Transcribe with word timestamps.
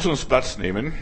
Lass 0.00 0.06
uns 0.06 0.24
Platz 0.24 0.56
nehmen. 0.56 0.94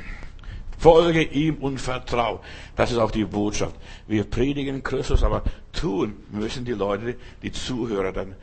Folge 0.76 1.22
ihm 1.22 1.58
und 1.58 1.80
vertrau. 1.80 2.40
Das 2.74 2.90
ist 2.90 2.98
auch 2.98 3.12
die 3.12 3.24
Botschaft. 3.24 3.76
Wir 4.08 4.24
predigen 4.24 4.82
Christus, 4.82 5.22
aber 5.22 5.44
tun 5.72 6.16
müssen 6.32 6.64
die 6.64 6.72
Leute, 6.72 7.14
die 7.40 7.52
Zuhörer 7.52 8.10
dann 8.10 8.34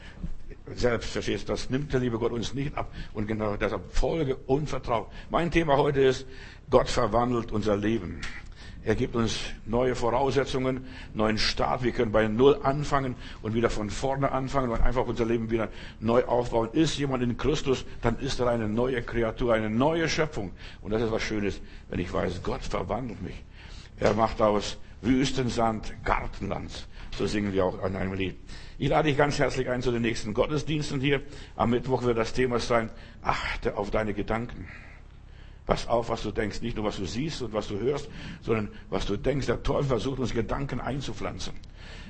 selbst, 0.73 1.10
verstehst 1.10 1.49
du, 1.49 1.52
das 1.52 1.70
nimmt 1.70 1.91
der 1.91 1.99
liebe 1.99 2.18
Gott 2.18 2.31
uns 2.31 2.54
nicht 2.54 2.73
ab. 2.78 2.89
Und 3.13 3.28
genau 3.28 3.57
deshalb 3.57 3.94
Folge 3.94 4.38
und 4.47 4.70
Vertrau. 4.70 5.12
Mein 5.29 5.52
Thema 5.52 5.76
heute 5.76 5.99
ist, 5.99 6.26
Gott 6.70 6.88
verwandelt 6.88 7.52
unser 7.52 7.76
Leben. 7.76 8.22
Er 8.86 8.93
gibt 8.93 9.15
uns 9.15 9.39
neue 9.65 9.95
Voraussetzungen, 9.95 10.85
neuen 11.15 11.39
Start. 11.39 11.81
Wir 11.81 11.91
können 11.91 12.11
bei 12.11 12.27
Null 12.27 12.59
anfangen 12.61 13.15
und 13.41 13.55
wieder 13.55 13.71
von 13.71 13.89
vorne 13.89 14.31
anfangen 14.31 14.70
und 14.70 14.79
einfach 14.79 15.07
unser 15.07 15.25
Leben 15.25 15.49
wieder 15.49 15.70
neu 15.99 16.23
aufbauen. 16.25 16.70
Ist 16.71 16.99
jemand 16.99 17.23
in 17.23 17.35
Christus, 17.35 17.84
dann 18.03 18.20
ist 18.20 18.39
er 18.39 18.48
eine 18.48 18.70
neue 18.70 19.02
Kreatur, 19.02 19.55
eine 19.55 19.71
neue 19.71 20.07
Schöpfung. 20.07 20.52
Und 20.81 20.91
das 20.91 21.02
ist 21.02 21.11
was 21.11 21.23
Schönes, 21.23 21.61
wenn 21.89 21.98
ich 21.98 22.13
weiß, 22.13 22.43
Gott 22.43 22.62
verwandelt 22.62 23.23
mich. 23.23 23.43
Er 23.99 24.13
macht 24.13 24.40
aus 24.40 24.77
Wüstensand 25.02 25.91
Gartenland. 26.04 26.88
So 27.17 27.26
singen 27.26 27.54
wir 27.54 27.65
auch 27.65 27.81
an 27.81 27.95
einem 27.95 28.13
Lied. 28.13 28.35
Ich 28.77 28.90
lade 28.90 29.07
dich 29.07 29.17
ganz 29.17 29.40
herzlich 29.40 29.67
ein 29.67 29.81
zu 29.81 29.91
den 29.91 30.04
nächsten 30.04 30.35
Gottesdiensten 30.35 31.02
hier. 31.02 31.23
Am 31.55 31.71
Mittwoch 31.71 32.04
wird 32.04 32.20
das 32.20 32.34
Thema 32.34 32.59
sein, 32.59 32.91
achte 33.23 33.77
auf 33.77 33.90
deine 33.90 34.13
Gedanken. 34.13 34.67
Pass 35.66 35.88
auf, 35.88 36.10
was 36.10 36.22
du 36.22 36.32
denkst. 36.32 36.62
Nicht 36.62 36.78
nur, 36.78 36.86
was 36.86 36.98
du 36.98 37.05
siehst 37.05 37.42
und 37.42 37.54
was 37.54 37.68
du 37.68 37.80
hörst, 37.80 38.08
sondern 38.42 38.70
was 38.90 39.05
du 39.05 39.18
denkst. 39.18 39.48
Der 39.48 39.64
Teufel 39.64 39.86
versucht 39.86 40.20
uns 40.20 40.34
Gedanken 40.34 40.80
einzupflanzen. 40.80 41.54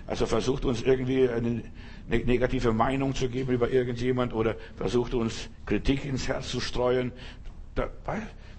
Also 0.07 0.25
versucht 0.25 0.65
uns 0.65 0.81
irgendwie 0.81 1.27
eine 1.29 1.63
negative 2.07 2.73
Meinung 2.73 3.15
zu 3.15 3.29
geben 3.29 3.53
über 3.53 3.71
irgendjemand 3.71 4.33
oder 4.33 4.55
versucht 4.75 5.13
uns 5.13 5.49
Kritik 5.65 6.05
ins 6.05 6.27
Herz 6.27 6.49
zu 6.49 6.59
streuen. 6.59 7.11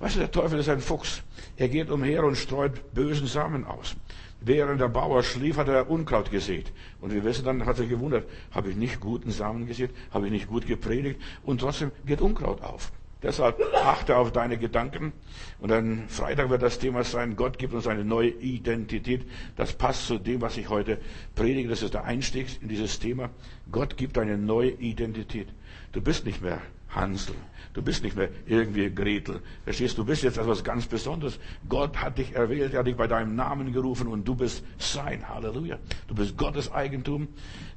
Weißt 0.00 0.16
du, 0.16 0.20
der 0.20 0.30
Teufel 0.30 0.58
ist 0.58 0.68
ein 0.68 0.80
Fuchs. 0.80 1.22
Er 1.56 1.68
geht 1.68 1.90
umher 1.90 2.24
und 2.24 2.36
streut 2.36 2.92
bösen 2.92 3.26
Samen 3.26 3.64
aus. 3.64 3.96
Während 4.40 4.80
der 4.80 4.88
Bauer 4.88 5.22
schlief, 5.22 5.56
hat 5.56 5.68
er 5.68 5.88
Unkraut 5.88 6.30
gesät. 6.30 6.72
Und 7.00 7.12
wir 7.14 7.24
wissen 7.24 7.44
dann, 7.44 7.64
hat 7.64 7.78
er 7.78 7.86
gewundert, 7.86 8.28
habe 8.50 8.70
ich 8.70 8.76
nicht 8.76 9.00
guten 9.00 9.30
Samen 9.30 9.66
gesät, 9.66 9.90
habe 10.10 10.26
ich 10.26 10.32
nicht 10.32 10.48
gut 10.48 10.66
gepredigt 10.66 11.20
und 11.44 11.60
trotzdem 11.60 11.92
geht 12.04 12.20
Unkraut 12.20 12.62
auf. 12.62 12.92
Deshalb 13.22 13.60
achte 13.74 14.16
auf 14.16 14.30
deine 14.30 14.58
Gedanken. 14.58 15.12
Und 15.58 15.70
dann 15.70 16.08
Freitag 16.08 16.50
wird 16.50 16.62
das 16.62 16.78
Thema 16.78 17.02
sein, 17.02 17.34
Gott 17.36 17.58
gibt 17.58 17.72
uns 17.72 17.86
eine 17.86 18.04
neue 18.04 18.28
Identität. 18.28 19.26
Das 19.56 19.72
passt 19.72 20.06
zu 20.06 20.18
dem, 20.18 20.42
was 20.42 20.56
ich 20.56 20.68
heute 20.68 20.98
predige. 21.34 21.68
Das 21.68 21.82
ist 21.82 21.94
der 21.94 22.04
Einstieg 22.04 22.46
in 22.60 22.68
dieses 22.68 22.98
Thema. 22.98 23.30
Gott 23.72 23.96
gibt 23.96 24.18
eine 24.18 24.36
neue 24.36 24.70
Identität. 24.70 25.48
Du 25.92 26.02
bist 26.02 26.26
nicht 26.26 26.42
mehr 26.42 26.60
Hansel. 26.90 27.34
Du 27.72 27.82
bist 27.82 28.02
nicht 28.02 28.16
mehr 28.16 28.30
irgendwie 28.46 28.90
Gretel. 28.90 29.40
Verstehst 29.64 29.98
du? 29.98 30.02
Du 30.02 30.08
bist 30.08 30.22
jetzt 30.22 30.38
etwas 30.38 30.64
ganz 30.64 30.86
Besonderes. 30.86 31.38
Gott 31.68 31.96
hat 31.98 32.18
dich 32.18 32.34
erwählt, 32.34 32.72
er 32.72 32.80
hat 32.80 32.86
dich 32.86 32.96
bei 32.96 33.06
deinem 33.06 33.34
Namen 33.34 33.72
gerufen 33.72 34.08
und 34.08 34.26
du 34.26 34.34
bist 34.34 34.64
sein. 34.78 35.28
Halleluja. 35.28 35.78
Du 36.08 36.14
bist 36.14 36.36
Gottes 36.36 36.72
Eigentum. 36.72 37.28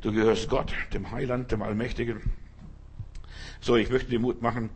Du 0.02 0.12
gehörst 0.12 0.50
Gott, 0.50 0.73
dem 0.94 1.12
Heiland, 1.12 1.52
dem 1.52 1.62
Allmächtigen. 1.62 2.22
So, 3.62 3.76
ich 3.76 3.90
möchte 3.90 4.10
dir 4.10 4.20
Mut 4.20 4.42
machen, 4.42 4.70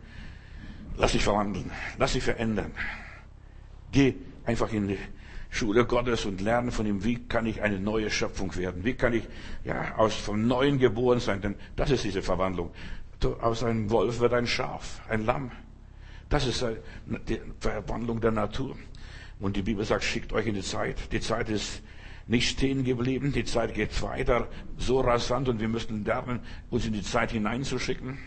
Lass 0.98 1.12
dich 1.12 1.24
verwandeln. 1.24 1.72
Lass 1.98 2.14
dich 2.14 2.24
verändern. 2.24 2.72
Geh 3.92 4.16
einfach 4.46 4.72
in 4.72 4.88
die 4.88 5.00
Schule 5.50 5.86
Gottes 5.86 6.26
und 6.26 6.42
lerne 6.42 6.72
von 6.72 6.86
ihm, 6.86 7.04
wie 7.04 7.28
kann 7.28 7.46
ich 7.46 7.62
eine 7.62 7.80
neue 7.80 8.10
Schöpfung 8.10 8.56
werden? 8.56 8.84
Wie 8.84 8.96
kann 8.96 9.14
ich 9.14 9.24
ja, 9.64 9.96
aus 9.98 10.16
vom 10.16 10.48
Neuen 10.48 10.80
geboren 10.80 11.20
sein? 11.20 11.42
Denn 11.42 11.56
das 11.76 11.92
ist 11.92 12.04
diese 12.04 12.24
Verwandlung. 12.24 12.72
Aus 13.40 13.64
einem 13.64 13.90
Wolf 13.90 14.20
wird 14.20 14.34
ein 14.34 14.48
Schaf, 14.48 15.02
ein 15.08 15.26
Lamm. 15.26 15.52
Das 16.30 16.48
ist 16.48 16.66
die 17.28 17.40
Verwandlung 17.60 18.20
der 18.20 18.32
Natur. 18.32 18.76
Und 19.40 19.56
die 19.56 19.62
Bibel 19.62 19.86
sagt, 19.86 20.04
schickt 20.04 20.34
euch 20.34 20.48
in 20.48 20.56
die 20.56 20.64
Zeit. 20.64 21.12
Die 21.12 21.20
Zeit 21.20 21.50
ist 21.50 21.84
nicht 22.28 22.50
stehen 22.50 22.84
geblieben. 22.84 23.32
Die 23.32 23.44
Zeit 23.44 23.74
geht 23.74 24.02
weiter 24.02 24.48
so 24.78 25.02
rasant 25.02 25.50
und 25.50 25.60
wir 25.60 25.68
müssen 25.68 26.04
lernen, 26.04 26.40
uns 26.70 26.86
in 26.86 26.94
die 26.94 27.04
Zeit 27.04 27.32
hineinzuschicken. 27.32 28.18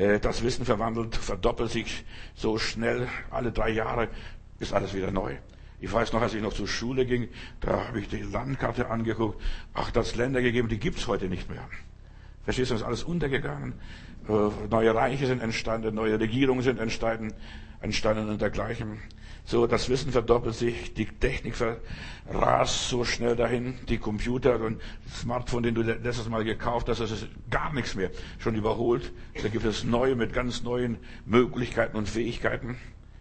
Äh, 0.00 0.18
das 0.18 0.42
Wissen 0.42 0.64
verwandelt, 0.64 1.14
verdoppelt 1.14 1.70
sich 1.70 2.04
so 2.34 2.58
schnell. 2.58 3.06
Alle 3.30 3.52
drei 3.52 3.68
Jahre 3.68 4.08
ist 4.58 4.72
alles 4.72 4.94
wieder 4.94 5.10
neu. 5.10 5.36
Ich 5.80 5.92
weiß 5.92 6.12
noch, 6.12 6.22
als 6.22 6.34
ich 6.34 6.42
noch 6.42 6.52
zur 6.52 6.68
Schule 6.68 7.04
ging, 7.04 7.28
da 7.60 7.88
habe 7.88 8.00
ich 8.00 8.08
die 8.08 8.22
Landkarte 8.22 8.90
angeguckt. 8.90 9.40
Ach, 9.74 9.90
das 9.90 10.16
Länder 10.16 10.40
gegeben, 10.42 10.68
die 10.68 10.78
gibt's 10.78 11.06
heute 11.06 11.28
nicht 11.28 11.50
mehr. 11.50 11.66
Verstehst 12.44 12.70
du, 12.70 12.74
ist 12.74 12.82
alles 12.82 13.02
untergegangen. 13.02 13.74
Äh, 14.26 14.68
neue 14.70 14.94
Reiche 14.94 15.26
sind 15.26 15.42
entstanden, 15.42 15.94
neue 15.94 16.18
Regierungen 16.18 16.62
sind 16.62 16.78
entstanden, 16.78 17.34
entstanden 17.80 18.28
und 18.28 18.40
dergleichen. 18.40 18.98
So, 19.44 19.66
das 19.66 19.88
Wissen 19.88 20.12
verdoppelt 20.12 20.54
sich, 20.54 20.94
die 20.94 21.06
Technik 21.06 21.54
rast 22.28 22.88
so 22.88 23.04
schnell 23.04 23.36
dahin, 23.36 23.78
die 23.88 23.98
Computer 23.98 24.60
und 24.60 24.80
Smartphone, 25.10 25.62
den 25.62 25.74
du 25.74 25.82
letztes 25.82 26.28
Mal 26.28 26.44
gekauft 26.44 26.88
hast, 26.88 27.00
das 27.00 27.10
ist 27.10 27.26
gar 27.50 27.72
nichts 27.72 27.94
mehr, 27.94 28.10
schon 28.38 28.54
überholt. 28.54 29.12
Da 29.42 29.48
gibt 29.48 29.64
es 29.64 29.82
neue 29.82 30.14
mit 30.14 30.32
ganz 30.32 30.62
neuen 30.62 30.98
Möglichkeiten 31.24 31.96
und 31.96 32.08
Fähigkeiten. 32.08 32.76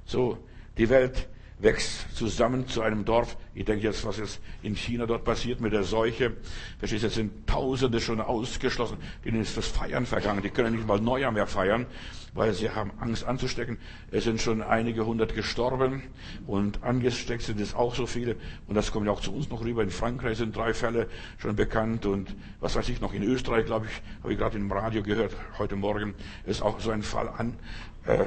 So, 0.05 0.37
die 0.77 0.89
Welt 0.89 1.29
wächst 1.59 2.15
zusammen 2.15 2.67
zu 2.67 2.81
einem 2.81 3.05
Dorf. 3.05 3.37
Ich 3.53 3.65
denke 3.65 3.83
jetzt, 3.83 4.05
was 4.05 4.17
jetzt 4.17 4.39
in 4.63 4.75
China 4.75 5.05
dort 5.05 5.25
passiert 5.25 5.59
mit 5.59 5.73
der 5.73 5.83
Seuche. 5.83 6.37
Verstehst 6.79 7.03
du, 7.03 7.07
jetzt 7.07 7.15
sind 7.15 7.47
Tausende 7.47 7.99
schon 7.99 8.21
ausgeschlossen. 8.21 8.97
Denen 9.25 9.41
ist 9.41 9.57
das 9.57 9.67
Feiern 9.67 10.05
vergangen. 10.05 10.41
Die 10.41 10.49
können 10.49 10.75
nicht 10.75 10.87
mal 10.87 10.99
Neujahr 10.99 11.31
mehr 11.31 11.47
feiern, 11.47 11.85
weil 12.33 12.53
sie 12.53 12.69
haben 12.69 12.91
Angst 12.99 13.25
anzustecken. 13.25 13.77
Es 14.11 14.23
sind 14.23 14.41
schon 14.41 14.61
einige 14.61 15.05
hundert 15.05 15.35
gestorben 15.35 16.03
und 16.47 16.83
angesteckt 16.83 17.41
sind 17.41 17.59
es 17.59 17.75
auch 17.75 17.93
so 17.93 18.05
viele. 18.05 18.37
Und 18.67 18.75
das 18.75 18.91
kommt 18.91 19.05
ja 19.05 19.11
auch 19.11 19.21
zu 19.21 19.33
uns 19.33 19.49
noch 19.49 19.63
rüber. 19.63 19.83
In 19.83 19.89
Frankreich 19.89 20.37
sind 20.37 20.55
drei 20.55 20.73
Fälle 20.73 21.07
schon 21.39 21.57
bekannt 21.57 22.05
und 22.05 22.35
was 22.61 22.75
weiß 22.75 22.87
ich 22.87 23.01
noch, 23.01 23.13
in 23.13 23.23
Österreich, 23.23 23.65
glaube 23.65 23.87
ich, 23.87 24.01
habe 24.23 24.31
ich 24.31 24.39
gerade 24.39 24.57
im 24.57 24.71
Radio 24.71 25.03
gehört, 25.03 25.35
heute 25.57 25.75
Morgen 25.75 26.13
ist 26.45 26.61
auch 26.61 26.79
so 26.79 26.91
ein 26.91 27.03
Fall 27.03 27.27
an, 27.27 27.57
äh, 28.05 28.25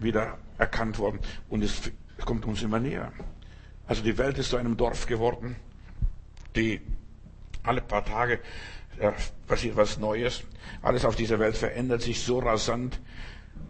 wieder 0.00 0.38
erkannt 0.58 0.98
worden. 0.98 1.18
Und 1.48 1.62
es 1.62 1.90
es 2.18 2.24
kommt 2.24 2.44
uns 2.46 2.62
immer 2.62 2.80
näher. 2.80 3.12
Also 3.86 4.02
die 4.02 4.16
Welt 4.16 4.38
ist 4.38 4.50
zu 4.50 4.56
einem 4.56 4.76
Dorf 4.76 5.06
geworden, 5.06 5.56
die 6.56 6.80
alle 7.62 7.80
paar 7.80 8.04
Tage 8.04 8.40
ja, 9.00 9.12
passiert 9.46 9.76
was 9.76 9.98
Neues. 9.98 10.44
Alles 10.82 11.04
auf 11.04 11.16
dieser 11.16 11.38
Welt 11.38 11.56
verändert 11.56 12.02
sich 12.02 12.20
so 12.20 12.38
rasant 12.38 13.00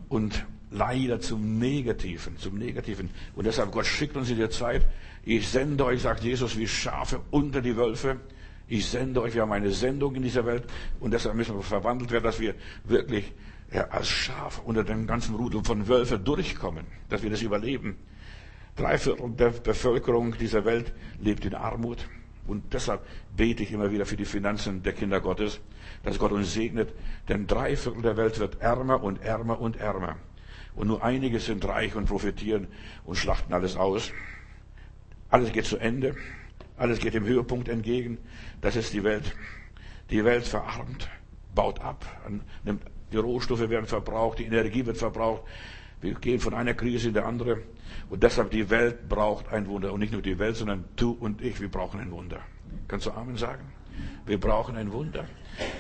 und 0.09 0.45
leider 0.71 1.21
zum 1.21 1.59
Negativen, 1.59 2.37
zum 2.39 2.59
Negativen. 2.59 3.11
Und 3.35 3.47
deshalb 3.47 3.73
Gott 3.73 3.87
schickt 3.87 4.17
uns 4.17 4.31
in 4.31 4.39
der 4.39 4.51
Zeit. 4.51 4.87
Ich 5.25 5.49
sende 5.49 5.85
euch, 5.85 6.03
sagt 6.03 6.23
Jesus, 6.23 6.59
wie 6.59 6.67
Schafe 6.67 7.21
unter 7.31 7.61
die 7.61 7.77
Wölfe. 7.77 8.21
Ich 8.67 8.87
sende 8.87 9.23
euch, 9.23 9.35
wir 9.35 9.43
haben 9.43 9.53
eine 9.53 9.71
Sendung 9.71 10.15
in 10.15 10.23
dieser 10.23 10.47
Welt 10.47 10.65
und 11.01 11.13
deshalb 11.13 11.35
müssen 11.35 11.55
wir 11.55 11.63
verwandelt 11.63 12.11
werden, 12.11 12.25
dass 12.25 12.41
wir 12.41 12.55
wirklich 12.85 13.33
ja, 13.73 13.89
als 13.89 14.09
Schaf 14.09 14.63
unter 14.65 14.85
dem 14.85 15.07
ganzen 15.07 15.35
Rudel 15.35 15.63
von 15.65 15.87
Wölfen 15.87 16.25
durchkommen, 16.25 16.87
dass 17.09 17.23
wir 17.23 17.31
das 17.31 17.43
überleben. 17.43 17.97
Drei 18.77 18.99
Viertel 18.99 19.31
der 19.31 19.51
Bevölkerung 19.51 20.37
dieser 20.37 20.65
Welt 20.65 20.93
lebt 21.21 21.45
in 21.45 21.55
Armut. 21.55 22.09
Und 22.47 22.75
deshalb 22.75 23.07
bete 23.37 23.63
ich 23.63 23.73
immer 23.73 23.91
wieder 23.91 24.05
für 24.05 24.17
die 24.17 24.25
Finanzen 24.25 24.83
der 24.83 24.93
Kinder 24.93 25.21
Gottes, 25.21 25.61
dass 26.03 26.19
Gott 26.19 26.33
uns 26.33 26.53
segnet. 26.53 26.93
Denn 27.29 27.47
drei 27.47 27.77
Viertel 27.77 28.03
der 28.03 28.17
Welt 28.17 28.39
wird 28.39 28.61
ärmer 28.61 29.03
und 29.03 29.23
ärmer 29.23 29.61
und 29.61 29.77
ärmer. 29.77 30.17
Und 30.75 30.89
nur 30.89 31.05
einige 31.05 31.39
sind 31.39 31.65
reich 31.67 31.95
und 31.95 32.07
profitieren 32.07 32.67
und 33.05 33.17
schlachten 33.17 33.53
alles 33.53 33.77
aus. 33.77 34.13
Alles 35.31 35.53
geht 35.53 35.67
zu 35.67 35.79
Ende. 35.79 36.17
Alles 36.77 36.99
geht 36.99 37.15
dem 37.15 37.25
Höhepunkt 37.25 37.69
entgegen. 37.69 38.19
Das 38.61 38.77
ist 38.77 38.93
die 38.93 39.05
Welt. 39.05 39.35
Die 40.11 40.25
Welt 40.25 40.45
verarmt, 40.45 41.09
baut 41.55 41.81
ab, 41.81 42.05
die 43.13 43.17
Rohstoffe 43.17 43.71
werden 43.71 43.87
verbraucht, 43.87 44.39
die 44.39 44.45
Energie 44.45 44.85
wird 44.85 44.99
verbraucht. 44.99 45.45
Wir 46.01 46.15
gehen 46.15 46.41
von 46.41 46.53
einer 46.53 46.75
Krise 46.75 47.09
in 47.09 47.15
die 47.15 47.21
andere. 47.21 47.63
Und 48.15 48.23
deshalb 48.23 48.53
die 48.53 48.71
Welt 48.71 49.09
braucht 49.09 49.49
ein 49.49 49.67
Wunder. 49.67 49.93
Und 49.93 49.99
nicht 49.99 50.13
nur 50.13 50.23
die 50.23 50.39
Welt, 50.39 50.55
sondern 50.55 50.85
du 50.95 51.11
und 51.11 51.43
ich, 51.43 51.61
wir 51.61 51.69
brauchen 51.69 51.99
ein 51.99 52.13
Wunder. 52.13 52.39
Kannst 52.87 53.07
du 53.07 53.11
Amen 53.11 53.37
sagen? 53.37 53.65
Wir 54.25 54.39
brauchen 54.39 54.77
ein 54.77 54.93
Wunder. 54.93 55.25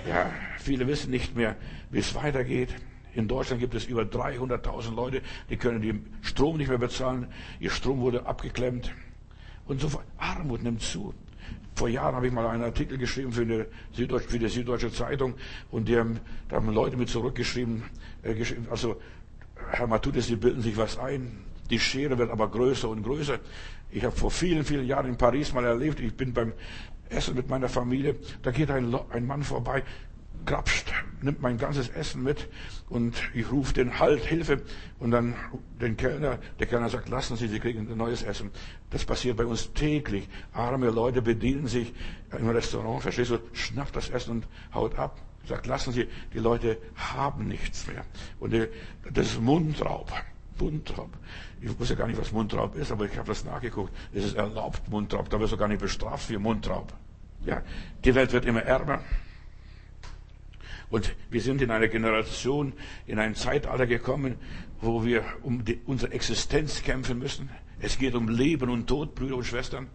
Ja, 0.08 0.32
viele 0.58 0.88
wissen 0.88 1.12
nicht 1.12 1.36
mehr, 1.36 1.54
wie 1.92 2.00
es 2.00 2.12
weitergeht. 2.16 2.74
In 3.14 3.28
Deutschland 3.28 3.60
gibt 3.60 3.76
es 3.76 3.84
über 3.84 4.02
300.000 4.02 4.96
Leute, 4.96 5.22
die 5.48 5.56
können 5.56 5.80
den 5.80 6.12
Strom 6.22 6.56
nicht 6.56 6.66
mehr 6.66 6.78
bezahlen. 6.78 7.28
Ihr 7.60 7.70
Strom 7.70 8.00
wurde 8.00 8.26
abgeklemmt. 8.26 8.92
Und 9.68 9.80
so 9.80 10.02
Armut 10.18 10.64
nimmt 10.64 10.82
zu. 10.82 11.14
Vor 11.76 11.88
Jahren 11.88 12.16
habe 12.16 12.26
ich 12.26 12.32
mal 12.32 12.48
einen 12.48 12.64
Artikel 12.64 12.98
geschrieben 12.98 13.30
für, 13.30 13.42
eine 13.42 13.66
Süddeutsche, 13.92 14.28
für 14.28 14.40
die 14.40 14.48
Süddeutsche 14.48 14.90
Zeitung 14.90 15.34
und 15.70 15.86
die 15.86 15.96
haben, 15.96 16.18
da 16.48 16.56
haben 16.56 16.68
Leute 16.70 16.96
mit 16.96 17.10
zurückgeschrieben, 17.10 17.84
äh, 18.24 18.34
also 18.70 19.00
Herr 19.70 19.86
Matutes, 19.86 20.26
Sie 20.26 20.34
bilden 20.34 20.62
sich 20.62 20.76
was 20.76 20.98
ein. 20.98 21.53
Die 21.70 21.78
Schere 21.78 22.18
wird 22.18 22.30
aber 22.30 22.50
größer 22.50 22.88
und 22.88 23.02
größer. 23.02 23.38
Ich 23.90 24.04
habe 24.04 24.16
vor 24.16 24.30
vielen, 24.30 24.64
vielen 24.64 24.86
Jahren 24.86 25.06
in 25.06 25.16
Paris 25.16 25.52
mal 25.52 25.64
erlebt, 25.64 26.00
ich 26.00 26.14
bin 26.14 26.32
beim 26.32 26.52
Essen 27.08 27.34
mit 27.34 27.48
meiner 27.48 27.68
Familie, 27.68 28.16
da 28.42 28.50
geht 28.50 28.70
ein, 28.70 28.94
ein 29.10 29.26
Mann 29.26 29.42
vorbei, 29.42 29.82
grapscht 30.44 30.92
nimmt 31.24 31.40
mein 31.40 31.58
ganzes 31.58 31.88
Essen 31.88 32.22
mit 32.22 32.48
und 32.88 33.14
ich 33.34 33.50
rufe 33.50 33.72
den 33.72 33.98
Halt, 33.98 34.24
Hilfe 34.24 34.62
und 34.98 35.10
dann 35.10 35.34
den 35.80 35.96
Kellner, 35.96 36.38
der 36.60 36.66
Kellner 36.66 36.90
sagt, 36.90 37.08
lassen 37.08 37.36
Sie, 37.36 37.48
Sie 37.48 37.58
kriegen 37.58 37.90
ein 37.90 37.96
neues 37.96 38.22
Essen. 38.22 38.50
Das 38.90 39.04
passiert 39.04 39.36
bei 39.36 39.46
uns 39.46 39.72
täglich. 39.72 40.28
Arme 40.52 40.90
Leute 40.90 41.22
bedienen 41.22 41.66
sich 41.66 41.92
im 42.38 42.48
Restaurant, 42.50 43.02
verstehst 43.02 43.30
du, 43.30 43.38
schnappt 43.52 43.96
das 43.96 44.10
Essen 44.10 44.30
und 44.32 44.48
haut 44.72 44.98
ab. 44.98 45.20
Sagt, 45.46 45.66
lassen 45.66 45.92
Sie, 45.92 46.08
die 46.32 46.38
Leute 46.38 46.78
haben 46.94 47.48
nichts 47.48 47.86
mehr. 47.86 48.04
Und 48.38 48.54
das 49.12 49.26
ist 49.26 49.40
Mundraub. 49.40 50.12
Mundraub. 50.60 51.10
Ich 51.60 51.78
wusste 51.78 51.96
gar 51.96 52.06
nicht, 52.06 52.20
was 52.20 52.32
Mundraub 52.32 52.76
ist, 52.76 52.92
aber 52.92 53.06
ich 53.06 53.16
habe 53.16 53.28
das 53.28 53.44
nachgeguckt. 53.44 53.92
Es 54.12 54.24
ist 54.24 54.36
erlaubt, 54.36 54.88
Mundraub. 54.88 55.28
Da 55.30 55.40
wirst 55.40 55.52
du 55.52 55.56
gar 55.56 55.68
nicht 55.68 55.80
bestraft 55.80 56.26
für 56.26 56.38
Mundraub. 56.38 56.92
Ja, 57.44 57.62
die 58.04 58.14
Welt 58.14 58.32
wird 58.32 58.44
immer 58.44 58.62
ärmer. 58.62 59.00
Und 60.90 61.14
wir 61.30 61.40
sind 61.40 61.60
in 61.60 61.70
einer 61.70 61.88
Generation, 61.88 62.72
in 63.06 63.18
ein 63.18 63.34
Zeitalter 63.34 63.86
gekommen, 63.86 64.36
wo 64.80 65.04
wir 65.04 65.24
um 65.42 65.64
die, 65.64 65.80
unsere 65.86 66.12
Existenz 66.12 66.82
kämpfen 66.82 67.18
müssen. 67.18 67.50
Es 67.80 67.98
geht 67.98 68.14
um 68.14 68.28
Leben 68.28 68.70
und 68.70 68.86
Tod, 68.86 69.14
Brüder 69.14 69.36
und 69.36 69.44
Schwestern. 69.44 69.88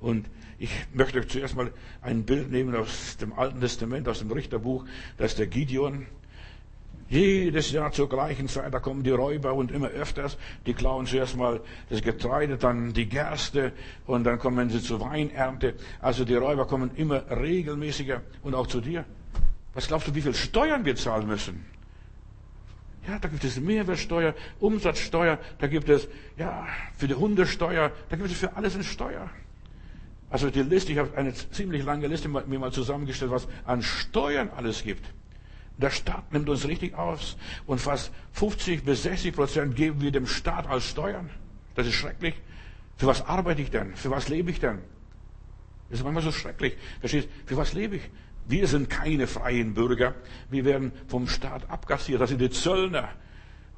Und 0.00 0.26
ich 0.58 0.70
möchte 0.92 1.26
zuerst 1.26 1.56
mal 1.56 1.72
ein 2.02 2.24
Bild 2.24 2.50
nehmen 2.50 2.74
aus 2.74 3.16
dem 3.18 3.32
Alten 3.32 3.60
Testament, 3.60 4.08
aus 4.08 4.18
dem 4.18 4.30
Richterbuch. 4.30 4.84
Da 5.16 5.24
ist 5.24 5.38
der 5.38 5.46
Gideon. 5.46 6.06
Jedes 7.10 7.72
Jahr 7.72 7.90
zur 7.90 8.08
gleichen 8.08 8.46
Zeit, 8.46 8.72
da 8.72 8.78
kommen 8.78 9.02
die 9.02 9.10
Räuber 9.10 9.52
und 9.54 9.72
immer 9.72 9.88
öfters. 9.88 10.38
Die 10.64 10.74
klauen 10.74 11.06
zuerst 11.06 11.36
mal 11.36 11.60
das 11.88 12.02
Getreide, 12.02 12.56
dann 12.56 12.92
die 12.92 13.06
Gerste 13.06 13.72
und 14.06 14.22
dann 14.22 14.38
kommen 14.38 14.70
sie 14.70 14.80
zur 14.80 15.00
Weinernte. 15.00 15.74
Also 16.00 16.24
die 16.24 16.36
Räuber 16.36 16.68
kommen 16.68 16.92
immer 16.94 17.28
regelmäßiger 17.28 18.22
und 18.44 18.54
auch 18.54 18.68
zu 18.68 18.80
dir. 18.80 19.04
Was 19.74 19.88
glaubst 19.88 20.06
du, 20.06 20.14
wie 20.14 20.22
viel 20.22 20.34
Steuern 20.34 20.84
wir 20.84 20.94
zahlen 20.94 21.26
müssen? 21.26 21.66
Ja, 23.08 23.18
da 23.18 23.26
gibt 23.26 23.42
es 23.42 23.58
Mehrwertsteuer, 23.58 24.34
Umsatzsteuer, 24.60 25.40
da 25.58 25.66
gibt 25.66 25.88
es, 25.88 26.06
ja, 26.36 26.64
für 26.96 27.08
die 27.08 27.14
Hundesteuer, 27.14 27.90
da 28.08 28.16
gibt 28.16 28.30
es 28.30 28.36
für 28.36 28.54
alles 28.54 28.76
eine 28.76 28.84
Steuer. 28.84 29.28
Also 30.28 30.48
die 30.48 30.62
Liste, 30.62 30.92
ich 30.92 30.98
habe 30.98 31.16
eine 31.16 31.34
ziemlich 31.34 31.82
lange 31.82 32.06
Liste 32.06 32.28
mir 32.28 32.58
mal 32.60 32.70
zusammengestellt, 32.70 33.32
was 33.32 33.48
an 33.64 33.82
Steuern 33.82 34.48
alles 34.54 34.84
gibt. 34.84 35.04
Der 35.80 35.90
Staat 35.90 36.30
nimmt 36.32 36.48
uns 36.50 36.68
richtig 36.68 36.94
aus 36.94 37.38
und 37.66 37.80
fast 37.80 38.12
50 38.32 38.84
bis 38.84 39.02
60 39.04 39.34
Prozent 39.34 39.76
geben 39.76 40.02
wir 40.02 40.10
dem 40.10 40.26
Staat 40.26 40.66
als 40.66 40.84
Steuern. 40.84 41.30
Das 41.74 41.86
ist 41.86 41.94
schrecklich. 41.94 42.34
Für 42.96 43.06
was 43.06 43.26
arbeite 43.26 43.62
ich 43.62 43.70
denn? 43.70 43.94
Für 43.96 44.10
was 44.10 44.28
lebe 44.28 44.50
ich 44.50 44.60
denn? 44.60 44.78
Das 45.88 46.00
ist 46.00 46.04
manchmal 46.04 46.22
so 46.22 46.32
schrecklich. 46.32 46.76
Verstehst? 47.00 47.28
Für 47.46 47.56
was 47.56 47.72
lebe 47.72 47.96
ich? 47.96 48.02
Wir 48.46 48.66
sind 48.66 48.90
keine 48.90 49.26
freien 49.26 49.72
Bürger. 49.72 50.14
Wir 50.50 50.66
werden 50.66 50.92
vom 51.08 51.26
Staat 51.26 51.70
abgassiert. 51.70 52.20
Das 52.20 52.28
sind 52.28 52.42
die 52.42 52.50
Zöllner 52.50 53.08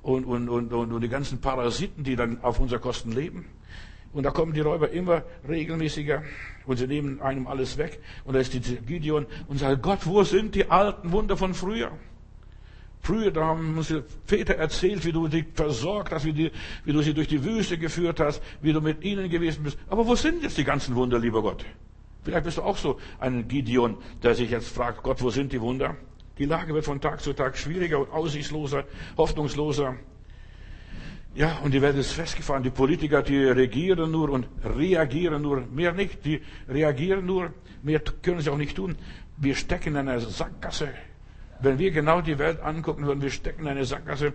und, 0.03 0.25
und, 0.25 0.49
und, 0.49 0.73
und, 0.73 1.01
die 1.01 1.09
ganzen 1.09 1.41
Parasiten, 1.41 2.03
die 2.03 2.17
dann 2.17 2.43
auf 2.43 2.59
unser 2.59 2.81
Kosten 2.81 3.13
leben. 3.13 3.47
Und 4.13 4.25
da 4.25 4.31
kommen 4.31 4.53
die 4.53 4.61
Räuber 4.61 4.91
immer 4.91 5.23
regelmäßiger 5.49 6.23
und 6.67 6.77
sie 6.77 6.87
nehmen 6.87 7.21
einem 7.21 7.47
alles 7.47 7.79
weg. 7.79 8.01
Und 8.25 8.35
da 8.35 8.41
ist 8.41 8.53
die 8.53 8.61
Gideon 8.61 9.27
und 9.49 9.59
sagt, 9.59 9.83
Gott, 9.83 10.01
wo 10.05 10.23
sind 10.23 10.55
die 10.55 10.71
alten 10.71 11.13
Wunder 11.13 11.37
von 11.37 11.55
früher? 11.55 11.93
Früher, 13.01 13.33
da 13.33 13.47
haben 13.47 13.77
uns 13.77 13.93
Väter 14.27 14.55
erzählt, 14.55 15.05
wie 15.05 15.13
du 15.13 15.27
sie 15.27 15.45
versorgt 15.55 16.13
hast, 16.13 16.25
wie, 16.25 16.33
die, 16.33 16.53
wie 16.85 16.93
du 16.93 17.03
sie 17.03 17.15
durch 17.15 17.27
die 17.27 17.43
Wüste 17.43 17.77
geführt 17.77 18.21
hast, 18.21 18.41
wie 18.61 18.73
du 18.73 18.81
mit 18.81 19.03
ihnen 19.03 19.29
gewesen 19.29 19.65
bist. 19.65 19.77
Aber 19.89 20.07
wo 20.07 20.15
sind 20.15 20.43
jetzt 20.43 20.57
die 20.57 20.65
ganzen 20.65 20.95
Wunder, 20.95 21.19
lieber 21.19 21.43
Gott? 21.43 21.65
Vielleicht 22.23 22.45
bist 22.45 22.59
du 22.59 22.63
auch 22.63 22.77
so 22.77 23.01
ein 23.19 23.49
Gideon, 23.49 23.97
der 24.23 24.37
sich 24.37 24.51
jetzt 24.51 24.69
fragt, 24.69 25.03
Gott, 25.03 25.21
wo 25.21 25.31
sind 25.31 25.53
die 25.53 25.61
Wunder? 25.61 25.97
Die 26.39 26.45
Lage 26.45 26.73
wird 26.75 26.85
von 26.85 27.01
Tag 27.01 27.21
zu 27.21 27.33
Tag 27.33 27.57
schwieriger 27.57 27.99
und 27.99 28.11
aussichtsloser, 28.11 28.85
hoffnungsloser. 29.17 29.97
Ja, 31.35 31.59
und 31.65 31.73
die 31.73 31.81
Welt 31.81 31.97
ist 31.97 32.13
festgefahren. 32.13 32.63
Die 32.63 32.71
Politiker, 32.71 33.23
die 33.23 33.39
regieren 33.39 34.11
nur 34.11 34.29
und 34.31 34.49
reagieren 34.63 35.41
nur, 35.41 35.63
mehr 35.63 35.93
nicht. 35.93 36.25
Die 36.27 36.43
reagieren 36.69 37.25
nur, 37.25 37.55
mehr 37.83 38.01
können 38.23 38.41
sie 38.41 38.51
auch 38.51 38.59
nicht 38.59 38.77
tun. 38.77 38.97
Wir 39.39 39.55
stecken 39.55 39.91
in 39.91 40.09
einer 40.09 40.21
Sackgasse. 40.21 40.89
Wenn 41.61 41.79
wir 41.79 41.91
genau 41.91 42.21
die 42.21 42.39
Welt 42.39 42.61
angucken 42.61 43.07
würden, 43.07 43.23
wir 43.23 43.31
stecken 43.31 43.63
in 43.63 43.69
einer 43.69 43.85
Sackgasse 43.85 44.35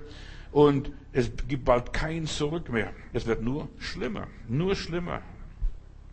und 0.52 0.92
es 1.14 1.30
gibt 1.48 1.66
bald 1.66 1.94
kein 1.94 2.26
Zurück 2.26 2.70
mehr. 2.70 2.92
Es 3.14 3.28
wird 3.28 3.44
nur 3.44 3.68
schlimmer, 3.78 4.28
nur 4.48 4.76
schlimmer. 4.76 5.22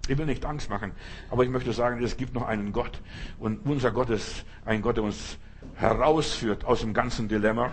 Ich 0.06 0.19
will 0.19 0.26
nicht 0.26 0.44
Angst 0.44 0.69
machen, 0.69 0.92
aber 1.31 1.44
ich 1.44 1.50
möchte 1.50 1.72
sagen, 1.72 2.02
es 2.04 2.19
gibt 2.19 2.34
noch 2.34 2.46
einen 2.46 2.72
Gott. 2.72 3.00
Und 3.38 3.64
unser 3.64 3.90
Gott 3.90 4.10
ist 4.10 4.44
ein 4.66 4.82
Gott, 4.82 4.98
der 4.98 5.04
uns 5.04 5.38
herausführt 5.76 6.66
aus 6.66 6.81
dem 6.81 6.92
ganzen 6.92 7.26
Dilemma. 7.26 7.72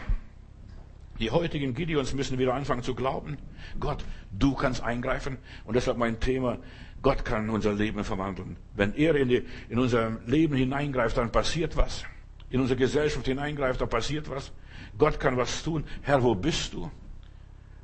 Die 1.21 1.31
heutigen 1.31 1.73
Gideons 1.73 2.13
müssen 2.13 2.37
wieder 2.37 2.53
anfangen 2.53 2.83
zu 2.83 2.95
glauben. 2.95 3.37
Gott, 3.79 4.03
du 4.31 4.53
kannst 4.55 4.81
eingreifen. 4.81 5.37
Und 5.63 5.75
deshalb 5.75 5.97
mein 5.97 6.19
Thema, 6.19 6.57
Gott 7.01 7.23
kann 7.23 7.49
unser 7.49 7.73
Leben 7.73 8.03
verwandeln. 8.03 8.57
Wenn 8.75 8.93
er 8.95 9.15
in, 9.15 9.29
die, 9.29 9.45
in 9.69 9.79
unser 9.79 10.19
Leben 10.25 10.55
hineingreift, 10.55 11.17
dann 11.17 11.31
passiert 11.31 11.77
was. 11.77 12.03
In 12.49 12.59
unsere 12.59 12.77
Gesellschaft 12.77 13.25
hineingreift, 13.25 13.79
dann 13.79 13.89
passiert 13.89 14.29
was. 14.29 14.51
Gott 14.97 15.19
kann 15.19 15.37
was 15.37 15.63
tun. 15.63 15.85
Herr, 16.01 16.21
wo 16.21 16.35
bist 16.35 16.73
du? 16.73 16.91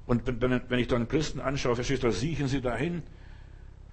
Und 0.06 0.24
wenn, 0.26 0.80
ich 0.80 0.88
dann 0.88 1.08
Christen 1.08 1.40
anschaue, 1.40 1.76
verstehst 1.76 2.04
du, 2.04 2.12
siechen 2.12 2.48
sie 2.48 2.62
dahin 2.62 3.04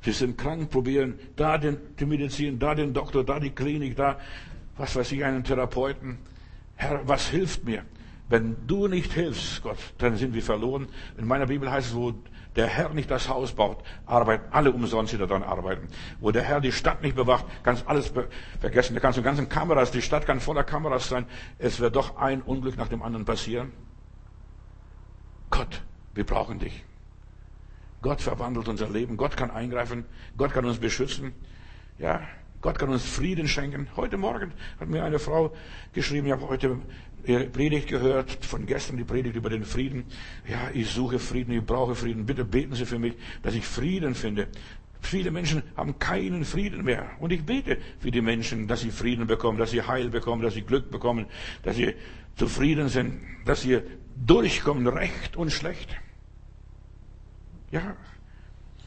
Sie 0.05 0.13
sind 0.13 0.37
krank, 0.37 0.71
probieren 0.71 1.19
da 1.35 1.57
den, 1.57 1.79
die 1.99 2.05
Medizin, 2.05 2.59
da 2.59 2.75
den 2.75 2.93
Doktor, 2.93 3.25
da 3.25 3.41
die 3.41 3.51
Klinik, 3.51 3.97
da, 3.97 4.21
was 4.77 4.95
weiß 4.95 5.13
ich, 5.13 5.25
einen 5.25 5.43
Therapeuten. 5.43 6.19
Herr, 6.77 7.09
was 7.09 7.29
hilft 7.29 7.65
mir? 7.65 7.85
Wenn 8.29 8.67
du 8.67 8.89
nicht 8.89 9.13
hilfst, 9.13 9.63
Gott, 9.63 9.79
dann 9.99 10.17
sind 10.17 10.35
wir 10.35 10.43
verloren. 10.43 10.89
In 11.19 11.27
meiner 11.27 11.47
Bibel 11.47 11.71
heißt 11.71 11.89
es, 11.89 11.95
wo 11.95 12.15
der 12.57 12.67
Herr 12.69 12.91
nicht 12.91 13.11
das 13.11 13.29
Haus 13.29 13.53
baut, 13.53 13.83
arbeiten 14.07 14.45
alle 14.51 14.71
umsonst, 14.73 15.13
die 15.13 15.19
daran 15.19 15.43
arbeiten. 15.43 15.89
Wo 16.21 16.31
der 16.31 16.43
Herr 16.43 16.61
die 16.61 16.73
Stadt 16.73 17.03
nicht 17.03 17.17
bewacht, 17.17 17.45
kannst 17.63 17.87
alles 17.87 18.13
vergessen. 18.61 18.95
Da 18.95 19.01
kannst 19.01 19.19
du 19.19 19.23
ganzen 19.23 19.49
Kameras, 19.49 19.91
die 19.91 20.03
Stadt 20.03 20.27
kann 20.27 20.41
voller 20.41 20.65
Kameras 20.65 21.09
sein. 21.09 21.27
Es 21.59 21.81
wird 21.81 21.97
doch 21.97 22.17
ein 22.17 22.41
Unglück 22.43 22.77
nach 22.77 22.89
dem 22.89 23.03
anderen 23.03 23.25
passieren. 23.25 23.73
Gott, 25.51 25.83
wir 26.15 26.25
brauchen 26.25 26.59
dich. 26.59 26.85
Gott 28.03 28.21
verwandelt 28.21 28.69
unser 28.69 28.89
Leben. 28.89 29.17
Gott 29.17 29.37
kann 29.37 29.51
eingreifen. 29.51 30.05
Gott 30.37 30.53
kann 30.53 30.65
uns 30.65 30.79
beschützen. 30.79 31.33
Ja, 31.99 32.21
Gott 32.61 32.79
kann 32.79 32.89
uns 32.89 33.05
Frieden 33.05 33.47
schenken. 33.47 33.89
Heute 33.97 34.17
Morgen 34.17 34.53
hat 34.81 34.89
mir 34.89 35.05
eine 35.05 35.19
Frau 35.19 35.53
geschrieben, 35.93 36.27
ich 36.27 36.33
habe 36.33 36.49
heute 36.49 36.79
Predigt 37.25 37.89
gehört, 37.89 38.45
von 38.45 38.67
gestern 38.67 38.97
die 38.97 39.05
Predigt 39.05 39.37
über 39.37 39.51
den 39.51 39.65
Frieden. 39.65 40.05
Ja, 40.47 40.71
ich 40.73 40.91
suche 40.91 41.19
Frieden, 41.19 41.53
ich 41.53 41.65
brauche 41.65 41.95
Frieden. 41.95 42.27
Bitte 42.27 42.45
beten 42.45 42.75
Sie 42.75 42.87
für 42.87 42.99
mich, 42.99 43.15
dass 43.43 43.55
ich 43.55 43.65
Frieden 43.65 44.15
finde. 44.15 44.49
Viele 45.01 45.31
Menschen 45.31 45.63
haben 45.77 45.99
keinen 45.99 46.45
Frieden 46.45 46.85
mehr. 46.85 47.11
Und 47.21 47.31
ich 47.31 47.45
bete 47.45 47.79
für 47.99 48.11
die 48.11 48.23
Menschen, 48.23 48.67
dass 48.67 48.81
sie 48.81 48.91
Frieden 48.91 49.27
bekommen, 49.27 49.59
dass 49.59 49.71
sie 49.71 49.83
Heil 49.83 50.09
bekommen, 50.09 50.43
dass 50.43 50.55
sie 50.55 50.63
Glück 50.63 50.91
bekommen, 50.91 51.27
dass 51.63 51.77
sie 51.77 51.95
zufrieden 52.37 52.89
sind, 52.89 53.21
dass 53.45 53.63
sie 53.63 53.81
durchkommen, 54.17 54.87
recht 54.87 55.37
und 55.37 55.51
schlecht. 55.51 55.95
Ja. 57.71 57.97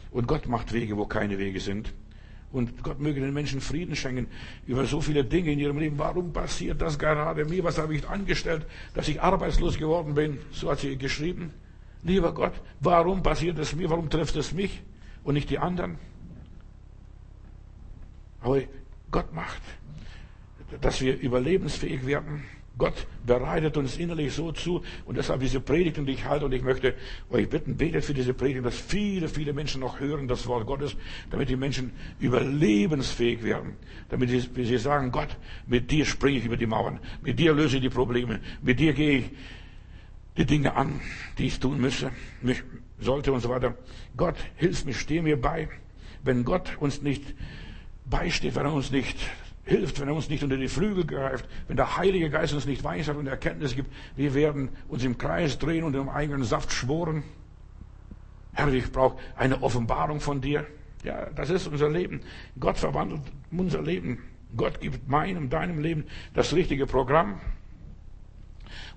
Und 0.10 0.28
Gott 0.28 0.48
macht 0.48 0.74
Wege, 0.74 0.98
wo 0.98 1.06
keine 1.06 1.38
Wege 1.38 1.60
sind. 1.60 1.94
Und 2.52 2.82
Gott 2.82 3.00
möge 3.00 3.20
den 3.20 3.34
Menschen 3.34 3.60
Frieden 3.60 3.96
schenken 3.96 4.28
über 4.66 4.86
so 4.86 5.02
viele 5.02 5.24
Dinge 5.26 5.52
in 5.52 5.60
ihrem 5.60 5.80
Leben. 5.80 5.98
Warum 6.00 6.32
passiert 6.32 6.82
das 6.82 6.98
gerade 6.98 7.44
mir? 7.46 7.64
Was 7.64 7.78
habe 7.78 7.96
ich 7.96 8.08
angestellt, 8.08 8.66
dass 8.94 9.08
ich 9.08 9.22
arbeitslos 9.22 9.78
geworden 9.78 10.14
bin? 10.16 10.40
So 10.52 10.72
hat 10.72 10.80
sie 10.80 10.98
geschrieben. 10.98 11.54
Lieber 12.04 12.34
Gott, 12.34 12.54
warum 12.80 13.22
passiert 13.22 13.60
es 13.60 13.76
mir? 13.76 13.90
Warum 13.90 14.10
trifft 14.10 14.36
es 14.38 14.54
mich 14.54 14.82
und 15.24 15.34
nicht 15.34 15.50
die 15.50 15.60
anderen? 15.60 15.98
Aber 18.40 18.62
Gott 19.12 19.34
macht, 19.34 19.62
dass 20.80 21.02
wir 21.02 21.20
überlebensfähig 21.20 22.06
werden. 22.06 22.46
Gott 22.78 23.08
bereitet 23.26 23.76
uns 23.78 23.98
innerlich 23.98 24.34
so 24.34 24.52
zu 24.52 24.84
und 25.06 25.18
deshalb 25.18 25.42
diese 25.42 25.60
Predigten, 25.60 26.06
die 26.06 26.14
ich 26.14 26.26
halte 26.26 26.46
und 26.46 26.54
ich 26.54 26.62
möchte 26.62 26.94
euch 27.30 27.50
bitten, 27.50 27.76
betet 27.76 28.06
für 28.06 28.14
diese 28.14 28.34
Predigten, 28.34 28.64
dass 28.64 28.78
viele, 28.78 29.28
viele 29.28 29.54
Menschen 29.54 29.82
noch 29.82 30.00
hören 30.00 30.28
das 30.28 30.46
Wort 30.48 30.66
Gottes, 30.66 30.96
damit 31.30 31.50
die 31.50 31.56
Menschen 31.56 31.92
überlebensfähig 32.20 33.44
werden, 33.44 33.74
damit 34.10 34.30
sie, 34.30 34.40
sie 34.40 34.78
sagen, 34.78 35.12
Gott, 35.12 35.36
mit 35.66 35.90
dir 35.90 36.06
springe 36.06 36.38
ich 36.38 36.46
über 36.46 36.58
die 36.58 36.68
Mauern, 36.68 37.00
mit 37.22 37.40
dir 37.40 37.54
löse 37.54 37.78
ich 37.78 37.82
die 37.82 37.90
Probleme, 37.90 38.40
mit 38.62 38.80
dir 38.80 38.94
gehe 38.94 39.20
ich 39.20 39.32
die 40.38 40.46
Dinge 40.46 40.76
an, 40.76 41.00
die 41.38 41.48
ich 41.48 41.60
tun 41.60 41.82
müsse, 41.82 42.12
mich 42.42 42.64
sollte 43.00 43.32
und 43.32 43.42
so 43.42 43.50
weiter. 43.50 43.76
Gott, 44.16 44.36
hilf 44.56 44.86
mir, 44.86 44.94
steh 44.94 45.22
mir 45.22 45.40
bei. 45.40 45.68
Wenn 46.24 46.44
Gott 46.44 46.78
uns 46.80 47.02
nicht 47.02 47.24
beisteht, 48.06 48.56
wenn 48.56 48.66
er 48.66 48.74
uns 48.74 48.92
nicht 48.92 49.18
hilft, 49.68 50.00
wenn 50.00 50.08
er 50.08 50.16
uns 50.16 50.30
nicht 50.30 50.44
unter 50.44 50.58
die 50.58 50.68
Flügel 50.68 51.06
greift, 51.06 51.46
wenn 51.68 51.78
der 51.78 51.98
Heilige 51.98 52.30
Geist 52.30 52.54
uns 52.54 52.66
nicht 52.66 52.84
Weisheit 52.84 53.18
und 53.18 53.28
Erkenntnis 53.28 53.76
gibt. 53.76 53.92
Wir 54.16 54.34
werden 54.34 54.70
uns 54.88 55.04
im 55.04 55.18
Kreis 55.18 55.60
drehen 55.60 55.84
und 55.84 55.96
im 55.96 56.10
eigenen 56.10 56.44
Saft 56.44 56.72
schworen. 56.72 57.24
Herr, 58.54 58.70
ich 58.70 58.92
brauche 58.92 59.18
eine 59.36 59.62
Offenbarung 59.62 60.20
von 60.20 60.42
dir. 60.42 60.66
Ja, 61.04 61.30
das 61.30 61.50
ist 61.50 61.68
unser 61.68 61.90
Leben. 61.90 62.22
Gott 62.60 62.78
verwandelt 62.78 63.22
unser 63.52 63.82
Leben. 63.82 64.24
Gott 64.56 64.80
gibt 64.80 65.08
meinem, 65.08 65.50
deinem 65.50 65.80
Leben 65.80 66.06
das 66.34 66.54
richtige 66.54 66.88
Programm. 66.88 67.40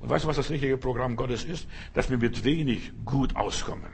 Und 0.01 0.09
weißt 0.09 0.25
du, 0.25 0.29
was 0.29 0.37
das 0.37 0.51
richtige 0.51 0.79
Programm 0.79 1.17
Gottes 1.17 1.45
ist? 1.45 1.69
Dass 1.95 2.09
wir 2.09 2.19
mit 2.19 2.45
wenig 2.45 2.93
gut 3.05 3.37
auskommen. 3.37 3.91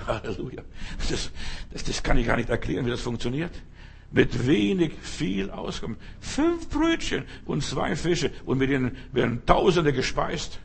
Halleluja. 0.06 0.62
Das, 0.98 1.32
das, 1.72 1.84
das 1.84 2.02
kann 2.02 2.18
ich 2.18 2.26
gar 2.26 2.36
nicht 2.36 2.50
erklären, 2.50 2.86
wie 2.86 2.90
das 2.90 3.00
funktioniert. 3.00 3.52
Mit 4.12 4.46
wenig 4.46 4.92
viel 5.00 5.50
auskommen. 5.50 5.96
Fünf 6.20 6.68
Brötchen 6.68 7.24
und 7.44 7.62
zwei 7.62 7.94
Fische 7.94 8.32
und 8.44 8.58
mit 8.58 8.70
denen 8.70 8.96
werden 9.12 9.46
Tausende 9.46 9.92
gespeist. 9.92 10.58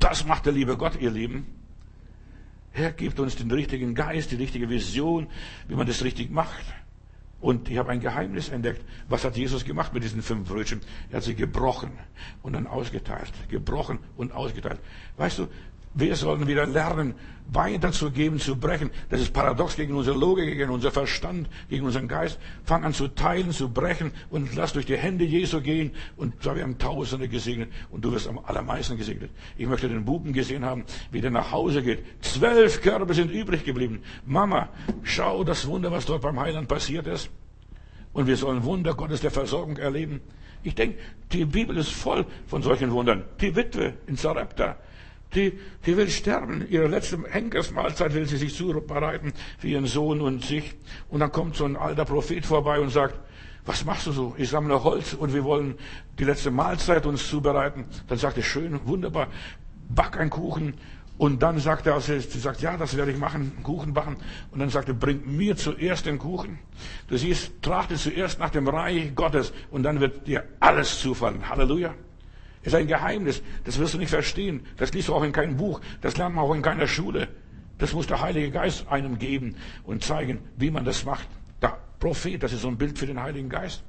Das 0.00 0.26
macht 0.26 0.46
der 0.46 0.52
liebe 0.52 0.76
Gott, 0.76 1.00
ihr 1.00 1.10
Lieben. 1.10 1.46
Er 2.72 2.90
gibt 2.90 3.20
uns 3.20 3.36
den 3.36 3.50
richtigen 3.50 3.94
Geist, 3.94 4.32
die 4.32 4.36
richtige 4.36 4.68
Vision, 4.68 5.28
wie 5.68 5.76
man 5.76 5.86
das 5.86 6.02
richtig 6.02 6.30
macht. 6.30 6.64
Und 7.40 7.68
ich 7.68 7.78
habe 7.78 7.92
ein 7.92 8.00
Geheimnis 8.00 8.48
entdeckt. 8.48 8.82
Was 9.08 9.22
hat 9.24 9.36
Jesus 9.36 9.64
gemacht 9.64 9.92
mit 9.92 10.02
diesen 10.02 10.22
fünf 10.22 10.48
Brötchen? 10.48 10.80
Er 11.10 11.18
hat 11.18 11.24
sie 11.24 11.34
gebrochen 11.34 11.92
und 12.42 12.54
dann 12.54 12.66
ausgeteilt. 12.66 13.32
Gebrochen 13.48 13.98
und 14.16 14.32
ausgeteilt. 14.32 14.80
Weißt 15.18 15.38
du, 15.38 15.48
wir 15.94 16.16
sollen 16.16 16.46
wieder 16.46 16.66
lernen, 16.66 17.14
weiterzugeben, 17.52 18.40
zu 18.40 18.56
brechen. 18.56 18.90
Das 19.10 19.20
ist 19.20 19.32
paradox 19.32 19.76
gegen 19.76 19.94
unsere 19.94 20.18
Logik, 20.18 20.46
gegen 20.46 20.70
unser 20.70 20.90
Verstand, 20.90 21.48
gegen 21.68 21.84
unseren 21.84 22.08
Geist. 22.08 22.38
Fang 22.64 22.84
an 22.84 22.92
zu 22.92 23.08
teilen, 23.08 23.52
zu 23.52 23.68
brechen 23.68 24.12
und 24.30 24.54
lass 24.54 24.72
durch 24.72 24.86
die 24.86 24.96
Hände 24.96 25.24
Jesu 25.24 25.60
gehen. 25.60 25.92
Und 26.16 26.34
da 26.44 26.56
werden 26.56 26.78
Tausende 26.78 27.28
gesegnet 27.28 27.70
und 27.90 28.04
du 28.04 28.12
wirst 28.12 28.28
am 28.28 28.38
allermeisten 28.38 28.96
gesegnet. 28.96 29.30
Ich 29.56 29.66
möchte 29.66 29.88
den 29.88 30.04
Buben 30.04 30.32
gesehen 30.32 30.64
haben, 30.64 30.84
wie 31.10 31.20
der 31.20 31.30
nach 31.30 31.52
Hause 31.52 31.82
geht. 31.82 32.04
Zwölf 32.22 32.80
Körbe 32.80 33.14
sind 33.14 33.30
übrig 33.30 33.64
geblieben. 33.64 34.02
Mama, 34.26 34.70
schau 35.02 35.44
das 35.44 35.66
Wunder, 35.66 35.92
was 35.92 36.06
dort 36.06 36.22
beim 36.22 36.40
Heiland 36.40 36.68
passiert 36.68 37.06
ist. 37.06 37.30
Und 38.12 38.26
wir 38.26 38.36
sollen 38.36 38.64
Wunder 38.64 38.94
Gottes 38.94 39.20
der 39.20 39.30
Versorgung 39.30 39.76
erleben. 39.76 40.20
Ich 40.62 40.74
denke, 40.74 40.98
die 41.32 41.44
Bibel 41.44 41.76
ist 41.76 41.90
voll 41.90 42.24
von 42.46 42.62
solchen 42.62 42.90
Wundern. 42.90 43.24
Die 43.40 43.54
Witwe 43.54 43.94
in 44.06 44.16
Sarepta, 44.16 44.76
die, 45.34 45.58
die 45.86 45.96
will 45.96 46.08
sterben. 46.08 46.66
Ihre 46.68 46.86
letzte 46.86 47.18
Henkersmahlzeit 47.28 48.14
will 48.14 48.26
sie 48.26 48.36
sich 48.36 48.54
zubereiten 48.54 49.32
für 49.58 49.68
ihren 49.68 49.86
Sohn 49.86 50.20
und 50.20 50.44
sich. 50.44 50.74
Und 51.08 51.20
dann 51.20 51.32
kommt 51.32 51.56
so 51.56 51.64
ein 51.64 51.76
alter 51.76 52.04
Prophet 52.04 52.44
vorbei 52.46 52.80
und 52.80 52.90
sagt, 52.90 53.16
was 53.66 53.84
machst 53.84 54.06
du 54.06 54.12
so? 54.12 54.34
Ich 54.36 54.50
sammle 54.50 54.84
Holz 54.84 55.14
und 55.14 55.32
wir 55.32 55.44
wollen 55.44 55.76
die 56.18 56.24
letzte 56.24 56.50
Mahlzeit 56.50 57.06
uns 57.06 57.28
zubereiten. 57.28 57.86
Dann 58.08 58.18
sagt 58.18 58.36
er, 58.36 58.42
schön, 58.42 58.78
wunderbar, 58.84 59.28
back 59.88 60.18
einen 60.18 60.30
Kuchen. 60.30 60.74
Und 61.16 61.42
dann 61.42 61.60
sagt 61.60 61.86
er, 61.86 62.00
sie 62.00 62.20
sagt, 62.20 62.60
ja, 62.60 62.76
das 62.76 62.96
werde 62.96 63.12
ich 63.12 63.18
machen, 63.18 63.52
Kuchen 63.62 63.94
backen. 63.94 64.16
Und 64.50 64.58
dann 64.58 64.68
sagt 64.68 64.88
er, 64.88 64.94
bring 64.94 65.36
mir 65.36 65.56
zuerst 65.56 66.06
den 66.06 66.18
Kuchen. 66.18 66.58
Du 67.08 67.16
siehst, 67.16 67.62
trachte 67.62 67.94
zuerst 67.94 68.40
nach 68.40 68.50
dem 68.50 68.66
Reich 68.66 69.14
Gottes 69.14 69.52
und 69.70 69.84
dann 69.84 70.00
wird 70.00 70.26
dir 70.26 70.44
alles 70.58 71.00
zufallen. 71.00 71.48
Halleluja. 71.48 71.94
Ist 72.64 72.74
ein 72.74 72.86
Geheimnis. 72.86 73.42
Das 73.64 73.78
wirst 73.78 73.94
du 73.94 73.98
nicht 73.98 74.10
verstehen. 74.10 74.66
Das 74.78 74.92
liest 74.92 75.08
du 75.08 75.14
auch 75.14 75.22
in 75.22 75.32
keinem 75.32 75.56
Buch. 75.56 75.80
Das 76.00 76.16
lernt 76.16 76.34
man 76.34 76.44
auch 76.44 76.54
in 76.54 76.62
keiner 76.62 76.86
Schule. 76.86 77.28
Das 77.78 77.92
muss 77.92 78.06
der 78.06 78.20
Heilige 78.20 78.50
Geist 78.50 78.88
einem 78.88 79.18
geben 79.18 79.56
und 79.84 80.02
zeigen, 80.02 80.38
wie 80.56 80.70
man 80.70 80.84
das 80.84 81.04
macht. 81.04 81.28
Der 81.60 81.78
Prophet, 82.00 82.42
das 82.42 82.52
ist 82.52 82.62
so 82.62 82.68
ein 82.68 82.78
Bild 82.78 82.98
für 82.98 83.06
den 83.06 83.20
Heiligen 83.20 83.48
Geist. 83.48 83.82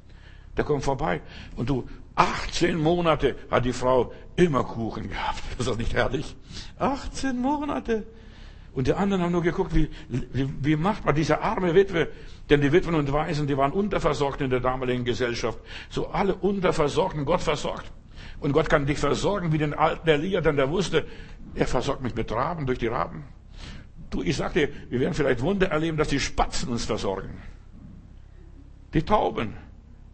Der 0.57 0.65
kommt 0.65 0.83
vorbei. 0.83 1.21
Und 1.55 1.69
du, 1.69 1.87
18 2.15 2.77
Monate 2.77 3.35
hat 3.51 3.65
die 3.65 3.73
Frau 3.73 4.13
immer 4.35 4.63
Kuchen 4.63 5.09
gehabt. 5.09 5.41
Ist 5.59 5.67
das 5.67 5.77
nicht 5.77 5.93
herrlich? 5.93 6.35
18 6.79 7.37
Monate. 7.37 8.05
Und 8.73 8.87
die 8.87 8.93
anderen 8.93 9.23
haben 9.23 9.31
nur 9.31 9.41
geguckt, 9.41 9.73
wie, 9.73 9.89
wie, 10.09 10.49
wie 10.61 10.75
macht 10.75 11.05
man 11.05 11.15
diese 11.15 11.41
arme 11.41 11.73
Witwe? 11.75 12.09
Denn 12.49 12.59
die 12.61 12.71
Witwen 12.71 12.95
und 12.95 13.11
Waisen, 13.11 13.47
die 13.47 13.57
waren 13.57 13.71
unterversorgt 13.71 14.41
in 14.41 14.49
der 14.49 14.59
damaligen 14.59 15.05
Gesellschaft. 15.05 15.59
So 15.89 16.07
alle 16.07 16.35
unterversorgten, 16.35 17.25
Gott 17.25 17.41
versorgt. 17.41 17.91
Und 18.39 18.51
Gott 18.51 18.69
kann 18.69 18.85
dich 18.85 18.99
versorgen, 18.99 19.51
wie 19.51 19.57
den 19.57 19.73
alten 19.73 20.07
Elia, 20.07 20.41
denn 20.41 20.55
der 20.55 20.69
wusste, 20.69 21.05
er 21.55 21.67
versorgt 21.67 22.01
mich 22.01 22.15
mit 22.15 22.31
Raben 22.31 22.65
durch 22.65 22.79
die 22.79 22.87
Raben. 22.87 23.23
Du, 24.09 24.21
ich 24.21 24.35
sag 24.35 24.53
dir, 24.53 24.69
wir 24.89 24.99
werden 24.99 25.13
vielleicht 25.13 25.41
Wunder 25.41 25.67
erleben, 25.67 25.97
dass 25.97 26.09
die 26.09 26.19
Spatzen 26.19 26.69
uns 26.69 26.85
versorgen. 26.85 27.41
Die 28.93 29.03
Tauben. 29.03 29.55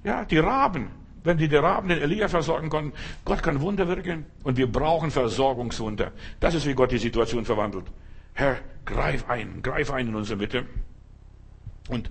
Ja, 0.04 0.26
die 0.26 0.38
Raben. 0.38 0.90
Wenn 1.24 1.38
die, 1.38 1.48
die 1.48 1.56
Raben 1.56 1.90
den 1.90 2.02
Elia 2.02 2.28
versorgen 2.28 2.70
konnten, 2.70 2.94
Gott 3.26 3.44
kann 3.44 3.62
Wunder 3.62 3.88
wirken 3.88 4.26
und 4.44 4.58
wir 4.58 4.72
brauchen 4.72 5.12
Versorgungswunder. 5.12 6.12
Das 6.40 6.56
ist, 6.56 6.66
wie 6.66 6.74
Gott 6.74 6.92
die 6.92 6.98
Situation 6.98 7.46
verwandelt. 7.46 7.86
Herr, 8.34 8.58
greif 8.86 9.30
ein, 9.30 9.62
greif 9.62 9.92
ein 9.92 10.08
in 10.08 10.16
unsere 10.16 10.38
Mitte. 10.38 10.66
Und 11.90 12.10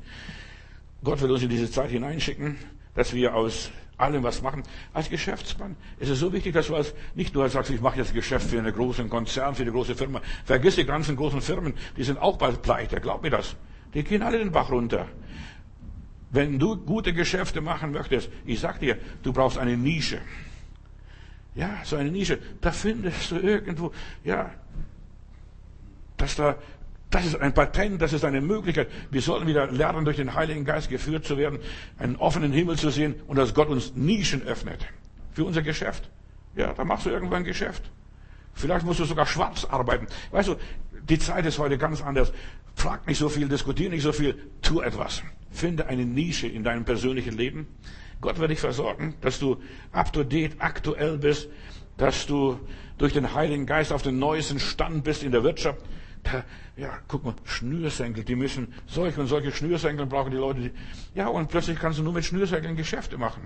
Gott 1.02 1.20
will 1.22 1.30
uns 1.30 1.42
in 1.42 1.48
diese 1.48 1.70
Zeit 1.70 1.90
hineinschicken, 1.90 2.56
dass 2.94 3.14
wir 3.14 3.34
aus 3.34 3.72
allem 4.00 4.22
was 4.22 4.42
machen. 4.42 4.62
Als 4.92 5.08
Geschäftsmann 5.10 5.76
ist 5.98 6.08
es 6.08 6.18
so 6.18 6.32
wichtig, 6.32 6.54
dass 6.54 6.68
du 6.68 6.76
als, 6.76 6.94
nicht 7.14 7.34
nur 7.34 7.48
sagst, 7.48 7.70
ich 7.70 7.80
mache 7.80 7.98
jetzt 7.98 8.14
Geschäft 8.14 8.48
für 8.48 8.58
einen 8.58 8.72
großen 8.72 9.08
Konzern, 9.08 9.54
für 9.54 9.62
eine 9.62 9.72
große 9.72 9.94
Firma. 9.94 10.20
Vergiss 10.44 10.76
die 10.76 10.84
ganzen 10.84 11.16
großen 11.16 11.40
Firmen, 11.40 11.74
die 11.96 12.04
sind 12.04 12.18
auch 12.18 12.36
bald 12.36 12.62
pleite, 12.62 13.00
glaub 13.00 13.22
mir 13.22 13.30
das. 13.30 13.56
Die 13.94 14.04
gehen 14.04 14.22
alle 14.22 14.38
den 14.38 14.52
Bach 14.52 14.70
runter. 14.70 15.06
Wenn 16.30 16.58
du 16.58 16.76
gute 16.76 17.12
Geschäfte 17.12 17.60
machen 17.60 17.92
möchtest, 17.92 18.30
ich 18.46 18.60
sag 18.60 18.78
dir, 18.78 18.98
du 19.22 19.32
brauchst 19.32 19.58
eine 19.58 19.76
Nische. 19.76 20.20
Ja, 21.54 21.78
so 21.84 21.96
eine 21.96 22.10
Nische. 22.10 22.38
Da 22.60 22.70
findest 22.70 23.32
du 23.32 23.36
irgendwo, 23.36 23.92
ja, 24.24 24.50
dass 26.16 26.36
da 26.36 26.56
das 27.10 27.26
ist 27.26 27.40
ein 27.40 27.52
Patent, 27.52 28.00
das 28.00 28.12
ist 28.12 28.24
eine 28.24 28.40
Möglichkeit. 28.40 28.88
Wir 29.10 29.20
sollten 29.20 29.46
wieder 29.46 29.70
lernen, 29.70 30.04
durch 30.04 30.16
den 30.16 30.34
Heiligen 30.34 30.64
Geist 30.64 30.88
geführt 30.88 31.24
zu 31.24 31.36
werden, 31.36 31.58
einen 31.98 32.16
offenen 32.16 32.52
Himmel 32.52 32.78
zu 32.78 32.90
sehen 32.90 33.16
und 33.26 33.36
dass 33.36 33.52
Gott 33.52 33.68
uns 33.68 33.94
Nischen 33.96 34.42
öffnet. 34.42 34.86
Für 35.32 35.44
unser 35.44 35.62
Geschäft. 35.62 36.08
Ja, 36.54 36.72
da 36.72 36.84
machst 36.84 37.06
du 37.06 37.10
irgendwann 37.10 37.44
Geschäft. 37.44 37.90
Vielleicht 38.54 38.84
musst 38.84 39.00
du 39.00 39.04
sogar 39.04 39.26
schwarz 39.26 39.64
arbeiten. 39.64 40.06
Weißt 40.30 40.48
du, 40.48 40.56
die 41.08 41.18
Zeit 41.18 41.46
ist 41.46 41.58
heute 41.58 41.78
ganz 41.78 42.02
anders. 42.02 42.32
Frag 42.74 43.06
nicht 43.06 43.18
so 43.18 43.28
viel, 43.28 43.48
diskutier 43.48 43.90
nicht 43.90 44.02
so 44.02 44.12
viel, 44.12 44.38
tu 44.62 44.80
etwas. 44.80 45.22
Finde 45.50 45.86
eine 45.86 46.04
Nische 46.04 46.46
in 46.46 46.62
deinem 46.62 46.84
persönlichen 46.84 47.36
Leben. 47.36 47.66
Gott 48.20 48.38
wird 48.38 48.50
dich 48.50 48.60
versorgen, 48.60 49.14
dass 49.20 49.38
du 49.38 49.60
up 49.92 50.12
to 50.12 50.22
date, 50.22 50.56
aktuell 50.58 51.18
bist, 51.18 51.48
dass 51.96 52.26
du 52.26 52.60
durch 52.98 53.12
den 53.12 53.34
Heiligen 53.34 53.66
Geist 53.66 53.92
auf 53.92 54.02
den 54.02 54.18
neuesten 54.18 54.60
Stand 54.60 55.04
bist 55.04 55.22
in 55.22 55.32
der 55.32 55.42
Wirtschaft, 55.42 55.80
da, 56.22 56.44
ja, 56.76 56.98
guck 57.08 57.24
mal, 57.24 57.34
Schnürsenkel, 57.44 58.24
die 58.24 58.36
müssen, 58.36 58.74
solche 58.86 59.20
und 59.20 59.26
solche 59.26 59.52
Schnürsenkel 59.52 60.06
brauchen 60.06 60.30
die 60.30 60.36
Leute. 60.36 60.60
Die, 60.60 60.70
ja, 61.14 61.28
und 61.28 61.48
plötzlich 61.48 61.78
kannst 61.78 61.98
du 61.98 62.02
nur 62.02 62.12
mit 62.12 62.24
Schnürsenkeln 62.24 62.76
Geschäfte 62.76 63.18
machen. 63.18 63.42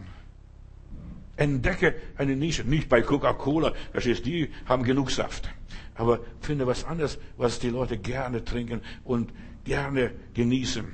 Entdecke 1.36 1.94
eine 2.16 2.36
Nische. 2.36 2.64
Nicht 2.64 2.88
bei 2.88 3.02
Coca-Cola, 3.02 3.72
verstehst 3.92 4.24
die 4.26 4.50
haben 4.66 4.84
genug 4.84 5.10
Saft. 5.10 5.48
Aber 5.94 6.20
finde 6.40 6.66
was 6.66 6.84
anderes, 6.84 7.18
was 7.36 7.58
die 7.58 7.70
Leute 7.70 7.98
gerne 7.98 8.44
trinken 8.44 8.80
und 9.04 9.32
gerne 9.64 10.12
genießen. 10.34 10.86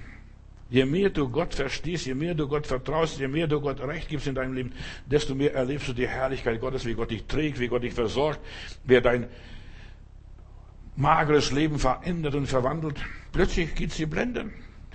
Je 0.71 0.85
mehr 0.85 1.11
du 1.11 1.29
Gott 1.29 1.53
verstehst, 1.55 2.07
je 2.07 2.15
mehr 2.15 2.35
du 2.35 2.47
Gott 2.47 2.67
vertraust, 2.67 3.19
je 3.19 3.27
mehr 3.27 3.49
du 3.49 3.61
Gott 3.61 3.81
Recht 3.81 4.09
gibst 4.09 4.29
in 4.29 4.37
deinem 4.37 4.53
Leben, 4.53 4.73
desto 5.05 5.35
mehr 5.35 5.53
erlebst 5.53 5.89
du 5.89 5.93
die 5.93 6.07
Herrlichkeit 6.07 6.61
Gottes, 6.61 6.87
wie 6.87 6.95
Gott 6.95 7.11
dich 7.11 7.25
trägt, 7.25 7.59
wie 7.59 7.67
Gott 7.67 7.83
dich 7.83 7.93
versorgt, 7.93 8.39
wer 8.85 9.01
dein 9.01 9.27
mageres 11.01 11.51
Leben 11.51 11.79
verändert 11.79 12.35
und 12.35 12.47
verwandelt. 12.47 13.01
Plötzlich 13.33 13.75
geht's 13.75 13.97
dir 13.97 14.09
blenden. 14.09 14.53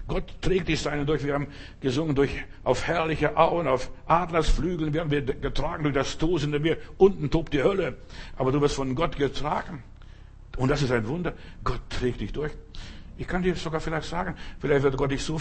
Gott 0.08 0.40
trägt 0.42 0.68
die 0.68 0.78
Steine 0.78 1.06
durch. 1.06 1.24
Wir 1.24 1.34
haben 1.34 1.48
gesungen 1.82 2.16
durch, 2.16 2.30
auf 2.64 2.86
herrliche 2.86 3.38
Auen, 3.38 3.68
auf 3.68 3.90
Adlersflügeln 4.06 4.94
werden 4.94 5.10
wir 5.10 5.22
getragen 5.24 5.84
durch 5.84 5.96
das 5.96 6.20
tosende 6.20 6.60
Meer. 6.60 6.78
Unten 6.98 7.32
tobt 7.32 7.54
die 7.54 7.64
Hölle. 7.64 7.98
Aber 8.38 8.52
du 8.52 8.62
wirst 8.62 8.76
von 8.76 8.94
Gott 8.94 9.18
getragen. 9.18 9.82
Und 10.58 10.70
das 10.70 10.84
ist 10.84 10.92
ein 10.92 11.08
Wunder. 11.08 11.34
Gott 11.64 11.82
trägt 11.90 12.22
dich 12.22 12.32
durch. 12.32 12.52
Ich 13.18 13.28
kann 13.28 13.42
dir 13.42 13.56
sogar 13.56 13.80
vielleicht 13.80 14.08
sagen, 14.08 14.36
vielleicht 14.60 14.84
wird 14.84 14.98
Gott 14.98 15.10
dich 15.10 15.24
so 15.24 15.40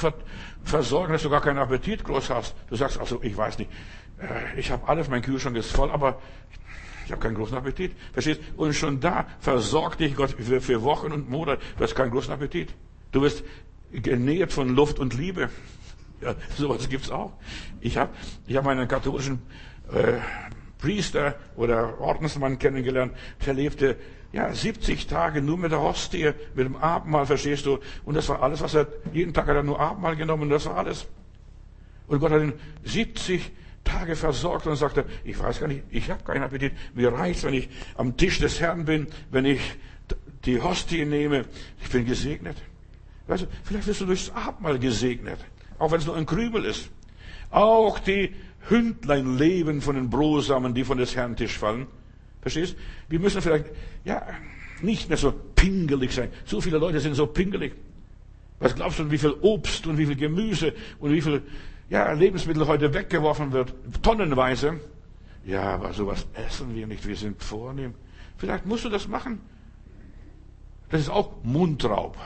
versorgen, 0.62 1.12
dass 1.12 1.23
du 1.23 1.30
gar 1.30 1.42
keinen 1.42 1.59
Appetit 1.59 2.04
groß 2.04 2.30
hast. 2.30 2.54
Du 2.71 2.76
sagst 2.76 2.99
also, 2.99 3.21
ich 3.23 3.37
weiß 3.37 3.59
nicht, 3.59 3.71
äh, 4.18 4.59
ich 4.59 4.71
habe 4.71 4.87
alles, 4.88 5.09
mein 5.09 5.23
Kühlschrank 5.23 5.56
ist 5.56 5.73
voll, 5.73 5.90
aber 5.90 6.21
ich 7.04 7.12
habe 7.12 7.20
keinen 7.20 7.34
großen 7.34 7.56
Appetit. 7.56 7.92
Verstehst? 8.12 8.40
Und 8.56 8.75
schon 8.75 9.00
da 9.00 9.26
versorgt 9.40 10.00
dich 10.00 10.16
Gott 10.16 10.30
für, 10.30 10.61
für 10.61 10.82
Wochen 10.82 11.12
und 11.12 11.28
Monate. 11.28 11.62
Du 11.76 11.84
hast 11.84 11.94
keinen 11.94 12.11
großen 12.11 12.32
Appetit. 12.32 12.75
Du 13.12 13.23
wirst 13.23 13.44
genährt 13.92 14.52
von 14.52 14.70
Luft 14.75 14.99
und 14.99 15.14
Liebe. 15.14 15.50
Ja, 16.20 16.34
sowas 16.56 16.88
gibt's 16.88 17.11
auch. 17.11 17.32
Ich 17.80 17.96
habe 17.96 18.11
ich 18.46 18.56
hab 18.56 18.66
einen 18.66 18.88
katholischen 18.88 19.42
äh, 19.92 20.18
Priester 20.78 21.37
oder 21.56 22.00
Ordensmann 22.00 22.58
kennengelernt, 22.58 23.14
der 23.46 23.54
lebte 23.54 23.96
ja 24.32 24.52
70 24.52 25.06
Tage 25.06 25.40
nur 25.40 25.56
mit 25.56 25.73
der 25.73 25.80
Hostie, 25.80 26.32
mit 26.54 26.66
dem 26.66 26.76
Abendmahl, 26.76 27.25
verstehst 27.25 27.66
du? 27.66 27.78
Und 28.04 28.14
das 28.14 28.28
war 28.28 28.42
alles, 28.42 28.61
was 28.61 28.75
er 28.75 28.88
jeden 29.12 29.32
Tag 29.32 29.46
hat 29.46 29.56
er 29.56 29.62
nur 29.62 29.80
Abendmahl 29.80 30.16
genommen 30.16 30.42
und 30.42 30.50
das 30.50 30.66
war 30.66 30.76
alles. 30.76 31.06
Und 32.06 32.20
Gott 32.20 32.32
hat 32.32 32.42
ihn 32.42 32.52
70 32.82 33.50
Tage 33.84 34.16
versorgt 34.16 34.66
und 34.66 34.76
sagte, 34.76 35.04
ich 35.24 35.38
weiß 35.38 35.60
gar 35.60 35.68
nicht, 35.68 35.82
ich 35.90 36.10
habe 36.10 36.24
keinen 36.24 36.42
Appetit. 36.42 36.72
Mir 36.94 37.12
reicht, 37.12 37.44
wenn 37.44 37.54
ich 37.54 37.68
am 37.96 38.16
Tisch 38.16 38.38
des 38.38 38.60
Herrn 38.60 38.84
bin, 38.84 39.06
wenn 39.30 39.44
ich 39.44 39.60
die 40.44 40.60
Hostie 40.60 41.04
nehme. 41.04 41.44
Ich 41.82 41.90
bin 41.90 42.04
gesegnet. 42.04 42.56
Weißt 43.26 43.44
du, 43.44 43.46
vielleicht 43.62 43.86
wirst 43.86 44.00
du 44.00 44.06
durchs 44.06 44.30
Abendmahl 44.30 44.78
gesegnet. 44.78 45.38
Auch 45.78 45.92
wenn 45.92 45.98
es 45.98 46.06
nur 46.06 46.16
ein 46.16 46.26
Krümel 46.26 46.64
ist. 46.64 46.90
Auch 47.50 47.98
die 47.98 48.34
Hündlein 48.68 49.38
leben 49.38 49.80
von 49.80 49.96
den 49.96 50.10
Brosamen, 50.10 50.74
die 50.74 50.84
von 50.84 50.98
des 50.98 51.14
Herrn 51.14 51.36
Tisch 51.36 51.58
fallen. 51.58 51.86
Verstehst? 52.40 52.76
Wir 53.08 53.20
müssen 53.20 53.40
vielleicht, 53.40 53.66
ja, 54.04 54.22
nicht 54.82 55.08
mehr 55.08 55.18
so 55.18 55.32
pingelig 55.54 56.12
sein. 56.12 56.30
So 56.44 56.60
viele 56.60 56.78
Leute 56.78 57.00
sind 57.00 57.14
so 57.14 57.26
pingelig. 57.26 57.74
Was 58.60 58.74
glaubst 58.74 58.98
du, 58.98 59.10
wie 59.10 59.18
viel 59.18 59.34
Obst 59.40 59.86
und 59.86 59.98
wie 59.98 60.06
viel 60.06 60.16
Gemüse 60.16 60.74
und 60.98 61.12
wie 61.12 61.20
viel 61.20 61.42
ja, 61.88 62.12
Lebensmittel 62.12 62.66
heute 62.66 62.92
weggeworfen 62.94 63.52
wird? 63.52 63.74
Tonnenweise. 64.02 64.80
Ja, 65.44 65.62
aber 65.62 65.92
sowas 65.92 66.26
essen 66.34 66.74
wir 66.74 66.86
nicht. 66.86 67.06
Wir 67.06 67.16
sind 67.16 67.42
vornehm. 67.42 67.94
Vielleicht 68.38 68.66
musst 68.66 68.84
du 68.84 68.88
das 68.88 69.06
machen. 69.08 69.40
Das 70.90 71.00
ist 71.00 71.10
auch 71.10 71.32
Mundraub. 71.42 72.16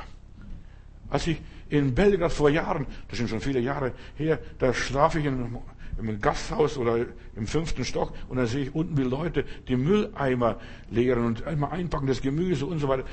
Als 1.10 1.26
ich 1.26 1.40
in 1.68 1.94
Belgrad 1.94 2.32
vor 2.32 2.50
Jahren, 2.50 2.86
das 3.08 3.18
sind 3.18 3.28
schon 3.28 3.40
viele 3.40 3.60
Jahre 3.60 3.92
her, 4.16 4.38
da 4.58 4.72
schlaf 4.72 5.14
ich 5.14 5.24
in 5.24 5.58
im 5.98 6.20
Gasthaus 6.20 6.78
oder 6.78 7.06
im 7.36 7.46
fünften 7.46 7.84
Stock 7.84 8.12
und 8.28 8.36
dann 8.36 8.46
sehe 8.46 8.64
ich 8.64 8.74
unten, 8.74 8.96
wie 8.96 9.02
Leute 9.02 9.44
die 9.66 9.76
Mülleimer 9.76 10.60
leeren 10.90 11.24
und 11.26 11.46
einmal 11.46 11.72
einpacken, 11.72 12.06
das 12.06 12.22
Gemüse 12.22 12.66
und 12.66 12.78
so 12.78 12.88
weiter. 12.88 13.04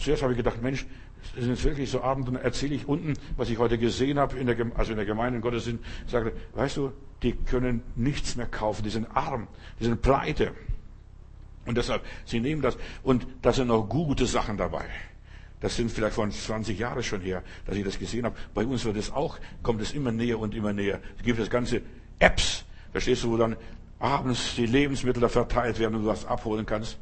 Zuerst 0.00 0.22
habe 0.22 0.32
ich 0.32 0.38
gedacht, 0.38 0.62
Mensch, 0.62 0.86
jetzt 1.36 1.64
wirklich 1.64 1.90
so 1.90 2.02
Abend 2.02 2.28
dann 2.28 2.36
erzähle 2.36 2.74
ich 2.74 2.88
unten, 2.88 3.14
was 3.36 3.50
ich 3.50 3.58
heute 3.58 3.78
gesehen 3.78 4.18
habe, 4.18 4.38
in 4.38 4.46
der, 4.46 4.56
also 4.76 4.92
in 4.92 4.96
der 4.96 5.06
Gemeinde 5.06 5.36
in 5.36 5.42
Gottesdienst, 5.42 5.84
sage, 6.06 6.32
weißt 6.54 6.76
du, 6.76 6.92
die 7.22 7.32
können 7.32 7.82
nichts 7.94 8.36
mehr 8.36 8.46
kaufen, 8.46 8.82
die 8.82 8.90
sind 8.90 9.06
arm, 9.14 9.46
die 9.80 9.84
sind 9.84 10.02
pleite. 10.02 10.52
Und 11.64 11.76
deshalb, 11.76 12.02
sie 12.24 12.40
nehmen 12.40 12.62
das 12.62 12.76
und 13.02 13.26
da 13.40 13.52
sind 13.52 13.68
noch 13.68 13.88
gute 13.88 14.26
Sachen 14.26 14.56
dabei. 14.56 14.84
Das 15.60 15.76
sind 15.76 15.92
vielleicht 15.92 16.14
von 16.14 16.32
20 16.32 16.76
Jahren 16.76 17.04
schon 17.04 17.20
her, 17.20 17.44
dass 17.66 17.76
ich 17.76 17.84
das 17.84 17.98
gesehen 17.98 18.24
habe. 18.24 18.36
Bei 18.52 18.66
uns 18.66 18.84
wird 18.84 18.96
es 18.96 19.12
auch, 19.12 19.38
kommt 19.62 19.80
es 19.80 19.92
immer 19.92 20.10
näher 20.10 20.40
und 20.40 20.56
immer 20.56 20.72
näher. 20.72 21.00
Es 21.18 21.22
gibt 21.22 21.38
das 21.38 21.50
ganze 21.50 21.82
Apps, 22.18 22.64
verstehst 22.90 23.22
du, 23.22 23.30
wo 23.30 23.36
dann 23.36 23.56
abends 24.00 24.56
die 24.56 24.66
Lebensmittel 24.66 25.20
da 25.20 25.28
verteilt 25.28 25.78
werden 25.78 25.94
und 25.94 26.02
du 26.02 26.08
was 26.08 26.24
abholen 26.24 26.66
kannst. 26.66 26.98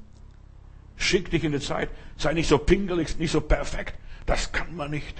Schick 0.96 1.30
dich 1.30 1.42
in 1.44 1.52
die 1.52 1.60
Zeit. 1.60 1.88
Sei 2.18 2.34
nicht 2.34 2.48
so 2.48 2.58
pingelig, 2.58 3.18
nicht 3.18 3.30
so 3.30 3.40
perfekt. 3.40 3.94
Das 4.26 4.52
kann 4.52 4.76
man 4.76 4.90
nicht. 4.90 5.16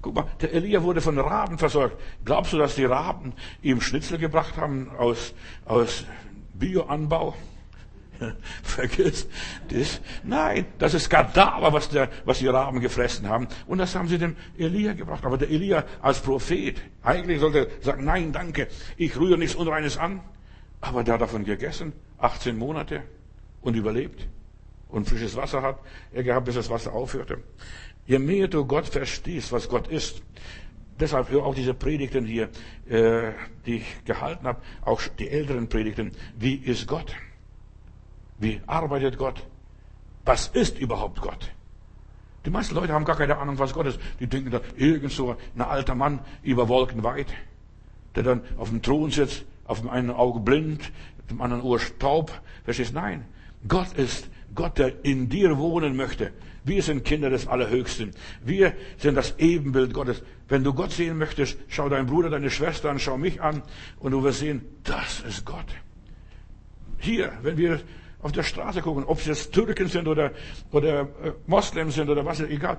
Guck 0.00 0.16
mal, 0.16 0.26
der 0.40 0.52
Elia 0.52 0.82
wurde 0.82 1.00
von 1.00 1.18
Raben 1.18 1.58
versorgt. 1.58 1.96
Glaubst 2.24 2.52
du, 2.52 2.58
dass 2.58 2.74
die 2.74 2.84
Raben 2.84 3.32
ihm 3.62 3.80
Schnitzel 3.80 4.18
gebracht 4.18 4.56
haben 4.56 4.90
aus, 4.98 5.32
aus 5.64 6.04
Bioanbau? 6.54 7.36
Vergiss 8.62 9.28
das. 9.68 10.00
Nein, 10.24 10.66
das 10.78 10.94
ist 10.94 11.08
Kadaver, 11.08 11.72
was, 11.72 11.88
der, 11.88 12.08
was 12.24 12.38
die 12.38 12.48
Raben 12.48 12.80
gefressen 12.80 13.28
haben. 13.28 13.48
Und 13.66 13.78
das 13.78 13.94
haben 13.94 14.08
sie 14.08 14.18
dem 14.18 14.36
Elia 14.58 14.92
gebracht. 14.92 15.24
Aber 15.24 15.38
der 15.38 15.50
Elia 15.50 15.84
als 16.00 16.20
Prophet, 16.20 16.80
eigentlich 17.02 17.40
sollte 17.40 17.58
er 17.58 17.82
sagen, 17.82 18.04
nein, 18.04 18.32
danke, 18.32 18.68
ich 18.96 19.16
rühre 19.18 19.38
nichts 19.38 19.54
Unreines 19.54 19.98
an. 19.98 20.20
Aber 20.80 21.04
der 21.04 21.14
hat 21.14 21.20
davon 21.20 21.44
gegessen, 21.44 21.92
18 22.18 22.56
Monate 22.58 23.02
und 23.60 23.74
überlebt. 23.76 24.26
Und 24.88 25.08
frisches 25.08 25.36
Wasser 25.36 25.62
hat 25.62 25.78
er 26.12 26.22
gehabt, 26.22 26.44
bis 26.46 26.56
das 26.56 26.68
Wasser 26.68 26.92
aufhörte. 26.92 27.38
Je 28.06 28.18
mehr 28.18 28.48
du 28.48 28.64
Gott 28.64 28.86
verstehst, 28.86 29.52
was 29.52 29.68
Gott 29.68 29.88
ist, 29.88 30.22
deshalb 30.98 31.30
hör 31.30 31.44
auch 31.44 31.54
diese 31.54 31.74
Predigten 31.74 32.26
hier, 32.26 32.48
äh, 32.88 33.32
die 33.64 33.76
ich 33.76 34.04
gehalten 34.04 34.46
habe, 34.46 34.60
auch 34.82 35.00
die 35.18 35.28
älteren 35.28 35.68
Predigten. 35.68 36.12
Wie 36.38 36.54
ist 36.54 36.86
Gott? 36.86 37.14
Wie 38.38 38.60
arbeitet 38.66 39.18
Gott? 39.18 39.46
Was 40.24 40.48
ist 40.48 40.78
überhaupt 40.78 41.20
Gott? 41.20 41.52
Die 42.44 42.50
meisten 42.50 42.74
Leute 42.74 42.92
haben 42.92 43.04
gar 43.04 43.16
keine 43.16 43.38
Ahnung, 43.38 43.58
was 43.58 43.72
Gott 43.72 43.86
ist. 43.86 44.00
Die 44.18 44.26
denken 44.26 44.50
da, 44.50 44.60
irgend 44.76 45.12
so 45.12 45.36
ein 45.54 45.62
alter 45.62 45.94
Mann 45.94 46.20
über 46.42 46.68
Wolken 46.68 47.04
weit, 47.04 47.32
der 48.16 48.24
dann 48.24 48.42
auf 48.56 48.70
dem 48.70 48.82
Thron 48.82 49.10
sitzt, 49.10 49.44
auf 49.64 49.80
dem 49.80 49.88
einen 49.88 50.10
Auge 50.10 50.40
blind, 50.40 50.90
mit 51.18 51.30
dem 51.30 51.40
anderen 51.40 51.62
Ohr 51.62 51.78
Staub. 51.78 52.32
Verstehst? 52.64 52.94
Nein. 52.94 53.24
Gott 53.68 53.92
ist 53.94 54.28
Gott, 54.54 54.78
der 54.78 55.04
in 55.04 55.28
dir 55.28 55.56
wohnen 55.56 55.94
möchte. 55.94 56.32
Wir 56.64 56.82
sind 56.82 57.04
Kinder 57.04 57.30
des 57.30 57.46
Allerhöchsten. 57.46 58.12
Wir 58.44 58.74
sind 58.98 59.16
das 59.16 59.38
Ebenbild 59.38 59.92
Gottes. 59.92 60.22
Wenn 60.48 60.62
du 60.62 60.72
Gott 60.72 60.92
sehen 60.92 61.18
möchtest, 61.18 61.58
schau 61.68 61.88
deinen 61.88 62.06
Bruder, 62.06 62.30
deine 62.30 62.50
Schwester 62.50 62.90
an, 62.90 62.98
schau 62.98 63.18
mich 63.18 63.42
an 63.42 63.62
und 63.98 64.12
du 64.12 64.22
wirst 64.22 64.40
sehen, 64.40 64.62
das 64.84 65.20
ist 65.20 65.44
Gott. 65.44 65.66
Hier, 66.98 67.32
wenn 67.42 67.56
wir 67.56 67.80
auf 68.22 68.30
der 68.30 68.44
Straße 68.44 68.80
gucken, 68.80 69.04
ob 69.04 69.18
es 69.18 69.26
jetzt 69.26 69.52
Türken 69.52 69.88
sind 69.88 70.06
oder, 70.06 70.30
oder 70.70 71.00
äh, 71.00 71.32
Moslems 71.46 71.96
sind 71.96 72.08
oder 72.08 72.24
was, 72.24 72.40
egal. 72.40 72.78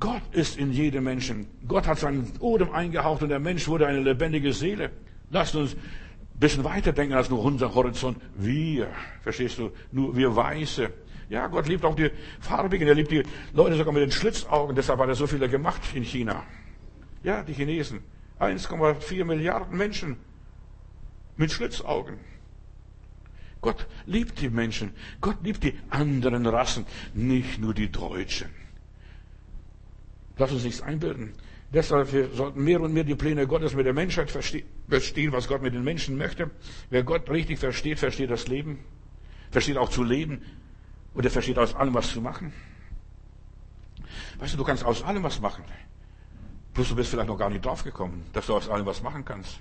Gott 0.00 0.22
ist 0.32 0.58
in 0.58 0.72
jedem 0.72 1.04
Menschen. 1.04 1.46
Gott 1.66 1.86
hat 1.86 1.98
seinen 1.98 2.32
Odem 2.40 2.72
eingehaucht 2.72 3.22
und 3.22 3.28
der 3.28 3.38
Mensch 3.38 3.68
wurde 3.68 3.86
eine 3.86 4.00
lebendige 4.00 4.52
Seele. 4.54 4.90
Lasst 5.30 5.54
uns 5.54 5.74
ein 5.74 6.40
bisschen 6.40 6.64
weiter 6.64 6.92
denken 6.92 7.14
als 7.14 7.28
nur 7.28 7.44
unser 7.44 7.74
Horizont. 7.74 8.18
Wir, 8.36 8.88
verstehst 9.22 9.58
du, 9.58 9.70
nur 9.92 10.16
wir 10.16 10.34
Weiße. 10.34 10.90
Ja, 11.28 11.46
Gott 11.46 11.68
liebt 11.68 11.84
auch 11.84 11.94
die 11.94 12.10
Farbigen, 12.40 12.88
er 12.88 12.94
liebt 12.94 13.10
die 13.10 13.22
Leute 13.52 13.76
sogar 13.76 13.92
mit 13.92 14.02
den 14.02 14.10
Schlitzaugen, 14.10 14.74
deshalb 14.74 14.98
hat 15.00 15.08
er 15.08 15.14
so 15.14 15.26
viele 15.26 15.48
gemacht 15.48 15.82
in 15.94 16.02
China. 16.02 16.44
Ja, 17.22 17.42
die 17.42 17.52
Chinesen. 17.52 18.00
1,4 18.40 19.24
Milliarden 19.24 19.76
Menschen 19.76 20.16
mit 21.36 21.50
Schlitzaugen. 21.50 22.18
Gott 23.60 23.86
liebt 24.06 24.40
die 24.40 24.48
Menschen. 24.48 24.92
Gott 25.20 25.36
liebt 25.42 25.64
die 25.64 25.74
anderen 25.90 26.46
Rassen, 26.46 26.86
nicht 27.14 27.58
nur 27.58 27.74
die 27.74 27.90
Deutschen. 27.90 28.50
Lass 30.36 30.52
uns 30.52 30.62
nichts 30.62 30.80
einbilden. 30.80 31.32
Deshalb 31.74 32.12
wir 32.12 32.30
sollten 32.30 32.62
mehr 32.62 32.80
und 32.80 32.94
mehr 32.94 33.04
die 33.04 33.16
Pläne 33.16 33.46
Gottes 33.46 33.74
mit 33.74 33.84
der 33.84 33.92
Menschheit 33.92 34.30
verstehen, 34.30 35.32
was 35.32 35.48
Gott 35.48 35.60
mit 35.60 35.74
den 35.74 35.84
Menschen 35.84 36.16
möchte. 36.16 36.50
Wer 36.88 37.02
Gott 37.02 37.28
richtig 37.28 37.58
versteht, 37.58 37.98
versteht 37.98 38.30
das 38.30 38.48
Leben, 38.48 38.78
versteht 39.50 39.76
auch 39.76 39.90
zu 39.90 40.02
leben 40.02 40.40
und 41.18 41.24
er 41.24 41.32
versteht 41.32 41.58
aus 41.58 41.74
allem 41.74 41.92
was 41.94 42.12
zu 42.12 42.20
machen. 42.20 42.52
Weißt 44.38 44.52
du, 44.52 44.56
du 44.56 44.62
kannst 44.62 44.84
aus 44.84 45.02
allem 45.02 45.24
was 45.24 45.40
machen. 45.40 45.64
Bloß 46.74 46.90
du 46.90 46.94
bist 46.94 47.10
vielleicht 47.10 47.26
noch 47.26 47.36
gar 47.36 47.50
nicht 47.50 47.64
draufgekommen, 47.64 48.22
dass 48.32 48.46
du 48.46 48.54
aus 48.54 48.68
allem 48.68 48.86
was 48.86 49.02
machen 49.02 49.24
kannst. 49.24 49.58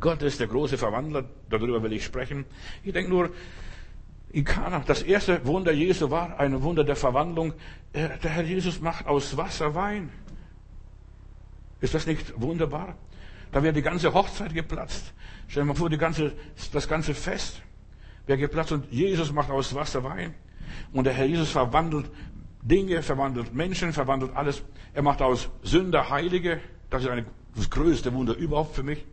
Gott 0.00 0.20
ist 0.22 0.40
der 0.40 0.48
große 0.48 0.76
Verwandler, 0.76 1.26
darüber 1.48 1.80
will 1.84 1.92
ich 1.92 2.04
sprechen. 2.04 2.44
Ich 2.82 2.92
denke 2.92 3.08
nur, 3.08 3.30
in 4.32 4.44
Kana, 4.44 4.80
das 4.80 5.02
erste 5.02 5.46
Wunder 5.46 5.70
Jesu 5.70 6.10
war 6.10 6.40
ein 6.40 6.60
Wunder 6.60 6.82
der 6.82 6.96
Verwandlung. 6.96 7.52
Der 7.94 8.18
Herr 8.20 8.42
Jesus 8.42 8.80
macht 8.80 9.06
aus 9.06 9.36
Wasser 9.36 9.76
Wein. 9.76 10.10
Ist 11.80 11.94
das 11.94 12.04
nicht 12.04 12.32
wunderbar? 12.34 12.96
Da 13.52 13.62
wäre 13.62 13.72
die 13.72 13.82
ganze 13.82 14.12
Hochzeit 14.12 14.52
geplatzt. 14.52 15.14
Stell 15.46 15.62
dir 15.62 15.68
mal 15.68 15.76
vor, 15.76 15.88
die 15.88 15.98
ganze, 15.98 16.32
das 16.72 16.88
ganze 16.88 17.14
Fest 17.14 17.62
wäre 18.26 18.38
geplatzt 18.40 18.72
und 18.72 18.90
Jesus 18.90 19.32
macht 19.32 19.50
aus 19.50 19.72
Wasser 19.72 20.02
Wein. 20.02 20.34
Und 20.92 21.04
der 21.04 21.12
Herr 21.12 21.26
Jesus 21.26 21.50
verwandelt 21.50 22.10
Dinge, 22.62 23.02
verwandelt 23.02 23.54
Menschen, 23.54 23.92
verwandelt 23.92 24.34
alles. 24.36 24.62
Er 24.94 25.02
macht 25.02 25.22
aus 25.22 25.48
Sünder 25.62 26.10
Heilige. 26.10 26.60
Das 26.90 27.02
ist 27.02 27.08
eine, 27.08 27.24
das 27.54 27.70
größte 27.70 28.12
Wunder 28.12 28.34
überhaupt 28.34 28.74
für 28.74 28.82
mich 28.82 29.04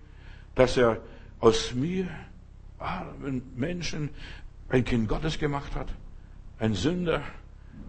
dass 0.56 0.78
er 0.78 1.01
aus 1.39 1.73
mir, 1.73 2.08
armen 2.80 3.43
Menschen, 3.56 4.10
ein 4.69 4.84
Kind 4.84 5.08
Gottes 5.08 5.38
gemacht 5.38 5.75
hat, 5.75 5.89
ein 6.60 6.73
Sünder. 6.73 7.21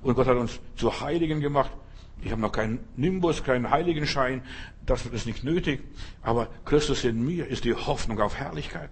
Und 0.03 0.15
Gott 0.15 0.27
hat 0.27 0.37
uns 0.37 0.61
zu 0.75 1.01
Heiligen 1.01 1.41
gemacht. 1.41 1.71
Ich 2.23 2.33
habe 2.33 2.41
noch 2.41 2.53
keinen 2.53 2.81
Nimbus, 2.97 3.45
keinen 3.45 3.71
Heiligenschein. 3.71 4.43
Das 4.85 5.07
ist 5.07 5.27
nicht 5.27 5.45
nötig. 5.45 5.83
Aber 6.23 6.49
Christus 6.65 7.05
in 7.05 7.25
mir 7.25 7.47
ist 7.47 7.65
die 7.65 7.75
Hoffnung 7.75 8.21
auf 8.21 8.37
Herrlichkeit. 8.37 8.91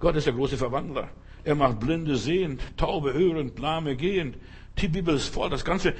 Gott 0.00 0.16
ist 0.16 0.26
der 0.26 0.34
große 0.34 0.56
Verwandler. 0.56 1.10
Er 1.44 1.54
macht 1.54 1.80
Blinde 1.80 2.16
sehend, 2.16 2.60
Taube 2.76 3.12
hörend, 3.12 3.58
Lahme 3.58 3.96
gehend. 3.96 4.36
Die 4.78 4.88
Bibel 4.88 5.14
ist 5.14 5.32
voll. 5.32 5.50
Das 5.50 5.64
ganze 5.64 5.94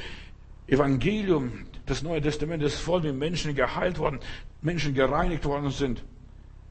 Evangelium, 0.66 1.66
das 1.86 2.02
Neue 2.02 2.20
Testament 2.20 2.62
ist 2.62 2.80
voll 2.80 3.02
mit 3.02 3.14
Menschen 3.14 3.54
geheilt 3.54 3.98
worden, 3.98 4.20
Menschen 4.62 4.94
gereinigt 4.94 5.44
worden 5.44 5.70
sind. 5.70 6.02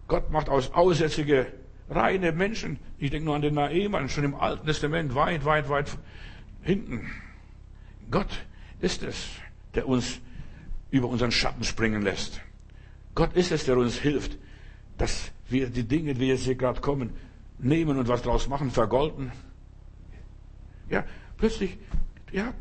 Gott 0.08 0.32
macht 0.32 0.50
aus 0.50 0.74
Aussätzige 0.74 1.48
reine 1.90 2.32
Menschen. 2.32 2.80
Ich 2.98 3.12
denke 3.12 3.26
nur 3.26 3.36
an 3.36 3.42
den 3.42 3.54
Naemann, 3.54 4.10
schon 4.10 4.24
im 4.24 4.36
Alten 4.36 4.66
Testament, 4.66 5.16
weit, 5.16 5.46
weit, 5.46 5.70
weit 5.70 5.98
hinten. 6.64 7.12
Gott 8.10 8.46
ist 8.82 9.04
es, 9.04 9.28
der 9.76 9.88
uns 9.88 10.20
über 10.90 11.08
unseren 11.08 11.32
Schatten 11.32 11.64
springen 11.64 12.02
lässt. 12.02 12.42
Gott 13.14 13.34
ist 13.34 13.52
es, 13.52 13.66
der 13.66 13.78
uns 13.78 14.00
hilft, 14.00 14.38
dass 15.00 15.32
wir 15.48 15.70
die 15.70 15.88
Dinge, 15.88 16.14
die 16.14 16.28
jetzt 16.28 16.44
hier 16.44 16.56
gerade 16.56 16.82
kommen, 16.82 17.12
nehmen 17.58 17.98
und 17.98 18.08
was 18.08 18.22
draus 18.22 18.48
machen, 18.48 18.70
vergolden. 18.70 19.32
Ja, 20.90 21.04
plötzlich, 21.38 21.78
ja, 22.32 22.54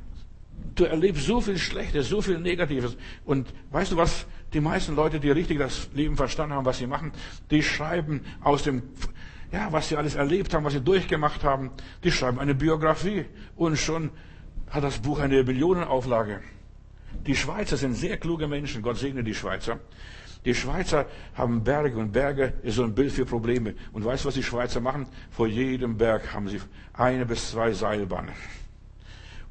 du 0.75 0.85
erlebst 0.85 1.27
so 1.27 1.41
viel 1.41 1.59
Schlechtes, 1.59 2.09
so 2.09 2.23
viel 2.23 2.39
Negatives. 2.39 2.97
Und 3.25 3.53
weißt 3.71 3.93
du 3.93 3.97
was? 3.97 4.27
Die 4.55 4.61
meisten 4.61 4.97
Leute, 4.97 5.21
die 5.21 5.31
richtig 5.31 5.59
das 5.59 5.91
Leben 5.93 6.17
verstanden 6.17 6.55
haben, 6.55 6.65
was 6.65 6.79
sie 6.79 6.87
machen, 6.87 7.13
die 7.51 7.63
schreiben 7.63 8.23
aus 8.41 8.63
dem, 8.63 8.83
ja, 9.53 9.71
was 9.73 9.89
sie 9.89 9.97
alles 9.97 10.15
erlebt 10.15 10.55
haben, 10.55 10.65
was 10.65 10.73
sie 10.73 10.81
durchgemacht 10.81 11.45
haben, 11.45 11.71
die 12.03 12.11
schreiben 12.11 12.39
eine 12.39 12.55
Biografie. 12.55 13.27
Und 13.57 13.77
schon 13.77 14.11
hat 14.71 14.85
das 14.85 15.01
Buch 15.01 15.19
eine 15.19 15.43
Millionenauflage. 15.43 16.41
Die 17.27 17.35
Schweizer 17.35 17.77
sind 17.77 17.95
sehr 17.95 18.17
kluge 18.17 18.47
Menschen. 18.47 18.81
Gott 18.81 18.97
segne 18.97 19.25
die 19.25 19.35
Schweizer. 19.35 19.81
Die 20.49 20.55
Schweizer 20.55 21.05
haben 21.35 21.63
Berge 21.63 21.99
und 21.99 22.11
Berge 22.11 22.55
ist 22.63 22.77
so 22.77 22.83
ein 22.83 22.95
Bild 22.95 23.13
für 23.13 23.27
Probleme. 23.27 23.75
Und 23.93 24.07
weißt 24.07 24.25
du, 24.25 24.29
was 24.29 24.35
die 24.35 24.43
Schweizer 24.43 24.81
machen? 24.81 25.05
Vor 25.31 25.47
jedem 25.47 25.99
Berg 25.99 26.33
haben 26.33 26.49
sie 26.49 26.59
eine 26.95 27.27
bis 27.27 27.51
zwei 27.51 27.73
Seilbahnen. 27.73 28.33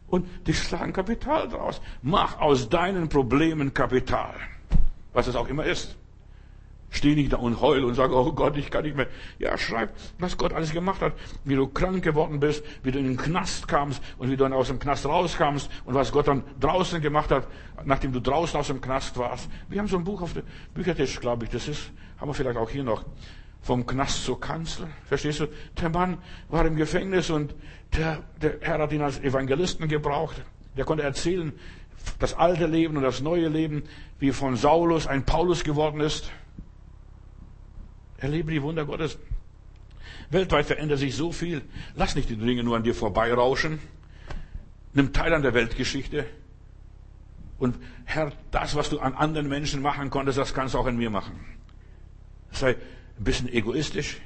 Und 0.07 0.27
die 0.47 0.55
schlagen 0.55 0.93
Kapital 0.93 1.49
draus. 1.49 1.81
Mach 2.01 2.39
aus 2.39 2.67
deinen 2.67 3.10
Problemen 3.10 3.75
Kapital. 3.75 4.33
Was 5.13 5.27
es 5.27 5.36
auch 5.36 5.47
immer 5.49 5.65
ist. 5.65 5.95
Steh 6.89 7.15
nicht 7.15 7.34
da 7.34 7.38
und 7.38 7.60
heul 7.60 7.84
und 7.84 7.95
sag, 7.95 8.12
oh 8.12 8.32
Gott, 8.32 8.56
ich 8.56 8.71
kann 8.71 8.84
nicht 8.84 8.95
mehr. 8.95 9.08
Ja, 9.39 9.58
schreib, 9.58 9.93
was 10.19 10.38
Gott 10.38 10.54
alles 10.54 10.71
gemacht 10.71 11.02
hat, 11.02 11.13
wie 11.43 11.56
du 11.56 11.67
krank 11.67 12.02
geworden 12.02 12.39
bist, 12.39 12.63
wie 12.84 12.91
du 12.91 13.00
in 13.00 13.06
den 13.06 13.17
Knast 13.17 13.67
kamst 13.67 14.02
und 14.17 14.28
wie 14.28 14.38
du 14.38 14.43
dann 14.43 14.54
aus 14.54 14.67
dem 14.67 14.80
Knast 14.80 15.06
rauskamst 15.06 15.69
und 15.86 15.95
was 15.95 16.12
Gott 16.12 16.28
dann 16.28 16.43
draußen 16.60 17.02
gemacht 17.02 17.30
hat, 17.30 17.47
nachdem 17.84 18.13
du 18.13 18.21
draußen 18.21 18.58
aus 18.60 18.67
dem 18.67 18.80
Knast 18.80 19.17
warst. 19.17 19.50
Wir 19.67 19.80
haben 19.80 19.88
so 19.88 19.97
ein 19.97 20.06
Buch 20.06 20.21
auf 20.21 20.34
dem 20.34 20.43
Büchertisch, 20.73 21.19
glaube 21.19 21.45
ich, 21.45 21.52
das 21.52 21.67
ist, 21.67 21.91
haben 22.19 22.30
wir 22.30 22.34
vielleicht 22.34 22.58
auch 22.58 22.69
hier 22.69 22.84
noch. 22.84 23.04
Vom 23.62 23.86
Knast 23.86 24.23
zur 24.23 24.39
Kanzel. 24.39 24.88
Verstehst 25.06 25.41
du? 25.41 25.47
Der 25.82 25.89
Mann 25.89 26.19
war 26.47 26.65
im 26.65 26.78
Gefängnis 26.78 27.30
und 27.30 27.54
der, 27.97 28.23
der 28.41 28.60
Herr 28.62 28.80
hat 28.80 28.93
ihn 28.93 29.02
als 29.02 29.19
Evangelisten 29.19 29.89
gebraucht. 29.89 30.41
Der 30.78 30.86
konnte 30.86 31.04
erzählen, 31.04 31.52
das 32.19 32.34
alte 32.34 32.65
Leben 32.65 32.95
und 32.95 33.04
das 33.04 33.19
neue 33.19 33.50
Leben, 33.50 33.84
wie 34.19 34.32
von 34.32 34.56
Saulus 34.56 35.06
ein 35.06 35.26
Paulus 35.26 35.63
geworden 35.65 36.00
ist. 36.00 36.32
Erlebe 38.17 38.51
die 38.51 38.62
Wunder 38.62 38.86
Gottes. 38.86 39.17
Weltweit 40.30 40.65
verändert 40.65 40.99
sich 40.99 41.15
so 41.15 41.32
viel. 41.32 41.62
Lass 41.95 42.15
nicht 42.15 42.30
die 42.30 42.36
Dinge 42.36 42.63
nur 42.63 42.75
an 42.75 42.84
dir 42.84 42.95
vorbeirauschen. 42.95 43.80
Nimm 44.93 45.13
teil 45.13 45.34
an 45.34 45.43
der 45.43 45.53
Weltgeschichte. 45.53 46.25
Und 47.60 47.75
Herr, 48.06 48.32
das, 48.51 48.75
was 48.75 48.89
du 48.89 48.99
an 48.99 49.13
anderen 49.13 49.47
Menschen 49.47 49.82
machen 49.82 50.10
konntest, 50.10 50.38
das 50.38 50.53
kannst 50.53 50.73
du 50.73 50.80
auch 50.80 50.86
an 50.86 50.97
mir 50.97 51.10
machen. 51.10 51.39
Sei 52.51 52.71
ein 52.71 53.23
bisschen 53.23 53.51
egoistisch. 53.51 54.17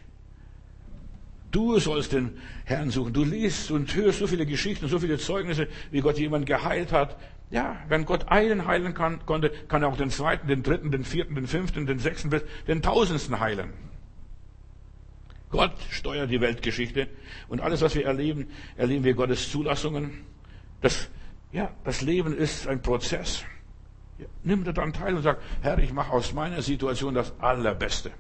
Du 1.51 1.80
sollst 1.80 2.13
den 2.13 2.38
Herrn 2.63 2.91
suchen. 2.91 3.13
Du 3.13 3.25
liest 3.25 3.71
und 3.71 3.93
hörst 3.93 4.19
so 4.19 4.27
viele 4.27 4.45
Geschichten, 4.45 4.88
so 4.88 4.99
viele 4.99 5.17
Zeugnisse, 5.17 5.67
wie 5.91 5.99
Gott 5.99 6.17
jemanden 6.17 6.45
geheilt 6.45 6.93
hat. 6.93 7.17
Ja, 7.51 7.77
wenn 7.89 8.05
Gott 8.05 8.29
einen 8.29 8.65
heilen 8.65 8.93
kann, 8.93 9.25
konnte, 9.25 9.49
kann 9.67 9.83
er 9.83 9.89
auch 9.89 9.97
den 9.97 10.09
zweiten, 10.09 10.47
den 10.47 10.63
dritten, 10.63 10.89
den 10.89 11.03
vierten, 11.03 11.35
den 11.35 11.47
fünften, 11.47 11.85
den 11.85 11.99
sechsten, 11.99 12.31
den 12.67 12.81
tausendsten 12.81 13.41
heilen. 13.41 13.73
Gott 15.49 15.73
steuert 15.89 16.31
die 16.31 16.39
Weltgeschichte 16.39 17.09
und 17.49 17.59
alles, 17.59 17.81
was 17.81 17.93
wir 17.93 18.05
erleben, 18.05 18.47
erleben 18.77 19.03
wir 19.03 19.13
Gottes 19.13 19.51
Zulassungen. 19.51 20.23
Das, 20.79 21.09
ja, 21.51 21.71
das 21.83 22.01
Leben 22.01 22.33
ist 22.33 22.67
ein 22.67 22.81
Prozess. 22.81 23.43
Ja, 24.17 24.27
nimm 24.43 24.63
da 24.63 24.71
dann 24.71 24.93
teil 24.93 25.15
und 25.15 25.23
sag, 25.23 25.39
Herr, 25.61 25.77
ich 25.79 25.91
mache 25.91 26.13
aus 26.13 26.33
meiner 26.33 26.61
Situation 26.61 27.13
das 27.13 27.37
Allerbeste. 27.41 28.11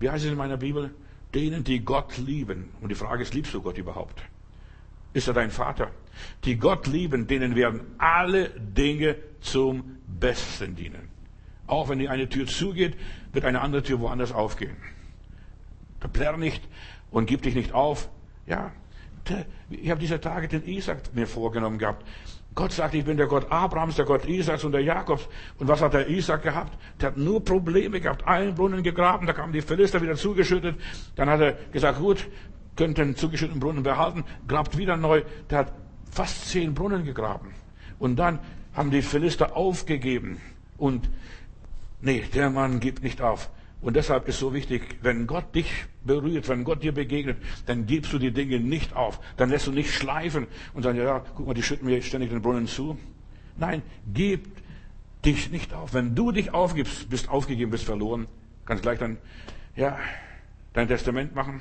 Wie 0.00 0.10
heißt 0.10 0.24
es 0.24 0.32
in 0.32 0.36
meiner 0.36 0.56
Bibel? 0.56 0.92
Denen, 1.32 1.62
die 1.62 1.84
Gott 1.84 2.18
lieben. 2.18 2.70
Und 2.80 2.88
die 2.88 2.96
Frage 2.96 3.22
ist, 3.22 3.34
liebst 3.34 3.54
du 3.54 3.62
Gott 3.62 3.78
überhaupt? 3.78 4.22
Ist 5.16 5.28
er 5.28 5.32
dein 5.32 5.50
Vater? 5.50 5.92
Die 6.44 6.56
Gott 6.58 6.86
lieben, 6.86 7.26
denen 7.26 7.56
werden 7.56 7.80
alle 7.96 8.50
Dinge 8.50 9.16
zum 9.40 9.96
Besten 10.06 10.76
dienen. 10.76 11.08
Auch 11.66 11.88
wenn 11.88 11.98
die 11.98 12.10
eine 12.10 12.28
Tür 12.28 12.46
zugeht, 12.46 12.98
wird 13.32 13.46
eine 13.46 13.62
andere 13.62 13.82
Tür 13.82 14.00
woanders 14.00 14.30
aufgehen. 14.30 14.76
Plärr 16.12 16.36
nicht 16.36 16.62
und 17.10 17.24
gib 17.24 17.40
dich 17.40 17.54
nicht 17.54 17.72
auf. 17.72 18.10
Ja, 18.46 18.72
ich 19.70 19.88
habe 19.88 20.00
diese 20.00 20.20
Tage 20.20 20.48
den 20.48 20.66
Isaac 20.66 20.98
mir 21.14 21.26
vorgenommen 21.26 21.78
gehabt. 21.78 22.06
Gott 22.54 22.72
sagt, 22.72 22.92
ich 22.92 23.06
bin 23.06 23.16
der 23.16 23.26
Gott 23.26 23.50
Abrahams, 23.50 23.96
der 23.96 24.04
Gott 24.04 24.26
Isaaks 24.26 24.64
und 24.64 24.72
der 24.72 24.82
Jakobs. 24.82 25.26
Und 25.58 25.66
was 25.66 25.80
hat 25.80 25.94
der 25.94 26.10
Isaac 26.10 26.42
gehabt? 26.42 26.76
Der 27.00 27.08
hat 27.08 27.16
nur 27.16 27.42
Probleme 27.42 28.02
gehabt. 28.02 28.26
Einen 28.26 28.54
Brunnen 28.54 28.82
gegraben, 28.82 29.26
da 29.26 29.32
kamen 29.32 29.54
die 29.54 29.62
Philister 29.62 30.02
wieder 30.02 30.16
zugeschüttet. 30.16 30.76
Dann 31.14 31.30
hat 31.30 31.40
er 31.40 31.52
gesagt, 31.72 32.00
gut, 32.00 32.28
könnt 32.76 32.98
den 32.98 33.16
zugeschütteten 33.16 33.60
Brunnen 33.60 33.82
behalten, 33.82 34.24
grabt 34.46 34.76
wieder 34.76 34.96
neu. 34.96 35.22
Der 35.50 35.58
hat 35.58 35.72
fast 36.10 36.48
zehn 36.48 36.74
Brunnen 36.74 37.04
gegraben. 37.04 37.50
Und 37.98 38.16
dann 38.16 38.38
haben 38.74 38.90
die 38.90 39.02
Philister 39.02 39.56
aufgegeben. 39.56 40.40
Und 40.76 41.08
nee, 42.00 42.22
der 42.34 42.50
Mann 42.50 42.80
gibt 42.80 43.02
nicht 43.02 43.20
auf. 43.22 43.50
Und 43.80 43.94
deshalb 43.94 44.26
ist 44.26 44.38
so 44.38 44.54
wichtig, 44.54 44.82
wenn 45.02 45.26
Gott 45.26 45.54
dich 45.54 45.70
berührt, 46.04 46.48
wenn 46.48 46.64
Gott 46.64 46.82
dir 46.82 46.92
begegnet, 46.92 47.38
dann 47.66 47.86
gibst 47.86 48.12
du 48.12 48.18
die 48.18 48.32
Dinge 48.32 48.58
nicht 48.58 48.96
auf. 48.96 49.20
Dann 49.36 49.50
lässt 49.50 49.66
du 49.66 49.72
nicht 49.72 49.92
schleifen 49.92 50.46
und 50.74 50.82
sagen, 50.82 50.98
ja, 50.98 51.22
guck 51.34 51.46
mal, 51.46 51.54
die 51.54 51.62
schütten 51.62 51.86
mir 51.86 52.00
ständig 52.02 52.30
den 52.30 52.42
Brunnen 52.42 52.66
zu. 52.66 52.98
Nein, 53.58 53.82
gib 54.12 54.48
dich 55.24 55.50
nicht 55.50 55.74
auf. 55.74 55.94
Wenn 55.94 56.14
du 56.14 56.32
dich 56.32 56.52
aufgibst, 56.52 57.08
bist 57.10 57.28
aufgegeben, 57.28 57.70
bist 57.70 57.84
verloren. 57.84 58.26
Kannst 58.64 58.82
gleich 58.82 58.98
dann, 58.98 59.18
ja, 59.76 59.98
dein 60.72 60.88
Testament 60.88 61.34
machen. 61.34 61.60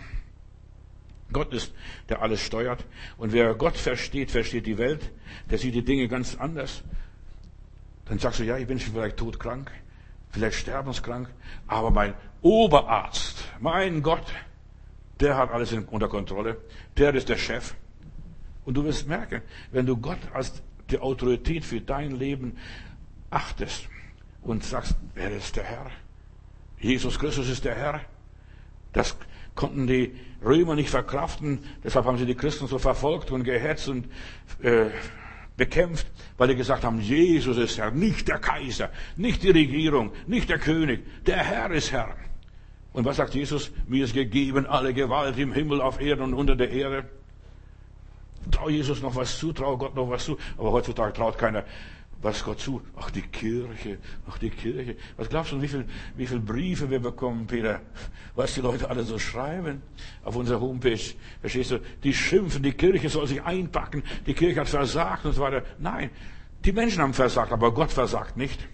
Gott 1.32 1.54
ist, 1.54 1.74
der 2.10 2.22
alles 2.22 2.42
steuert. 2.42 2.86
Und 3.18 3.34
wer 3.34 3.56
Gott 3.56 3.78
versteht, 3.78 4.32
versteht 4.32 4.66
die 4.68 4.78
Welt. 4.78 5.12
Der 5.50 5.58
sieht 5.58 5.74
die 5.74 5.84
Dinge 5.84 6.08
ganz 6.08 6.36
anders. 6.36 6.84
Dann 8.06 8.20
sagst 8.20 8.40
du, 8.40 8.44
ja, 8.44 8.58
ich 8.58 8.68
bin 8.68 8.80
vielleicht 8.80 9.18
todkrank, 9.18 9.72
vielleicht 10.30 10.60
sterbenskrank, 10.60 11.30
aber 11.68 11.90
mein 11.90 12.14
Oberarzt, 12.42 13.44
mein 13.60 14.04
Gott, 14.04 14.26
der 15.20 15.38
hat 15.38 15.52
alles 15.52 15.74
unter 15.74 16.08
Kontrolle. 16.08 16.58
Der 16.98 17.14
ist 17.16 17.30
der 17.30 17.38
Chef. 17.38 17.74
Und 18.66 18.76
du 18.76 18.84
wirst 18.84 19.08
merken, 19.08 19.42
wenn 19.72 19.86
du 19.86 19.98
Gott 19.98 20.20
als 20.34 20.62
die 20.92 21.00
Autorität 21.00 21.66
für 21.66 21.82
dein 21.82 22.12
Leben 22.12 22.58
achtest 23.30 23.88
und 24.42 24.64
sagst, 24.64 24.96
wer 25.16 25.32
ist 25.32 25.56
der 25.56 25.64
Herr? 25.64 25.92
Jesus 26.80 27.18
Christus 27.18 27.50
ist 27.50 27.66
der 27.66 27.76
Herr. 27.76 28.02
Das 28.94 29.18
konnten 29.56 29.88
die 29.88 30.16
Römer 30.46 30.76
nicht 30.76 30.90
verkraften. 30.90 31.60
Deshalb 31.84 32.06
haben 32.06 32.18
sie 32.18 32.26
die 32.26 32.36
Christen 32.36 32.68
so 32.68 32.78
verfolgt 32.78 33.32
und 33.32 33.44
gehetzt 33.44 33.90
und 33.90 34.06
äh, 34.62 34.86
bekämpft, 35.58 36.08
weil 36.38 36.50
die 36.50 36.56
gesagt 36.56 36.84
haben, 36.84 37.00
Jesus 37.00 37.58
ist 37.58 37.78
Herr, 37.78 37.92
nicht 37.92 38.28
der 38.28 38.40
Kaiser, 38.40 38.90
nicht 39.16 39.44
die 39.44 39.52
Regierung, 39.52 40.12
nicht 40.28 40.50
der 40.50 40.60
König, 40.60 41.06
der 41.26 41.38
Herr 41.38 41.72
ist 41.72 41.92
Herr. 41.92 42.16
Und 42.94 43.06
was 43.06 43.18
sagt 43.18 43.34
Jesus? 43.36 43.72
Mir 43.88 44.06
ist 44.06 44.14
gegeben 44.14 44.66
alle 44.66 44.94
Gewalt 44.94 45.38
im 45.38 45.52
Himmel, 45.52 45.82
auf 45.82 46.00
Erden 46.00 46.24
und 46.24 46.34
unter 46.34 46.56
der 46.56 46.72
Erde. 46.72 47.06
Trau 48.52 48.70
Jesus 48.70 49.02
noch 49.02 49.16
was 49.16 49.38
zu, 49.38 49.52
trau 49.52 49.78
Gott 49.78 49.96
noch 49.96 50.10
was 50.10 50.24
zu. 50.24 50.38
Aber 50.58 50.72
heutzutage 50.72 51.14
traut 51.14 51.38
keiner 51.38 51.66
was 52.26 52.44
Gott 52.44 52.60
zu? 52.60 52.82
Ach, 52.98 53.12
die 53.12 53.22
Kirche, 53.22 54.00
ach, 54.28 54.38
die 54.40 54.50
Kirche. 54.50 54.98
Was 55.16 55.30
glaubst 55.30 55.52
du, 55.52 55.62
wie 55.62 55.68
viele 55.68 55.86
wie 56.18 56.26
viel 56.26 56.40
Briefe 56.40 56.90
wir 56.90 57.00
bekommen, 57.00 57.46
Peter? 57.46 57.82
Was 58.36 58.56
die 58.56 58.62
Leute 58.62 58.90
alle 58.90 59.04
so 59.04 59.20
schreiben 59.20 59.84
auf 60.24 60.36
unserer 60.36 60.60
Homepage. 60.60 61.00
Verstehst 61.40 61.72
du? 61.72 61.80
Die 62.04 62.14
schimpfen, 62.14 62.64
die 62.64 62.74
Kirche 62.74 63.10
soll 63.10 63.28
sich 63.28 63.44
einpacken, 63.44 64.04
die 64.26 64.34
Kirche 64.34 64.60
hat 64.60 64.70
versagt 64.70 65.26
und 65.26 65.34
so 65.34 65.42
weiter. 65.42 65.64
Nein, 65.78 66.10
die 66.66 66.72
Menschen 66.72 67.02
haben 67.04 67.14
versagt, 67.14 67.54
aber 67.54 67.72
Gott 67.72 67.92
versagt 67.92 68.36
nicht. 68.36 68.68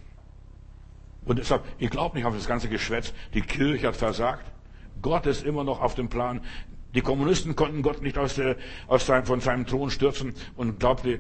Und 1.26 1.38
deshalb, 1.38 1.64
ich 1.78 1.90
glaube 1.90 2.16
nicht 2.16 2.26
auf 2.26 2.34
das 2.34 2.48
ganze 2.48 2.70
Geschwätz, 2.70 3.14
die 3.34 3.42
Kirche 3.42 3.90
hat 3.90 3.98
versagt. 3.98 4.50
Gott 5.02 5.26
ist 5.26 5.44
immer 5.44 5.64
noch 5.64 5.82
auf 5.82 5.94
dem 5.94 6.08
Plan. 6.08 6.42
Die 6.96 7.02
Kommunisten 7.02 7.56
konnten 7.56 7.82
Gott 7.82 8.02
nicht 8.02 8.18
aus 8.18 8.36
der, 8.36 8.56
aus 8.88 9.06
seinem, 9.06 9.26
von 9.26 9.42
seinem 9.42 9.66
Thron 9.66 9.92
stürzen 9.92 10.34
und 10.56 10.80
glaubte 10.80 11.20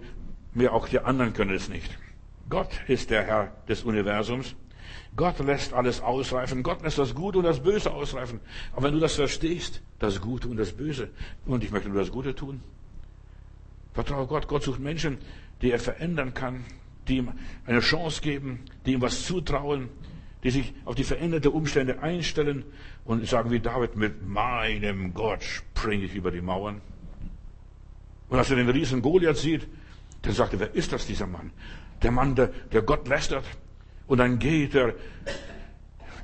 mir, 0.54 0.74
auch 0.74 0.88
die 0.88 1.00
anderen 1.00 1.34
können 1.34 1.54
es 1.54 1.68
nicht. 1.70 1.98
Gott 2.52 2.70
ist 2.88 3.10
der 3.10 3.24
Herr 3.24 3.52
des 3.68 3.84
Universums. 3.84 4.56
Gott 5.16 5.40
lässt 5.40 5.74
alles 5.74 6.02
ausreifen. 6.02 6.64
Gott 6.64 6.84
lässt 6.84 6.98
das 6.98 7.16
Gute 7.16 7.38
und 7.38 7.46
das 7.46 7.64
Böse 7.64 7.92
ausreifen. 7.92 8.42
Aber 8.74 8.84
wenn 8.84 8.94
du 8.94 9.00
das 9.00 9.16
verstehst, 9.16 9.82
das 10.00 10.20
Gute 10.20 10.50
und 10.50 10.58
das 10.58 10.74
Böse, 10.74 11.10
und 11.46 11.64
ich 11.64 11.72
möchte 11.72 11.88
nur 11.88 12.00
das 12.00 12.12
Gute 12.12 12.36
tun, 12.36 12.62
vertraue 13.94 14.28
Gott. 14.28 14.50
Gott 14.50 14.64
sucht 14.64 14.82
Menschen, 14.82 15.18
die 15.62 15.72
er 15.72 15.80
verändern 15.80 16.34
kann, 16.34 16.66
die 17.08 17.18
ihm 17.18 17.32
eine 17.66 17.80
Chance 17.80 18.22
geben, 18.22 18.60
die 18.86 18.94
ihm 18.94 19.02
was 19.02 19.26
zutrauen, 19.26 19.88
die 20.44 20.52
sich 20.52 20.74
auf 20.84 20.96
die 20.96 21.06
veränderte 21.06 21.52
Umstände 21.52 22.02
einstellen 22.02 22.66
und 23.06 23.26
sagen 23.28 23.52
wie 23.52 23.62
David, 23.62 23.96
mit 23.96 24.28
meinem 24.28 25.14
Gott 25.14 25.44
springe 25.44 26.04
ich 26.04 26.16
über 26.16 26.32
die 26.32 26.42
Mauern. 26.42 26.82
Und 28.28 28.38
als 28.38 28.50
er 28.50 28.58
den 28.58 28.70
Riesen 28.70 29.02
Goliath 29.02 29.38
sieht, 29.38 29.68
dann 30.22 30.34
sagt 30.34 30.54
er, 30.54 30.60
wer 30.60 30.76
ist 30.76 30.92
das, 30.92 31.08
dieser 31.08 31.28
Mann? 31.28 31.52
Der 32.04 32.12
Mann, 32.12 32.36
der, 32.36 32.48
der 32.72 32.82
Gott 32.82 33.08
lästert. 33.08 33.46
Und 34.08 34.18
dann 34.18 34.40
geht 34.40 34.76
er 34.76 34.94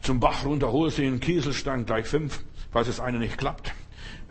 zum 0.02 0.20
Bach 0.20 0.46
runter, 0.46 0.72
holt 0.72 0.94
sich 0.94 1.06
einen 1.06 1.20
Kieselstein, 1.20 1.86
gleich 1.86 2.08
fünf, 2.08 2.44
falls 2.72 2.88
es 2.88 3.00
eine 3.00 3.20
nicht 3.20 3.38
klappt. 3.38 3.74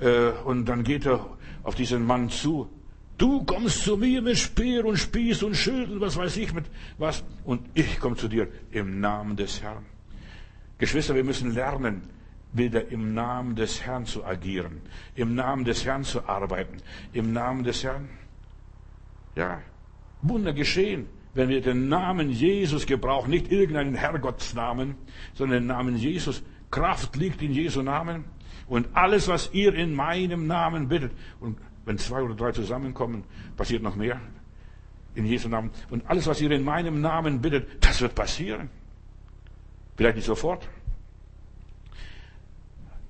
Äh, 0.01 0.31
und 0.45 0.67
dann 0.67 0.85
geht 0.85 1.07
er 1.07 1.27
auf 1.63 1.75
diesen 1.75 2.05
Mann 2.05 2.31
zu. 2.31 2.71
Du 3.19 3.45
kommst 3.45 3.83
zu 3.83 3.97
mir 3.97 4.21
mit 4.21 4.37
Speer 4.37 4.85
und 4.85 4.99
Spieß 4.99 5.43
und 5.43 5.55
Schild 5.55 5.91
und 5.91 6.01
was 6.01 6.17
weiß 6.17 6.37
ich 6.37 6.53
mit 6.53 6.67
was. 6.99 7.25
Und 7.45 7.63
ich 7.75 7.99
komme 7.99 8.17
zu 8.17 8.29
dir 8.29 8.49
im 8.71 9.01
Namen 9.01 9.37
des 9.37 9.63
Herrn. 9.63 9.87
Geschwister, 10.79 11.15
wir 11.15 11.25
müssen 11.25 11.53
lernen, 11.53 12.03
wieder 12.53 12.89
im 12.89 13.15
Namen 13.15 13.57
des 13.57 13.83
Herrn 13.83 14.07
zu 14.07 14.25
agieren, 14.25 14.83
im 15.15 15.35
Namen 15.35 15.65
des 15.65 15.85
Herrn 15.85 16.05
zu 16.05 16.29
arbeiten, 16.29 16.77
im 17.13 17.33
Namen 17.33 17.65
des 17.65 17.83
Herrn. 17.85 18.09
Ja, 19.35 19.63
Wunder 20.23 20.53
geschehen. 20.53 21.07
Wenn 21.37 21.51
wir 21.51 21.61
den 21.61 21.89
Namen 21.89 22.31
Jesus 22.31 22.87
gebrauchen, 22.87 23.31
nicht 23.31 23.53
irgendeinen 23.53 23.95
Herrgottsnamen, 23.95 24.95
sondern 25.35 25.61
den 25.61 25.67
Namen 25.67 25.97
Jesus. 25.97 26.43
Kraft 26.71 27.15
liegt 27.17 27.43
in 27.43 27.53
Jesu 27.53 27.83
Namen. 27.83 28.25
Und 28.67 28.89
alles, 28.95 29.29
was 29.29 29.51
ihr 29.53 29.75
in 29.75 29.95
meinem 29.95 30.47
Namen 30.47 30.89
bittet, 30.89 31.13
und 31.39 31.59
wenn 31.85 31.99
zwei 31.99 32.23
oder 32.23 32.35
drei 32.35 32.53
zusammenkommen, 32.53 33.25
passiert 33.57 33.83
noch 33.83 33.97
mehr 33.97 34.21
in 35.15 35.27
Jesu 35.27 35.49
Namen. 35.49 35.71
Und 35.91 36.09
alles, 36.09 36.27
was 36.27 36.41
ihr 36.41 36.51
in 36.51 36.65
meinem 36.65 37.01
Namen 37.01 37.41
bittet, 37.41 37.85
das 37.85 38.01
wird 38.01 38.15
passieren. 38.15 38.71
Vielleicht 39.97 40.17
nicht 40.17 40.27
sofort. 40.27 40.67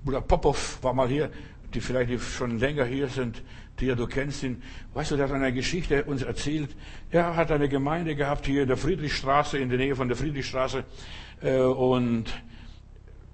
Bruder 0.03 0.21
Popov 0.21 0.79
war 0.81 0.93
mal 0.93 1.07
hier, 1.07 1.31
die 1.73 1.81
vielleicht 1.81 2.21
schon 2.21 2.59
länger 2.59 2.85
hier 2.85 3.07
sind, 3.07 3.41
ja 3.85 3.95
du 3.95 4.07
kennst 4.07 4.43
ihn. 4.43 4.63
Weißt 4.93 5.11
du, 5.11 5.15
der 5.15 5.27
hat 5.27 5.33
eine 5.33 5.53
Geschichte 5.53 6.03
uns 6.03 6.23
erzählt. 6.23 6.75
Er 7.11 7.35
hat 7.35 7.51
eine 7.51 7.69
Gemeinde 7.69 8.15
gehabt 8.15 8.45
hier 8.45 8.63
in 8.63 8.67
der 8.67 8.77
Friedrichstraße, 8.77 9.57
in 9.57 9.69
der 9.69 9.77
Nähe 9.77 9.95
von 9.95 10.07
der 10.07 10.17
Friedrichstraße. 10.17 10.83
Äh, 11.41 11.59
und 11.59 12.25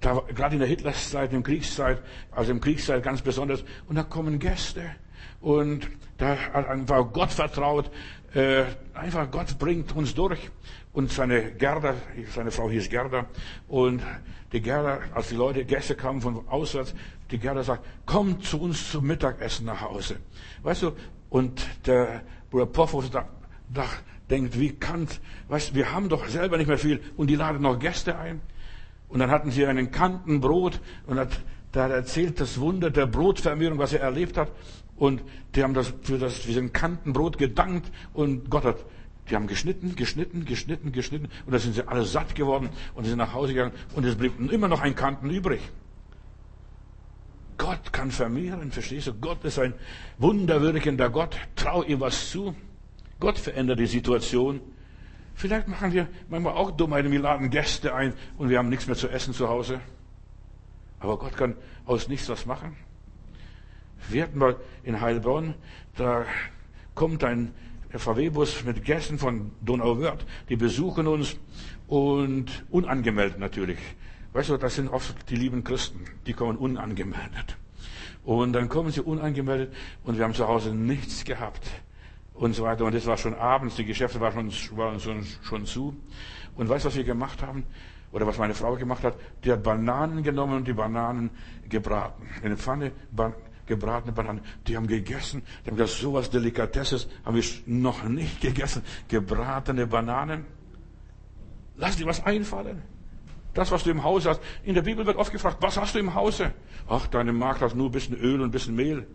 da, 0.00 0.22
gerade 0.34 0.54
in 0.54 0.60
der 0.60 0.68
Hitlerzeit, 0.68 1.32
der 1.32 1.40
Kriegszeit, 1.40 2.02
also 2.30 2.50
im 2.50 2.60
Kriegszeit 2.60 3.02
ganz 3.02 3.22
besonders. 3.22 3.64
Und 3.88 3.96
da 3.96 4.02
kommen 4.02 4.38
Gäste. 4.38 4.82
Und 5.40 5.88
da 6.18 6.36
hat 6.36 6.68
einfach 6.68 7.10
Gott 7.12 7.30
vertraut. 7.30 7.90
Äh, 8.34 8.64
einfach 8.92 9.30
Gott 9.30 9.58
bringt 9.58 9.96
uns 9.96 10.14
durch. 10.14 10.50
Und 10.92 11.10
seine 11.10 11.52
Gerda, 11.52 11.94
seine 12.34 12.50
Frau 12.50 12.70
hieß 12.70 12.88
Gerda. 12.90 13.26
Und 13.66 14.02
die 14.52 14.60
Gerda, 14.60 15.00
als 15.14 15.28
die 15.28 15.36
Leute, 15.36 15.64
Gäste 15.64 15.96
kamen 15.96 16.20
von 16.20 16.46
auswärts, 16.48 16.94
die 17.30 17.38
Gerda 17.38 17.62
sagt, 17.62 17.84
komm 18.06 18.40
zu 18.42 18.60
uns 18.60 18.90
zum 18.90 19.06
Mittagessen 19.06 19.66
nach 19.66 19.80
Hause. 19.80 20.16
Weißt 20.62 20.82
du, 20.82 20.92
und 21.30 21.66
der 21.86 22.22
Bruder 22.50 22.66
Poffos 22.66 23.10
da, 23.10 23.28
da 23.72 23.86
denkt, 24.30 24.58
wie 24.58 24.72
kann, 24.72 25.08
weißt 25.48 25.74
wir 25.74 25.92
haben 25.92 26.08
doch 26.08 26.26
selber 26.28 26.56
nicht 26.56 26.68
mehr 26.68 26.78
viel 26.78 27.00
und 27.16 27.28
die 27.28 27.36
laden 27.36 27.62
noch 27.62 27.78
Gäste 27.78 28.18
ein. 28.18 28.40
Und 29.08 29.20
dann 29.20 29.30
hatten 29.30 29.50
sie 29.50 29.66
einen 29.66 29.90
Kantenbrot 29.90 30.80
und 31.06 31.18
hat, 31.18 31.40
da 31.72 31.88
erzählt 31.88 32.40
das 32.40 32.60
Wunder 32.60 32.90
der 32.90 33.06
Brotvermehrung, 33.06 33.78
was 33.78 33.92
er 33.92 34.00
erlebt 34.00 34.36
hat. 34.36 34.50
Und 34.96 35.22
die 35.54 35.62
haben 35.62 35.74
das 35.74 35.92
für 36.02 36.18
das, 36.18 36.38
für 36.38 36.52
den 36.52 36.72
Kantenbrot 36.72 37.36
gedankt 37.36 37.90
und 38.12 38.48
Gott 38.48 38.64
hat, 38.64 38.84
die 39.28 39.34
haben 39.34 39.46
geschnitten, 39.46 39.96
geschnitten, 39.96 40.44
geschnitten, 40.44 40.92
geschnitten 40.92 41.28
und 41.46 41.52
da 41.52 41.58
sind 41.58 41.74
sie 41.74 41.88
alle 41.88 42.04
satt 42.04 42.34
geworden 42.34 42.68
und 42.94 43.04
sind 43.04 43.18
nach 43.18 43.32
Hause 43.32 43.54
gegangen 43.54 43.72
und 43.94 44.04
es 44.04 44.14
blieb 44.16 44.38
immer 44.52 44.68
noch 44.68 44.82
ein 44.82 44.94
Kanten 44.94 45.30
übrig. 45.30 45.60
Gott 47.64 47.94
kann 47.94 48.10
vermehren, 48.10 48.70
verstehst 48.70 49.06
du? 49.06 49.14
Gott 49.14 49.42
ist 49.42 49.58
ein 49.58 49.72
wunderwirkender 50.18 51.08
Gott. 51.08 51.34
Trau 51.56 51.82
ihm 51.82 51.98
was 51.98 52.28
zu. 52.28 52.54
Gott 53.18 53.38
verändert 53.38 53.78
die 53.78 53.86
Situation. 53.86 54.60
Vielleicht 55.34 55.66
machen 55.66 55.90
wir 55.94 56.06
manchmal 56.28 56.52
auch 56.52 56.72
Dummheiten. 56.72 57.10
Wir 57.10 57.20
laden 57.20 57.48
Gäste 57.48 57.94
ein 57.94 58.12
und 58.36 58.50
wir 58.50 58.58
haben 58.58 58.68
nichts 58.68 58.86
mehr 58.86 58.96
zu 58.96 59.08
essen 59.08 59.32
zu 59.32 59.48
Hause. 59.48 59.80
Aber 61.00 61.18
Gott 61.18 61.38
kann 61.38 61.56
aus 61.86 62.06
nichts 62.06 62.28
was 62.28 62.44
machen. 62.44 62.76
Wir 64.10 64.24
hatten 64.24 64.36
mal 64.36 64.56
in 64.82 65.00
Heilbronn, 65.00 65.54
da 65.96 66.26
kommt 66.94 67.24
ein 67.24 67.54
VW-Bus 67.96 68.64
mit 68.64 68.84
Gästen 68.84 69.18
von 69.18 69.52
Donauwörth, 69.62 70.26
die 70.50 70.56
besuchen 70.56 71.06
uns 71.06 71.38
und 71.88 72.66
unangemeldet 72.68 73.38
natürlich. 73.38 73.78
Weißt 74.34 74.50
du, 74.50 74.56
das 74.56 74.74
sind 74.74 74.88
oft 74.88 75.30
die 75.30 75.36
lieben 75.36 75.62
Christen, 75.62 76.04
die 76.26 76.32
kommen 76.32 76.58
unangemeldet. 76.58 77.56
Und 78.24 78.52
dann 78.52 78.68
kommen 78.68 78.90
sie 78.90 79.00
unangemeldet 79.00 79.72
und 80.02 80.18
wir 80.18 80.24
haben 80.24 80.34
zu 80.34 80.48
Hause 80.48 80.74
nichts 80.74 81.24
gehabt 81.24 81.70
und 82.32 82.52
so 82.52 82.64
weiter. 82.64 82.84
Und 82.84 82.94
es 82.96 83.06
war 83.06 83.16
schon 83.16 83.34
abends, 83.34 83.76
die 83.76 83.84
Geschäfte 83.84 84.20
waren 84.20 84.50
schon, 84.50 84.76
waren 84.76 84.98
schon, 84.98 85.24
schon 85.42 85.66
zu. 85.66 85.96
Und 86.56 86.68
weißt 86.68 86.84
du, 86.84 86.88
was 86.88 86.96
wir 86.96 87.04
gemacht 87.04 87.42
haben? 87.42 87.64
Oder 88.10 88.26
was 88.26 88.36
meine 88.36 88.54
Frau 88.54 88.74
gemacht 88.74 89.04
hat? 89.04 89.16
Die 89.44 89.52
hat 89.52 89.62
Bananen 89.62 90.24
genommen 90.24 90.56
und 90.56 90.68
die 90.68 90.72
Bananen 90.72 91.30
gebraten. 91.68 92.26
In 92.40 92.46
eine 92.46 92.56
Pfanne 92.56 92.90
gebratene 93.66 94.12
Bananen. 94.12 94.40
Die 94.66 94.76
haben 94.76 94.88
gegessen. 94.88 95.42
Die 95.64 95.70
haben 95.70 95.76
gesagt, 95.76 96.00
sowas 96.00 96.28
Delikatesses 96.28 97.08
haben 97.24 97.36
wir 97.36 97.44
noch 97.66 98.02
nicht 98.02 98.40
gegessen. 98.40 98.82
Gebratene 99.06 99.86
Bananen. 99.86 100.44
Lass 101.76 101.96
dir 101.96 102.06
was 102.06 102.24
einfallen. 102.24 102.93
Das, 103.54 103.70
was 103.70 103.84
du 103.84 103.90
im 103.90 104.02
Hause 104.02 104.30
hast. 104.30 104.40
In 104.64 104.74
der 104.74 104.82
Bibel 104.82 105.06
wird 105.06 105.16
oft 105.16 105.32
gefragt, 105.32 105.58
was 105.60 105.76
hast 105.76 105.94
du 105.94 106.00
im 106.00 106.14
Hause? 106.14 106.52
Ach, 106.88 107.06
deine 107.06 107.32
Magd 107.32 107.60
hat 107.60 107.74
nur 107.74 107.88
ein 107.88 107.92
bisschen 107.92 108.16
Öl 108.16 108.40
und 108.40 108.48
ein 108.48 108.50
bisschen 108.50 108.74
Mehl. 108.74 109.06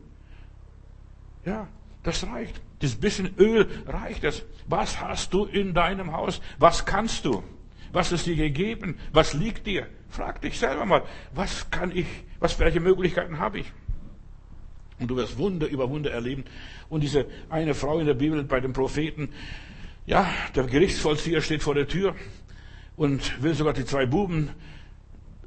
Ja, 1.45 1.67
das 2.04 2.25
reicht. 2.25 2.62
Das 2.80 2.95
bisschen 2.95 3.36
Öl 3.38 3.67
reicht 3.86 4.23
es. 4.23 4.43
Was 4.67 5.02
hast 5.02 5.34
du 5.34 5.45
in 5.45 5.73
deinem 5.73 6.13
Haus? 6.13 6.41
Was 6.58 6.86
kannst 6.86 7.25
du? 7.25 7.43
Was 7.91 8.12
ist 8.12 8.25
dir 8.25 8.36
gegeben? 8.36 8.97
Was 9.12 9.34
liegt 9.34 9.67
dir? 9.67 9.88
Frag 10.10 10.41
dich 10.41 10.58
selber 10.58 10.86
mal, 10.86 11.04
was 11.34 11.69
kann 11.69 11.95
ich, 11.95 12.08
was, 12.39 12.58
welche 12.60 12.80
Möglichkeiten 12.80 13.39
habe 13.39 13.60
ich? 13.60 13.71
Und 14.99 15.10
du 15.10 15.15
wirst 15.15 15.38
Wunder 15.38 15.67
über 15.67 15.89
Wunder 15.89 16.12
erleben. 16.12 16.45
Und 16.89 17.02
diese 17.02 17.25
eine 17.49 17.73
Frau 17.73 17.99
in 17.99 18.06
der 18.06 18.13
Bibel 18.13 18.43
bei 18.43 18.60
den 18.60 18.73
Propheten, 18.73 19.30
ja, 20.06 20.28
der 20.56 20.63
Gerichtsvollzieher 20.63 21.41
steht 21.41 21.62
vor 21.62 21.75
der 21.75 21.88
Tür 21.88 22.15
und 22.99 23.41
will 23.41 23.55
sogar 23.55 23.71
die 23.71 23.85
zwei 23.85 24.05
Buben 24.05 24.49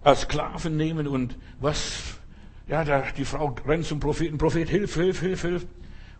als 0.00 0.22
Sklaven 0.22 0.78
nehmen 0.78 1.06
und 1.06 1.36
was, 1.60 2.18
ja, 2.66 2.82
da, 2.82 3.04
die 3.14 3.26
Frau 3.26 3.54
rennt 3.66 3.84
zum 3.84 4.00
Propheten, 4.00 4.38
Prophet, 4.38 4.70
hilf, 4.70 4.94
hilf, 4.94 5.20
hilf, 5.20 5.42
hilf. 5.42 5.66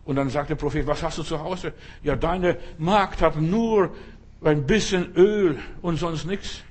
Und 0.05 0.17
dann 0.17 0.29
sagt 0.29 0.51
der 0.51 0.55
Prophet, 0.55 0.85
was 0.85 1.01
hast 1.01 1.17
du 1.17 1.23
zu 1.23 1.39
Hause? 1.39 1.73
Ja, 2.03 2.15
deine 2.15 2.59
Magd 2.77 3.23
hat 3.23 3.35
nur 3.41 3.95
ein 4.43 4.67
bisschen 4.67 5.15
Öl 5.15 5.57
und 5.81 5.97
sonst 5.97 6.25
nichts. 6.25 6.61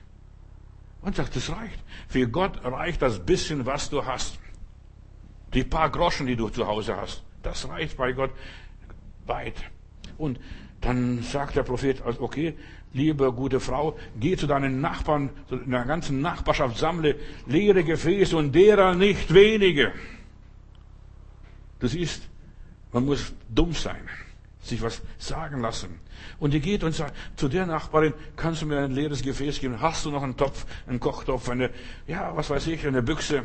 Und 1.00 1.16
sagt, 1.16 1.34
das 1.34 1.50
reicht. 1.50 1.80
Für 2.06 2.28
Gott 2.28 2.64
reicht 2.64 3.02
das 3.02 3.18
bisschen, 3.18 3.66
was 3.66 3.90
du 3.90 4.06
hast. 4.06 4.38
Die 5.54 5.64
paar 5.64 5.90
Groschen, 5.90 6.28
die 6.28 6.36
du 6.36 6.48
zu 6.50 6.68
Hause 6.68 6.96
hast. 6.96 7.24
Das 7.42 7.68
reicht 7.68 7.96
bei 7.96 8.12
Gott 8.12 8.30
weit. 9.26 9.56
Und 10.18 10.38
dann 10.80 11.20
sagt 11.24 11.56
der 11.56 11.64
Prophet, 11.64 12.00
also 12.02 12.20
okay, 12.20 12.54
liebe 12.94 13.32
gute 13.32 13.60
Frau, 13.60 13.96
geh 14.18 14.36
zu 14.36 14.46
deinen 14.46 14.80
Nachbarn, 14.80 15.30
in 15.50 15.70
der 15.70 15.84
ganzen 15.84 16.20
Nachbarschaft 16.20 16.78
sammle 16.78 17.16
leere 17.46 17.84
Gefäße 17.84 18.36
und 18.36 18.54
derer 18.54 18.94
nicht 18.94 19.32
wenige. 19.32 19.92
Du 21.80 21.88
siehst, 21.88 22.28
man 22.92 23.04
muss 23.04 23.32
dumm 23.48 23.72
sein, 23.72 24.08
sich 24.62 24.80
was 24.82 25.02
sagen 25.18 25.60
lassen. 25.60 26.00
Und 26.38 26.52
die 26.52 26.60
geht 26.60 26.84
und 26.84 26.94
sagt 26.94 27.14
zu 27.36 27.48
der 27.48 27.66
Nachbarin, 27.66 28.12
kannst 28.36 28.62
du 28.62 28.66
mir 28.66 28.80
ein 28.80 28.92
leeres 28.92 29.22
Gefäß 29.22 29.60
geben? 29.60 29.80
Hast 29.80 30.04
du 30.04 30.10
noch 30.10 30.22
einen 30.22 30.36
Topf, 30.36 30.66
einen 30.86 31.00
Kochtopf, 31.00 31.48
eine, 31.48 31.70
ja, 32.06 32.36
was 32.36 32.50
weiß 32.50 32.66
ich, 32.68 32.86
eine 32.86 33.02
Büchse? 33.02 33.44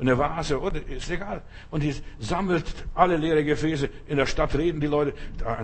Eine 0.00 0.16
Vase, 0.16 0.60
oder 0.60 0.80
ist 0.86 1.10
egal. 1.10 1.42
Und 1.70 1.82
die 1.82 1.94
sammelt 2.18 2.64
alle 2.94 3.16
leere 3.16 3.44
Gefäße. 3.44 3.90
In 4.06 4.16
der 4.16 4.26
Stadt 4.26 4.54
reden 4.54 4.80
die 4.80 4.86
Leute, 4.86 5.14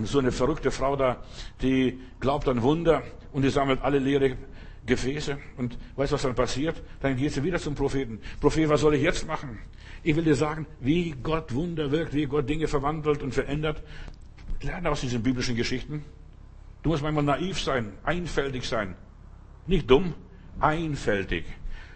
so 0.04 0.18
eine 0.18 0.32
verrückte 0.32 0.70
Frau 0.70 0.96
da, 0.96 1.22
die 1.62 2.00
glaubt 2.20 2.48
an 2.48 2.62
Wunder 2.62 3.02
und 3.32 3.42
die 3.42 3.50
sammelt 3.50 3.82
alle 3.82 3.98
leere 3.98 4.36
Gefäße. 4.86 5.38
Und 5.56 5.78
weißt 5.96 6.12
du, 6.12 6.14
was 6.14 6.22
dann 6.22 6.34
passiert? 6.34 6.82
Dann 7.00 7.16
geht 7.16 7.32
sie 7.32 7.42
wieder 7.44 7.58
zum 7.58 7.74
Propheten. 7.74 8.20
Prophet, 8.40 8.68
was 8.68 8.80
soll 8.80 8.94
ich 8.94 9.02
jetzt 9.02 9.26
machen? 9.26 9.58
Ich 10.02 10.16
will 10.16 10.24
dir 10.24 10.34
sagen, 10.34 10.66
wie 10.80 11.14
Gott 11.22 11.54
Wunder 11.54 11.90
wirkt, 11.90 12.12
wie 12.12 12.26
Gott 12.26 12.48
Dinge 12.48 12.66
verwandelt 12.66 13.22
und 13.22 13.32
verändert. 13.32 13.82
Lerne 14.62 14.90
aus 14.90 15.00
diesen 15.00 15.22
biblischen 15.22 15.56
Geschichten. 15.56 16.04
Du 16.82 16.90
musst 16.90 17.02
manchmal 17.02 17.24
naiv 17.24 17.60
sein, 17.60 17.92
einfältig 18.02 18.64
sein. 18.64 18.96
Nicht 19.66 19.90
dumm, 19.90 20.12
einfältig 20.60 21.44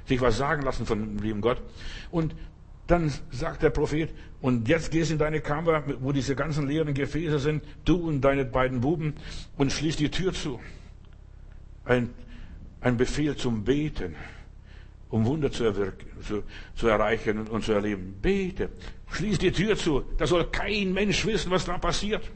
sich 0.08 0.20
was 0.20 0.38
sagen 0.38 0.62
lassen 0.62 0.86
von 0.86 1.16
dem 1.16 1.18
lieben 1.18 1.40
Gott. 1.40 1.62
Und 2.10 2.34
dann 2.86 3.12
sagt 3.30 3.62
der 3.62 3.70
Prophet, 3.70 4.10
und 4.40 4.66
jetzt 4.66 4.90
gehst 4.90 5.10
in 5.10 5.18
deine 5.18 5.40
Kammer, 5.40 5.82
wo 6.00 6.12
diese 6.12 6.34
ganzen 6.34 6.66
leeren 6.66 6.94
Gefäße 6.94 7.38
sind, 7.38 7.64
du 7.84 7.96
und 7.96 8.22
deine 8.22 8.44
beiden 8.44 8.80
Buben, 8.80 9.14
und 9.56 9.72
schließ 9.72 9.96
die 9.96 10.10
Tür 10.10 10.32
zu. 10.32 10.58
Ein, 11.84 12.10
ein 12.80 12.96
Befehl 12.96 13.36
zum 13.36 13.64
Beten, 13.64 14.14
um 15.10 15.26
Wunder 15.26 15.52
zu, 15.52 15.64
erwirken, 15.64 16.08
zu, 16.22 16.42
zu 16.74 16.88
erreichen 16.88 17.38
und, 17.38 17.50
und 17.50 17.64
zu 17.64 17.72
erleben. 17.72 18.16
Bete, 18.22 18.70
schließ 19.10 19.38
die 19.38 19.52
Tür 19.52 19.76
zu. 19.76 20.04
Da 20.16 20.26
soll 20.26 20.44
kein 20.50 20.92
Mensch 20.94 21.26
wissen, 21.26 21.50
was 21.50 21.66
da 21.66 21.76
passiert. 21.78 22.30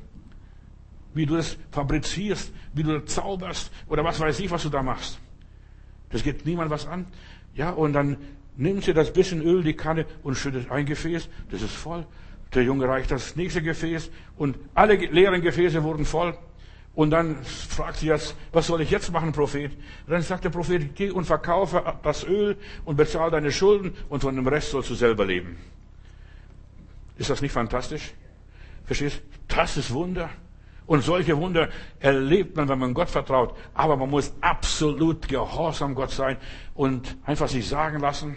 Wie 1.15 1.27
du 1.27 1.37
das 1.37 1.57
fabrizierst, 1.71 2.53
wie 2.75 2.83
du 2.83 2.99
das 2.99 3.15
zauberst 3.15 3.71
oder 3.89 4.05
was 4.05 4.21
weiß 4.21 4.41
ich, 4.41 4.51
was 4.51 4.63
du 4.63 4.71
da 4.71 4.83
machst. 4.83 5.19
Das 6.11 6.23
geht 6.23 6.45
niemand 6.45 6.71
was 6.71 6.87
an. 6.87 7.07
Ja, 7.55 7.71
und 7.71 7.93
dann 7.93 8.17
nimmt 8.57 8.85
sie 8.85 8.95
das 8.95 9.13
bisschen 9.13 9.43
Öl, 9.43 9.63
die 9.63 9.75
Kanne 9.75 10.07
und 10.23 10.37
schüttet 10.37 10.71
ein 10.71 10.87
Gefäß, 10.87 11.29
das 11.51 11.63
ist 11.63 11.75
voll. 11.75 12.07
Der 12.55 12.65
Junge 12.65 12.87
reicht 12.87 13.11
das 13.11 13.37
nächste 13.37 13.63
Gefäß 13.63 14.11
und 14.37 14.57
alle 14.75 14.95
leeren 14.95 15.41
Gefäße 15.41 15.83
wurden 15.83 16.05
voll. 16.05 16.37
Und 16.95 17.11
dann 17.11 17.43
fragt 17.43 17.99
sie 17.99 18.09
jetzt, 18.09 18.37
was 18.53 18.67
soll 18.67 18.83
ich 18.83 18.91
jetzt 18.91 19.11
machen, 19.11 19.33
Prophet? 19.33 19.73
Und 20.07 20.13
dann 20.13 20.21
sagt 20.21 20.45
der 20.45 20.51
Prophet, 20.51 20.95
geh 20.95 21.11
und 21.11 21.25
verkaufe 21.25 21.83
das 22.03 22.25
Öl 22.25 22.59
und 22.85 22.97
bezahl 22.97 23.31
deine 23.31 23.51
Schulden 23.51 23.95
und 24.11 24.21
von 24.21 24.37
dem 24.37 24.47
Rest 24.47 24.71
sollst 24.71 24.91
du 24.91 24.95
selber 24.95 25.25
leben. 25.25 25.57
Ist 27.17 27.31
das 27.31 27.41
nicht 27.41 27.53
fantastisch? 27.53 28.13
Verstehst? 28.85 29.23
Das 29.49 29.77
ist 29.79 29.93
Wunder. 29.93 30.29
Und 30.87 31.03
solche 31.03 31.37
Wunder 31.37 31.69
erlebt 32.01 32.57
man, 32.57 32.69
wenn 32.69 32.79
man 32.79 32.95
Gott 32.95 33.09
vertraut. 33.09 33.57
Aber 33.75 33.97
man 33.97 34.11
muss 34.11 34.33
absolut 34.41 35.29
gehorsam 35.29 35.95
Gott 35.95 36.11
sein 36.11 36.37
und 36.75 37.17
einfach 37.25 37.49
sich 37.49 37.67
sagen 37.67 38.01
lassen 38.01 38.37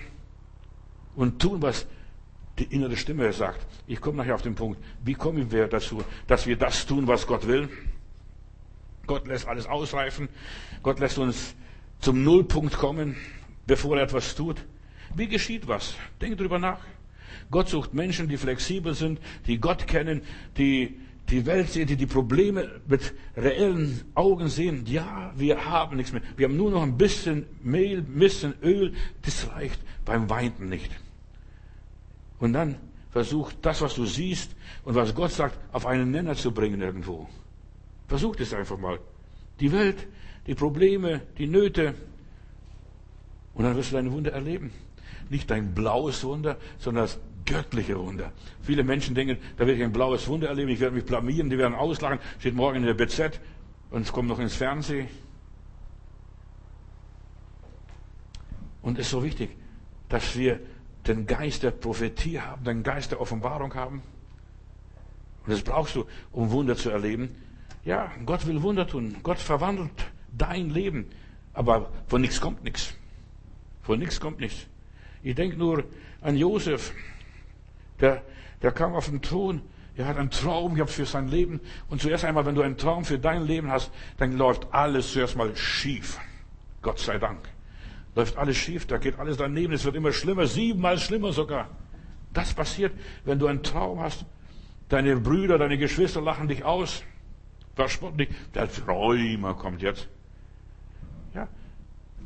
und 1.16 1.42
tun, 1.42 1.62
was 1.62 1.88
die 2.60 2.66
innere 2.66 2.96
Stimme 2.96 3.32
sagt. 3.34 3.66
Ich 3.88 4.00
komme 4.00 4.18
nachher 4.18 4.36
auf 4.36 4.42
den 4.42 4.56
Punkt. 4.56 4.80
Wie 5.04 5.14
kommen 5.14 5.52
wir 5.52 5.68
dazu, 5.68 6.04
dass 6.28 6.46
wir 6.46 6.56
das 6.56 6.86
tun, 6.86 7.08
was 7.08 7.28
Gott 7.28 7.48
will? 7.48 7.70
Gott 9.08 9.28
lässt 9.28 9.48
alles 9.48 9.68
ausreifen. 9.68 10.30
Gott 10.82 11.00
lässt 11.00 11.18
uns 11.18 11.56
zum 12.00 12.24
Nullpunkt 12.24 12.78
kommen, 12.78 13.16
bevor 13.68 13.98
er 13.98 14.04
etwas 14.04 14.36
tut. 14.36 14.64
Wie 15.16 15.28
geschieht 15.28 15.68
was? 15.68 15.96
Denk 16.22 16.38
drüber 16.38 16.60
nach. 16.60 16.80
Gott 17.52 17.70
sucht 17.70 17.94
Menschen, 17.94 18.28
die 18.28 18.38
flexibel 18.38 18.94
sind, 18.94 19.20
die 19.46 19.60
Gott 19.60 19.88
kennen, 19.88 20.22
die 20.58 21.00
die 21.30 21.46
Welt 21.46 21.70
sehen, 21.70 21.88
die 21.88 21.96
die 21.96 22.06
Probleme 22.06 22.82
mit 22.88 23.14
reellen 23.36 24.02
Augen 24.14 24.48
sehen. 24.48 24.86
Ja, 24.86 25.34
wir 25.36 25.66
haben 25.66 25.98
nichts 25.98 26.14
mehr. 26.14 26.22
Wir 26.38 26.48
haben 26.48 26.58
nur 26.58 26.70
noch 26.72 26.84
ein 26.84 26.98
bisschen 26.98 27.48
Mehl, 27.64 28.00
ein 28.00 28.20
bisschen 28.20 28.54
Öl. 28.62 28.94
Das 29.24 29.50
reicht 29.50 29.80
beim 30.06 30.30
Weinten 30.30 30.70
nicht. 30.70 30.92
Und 32.40 32.54
dann 32.54 32.76
versuch 33.10 33.52
das, 33.62 33.82
was 33.82 33.96
du 33.96 34.06
siehst 34.06 34.56
und 34.84 34.94
was 34.94 35.16
Gott 35.16 35.32
sagt, 35.32 35.58
auf 35.72 35.86
einen 35.86 36.12
Nenner 36.12 36.36
zu 36.36 36.52
bringen 36.52 36.82
irgendwo. 36.82 37.28
Versuch 38.08 38.36
das 38.36 38.54
einfach 38.54 38.78
mal. 38.78 39.00
Die 39.60 39.72
Welt, 39.72 40.08
die 40.46 40.54
Probleme, 40.54 41.22
die 41.38 41.48
Nöte. 41.48 41.96
Und 43.56 43.64
dann 43.64 43.76
wirst 43.76 43.92
du 43.92 43.96
deine 43.96 44.12
Wunder 44.12 44.32
erleben. 44.32 44.72
Nicht 45.30 45.50
dein 45.50 45.74
blaues 45.74 46.24
Wunder, 46.24 46.58
sondern 46.78 47.06
das 47.06 47.20
göttliche 47.46 47.98
Wunder. 47.98 48.32
Viele 48.62 48.84
Menschen 48.84 49.16
denken, 49.16 49.38
da 49.58 49.66
werde 49.66 49.74
ich 49.74 49.84
ein 49.84 49.92
blaues 49.92 50.28
Wunder 50.28 50.50
erleben, 50.50 50.70
ich 50.70 50.80
werde 50.80 50.96
mich 50.96 51.06
blamieren, 51.06 51.50
die 51.50 51.58
werden 51.58 51.76
auslachen, 51.76 52.20
steht 52.40 52.56
morgen 52.56 52.78
in 52.78 52.86
der 52.86 52.94
BZ 52.94 53.40
und 53.92 54.02
es 54.02 54.12
kommt 54.12 54.28
noch 54.28 54.40
ins 54.40 54.56
Fernsehen. 54.56 55.08
Und 58.82 59.00
es 59.00 59.06
ist 59.06 59.12
so 59.12 59.24
wichtig, 59.24 59.50
dass 60.10 60.38
wir 60.38 60.60
den 61.08 61.26
Geist 61.26 61.64
der 61.64 61.72
Prophetie 61.72 62.40
haben, 62.40 62.64
den 62.64 62.84
Geist 62.84 63.12
der 63.12 63.22
Offenbarung 63.22 63.74
haben. 63.74 64.02
Und 65.46 65.52
das 65.52 65.62
brauchst 65.62 65.96
du, 65.96 66.06
um 66.32 66.52
Wunder 66.52 66.76
zu 66.76 66.90
erleben. 66.90 67.36
Ja, 67.84 68.12
Gott 68.26 68.48
will 68.48 68.62
Wunder 68.64 68.88
tun. 68.88 69.18
Gott 69.22 69.38
verwandelt 69.38 69.92
dein 70.36 70.70
Leben. 70.72 71.08
Aber 71.54 71.92
von 72.08 72.22
nichts 72.22 72.42
kommt 72.42 72.64
nichts. 72.64 72.94
Von 73.84 74.00
nichts 74.00 74.20
kommt 74.20 74.40
nichts. 74.40 74.66
Ich 75.22 75.36
denke 75.36 75.58
nur 75.58 75.84
an 76.22 76.36
Josef. 76.36 76.94
Der, 78.00 78.22
der 78.62 78.72
kam 78.72 78.94
auf 78.94 79.10
den 79.10 79.22
Thron. 79.22 79.62
Er 79.98 80.08
hat 80.08 80.18
einen 80.18 80.30
Traum 80.30 80.76
gehabt 80.76 80.92
für 80.92 81.06
sein 81.06 81.28
Leben. 81.28 81.62
Und 81.90 82.02
zuerst 82.02 82.26
einmal, 82.26 82.46
wenn 82.46 82.56
du 82.56 82.62
einen 82.62 82.78
Traum 82.78 83.06
für 83.06 83.18
dein 83.18 83.46
Leben 83.46 83.72
hast, 83.72 83.92
dann 84.18 84.38
läuft 84.38 84.74
alles 84.74 85.14
zuerst 85.14 85.38
mal 85.38 85.56
schief. 85.56 86.20
Gott 86.82 87.00
sei 87.00 87.18
Dank. 87.18 87.48
Läuft 88.16 88.38
alles 88.38 88.58
schief, 88.58 88.86
da 88.86 88.98
geht 88.98 89.20
alles 89.20 89.38
daneben, 89.38 89.74
es 89.74 89.84
wird 89.84 89.96
immer 89.96 90.14
schlimmer, 90.14 90.48
siebenmal 90.48 90.98
schlimmer 90.98 91.34
sogar. 91.34 91.70
Das 92.34 92.54
passiert, 92.54 92.94
wenn 93.26 93.40
du 93.40 93.48
einen 93.48 93.64
Traum 93.64 94.00
hast. 94.00 94.26
Deine 94.90 95.18
Brüder, 95.18 95.58
deine 95.58 95.78
Geschwister 95.78 96.22
lachen 96.22 96.48
dich 96.48 96.64
aus. 96.64 97.04
Verspotten 97.76 98.20
dich. 98.20 98.30
Der 98.54 98.72
Träumer 98.72 99.54
kommt 99.54 99.82
jetzt. 99.82 100.08
Ja. 101.34 101.48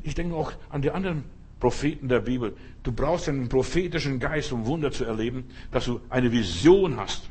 Ich 0.03 0.13
denke 0.15 0.35
auch 0.35 0.51
an 0.69 0.81
die 0.81 0.91
anderen 0.91 1.23
Propheten 1.59 2.07
der 2.07 2.21
Bibel. 2.21 2.55
Du 2.83 2.91
brauchst 2.91 3.27
einen 3.27 3.49
prophetischen 3.49 4.19
Geist, 4.19 4.51
um 4.51 4.65
Wunder 4.65 4.91
zu 4.91 5.03
erleben, 5.03 5.45
dass 5.71 5.85
du 5.85 5.99
eine 6.09 6.31
Vision 6.31 6.97
hast. 6.97 7.29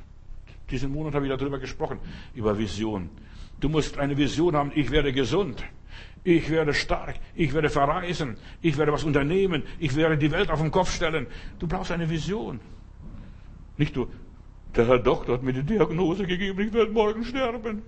Diesen 0.70 0.92
Monat 0.92 1.14
habe 1.14 1.26
ich 1.26 1.34
darüber 1.34 1.58
gesprochen, 1.58 1.98
über 2.34 2.58
Vision. 2.58 3.08
Du 3.58 3.68
musst 3.68 3.98
eine 3.98 4.16
Vision 4.16 4.54
haben, 4.54 4.70
ich 4.74 4.90
werde 4.90 5.12
gesund, 5.12 5.64
ich 6.24 6.50
werde 6.50 6.74
stark, 6.74 7.16
ich 7.34 7.54
werde 7.54 7.70
verreisen, 7.70 8.36
ich 8.60 8.76
werde 8.76 8.92
was 8.92 9.02
unternehmen, 9.02 9.62
ich 9.78 9.96
werde 9.96 10.18
die 10.18 10.30
Welt 10.30 10.50
auf 10.50 10.60
den 10.60 10.70
Kopf 10.70 10.94
stellen. 10.94 11.26
Du 11.58 11.66
brauchst 11.66 11.90
eine 11.90 12.08
Vision. 12.08 12.60
Nicht 13.78 13.96
du, 13.96 14.08
der 14.76 14.86
Herr 14.86 14.98
Doktor 14.98 15.34
hat 15.34 15.42
mir 15.42 15.54
die 15.54 15.62
Diagnose 15.62 16.26
gegeben, 16.26 16.60
ich 16.60 16.72
werde 16.72 16.92
morgen 16.92 17.24
sterben. 17.24 17.82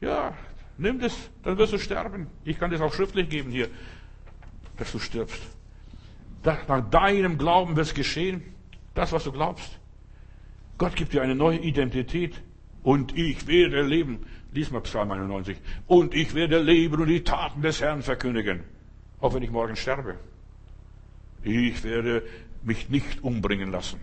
Ja, 0.00 0.34
nimm 0.76 0.98
das, 0.98 1.16
dann 1.44 1.56
wirst 1.56 1.72
du 1.72 1.78
sterben. 1.78 2.26
Ich 2.44 2.58
kann 2.58 2.72
das 2.72 2.80
auch 2.80 2.92
schriftlich 2.92 3.28
geben 3.28 3.52
hier, 3.52 3.68
dass 4.76 4.90
du 4.90 4.98
stirbst 4.98 5.57
nach 6.44 6.80
deinem 6.90 7.38
Glauben 7.38 7.76
wird 7.76 7.86
es 7.86 7.94
geschehen. 7.94 8.42
Das, 8.94 9.12
was 9.12 9.24
du 9.24 9.32
glaubst. 9.32 9.78
Gott 10.76 10.96
gibt 10.96 11.12
dir 11.12 11.22
eine 11.22 11.34
neue 11.34 11.58
Identität. 11.58 12.40
Und 12.82 13.16
ich 13.16 13.46
werde 13.46 13.82
leben. 13.82 14.24
Lies 14.52 14.70
mal 14.70 14.80
Psalm 14.80 15.10
91. 15.10 15.58
Und 15.86 16.14
ich 16.14 16.34
werde 16.34 16.60
leben 16.60 17.00
und 17.00 17.08
die 17.08 17.22
Taten 17.22 17.60
des 17.62 17.80
Herrn 17.80 18.02
verkündigen. 18.02 18.64
Auch 19.20 19.34
wenn 19.34 19.42
ich 19.42 19.50
morgen 19.50 19.76
sterbe. 19.76 20.16
Ich 21.42 21.82
werde 21.84 22.22
mich 22.62 22.88
nicht 22.88 23.22
umbringen 23.22 23.70
lassen. 23.70 24.00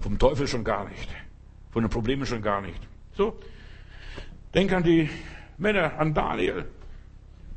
Vom 0.00 0.18
Teufel 0.18 0.46
schon 0.46 0.64
gar 0.64 0.88
nicht. 0.88 1.08
Von 1.70 1.82
den 1.82 1.90
Problemen 1.90 2.26
schon 2.26 2.42
gar 2.42 2.60
nicht. 2.60 2.80
So. 3.14 3.38
Denk 4.54 4.72
an 4.72 4.82
die 4.82 5.08
Männer, 5.58 5.98
an 5.98 6.14
Daniel. 6.14 6.64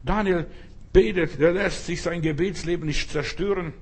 Daniel 0.04 0.48
betet, 0.92 1.40
der 1.40 1.54
lässt 1.54 1.86
sich 1.86 2.02
sein 2.02 2.22
Gebetsleben 2.22 2.86
nicht 2.86 3.12
zerstören. 3.12 3.74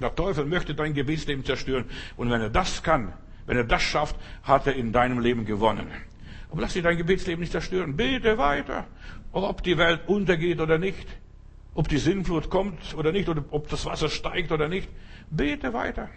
Der 0.00 0.14
Teufel 0.14 0.44
möchte 0.44 0.74
dein 0.74 0.94
Gebetsleben 0.94 1.44
zerstören. 1.44 1.84
Und 2.16 2.30
wenn 2.30 2.40
er 2.40 2.50
das 2.50 2.82
kann, 2.82 3.12
wenn 3.46 3.56
er 3.56 3.64
das 3.64 3.82
schafft, 3.82 4.16
hat 4.42 4.66
er 4.66 4.74
in 4.74 4.92
deinem 4.92 5.20
Leben 5.20 5.44
gewonnen. 5.44 5.88
Aber 6.50 6.62
lass 6.62 6.74
dich 6.74 6.82
dein 6.82 6.96
Gebetsleben 6.96 7.40
nicht 7.40 7.52
zerstören. 7.52 7.96
Bete 7.96 8.38
weiter. 8.38 8.86
Ob 9.32 9.62
die 9.62 9.78
Welt 9.78 10.02
untergeht 10.06 10.60
oder 10.60 10.78
nicht. 10.78 11.06
Ob 11.74 11.88
die 11.88 11.98
Sinnflut 11.98 12.50
kommt 12.50 12.94
oder 12.94 13.12
nicht. 13.12 13.28
Oder 13.28 13.44
ob 13.50 13.68
das 13.68 13.86
Wasser 13.86 14.08
steigt 14.08 14.52
oder 14.52 14.68
nicht. 14.68 14.88
Bete 15.30 15.72
weiter. 15.72 16.08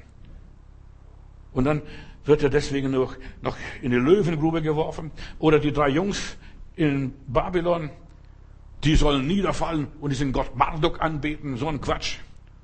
Und 1.54 1.64
dann 1.64 1.82
wird 2.26 2.44
er 2.44 2.50
deswegen 2.50 2.92
noch, 2.92 3.16
noch 3.42 3.56
in 3.82 3.92
die 3.92 3.98
Löwengrube 3.98 4.62
geworfen. 4.62 5.12
Oder 5.40 5.60
die 5.60 5.72
drei 5.72 5.90
Jungs 5.90 6.38
in 6.76 7.14
Babylon, 7.28 7.90
die 8.84 8.96
sollen 8.96 9.26
niederfallen 9.26 9.88
und 10.02 10.10
diesen 10.10 10.34
Gott 10.34 10.56
Marduk 10.56 11.02
anbeten. 11.02 11.56
So 11.56 11.68
ein 11.70 11.80
Quatsch 11.80 12.18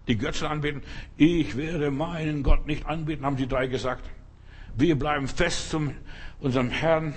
die 0.08 0.18
Götzen 0.18 0.48
anbeten. 0.48 0.82
Ich 1.18 1.56
werde 1.58 1.92
meinen 1.92 2.44
Gott 2.44 2.68
nicht 2.68 2.86
anbeten, 2.86 3.26
haben 3.26 3.38
die 3.38 3.48
drei 3.48 3.68
gesagt. 3.68 4.10
Wir 4.76 4.98
bleiben 4.98 5.28
fest 5.28 5.70
zum 5.70 5.94
unserem 6.40 6.70
Herrn, 6.70 7.14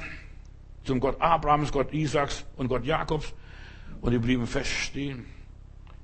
zum 0.85 1.01
Gott 1.01 1.20
Abrahams, 1.20 1.73
Gott 1.73 1.92
Isaaks 1.92 2.44
und 2.57 2.68
Gott 2.68 2.85
Jakobs. 2.85 3.33
Und 4.01 4.12
die 4.12 4.18
blieben 4.18 4.47
fest 4.47 4.70
stehen. 4.70 5.25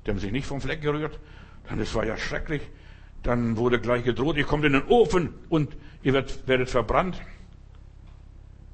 Die 0.05 0.11
haben 0.11 0.19
sich 0.19 0.33
nicht 0.33 0.47
vom 0.47 0.61
Fleck 0.61 0.81
gerührt. 0.81 1.19
Dann, 1.69 1.79
das 1.79 1.95
war 1.95 2.07
ja 2.07 2.17
schrecklich. 2.17 2.63
Dann 3.23 3.57
wurde 3.57 3.81
gleich 3.81 4.05
gedroht, 4.05 4.37
ihr 4.37 4.45
kommt 4.45 4.65
in 4.65 4.73
den 4.73 4.85
Ofen 4.85 5.35
und 5.51 5.77
ihr 6.03 6.15
werdet, 6.15 6.49
werdet 6.49 6.71
verbrannt. 6.71 7.21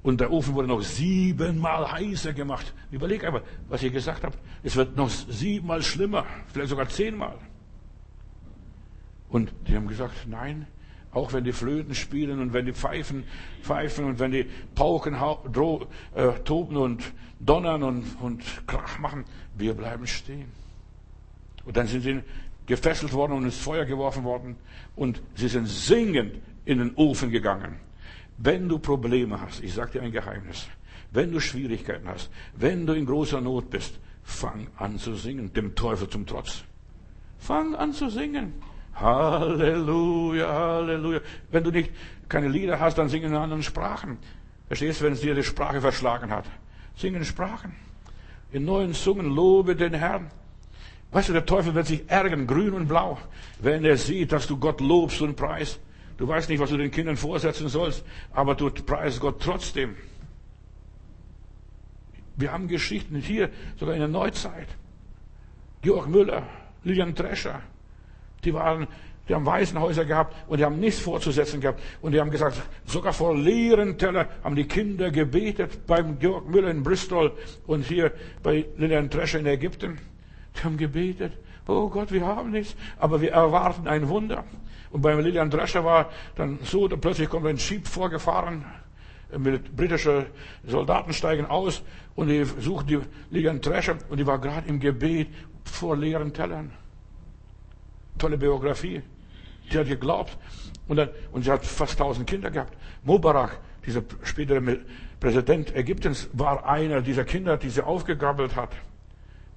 Und 0.04 0.20
der 0.20 0.30
Ofen 0.30 0.54
wurde 0.54 0.68
noch 0.68 0.82
siebenmal 0.82 1.90
heißer 1.90 2.32
gemacht. 2.32 2.72
Überleg 2.92 3.24
einfach, 3.24 3.42
was 3.68 3.82
ihr 3.82 3.90
gesagt 3.90 4.22
habt. 4.22 4.38
Es 4.62 4.76
wird 4.76 4.96
noch 4.96 5.10
siebenmal 5.10 5.82
schlimmer, 5.82 6.24
vielleicht 6.52 6.70
sogar 6.70 6.88
zehnmal. 6.88 7.34
Und 9.28 9.52
die 9.66 9.76
haben 9.76 9.88
gesagt, 9.88 10.26
nein, 10.26 10.66
auch 11.12 11.32
wenn 11.32 11.44
die 11.44 11.52
Flöten 11.52 11.94
spielen 11.94 12.40
und 12.40 12.52
wenn 12.52 12.66
die 12.66 12.72
Pfeifen 12.72 13.24
pfeifen 13.62 14.04
und 14.04 14.18
wenn 14.18 14.32
die 14.32 14.46
Pauken 14.74 15.16
droh, 15.52 15.86
äh, 16.14 16.32
toben 16.44 16.76
und 16.76 17.02
donnern 17.40 17.82
und, 17.82 18.04
und 18.20 18.42
Krach 18.66 18.98
machen, 18.98 19.24
wir 19.56 19.74
bleiben 19.74 20.06
stehen. 20.06 20.52
Und 21.64 21.76
dann 21.76 21.86
sind 21.86 22.02
sie 22.02 22.20
gefesselt 22.66 23.12
worden 23.12 23.32
und 23.32 23.44
ins 23.44 23.56
Feuer 23.56 23.84
geworfen 23.84 24.24
worden 24.24 24.56
und 24.94 25.22
sie 25.34 25.48
sind 25.48 25.66
singend 25.66 26.34
in 26.64 26.78
den 26.78 26.94
Ofen 26.96 27.30
gegangen. 27.30 27.76
Wenn 28.38 28.68
du 28.68 28.78
Probleme 28.78 29.40
hast, 29.40 29.62
ich 29.62 29.72
sage 29.72 29.92
dir 29.92 30.02
ein 30.02 30.12
Geheimnis, 30.12 30.66
wenn 31.12 31.32
du 31.32 31.40
Schwierigkeiten 31.40 32.08
hast, 32.08 32.30
wenn 32.54 32.86
du 32.86 32.92
in 32.92 33.06
großer 33.06 33.40
Not 33.40 33.70
bist, 33.70 33.98
fang 34.22 34.66
an 34.76 34.98
zu 34.98 35.14
singen, 35.14 35.52
dem 35.52 35.74
Teufel 35.74 36.08
zum 36.10 36.26
Trotz. 36.26 36.64
Fang 37.38 37.74
an 37.74 37.92
zu 37.92 38.10
singen. 38.10 38.54
Halleluja, 39.00 40.52
Halleluja. 40.52 41.20
Wenn 41.50 41.64
du 41.64 41.70
nicht 41.70 41.90
keine 42.28 42.48
Lieder 42.48 42.80
hast, 42.80 42.96
dann 42.98 43.08
singen 43.08 43.32
in 43.32 43.36
anderen 43.36 43.62
Sprachen. 43.62 44.18
Verstehst 44.68 45.00
du, 45.00 45.04
wenn 45.04 45.12
es 45.12 45.20
dir 45.20 45.34
die 45.34 45.42
Sprache 45.42 45.80
verschlagen 45.80 46.30
hat? 46.30 46.46
Singen 46.96 47.16
in 47.16 47.24
Sprachen. 47.24 47.74
In 48.52 48.64
neuen 48.64 48.94
Zungen 48.94 49.26
lobe 49.26 49.76
den 49.76 49.94
Herrn. 49.94 50.30
Weißt 51.12 51.28
du, 51.28 51.32
der 51.32 51.46
Teufel 51.46 51.74
wird 51.74 51.86
sich 51.86 52.08
ärgern, 52.08 52.46
grün 52.46 52.72
und 52.74 52.88
blau, 52.88 53.18
wenn 53.60 53.84
er 53.84 53.96
sieht, 53.96 54.32
dass 54.32 54.46
du 54.46 54.56
Gott 54.56 54.80
lobst 54.80 55.20
und 55.22 55.36
preist. 55.36 55.78
Du 56.16 56.26
weißt 56.26 56.48
nicht, 56.48 56.60
was 56.60 56.70
du 56.70 56.76
den 56.76 56.90
Kindern 56.90 57.16
vorsetzen 57.16 57.68
sollst, 57.68 58.04
aber 58.32 58.54
du 58.54 58.70
preist 58.70 59.20
Gott 59.20 59.40
trotzdem. 59.40 59.96
Wir 62.36 62.52
haben 62.52 62.68
Geschichten 62.68 63.16
hier, 63.16 63.50
sogar 63.78 63.94
in 63.94 64.00
der 64.00 64.08
Neuzeit. 64.08 64.68
Georg 65.82 66.08
Müller, 66.08 66.42
Lilian 66.84 67.14
Drescher, 67.14 67.62
die 68.44 68.54
waren 68.54 68.86
Die 69.28 69.34
haben 69.34 69.44
Waisenhäuser 69.44 70.04
gehabt 70.04 70.36
und 70.46 70.58
die 70.58 70.64
haben 70.64 70.78
nichts 70.78 71.00
vorzusetzen 71.00 71.60
gehabt. 71.60 71.82
Und 72.00 72.12
die 72.12 72.20
haben 72.20 72.30
gesagt, 72.30 72.62
sogar 72.84 73.12
vor 73.12 73.36
leeren 73.36 73.98
Teller 73.98 74.28
haben 74.44 74.54
die 74.54 74.68
Kinder 74.68 75.10
gebetet 75.10 75.86
beim 75.86 76.18
Georg 76.18 76.48
Müller 76.48 76.70
in 76.70 76.84
Bristol 76.84 77.32
und 77.66 77.84
hier 77.84 78.12
bei 78.42 78.66
Lilian 78.76 79.10
Drescher 79.10 79.40
in 79.40 79.46
Ägypten. 79.46 79.98
Die 80.56 80.62
haben 80.62 80.76
gebetet. 80.76 81.32
Oh 81.66 81.88
Gott, 81.88 82.12
wir 82.12 82.24
haben 82.24 82.52
nichts, 82.52 82.76
aber 82.98 83.20
wir 83.20 83.32
erwarten 83.32 83.88
ein 83.88 84.08
Wunder. 84.08 84.44
Und 84.92 85.02
beim 85.02 85.18
Lilian 85.18 85.50
Drescher 85.50 85.84
war 85.84 86.10
dann 86.36 86.60
so, 86.62 86.86
plötzlich 86.88 87.28
kommt 87.28 87.46
ein 87.46 87.56
Jeep 87.56 87.88
vorgefahren, 87.88 88.64
mit 89.36 89.76
britischen 89.76 90.26
Soldaten 90.64 91.12
steigen 91.12 91.46
aus 91.46 91.82
und 92.14 92.28
die 92.28 92.44
suchen 92.44 92.86
die 92.86 93.00
Lilian 93.30 93.60
Drescher 93.60 93.96
und 94.08 94.18
die 94.18 94.26
war 94.26 94.38
gerade 94.38 94.68
im 94.68 94.78
Gebet 94.78 95.26
vor 95.64 95.96
leeren 95.96 96.32
Tellern. 96.32 96.70
Tolle 98.18 98.38
Biografie. 98.38 99.02
Die 99.70 99.78
hat 99.78 99.88
geglaubt. 99.88 100.36
Und, 100.88 100.96
dann, 100.96 101.08
und 101.32 101.42
sie 101.42 101.50
hat 101.50 101.64
fast 101.64 101.98
tausend 101.98 102.28
Kinder 102.28 102.50
gehabt. 102.50 102.76
Mubarak, 103.04 103.58
dieser 103.84 104.02
spätere 104.22 104.60
Präsident 105.18 105.74
Ägyptens, 105.74 106.28
war 106.32 106.66
einer 106.66 107.02
dieser 107.02 107.24
Kinder, 107.24 107.56
die 107.56 107.70
sie 107.70 107.84
aufgegabelt 107.84 108.54
hat 108.54 108.70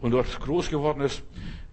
und 0.01 0.11
dort 0.11 0.39
groß 0.39 0.69
geworden 0.69 1.01
ist. 1.01 1.21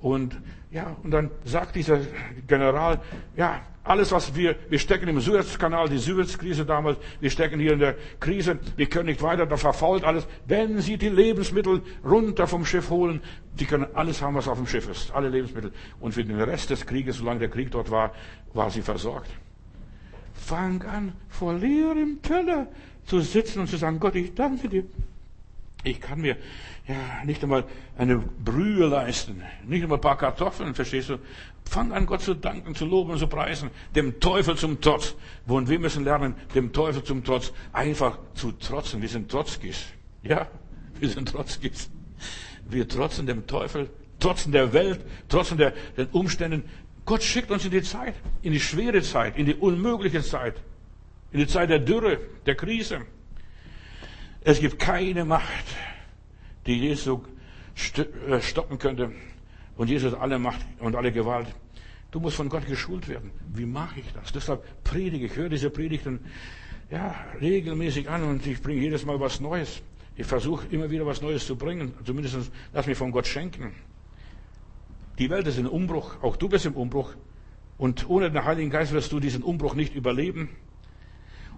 Und 0.00 0.38
ja, 0.70 0.96
und 1.02 1.10
dann 1.10 1.30
sagt 1.44 1.74
dieser 1.76 2.00
General, 2.46 3.00
ja, 3.36 3.62
alles 3.86 4.12
was 4.12 4.34
wir, 4.34 4.56
wir 4.68 4.78
stecken 4.78 5.08
im 5.08 5.20
Suezkanal, 5.20 5.88
die 5.88 5.98
Suezkrise 5.98 6.64
damals, 6.64 6.98
wir 7.20 7.30
stecken 7.30 7.60
hier 7.60 7.72
in 7.72 7.78
der 7.78 7.96
Krise, 8.20 8.58
wir 8.76 8.86
können 8.86 9.06
nicht 9.06 9.22
weiter, 9.22 9.46
da 9.46 9.56
verfault 9.56 10.04
alles. 10.04 10.26
Wenn 10.46 10.80
Sie 10.80 10.96
die 10.96 11.08
Lebensmittel 11.08 11.82
runter 12.04 12.46
vom 12.46 12.64
Schiff 12.64 12.90
holen, 12.90 13.20
die 13.58 13.64
können 13.64 13.86
alles 13.94 14.22
haben, 14.22 14.34
was 14.34 14.48
auf 14.48 14.58
dem 14.58 14.66
Schiff 14.66 14.88
ist, 14.88 15.12
alle 15.12 15.28
Lebensmittel. 15.28 15.72
Und 16.00 16.12
für 16.12 16.24
den 16.24 16.40
Rest 16.40 16.70
des 16.70 16.84
Krieges, 16.86 17.18
solange 17.18 17.40
der 17.40 17.48
Krieg 17.48 17.70
dort 17.70 17.90
war, 17.90 18.12
war 18.52 18.70
sie 18.70 18.82
versorgt. 18.82 19.30
Fang 20.34 20.82
an, 20.82 21.12
vor 21.28 21.54
leerem 21.54 22.20
Teller 22.22 22.66
zu 23.04 23.20
sitzen 23.20 23.60
und 23.60 23.68
zu 23.68 23.76
sagen, 23.76 24.00
Gott, 24.00 24.14
ich 24.16 24.34
danke 24.34 24.68
dir. 24.68 24.84
Ich 25.86 26.00
kann 26.00 26.20
mir 26.20 26.36
ja 26.88 26.96
nicht 27.24 27.44
einmal 27.44 27.62
eine 27.96 28.18
Brühe 28.18 28.86
leisten, 28.86 29.40
nicht 29.64 29.84
einmal 29.84 29.98
ein 29.98 30.00
paar 30.00 30.18
Kartoffeln, 30.18 30.74
verstehst 30.74 31.10
du? 31.10 31.18
Fang 31.64 31.92
an, 31.92 32.06
Gott 32.06 32.22
zu 32.22 32.34
danken, 32.34 32.74
zu 32.74 32.86
loben 32.86 33.12
und 33.12 33.18
zu 33.18 33.28
preisen, 33.28 33.70
dem 33.94 34.18
Teufel 34.18 34.56
zum 34.56 34.80
Trotz. 34.80 35.14
Und 35.46 35.68
wir 35.68 35.78
müssen 35.78 36.02
lernen, 36.02 36.34
dem 36.56 36.72
Teufel 36.72 37.04
zum 37.04 37.22
Trotz 37.22 37.52
einfach 37.72 38.18
zu 38.34 38.50
trotzen. 38.50 39.00
Wir 39.00 39.08
sind 39.08 39.30
Trotzkis. 39.30 39.84
Ja, 40.24 40.48
wir 40.98 41.08
sind 41.08 41.28
Trotzkis. 41.28 41.88
Wir 42.68 42.88
trotzen 42.88 43.26
dem 43.26 43.46
Teufel, 43.46 43.88
trotzen 44.18 44.50
der 44.50 44.72
Welt, 44.72 45.00
trotzen 45.28 45.56
der, 45.56 45.72
den 45.96 46.06
Umständen. 46.06 46.64
Gott 47.04 47.22
schickt 47.22 47.52
uns 47.52 47.64
in 47.64 47.70
die 47.70 47.82
Zeit, 47.82 48.14
in 48.42 48.52
die 48.52 48.60
schwere 48.60 49.02
Zeit, 49.02 49.38
in 49.38 49.46
die 49.46 49.54
unmögliche 49.54 50.20
Zeit, 50.20 50.56
in 51.30 51.38
die 51.38 51.46
Zeit 51.46 51.70
der 51.70 51.78
Dürre, 51.78 52.18
der 52.44 52.56
Krise. 52.56 53.02
Es 54.48 54.60
gibt 54.60 54.78
keine 54.78 55.24
Macht, 55.24 55.64
die 56.66 56.78
Jesus 56.78 57.18
äh, 58.28 58.40
stoppen 58.40 58.78
könnte. 58.78 59.10
Und 59.76 59.90
Jesus 59.90 60.12
hat 60.12 60.20
alle 60.20 60.38
Macht 60.38 60.60
und 60.78 60.94
alle 60.94 61.10
Gewalt. 61.10 61.48
Du 62.12 62.20
musst 62.20 62.36
von 62.36 62.48
Gott 62.48 62.64
geschult 62.64 63.08
werden. 63.08 63.32
Wie 63.52 63.66
mache 63.66 63.98
ich 63.98 64.06
das? 64.12 64.30
Deshalb 64.30 64.62
predige 64.84 65.26
ich, 65.26 65.34
höre 65.34 65.48
diese 65.48 65.68
Predigten 65.68 66.20
ja, 66.92 67.12
regelmäßig 67.40 68.08
an 68.08 68.22
und 68.22 68.46
ich 68.46 68.62
bringe 68.62 68.80
jedes 68.80 69.04
Mal 69.04 69.18
was 69.18 69.40
Neues. 69.40 69.82
Ich 70.14 70.26
versuche 70.26 70.64
immer 70.70 70.88
wieder 70.90 71.04
was 71.04 71.20
Neues 71.20 71.44
zu 71.44 71.56
bringen. 71.56 71.92
Zumindest 72.04 72.52
lass 72.72 72.86
mich 72.86 72.96
von 72.96 73.10
Gott 73.10 73.26
schenken. 73.26 73.72
Die 75.18 75.28
Welt 75.28 75.48
ist 75.48 75.58
in 75.58 75.66
Umbruch. 75.66 76.22
Auch 76.22 76.36
du 76.36 76.48
bist 76.48 76.66
im 76.66 76.74
Umbruch. 76.74 77.14
Und 77.78 78.08
ohne 78.08 78.30
den 78.30 78.44
Heiligen 78.44 78.70
Geist 78.70 78.92
wirst 78.92 79.10
du 79.10 79.18
diesen 79.18 79.42
Umbruch 79.42 79.74
nicht 79.74 79.96
überleben. 79.96 80.50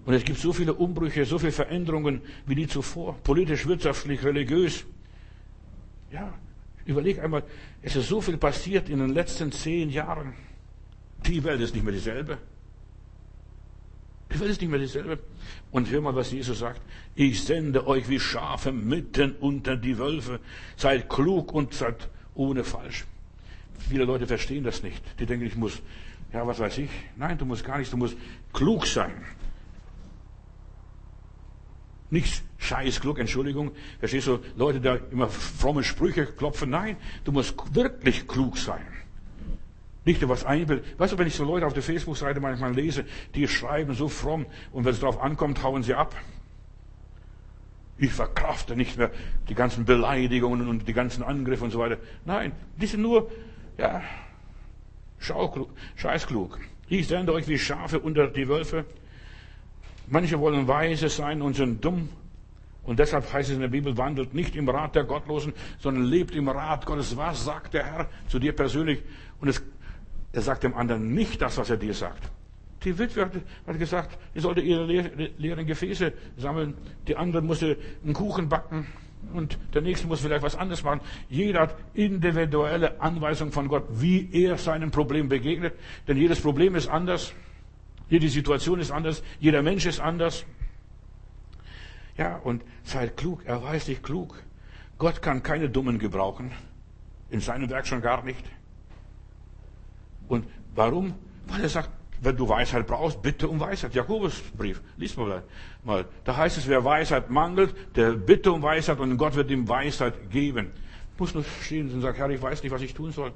Und 0.08 0.14
es 0.14 0.24
gibt 0.24 0.38
so 0.38 0.54
viele 0.54 0.72
Umbrüche, 0.72 1.26
so 1.26 1.38
viele 1.38 1.52
Veränderungen 1.52 2.22
wie 2.46 2.54
nie 2.54 2.66
zuvor. 2.66 3.18
Politisch, 3.22 3.66
wirtschaftlich, 3.66 4.24
religiös. 4.24 4.86
Ja, 6.10 6.32
überleg 6.86 7.22
einmal, 7.22 7.42
es 7.82 7.94
ist 7.94 8.08
so 8.08 8.22
viel 8.22 8.38
passiert 8.38 8.88
in 8.88 9.00
den 9.00 9.10
letzten 9.10 9.52
zehn 9.52 9.90
Jahren. 9.90 10.32
Die 11.26 11.44
Welt 11.44 11.60
ist 11.60 11.74
nicht 11.74 11.84
mehr 11.84 11.92
dieselbe. 11.92 12.38
Die 14.32 14.40
Welt 14.40 14.50
ist 14.52 14.62
nicht 14.62 14.70
mehr 14.70 14.78
dieselbe. 14.78 15.18
Und 15.72 15.90
hör 15.90 16.00
mal, 16.00 16.16
was 16.16 16.32
Jesus 16.32 16.60
sagt. 16.60 16.80
Ich 17.14 17.44
sende 17.44 17.86
euch 17.86 18.08
wie 18.08 18.18
Schafe 18.18 18.72
mitten 18.72 19.32
unter 19.40 19.76
die 19.76 19.98
Wölfe. 19.98 20.40
Seid 20.78 21.10
klug 21.10 21.52
und 21.52 21.74
seid 21.74 22.08
ohne 22.34 22.64
falsch. 22.64 23.04
Viele 23.90 24.06
Leute 24.06 24.26
verstehen 24.26 24.64
das 24.64 24.82
nicht. 24.82 25.02
Die 25.20 25.26
denken, 25.26 25.44
ich 25.44 25.56
muss, 25.56 25.82
ja, 26.32 26.46
was 26.46 26.60
weiß 26.60 26.78
ich. 26.78 26.90
Nein, 27.16 27.36
du 27.36 27.44
musst 27.44 27.62
gar 27.62 27.76
nicht, 27.76 27.92
du 27.92 27.98
musst 27.98 28.16
klug 28.54 28.86
sein. 28.86 29.12
Nicht 32.10 32.42
scheiß 32.58 33.00
klug, 33.00 33.18
Entschuldigung. 33.18 33.72
Verstehst 33.98 34.26
du, 34.26 34.38
Leute, 34.56 34.80
da 34.80 34.98
immer 35.10 35.28
fromme 35.28 35.84
Sprüche 35.84 36.26
klopfen. 36.26 36.70
Nein, 36.70 36.96
du 37.24 37.32
musst 37.32 37.54
wirklich 37.74 38.26
klug 38.26 38.56
sein. 38.56 38.86
Nicht 40.04 40.22
nur 40.22 40.30
was 40.30 40.44
einbildet. 40.44 40.98
Weißt 40.98 41.12
du, 41.12 41.18
wenn 41.18 41.26
ich 41.26 41.34
so 41.34 41.44
Leute 41.44 41.66
auf 41.66 41.74
der 41.74 41.82
Facebook-Seite 41.82 42.40
manchmal 42.40 42.72
lese, 42.72 43.04
die 43.34 43.46
schreiben 43.46 43.94
so 43.94 44.08
fromm 44.08 44.46
und 44.72 44.86
wenn 44.86 44.92
es 44.92 45.00
darauf 45.00 45.20
ankommt, 45.20 45.62
hauen 45.62 45.82
sie 45.82 45.92
ab. 45.92 46.16
Ich 47.98 48.12
verkrafte 48.12 48.74
nicht 48.76 48.96
mehr 48.96 49.10
die 49.48 49.54
ganzen 49.54 49.84
Beleidigungen 49.84 50.68
und 50.68 50.88
die 50.88 50.92
ganzen 50.94 51.22
Angriffe 51.22 51.64
und 51.64 51.72
so 51.72 51.80
weiter. 51.80 51.98
Nein, 52.24 52.52
die 52.80 52.86
sind 52.86 53.02
nur, 53.02 53.30
ja, 53.76 54.02
scheißklug. 55.18 56.58
Ich 56.88 57.08
sende 57.08 57.34
euch 57.34 57.48
wie 57.48 57.58
Schafe 57.58 57.98
unter 57.98 58.28
die 58.28 58.48
Wölfe. 58.48 58.86
Manche 60.10 60.38
wollen 60.40 60.66
weise 60.66 61.08
sein 61.08 61.42
und 61.42 61.56
sind 61.56 61.84
dumm. 61.84 62.08
Und 62.84 62.98
deshalb 62.98 63.30
heißt 63.30 63.50
es 63.50 63.54
in 63.54 63.60
der 63.60 63.68
Bibel, 63.68 63.98
wandelt 63.98 64.32
nicht 64.32 64.56
im 64.56 64.66
Rat 64.68 64.94
der 64.94 65.04
Gottlosen, 65.04 65.52
sondern 65.78 66.04
lebt 66.04 66.34
im 66.34 66.48
Rat 66.48 66.86
Gottes. 66.86 67.16
Was 67.16 67.44
sagt 67.44 67.74
der 67.74 67.84
Herr 67.84 68.08
zu 68.28 68.38
dir 68.38 68.52
persönlich? 68.52 69.02
Und 69.40 69.48
es, 69.48 69.62
er 70.32 70.40
sagt 70.40 70.62
dem 70.62 70.74
anderen 70.74 71.12
nicht 71.12 71.42
das, 71.42 71.58
was 71.58 71.68
er 71.68 71.76
dir 71.76 71.92
sagt. 71.92 72.30
Die 72.84 72.98
Witwe 72.98 73.30
hat, 73.66 73.78
gesagt, 73.78 74.18
ihr 74.34 74.40
solltet 74.40 74.64
ihre 74.64 74.86
leeren 74.86 75.66
Gefäße 75.66 76.12
sammeln. 76.38 76.74
Die 77.06 77.16
andere 77.16 77.42
musste 77.42 77.76
einen 78.02 78.14
Kuchen 78.14 78.48
backen. 78.48 78.86
Und 79.34 79.58
der 79.74 79.82
nächste 79.82 80.06
muss 80.06 80.20
vielleicht 80.20 80.42
was 80.42 80.54
anderes 80.54 80.82
machen. 80.82 81.00
Jeder 81.28 81.60
hat 81.60 81.76
individuelle 81.92 83.00
Anweisungen 83.00 83.52
von 83.52 83.68
Gott, 83.68 83.84
wie 83.90 84.30
er 84.32 84.56
seinem 84.56 84.90
Problem 84.90 85.28
begegnet. 85.28 85.74
Denn 86.06 86.16
jedes 86.16 86.40
Problem 86.40 86.74
ist 86.76 86.88
anders. 86.88 87.34
Jede 88.08 88.28
Situation 88.28 88.80
ist 88.80 88.90
anders, 88.90 89.22
jeder 89.38 89.62
Mensch 89.62 89.86
ist 89.86 90.00
anders. 90.00 90.44
Ja, 92.16 92.36
und 92.36 92.62
seid 92.82 93.16
klug, 93.16 93.44
erweist 93.44 93.88
dich 93.88 94.02
klug. 94.02 94.42
Gott 94.98 95.22
kann 95.22 95.42
keine 95.42 95.70
Dummen 95.70 95.98
gebrauchen. 95.98 96.50
In 97.30 97.40
seinem 97.40 97.70
Werk 97.70 97.86
schon 97.86 98.02
gar 98.02 98.24
nicht. 98.24 98.44
Und 100.26 100.46
warum? 100.74 101.14
Weil 101.46 101.62
er 101.62 101.68
sagt, 101.68 101.90
wenn 102.20 102.36
du 102.36 102.48
Weisheit 102.48 102.86
brauchst, 102.86 103.22
bitte 103.22 103.48
um 103.48 103.60
Weisheit. 103.60 103.94
Jakobusbrief, 103.94 104.82
lies 104.96 105.16
mal 105.16 105.42
mal. 105.84 106.04
Da 106.24 106.36
heißt 106.36 106.58
es, 106.58 106.66
wer 106.66 106.84
Weisheit 106.84 107.30
mangelt, 107.30 107.74
der 107.96 108.12
bitte 108.12 108.50
um 108.52 108.62
Weisheit 108.62 108.98
und 108.98 109.16
Gott 109.16 109.36
wird 109.36 109.50
ihm 109.50 109.68
Weisheit 109.68 110.30
geben. 110.30 110.72
Muss 111.18 111.34
nur 111.34 111.44
stehen 111.62 111.92
und 111.92 112.00
sagen, 112.00 112.16
Herr, 112.16 112.30
ich 112.30 112.42
weiß 112.42 112.62
nicht, 112.62 112.72
was 112.72 112.82
ich 112.82 112.94
tun 112.94 113.12
soll. 113.12 113.32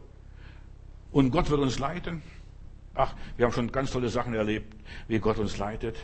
Und 1.13 1.31
Gott 1.31 1.51
wird 1.51 1.61
uns 1.61 1.79
leiten. 1.79 2.23
Ach, 2.95 3.15
wir 3.37 3.47
haben 3.47 3.53
schon 3.53 3.73
ganz 3.73 3.91
tolle 3.91 4.09
Sachen 4.09 4.35
erlebt, 4.35 4.75
wie 5.09 5.19
Gott 5.19 5.39
uns 5.39 5.59
leitet. 5.59 5.97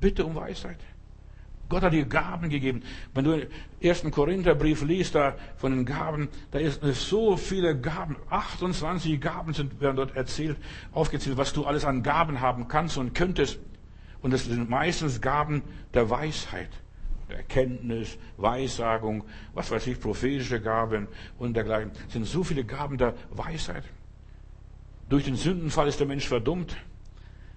Bitte 0.00 0.24
um 0.24 0.34
Weisheit. 0.34 0.78
Gott 1.68 1.82
hat 1.82 1.92
dir 1.92 2.04
Gaben 2.04 2.48
gegeben. 2.48 2.82
Wenn 3.12 3.24
du 3.24 3.38
den 3.38 3.48
ersten 3.80 4.10
Korintherbrief 4.10 4.82
liest, 4.82 5.14
da 5.14 5.34
von 5.56 5.72
den 5.72 5.84
Gaben, 5.84 6.28
da 6.52 6.58
ist 6.58 6.80
so 6.94 7.36
viele 7.36 7.78
Gaben. 7.78 8.16
28 8.30 9.20
Gaben 9.20 9.52
sind, 9.52 9.80
werden 9.80 9.96
dort 9.96 10.14
erzählt, 10.14 10.58
aufgezählt, 10.92 11.36
was 11.36 11.52
du 11.52 11.64
alles 11.64 11.84
an 11.84 12.02
Gaben 12.02 12.40
haben 12.40 12.68
kannst 12.68 12.98
und 12.98 13.14
könntest. 13.14 13.58
Und 14.22 14.32
das 14.32 14.44
sind 14.44 14.70
meistens 14.70 15.20
Gaben 15.20 15.62
der 15.92 16.08
Weisheit. 16.08 16.70
Erkenntnis, 17.28 18.18
Weissagung, 18.36 19.24
was 19.52 19.72
weiß 19.72 19.88
ich, 19.88 19.98
prophetische 19.98 20.60
Gaben 20.60 21.08
und 21.38 21.56
dergleichen. 21.56 21.90
Es 22.06 22.12
sind 22.12 22.24
so 22.24 22.44
viele 22.44 22.64
Gaben 22.64 22.98
der 22.98 23.14
Weisheit. 23.30 23.82
Durch 25.08 25.24
den 25.24 25.36
Sündenfall 25.36 25.88
ist 25.88 26.00
der 26.00 26.06
Mensch 26.06 26.26
verdummt, 26.26 26.76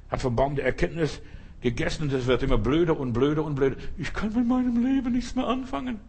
hat 0.10 0.22
vom 0.22 0.36
Baum 0.36 0.56
der 0.56 0.66
Erkenntnis 0.66 1.22
gegessen 1.62 2.04
und 2.04 2.14
es 2.14 2.28
wird 2.28 2.44
immer 2.44 2.58
blöder 2.58 3.00
und 3.00 3.14
blöder 3.14 3.44
und 3.44 3.56
blöder. 3.56 3.76
Ich 3.98 4.14
kann 4.14 4.34
mit 4.34 4.48
meinem 4.48 4.84
Leben 4.84 5.12
nichts 5.14 5.36
mehr 5.36 5.48
anfangen. 5.48 6.00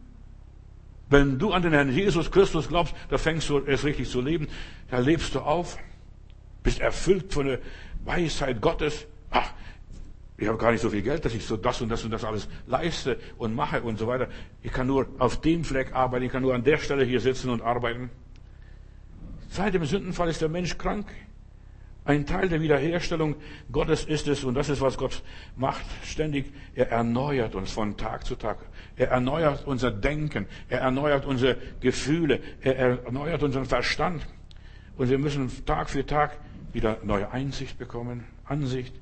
Wenn 1.09 1.39
du 1.39 1.53
an 1.53 1.63
den 1.63 1.73
Herrn 1.73 1.93
Jesus 1.93 2.31
Christus 2.31 2.69
glaubst, 2.69 2.95
da 3.09 3.19
fängst 3.19 3.49
du 3.49 3.59
erst 3.59 3.85
richtig 3.85 4.09
zu 4.09 4.21
leben, 4.21 4.47
da 4.91 4.99
lebst 4.99 5.35
du 5.35 5.41
auf, 5.41 5.77
bist 6.63 6.81
erfüllt 6.81 7.33
von 7.33 7.47
der 7.47 7.59
Weisheit 8.05 8.61
Gottes. 8.61 9.07
Ach, 9.31 9.53
ich 10.37 10.47
habe 10.47 10.57
gar 10.57 10.71
nicht 10.71 10.81
so 10.81 10.91
viel 10.91 11.03
Geld, 11.03 11.25
dass 11.25 11.35
ich 11.35 11.45
so 11.45 11.57
das 11.57 11.81
und 11.81 11.89
das 11.89 12.05
und 12.05 12.13
das 12.13 12.25
alles 12.25 12.49
leiste 12.67 13.19
und 13.39 13.55
mache 13.55 13.83
und 13.83 13.99
so 13.99 14.07
weiter. 14.07 14.29
Ich 14.63 14.73
kann 14.73 14.87
nur 14.87 15.09
auf 15.19 15.41
dem 15.41 15.65
Fleck 15.65 15.95
arbeiten, 15.95 16.27
ich 16.27 16.33
kann 16.33 16.43
nur 16.43 16.55
an 16.55 16.63
der 16.63 16.79
Stelle 16.79 17.05
hier 17.05 17.21
sitzen 17.21 17.51
und 17.51 17.61
arbeiten. 17.61 18.11
Seit 19.49 19.75
dem 19.75 19.85
Sündenfall 19.85 20.29
ist 20.29 20.41
der 20.41 20.49
Mensch 20.49 20.79
krank. 20.79 21.07
Ein 22.05 22.27
Teil 22.27 22.49
der 22.49 22.61
Wiederherstellung 22.61 23.37
Gottes 23.71 24.05
ist 24.05 24.27
es, 24.27 24.43
und 24.45 24.55
das 24.55 24.69
ist, 24.69 24.81
was 24.81 24.97
Gott 24.97 25.23
macht, 25.57 25.85
ständig. 26.05 26.53
Er 26.75 26.91
erneuert 26.91 27.55
uns 27.55 27.73
von 27.73 27.97
Tag 27.97 28.25
zu 28.25 28.37
Tag. 28.37 28.59
Er 28.97 29.11
erneuert 29.11 29.67
unser 29.67 29.91
Denken. 29.91 30.47
Er 30.69 30.81
erneuert 30.81 31.27
unsere 31.27 31.57
Gefühle. 31.81 32.41
Er 32.63 33.05
erneuert 33.05 33.43
unseren 33.43 33.67
Verstand. 33.67 34.27
Und 34.97 35.11
wir 35.11 35.19
müssen 35.19 35.51
Tag 35.67 35.91
für 35.91 36.05
Tag 36.05 36.39
wieder 36.73 36.99
neue 37.03 37.31
Einsicht 37.31 37.79
bekommen, 37.79 38.25
Ansicht, 38.45 38.95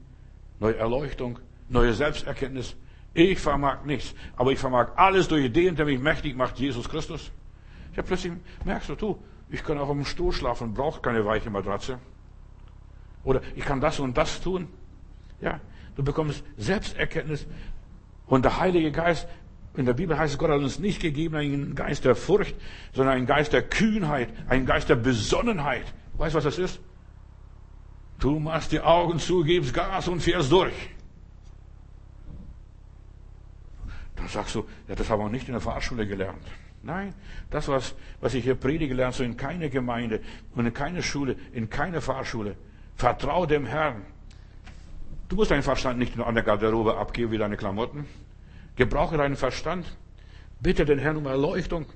neue 0.60 0.76
Erleuchtung, 0.76 1.38
neue 1.68 1.92
Selbsterkenntnis. 1.92 2.76
Ich 3.14 3.38
vermag 3.38 3.84
nichts, 3.84 4.14
aber 4.36 4.52
ich 4.52 4.58
vermag 4.58 4.92
alles 4.96 5.28
durch 5.28 5.52
den, 5.52 5.76
der 5.76 5.86
mich 5.86 5.98
mächtig 5.98 6.36
macht, 6.36 6.58
Jesus 6.58 6.88
Christus. 6.88 7.30
Ja, 7.96 8.02
plötzlich 8.02 8.32
merkst 8.64 8.90
du, 8.90 8.94
du, 8.94 9.18
ich 9.50 9.64
kann 9.64 9.78
auch 9.78 9.88
dem 9.88 10.04
Stuhl 10.04 10.32
schlafen, 10.32 10.74
brauche 10.74 11.00
keine 11.00 11.24
weiche 11.24 11.50
Matratze. 11.50 11.98
Oder 13.24 13.42
ich 13.56 13.64
kann 13.64 13.80
das 13.80 14.00
und 14.00 14.16
das 14.16 14.40
tun. 14.40 14.68
Ja, 15.40 15.60
du 15.96 16.02
bekommst 16.02 16.44
Selbsterkenntnis. 16.56 17.46
Und 18.26 18.44
der 18.44 18.58
Heilige 18.58 18.92
Geist, 18.92 19.26
in 19.74 19.86
der 19.86 19.94
Bibel 19.94 20.18
heißt 20.18 20.34
es, 20.34 20.38
Gott 20.38 20.50
hat 20.50 20.58
uns 20.58 20.78
nicht 20.78 21.00
gegeben 21.00 21.36
einen 21.36 21.74
Geist 21.74 22.04
der 22.04 22.14
Furcht, 22.14 22.54
sondern 22.92 23.16
einen 23.16 23.26
Geist 23.26 23.52
der 23.52 23.62
Kühnheit, 23.62 24.28
einen 24.48 24.66
Geist 24.66 24.88
der 24.88 24.96
Besonnenheit. 24.96 25.84
Weißt 26.16 26.34
du, 26.34 26.38
was 26.38 26.44
das 26.44 26.58
ist? 26.58 26.80
Du 28.18 28.38
machst 28.38 28.72
die 28.72 28.80
Augen 28.80 29.18
zu, 29.18 29.44
gibst 29.44 29.72
Gas 29.72 30.08
und 30.08 30.20
fährst 30.20 30.50
durch. 30.50 30.74
Dann 34.16 34.26
sagst 34.26 34.56
du, 34.56 34.66
ja, 34.88 34.96
das 34.96 35.08
haben 35.08 35.20
wir 35.20 35.30
nicht 35.30 35.46
in 35.46 35.52
der 35.52 35.60
Fahrschule 35.60 36.06
gelernt. 36.06 36.44
Nein, 36.82 37.14
das, 37.50 37.68
was, 37.68 37.94
was 38.20 38.34
ich 38.34 38.44
hier 38.44 38.56
predige, 38.56 38.94
lernst 38.94 39.20
du 39.20 39.24
in 39.24 39.36
keiner 39.36 39.68
Gemeinde 39.68 40.20
und 40.54 40.66
in 40.66 40.74
keiner 40.74 41.02
Schule, 41.02 41.36
in 41.52 41.70
keiner 41.70 42.00
Fahrschule. 42.00 42.56
Vertrau 42.98 43.46
dem 43.46 43.64
Herrn. 43.64 44.02
Du 45.28 45.36
musst 45.36 45.52
deinen 45.52 45.62
Verstand 45.62 46.00
nicht 46.00 46.16
nur 46.16 46.26
an 46.26 46.34
der 46.34 46.42
Garderobe 46.42 46.96
abgeben 46.96 47.30
wie 47.30 47.38
deine 47.38 47.56
Klamotten. 47.56 48.06
Gebrauche 48.74 49.16
deinen 49.16 49.36
Verstand. 49.36 49.96
Bitte 50.60 50.84
den 50.84 50.98
Herrn 50.98 51.16
um 51.16 51.26
Erleuchtung, 51.26 51.86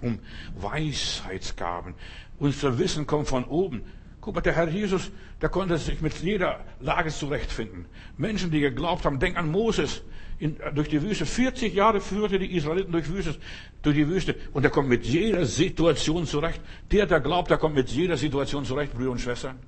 um 0.00 0.18
Weisheitsgaben. 0.56 1.94
Unser 2.38 2.78
Wissen 2.78 3.06
kommt 3.06 3.28
von 3.28 3.44
oben. 3.44 3.84
Guck 4.22 4.36
mal, 4.36 4.40
der 4.40 4.54
Herr 4.54 4.68
Jesus, 4.68 5.10
der 5.42 5.50
konnte 5.50 5.76
sich 5.76 6.00
mit 6.00 6.14
jeder 6.22 6.60
Lage 6.80 7.10
zurechtfinden. 7.10 7.84
Menschen, 8.16 8.50
die 8.50 8.60
geglaubt 8.60 9.04
haben, 9.04 9.18
denk 9.18 9.36
an 9.36 9.50
Moses 9.50 10.00
in, 10.38 10.56
durch 10.74 10.88
die 10.88 11.02
Wüste. 11.02 11.26
40 11.26 11.74
Jahre 11.74 12.00
führte 12.00 12.38
die 12.38 12.56
Israeliten 12.56 12.90
durch, 12.90 13.10
Wüste, 13.10 13.36
durch 13.82 13.96
die 13.96 14.08
Wüste. 14.08 14.34
Und 14.54 14.64
er 14.64 14.70
kommt 14.70 14.88
mit 14.88 15.04
jeder 15.04 15.44
Situation 15.44 16.24
zurecht. 16.24 16.62
Der, 16.90 17.04
der 17.04 17.20
glaubt, 17.20 17.50
der 17.50 17.58
kommt 17.58 17.74
mit 17.74 17.90
jeder 17.90 18.16
Situation 18.16 18.64
zurecht, 18.64 18.94
Brüder 18.94 19.10
und 19.10 19.20
Schwestern. 19.20 19.58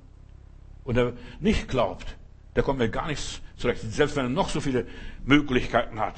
Und 0.87 0.95
der 0.95 1.13
nicht 1.41 1.67
glaubt, 1.67 2.15
der 2.55 2.63
kommt 2.63 2.79
mit 2.79 2.93
gar 2.93 3.07
nichts 3.07 3.41
zurecht. 3.57 3.81
Selbst 3.81 4.15
wenn 4.15 4.25
er 4.25 4.29
noch 4.29 4.47
so 4.47 4.61
viele 4.61 4.87
Möglichkeiten 5.25 5.99
hat. 5.99 6.15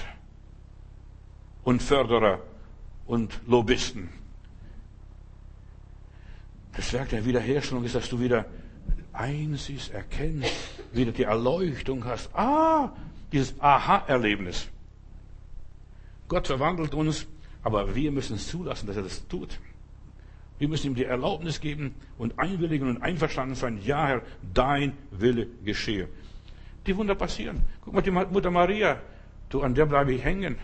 Und 1.64 1.82
Förderer 1.82 2.40
und 3.08 3.42
Lobbyisten. 3.48 4.10
Das 6.76 6.94
Werk 6.94 7.10
der 7.10 7.26
Wiederherstellung 7.26 7.84
ist, 7.84 7.96
dass 7.96 8.10
du 8.10 8.20
wieder 8.20 8.46
einsiehst, 9.12 9.92
erkennst, 9.92 10.54
wieder 10.94 11.14
die 11.14 11.24
Erleuchtung 11.24 12.06
hast. 12.06 12.30
Ah, 12.36 12.94
dieses 13.32 13.60
Aha-Erlebnis. 13.60 14.68
Gott 16.28 16.46
verwandelt 16.46 16.94
uns, 16.94 17.26
aber 17.64 17.96
wir 17.96 18.12
müssen 18.12 18.36
es 18.36 18.48
zulassen, 18.48 18.86
dass 18.86 18.98
er 18.98 19.04
das 19.04 19.28
tut. 19.28 19.60
Wir 20.60 20.68
müssen 20.68 20.88
ihm 20.88 20.96
die 20.96 21.06
Erlaubnis 21.06 21.62
geben 21.62 21.96
und 22.18 22.38
einwilligen 22.38 22.88
und 22.90 23.02
einverstanden 23.02 23.56
sein. 23.56 23.80
Ja, 23.84 24.08
Herr, 24.08 24.22
dein 24.54 24.94
Wille 25.12 25.48
geschehe. 25.64 26.10
Die 26.86 26.96
Wunder 26.96 27.16
passieren. 27.16 27.62
Guck 27.82 27.94
mal, 27.94 28.02
die 28.02 28.12
Mutter 28.12 28.52
Maria, 28.52 29.02
du, 29.50 29.62
an 29.62 29.74
der 29.74 29.86
bleibe 29.86 30.14
ich 30.14 30.24
hängen. 30.24 30.58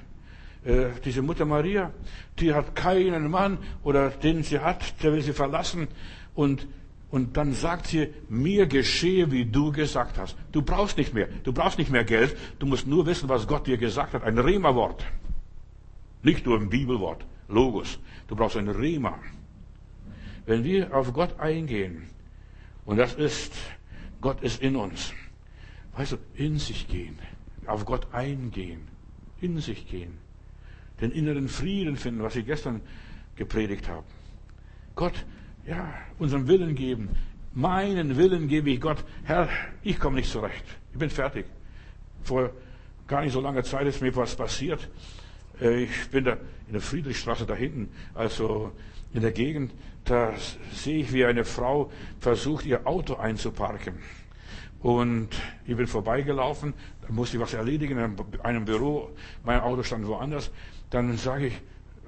Äh, 0.65 0.87
diese 1.03 1.21
Mutter 1.21 1.45
Maria, 1.45 1.91
die 2.39 2.53
hat 2.53 2.75
keinen 2.75 3.31
Mann 3.31 3.57
oder 3.83 4.09
den 4.09 4.43
sie 4.43 4.59
hat, 4.59 5.01
der 5.01 5.13
will 5.13 5.21
sie 5.21 5.33
verlassen 5.33 5.87
und 6.33 6.67
und 7.11 7.37
dann 7.37 7.53
sagt 7.53 7.87
sie, 7.87 8.09
mir 8.27 8.65
geschehe, 8.67 9.31
wie 9.31 9.45
du 9.45 9.71
gesagt 9.71 10.17
hast. 10.17 10.35
Du 10.51 10.61
brauchst 10.61 10.97
nicht 10.97 11.13
mehr. 11.13 11.29
Du 11.43 11.53
brauchst 11.53 11.77
nicht 11.77 11.89
mehr 11.89 12.03
Geld. 12.03 12.35
Du 12.59 12.65
musst 12.65 12.87
nur 12.87 13.05
wissen, 13.05 13.29
was 13.29 13.47
Gott 13.47 13.67
dir 13.67 13.77
gesagt 13.77 14.13
hat. 14.13 14.23
Ein 14.23 14.37
Rema-Wort. 14.37 15.05
Nicht 16.23 16.45
nur 16.45 16.59
ein 16.59 16.67
Bibelwort. 16.67 17.25
Logos. 17.47 17.99
Du 18.27 18.35
brauchst 18.35 18.57
ein 18.57 18.67
Rema. 18.67 19.17
Wenn 20.45 20.63
wir 20.63 20.95
auf 20.95 21.13
Gott 21.13 21.39
eingehen, 21.39 22.09
und 22.85 22.97
das 22.97 23.15
ist, 23.15 23.53
Gott 24.21 24.41
ist 24.43 24.61
in 24.61 24.75
uns. 24.75 25.13
Weißt 25.97 26.13
du, 26.13 26.17
in 26.35 26.59
sich 26.59 26.87
gehen. 26.87 27.17
Auf 27.65 27.85
Gott 27.85 28.13
eingehen. 28.13 28.87
In 29.41 29.59
sich 29.59 29.87
gehen 29.87 30.17
den 31.01 31.11
inneren 31.11 31.47
Frieden 31.47 31.97
finden, 31.97 32.23
was 32.23 32.35
ich 32.35 32.45
gestern 32.45 32.81
gepredigt 33.35 33.87
habe. 33.87 34.03
Gott, 34.95 35.25
ja, 35.65 35.93
unseren 36.19 36.47
Willen 36.47 36.75
geben. 36.75 37.09
Meinen 37.53 38.17
Willen 38.17 38.47
gebe 38.47 38.69
ich 38.69 38.79
Gott. 38.79 39.03
Herr, 39.23 39.49
ich 39.83 39.99
komme 39.99 40.17
nicht 40.17 40.31
zurecht. 40.31 40.63
Ich 40.93 40.99
bin 40.99 41.09
fertig. 41.09 41.45
Vor 42.23 42.51
gar 43.07 43.21
nicht 43.21 43.33
so 43.33 43.41
langer 43.41 43.63
Zeit 43.63 43.87
ist 43.87 44.01
mir 44.01 44.15
was 44.15 44.35
passiert. 44.35 44.89
Äh, 45.61 45.83
ich 45.83 46.09
bin 46.09 46.23
da 46.23 46.33
in 46.67 46.73
der 46.73 46.81
Friedrichstraße 46.81 47.45
da 47.45 47.55
hinten, 47.55 47.89
also 48.13 48.71
in 49.15 49.21
der 49.21 49.31
Gegend, 49.31 49.73
da 50.03 50.33
sehe 50.73 50.99
ich, 50.99 51.13
wie 51.13 51.25
eine 51.25 51.45
Frau 51.45 51.91
versucht, 52.19 52.65
ihr 52.65 52.85
Auto 52.85 53.15
einzuparken. 53.15 53.95
Und 54.81 55.29
ich 55.65 55.75
bin 55.75 55.87
vorbeigelaufen, 55.87 56.73
da 57.01 57.11
musste 57.11 57.37
ich 57.37 57.41
was 57.41 57.53
erledigen 57.53 57.97
in 57.97 58.39
einem 58.41 58.65
Büro. 58.65 59.09
Mein 59.43 59.61
Auto 59.61 59.83
stand 59.83 60.05
woanders. 60.05 60.51
Dann 60.89 61.17
sage 61.17 61.47
ich, 61.47 61.61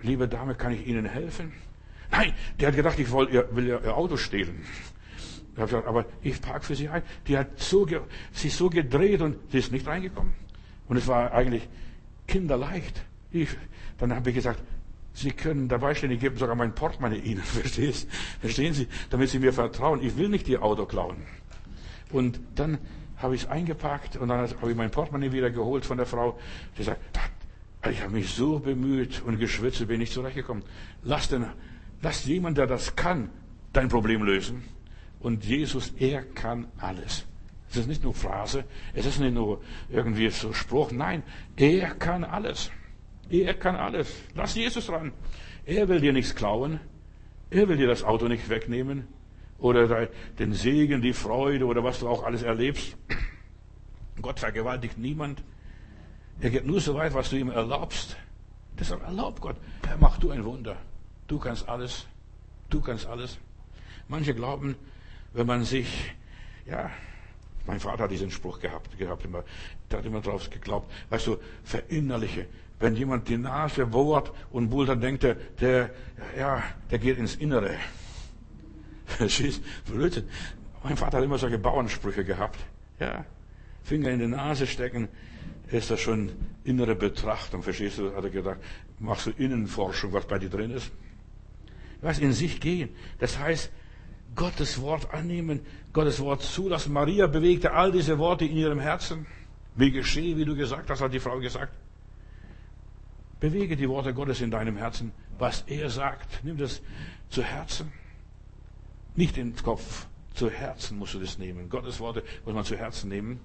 liebe 0.03 0.27
Dame, 0.27 0.53
kann 0.53 0.73
ich 0.73 0.85
Ihnen 0.85 1.05
helfen? 1.05 1.53
Nein, 2.11 2.33
der 2.59 2.67
hat 2.67 2.75
gedacht, 2.75 2.99
ich 2.99 3.11
will 3.11 3.29
ihr, 3.31 3.47
will 3.55 3.67
ihr 3.67 3.97
Auto 3.97 4.17
stehlen. 4.17 4.63
Ich 5.53 5.57
habe 5.57 5.67
gesagt, 5.71 5.87
aber 5.87 6.05
ich 6.21 6.39
parke 6.39 6.65
für 6.65 6.75
Sie 6.75 6.87
ein. 6.87 7.01
Die 7.27 7.37
hat 7.37 7.59
so, 7.59 7.87
sich 8.31 8.53
so 8.53 8.69
gedreht 8.69 9.21
und 9.21 9.37
sie 9.51 9.57
ist 9.57 9.71
nicht 9.71 9.87
reingekommen. 9.87 10.33
Und 10.87 10.97
es 10.97 11.07
war 11.07 11.31
eigentlich 11.31 11.67
kinderleicht. 12.27 13.01
Ich, 13.31 13.49
dann 13.97 14.13
habe 14.13 14.29
ich 14.29 14.35
gesagt, 14.35 14.61
Sie 15.17 15.31
können 15.31 15.67
dabei 15.67 15.95
stehen, 15.95 16.11
ich 16.11 16.19
gebe 16.19 16.37
sogar 16.37 16.55
mein 16.55 16.75
Portemonnaie 16.75 17.17
Ihnen, 17.17 17.41
verstehst? 17.43 18.07
Verstehen 18.39 18.73
Sie? 18.73 18.87
Damit 19.09 19.29
Sie 19.29 19.39
mir 19.39 19.51
vertrauen. 19.51 19.99
Ich 20.03 20.15
will 20.15 20.29
nicht 20.29 20.47
Ihr 20.47 20.61
Auto 20.61 20.85
klauen. 20.85 21.17
Und 22.11 22.39
dann 22.53 22.77
habe 23.17 23.33
ich 23.33 23.41
es 23.43 23.49
eingepackt 23.49 24.15
und 24.15 24.27
dann 24.27 24.47
habe 24.47 24.69
ich 24.69 24.77
mein 24.77 24.91
Portemonnaie 24.91 25.31
wieder 25.31 25.49
geholt 25.49 25.85
von 25.85 25.97
der 25.97 26.05
Frau. 26.05 26.37
Sie 26.77 26.83
sagt, 26.83 27.01
ich 27.89 27.99
habe 28.03 28.13
mich 28.13 28.29
so 28.29 28.59
bemüht 28.59 29.23
und 29.25 29.39
geschwitzt, 29.39 29.87
bin 29.87 29.97
nicht 29.97 30.13
zurechtgekommen. 30.13 30.63
Lass, 31.01 31.29
denn, 31.29 31.47
lass 32.03 32.25
jemand, 32.25 32.59
der 32.59 32.67
das 32.67 32.95
kann, 32.95 33.31
dein 33.73 33.89
Problem 33.89 34.21
lösen. 34.21 34.65
Und 35.19 35.43
Jesus, 35.45 35.93
er 35.97 36.21
kann 36.21 36.67
alles. 36.77 37.25
Es 37.71 37.77
ist 37.77 37.87
nicht 37.87 38.03
nur 38.03 38.13
Phrase, 38.13 38.65
es 38.93 39.07
ist 39.07 39.19
nicht 39.19 39.33
nur 39.33 39.63
irgendwie 39.89 40.29
so 40.29 40.53
Spruch. 40.53 40.91
Nein, 40.91 41.23
er 41.55 41.95
kann 41.95 42.23
alles. 42.23 42.69
Er 43.29 43.53
kann 43.53 43.75
alles. 43.75 44.13
Lass 44.35 44.55
Jesus 44.55 44.89
ran. 44.89 45.11
Er 45.65 45.87
will 45.87 45.99
dir 45.99 46.13
nichts 46.13 46.33
klauen. 46.35 46.79
Er 47.49 47.67
will 47.67 47.77
dir 47.77 47.87
das 47.87 48.03
Auto 48.03 48.27
nicht 48.27 48.49
wegnehmen. 48.49 49.07
Oder 49.59 50.07
den 50.37 50.53
Segen, 50.53 51.01
die 51.01 51.13
Freude 51.13 51.65
oder 51.65 51.83
was 51.83 51.99
du 51.99 52.07
auch 52.07 52.23
alles 52.23 52.43
erlebst. 52.43 52.95
Gott 54.21 54.39
vergewaltigt 54.39 54.97
niemand. 54.97 55.43
Er 56.39 56.51
geht 56.51 56.65
nur 56.65 56.79
so 56.79 56.93
weit, 56.95 57.13
was 57.13 57.29
du 57.29 57.37
ihm 57.37 57.49
erlaubst. 57.49 58.17
Deshalb 58.79 59.01
erlaubt 59.03 59.41
Gott. 59.41 59.55
Herr, 59.85 59.97
mach 59.99 60.19
du 60.19 60.29
ein 60.29 60.43
Wunder. 60.45 60.77
Du 61.27 61.39
kannst 61.39 61.67
alles. 61.67 62.05
Du 62.69 62.81
kannst 62.81 63.07
alles. 63.07 63.39
Manche 64.07 64.35
glauben, 64.35 64.75
wenn 65.33 65.47
man 65.47 65.63
sich, 65.63 66.13
ja, 66.65 66.91
mein 67.65 67.79
Vater 67.79 68.03
hat 68.03 68.11
diesen 68.11 68.31
Spruch 68.31 68.59
gehabt, 68.59 68.97
gehabt 68.97 69.25
immer, 69.25 69.43
der 69.91 69.99
hat 69.99 70.05
immer 70.05 70.21
drauf 70.21 70.49
geglaubt, 70.49 70.91
weißt 71.09 71.27
du, 71.27 71.37
verinnerliche. 71.63 72.47
Wenn 72.79 72.95
jemand 72.95 73.27
die 73.27 73.37
Nase 73.37 73.85
bohrt 73.85 74.31
und 74.51 74.69
buhlt, 74.69 74.89
dann 74.89 75.01
denkt 75.01 75.23
er, 75.23 75.35
der, 75.59 75.89
ja, 76.37 76.63
der 76.91 76.99
geht 76.99 77.17
ins 77.17 77.35
Innere. 77.35 77.75
Verstehst? 79.05 79.63
Blödsinn. 79.85 80.25
Mein 80.83 80.95
Vater 80.95 81.17
hat 81.17 81.23
immer 81.23 81.37
solche 81.37 81.57
Bauernsprüche 81.57 82.23
gehabt. 82.23 82.59
Ja. 82.99 83.25
Finger 83.83 84.09
in 84.09 84.19
die 84.19 84.27
Nase 84.27 84.67
stecken, 84.67 85.07
ist 85.71 85.89
das 85.89 85.99
schon 85.99 86.31
innere 86.63 86.95
Betrachtung, 86.95 87.63
verstehst 87.63 87.97
du? 87.97 88.13
Hat 88.15 88.23
er 88.23 88.29
gedacht, 88.29 88.59
machst 88.99 89.27
du 89.27 89.31
Innenforschung, 89.31 90.13
was 90.13 90.25
bei 90.25 90.39
dir 90.39 90.49
drin 90.49 90.71
ist? 90.71 90.91
Was 92.01 92.19
in 92.19 92.31
sich 92.31 92.61
gehen. 92.61 92.89
Das 93.19 93.39
heißt, 93.39 93.71
Gottes 94.35 94.81
Wort 94.81 95.13
annehmen, 95.13 95.61
Gottes 95.93 96.19
Wort 96.19 96.43
zulassen. 96.43 96.93
Maria 96.93 97.27
bewegte 97.27 97.71
all 97.71 97.91
diese 97.91 98.19
Worte 98.19 98.45
in 98.45 98.55
ihrem 98.55 98.79
Herzen. 98.79 99.25
Wie 99.75 99.91
geschehe, 99.91 100.37
wie 100.37 100.45
du 100.45 100.55
gesagt 100.55 100.89
hast, 100.89 101.01
hat 101.01 101.13
die 101.13 101.19
Frau 101.19 101.39
gesagt. 101.39 101.73
Bewege 103.39 103.75
die 103.75 103.87
Worte 103.87 104.13
Gottes 104.13 104.41
in 104.41 104.51
deinem 104.51 104.77
Herzen. 104.77 105.11
Was 105.37 105.63
er 105.67 105.89
sagt, 105.89 106.43
nimm 106.43 106.57
das 106.57 106.81
zu 107.29 107.43
Herzen. 107.43 107.91
Nicht 109.15 109.37
ins 109.37 109.63
Kopf 109.63 110.07
Zu 110.33 110.51
Herzen 110.51 110.99
musst 110.99 111.15
du 111.15 111.19
das 111.19 111.39
nehmen. 111.39 111.67
Gottes 111.67 111.99
Worte 111.99 112.23
muss 112.45 112.53
man 112.53 112.63
zu 112.63 112.77
Herzen 112.77 113.09
nehmen. 113.09 113.39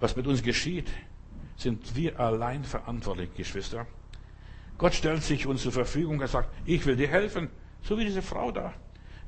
Was 0.00 0.16
mit 0.16 0.26
uns 0.26 0.42
geschieht, 0.42 0.90
sind 1.56 1.96
wir 1.96 2.20
allein 2.20 2.62
verantwortlich, 2.62 3.34
Geschwister. 3.34 3.86
Gott 4.76 4.92
stellt 4.94 5.22
sich 5.22 5.46
uns 5.46 5.62
zur 5.62 5.72
Verfügung. 5.72 6.20
Er 6.20 6.28
sagt, 6.28 6.50
ich 6.66 6.84
will 6.84 6.96
dir 6.96 7.08
helfen. 7.08 7.48
So 7.82 7.96
wie 7.96 8.04
diese 8.04 8.20
Frau 8.20 8.52
da. 8.52 8.74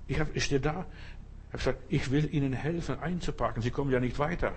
Ich, 0.06 0.20
hab, 0.20 0.36
ich 0.36 0.44
stehe 0.44 0.61
da. 0.61 0.84
Er 1.50 1.52
hat 1.54 1.61
gesagt, 1.61 1.82
ich 1.88 2.11
will 2.11 2.32
Ihnen 2.32 2.52
helfen 2.52 3.00
einzupacken. 3.00 3.62
Sie 3.62 3.70
kommen 3.70 3.90
ja 3.90 3.98
nicht 3.98 4.18
weiter. 4.18 4.52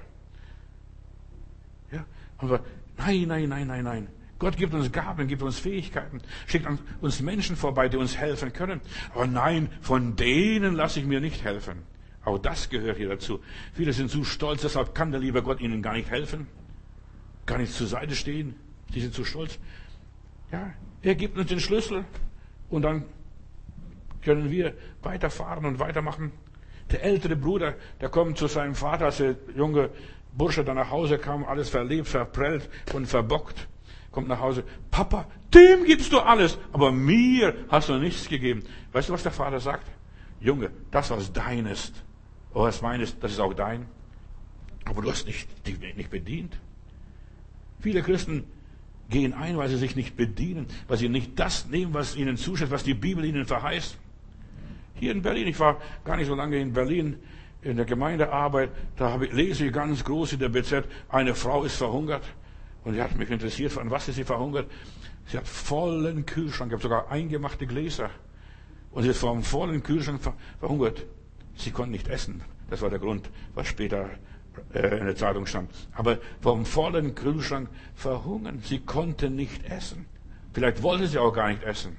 Ja, 1.91 2.05
aber 2.37 2.59
nein, 2.97 3.27
nein, 3.27 3.49
nein, 3.49 3.67
nein, 3.67 3.83
nein. 3.83 4.07
Gott 4.39 4.57
gibt 4.57 4.73
uns 4.73 4.91
Gaben, 4.91 5.27
gibt 5.27 5.41
uns 5.41 5.59
Fähigkeiten, 5.59 6.21
schickt 6.47 6.67
uns 7.01 7.21
Menschen 7.21 7.55
vorbei, 7.55 7.87
die 7.87 7.97
uns 7.97 8.17
helfen 8.17 8.51
können. 8.51 8.81
Aber 9.13 9.27
nein, 9.27 9.69
von 9.81 10.15
denen 10.15 10.73
lasse 10.73 10.99
ich 10.99 11.05
mir 11.05 11.21
nicht 11.21 11.43
helfen. 11.43 11.83
Auch 12.25 12.39
das 12.39 12.69
gehört 12.69 12.97
hier 12.97 13.09
dazu. 13.09 13.41
Viele 13.73 13.93
sind 13.93 14.09
zu 14.09 14.23
stolz, 14.23 14.61
deshalb 14.61 14.95
kann 14.95 15.11
der 15.11 15.19
liebe 15.19 15.43
Gott 15.43 15.61
ihnen 15.61 15.81
gar 15.81 15.93
nicht 15.93 16.09
helfen, 16.09 16.47
gar 17.45 17.57
nicht 17.57 17.73
zur 17.73 17.87
Seite 17.87 18.15
stehen. 18.15 18.55
Sie 18.93 19.01
sind 19.01 19.13
zu 19.13 19.25
stolz. 19.25 19.59
Ja, 20.51 20.73
er 21.01 21.15
gibt 21.15 21.37
uns 21.37 21.47
den 21.47 21.59
Schlüssel 21.59 22.05
und 22.69 22.83
dann 22.83 23.05
können 24.23 24.51
wir 24.51 24.73
weiterfahren 25.01 25.65
und 25.65 25.79
weitermachen. 25.79 26.31
Der 26.91 27.03
ältere 27.03 27.35
Bruder, 27.35 27.75
der 28.01 28.09
kommt 28.09 28.37
zu 28.37 28.47
seinem 28.47 28.75
Vater, 28.75 29.05
als 29.05 29.17
der 29.17 29.35
junge 29.55 29.89
Bursche 30.35 30.63
dann 30.63 30.75
nach 30.75 30.91
Hause 30.91 31.17
kam, 31.17 31.43
alles 31.43 31.69
verlebt, 31.69 32.07
verprellt 32.07 32.69
und 32.93 33.05
verbockt 33.07 33.67
kommt 34.13 34.29
nach 34.29 34.39
Hause, 34.39 34.63
Papa, 34.91 35.25
dem 35.53 35.83
gibst 35.83 36.13
du 36.13 36.19
alles, 36.19 36.57
aber 36.71 36.91
mir 36.91 37.53
hast 37.67 37.89
du 37.89 37.97
nichts 37.97 38.29
gegeben. 38.29 38.63
Weißt 38.93 39.09
du, 39.09 39.13
was 39.13 39.23
der 39.23 39.31
Vater 39.31 39.59
sagt? 39.59 39.87
Junge, 40.39 40.71
das, 40.91 41.09
was 41.09 41.33
dein 41.33 41.65
ist, 41.65 42.03
oder 42.53 42.65
was 42.65 42.81
mein 42.81 43.01
ist, 43.01 43.17
das 43.21 43.33
ist 43.33 43.39
auch 43.39 43.53
dein. 43.53 43.87
Aber 44.85 45.01
du 45.01 45.09
hast 45.09 45.25
nicht, 45.25 45.47
nicht 45.97 46.09
bedient. 46.09 46.57
Viele 47.79 48.01
Christen 48.01 48.45
gehen 49.09 49.33
ein, 49.33 49.57
weil 49.57 49.69
sie 49.69 49.77
sich 49.77 49.95
nicht 49.95 50.15
bedienen, 50.15 50.67
weil 50.87 50.97
sie 50.97 51.09
nicht 51.09 51.39
das 51.39 51.67
nehmen, 51.67 51.93
was 51.93 52.15
ihnen 52.15 52.37
zusteht, 52.37 52.71
was 52.71 52.83
die 52.83 52.93
Bibel 52.93 53.25
ihnen 53.25 53.45
verheißt. 53.45 53.97
Hier 54.95 55.11
in 55.11 55.21
Berlin, 55.21 55.47
ich 55.47 55.59
war 55.59 55.81
gar 56.05 56.17
nicht 56.17 56.27
so 56.27 56.35
lange 56.35 56.57
in 56.59 56.73
Berlin 56.73 57.17
in 57.61 57.77
der 57.77 57.85
Gemeindearbeit, 57.85 58.69
da 58.97 59.15
lese 59.15 59.65
ich 59.65 59.73
ganz 59.73 60.03
groß 60.03 60.33
in 60.33 60.39
der 60.39 60.49
BZ, 60.49 60.85
eine 61.09 61.33
Frau 61.33 61.63
ist 61.63 61.77
verhungert. 61.77 62.23
Und 62.83 62.95
sie 62.95 63.01
hat 63.01 63.15
mich 63.15 63.29
interessiert, 63.29 63.77
an 63.77 63.89
was 63.89 64.07
ist 64.07 64.15
sie 64.15 64.23
verhungert. 64.23 64.69
Sie 65.27 65.37
hat 65.37 65.47
vollen 65.47 66.25
Kühlschrank, 66.25 66.69
gehabt, 66.69 66.83
sogar 66.83 67.09
eingemachte 67.09 67.65
Gläser. 67.65 68.09
Und 68.91 69.03
sie 69.03 69.09
ist 69.09 69.19
vom 69.19 69.43
vollen 69.43 69.81
Kühlschrank 69.81 70.21
verhungert. 70.59 71.05
Sie 71.55 71.71
konnte 71.71 71.91
nicht 71.91 72.07
essen. 72.07 72.41
Das 72.69 72.81
war 72.81 72.89
der 72.89 72.99
Grund, 72.99 73.29
was 73.55 73.67
später 73.67 74.09
äh, 74.73 74.99
in 74.99 75.05
der 75.05 75.15
Zeitung 75.15 75.45
stand. 75.45 75.71
Aber 75.93 76.19
vom 76.41 76.65
vollen 76.65 77.15
Kühlschrank 77.15 77.69
verhungern. 77.95 78.59
Sie 78.63 78.79
konnte 78.79 79.29
nicht 79.29 79.63
essen. 79.65 80.05
Vielleicht 80.53 80.83
wollte 80.83 81.07
sie 81.07 81.17
auch 81.17 81.33
gar 81.33 81.49
nicht 81.49 81.63
essen. 81.63 81.95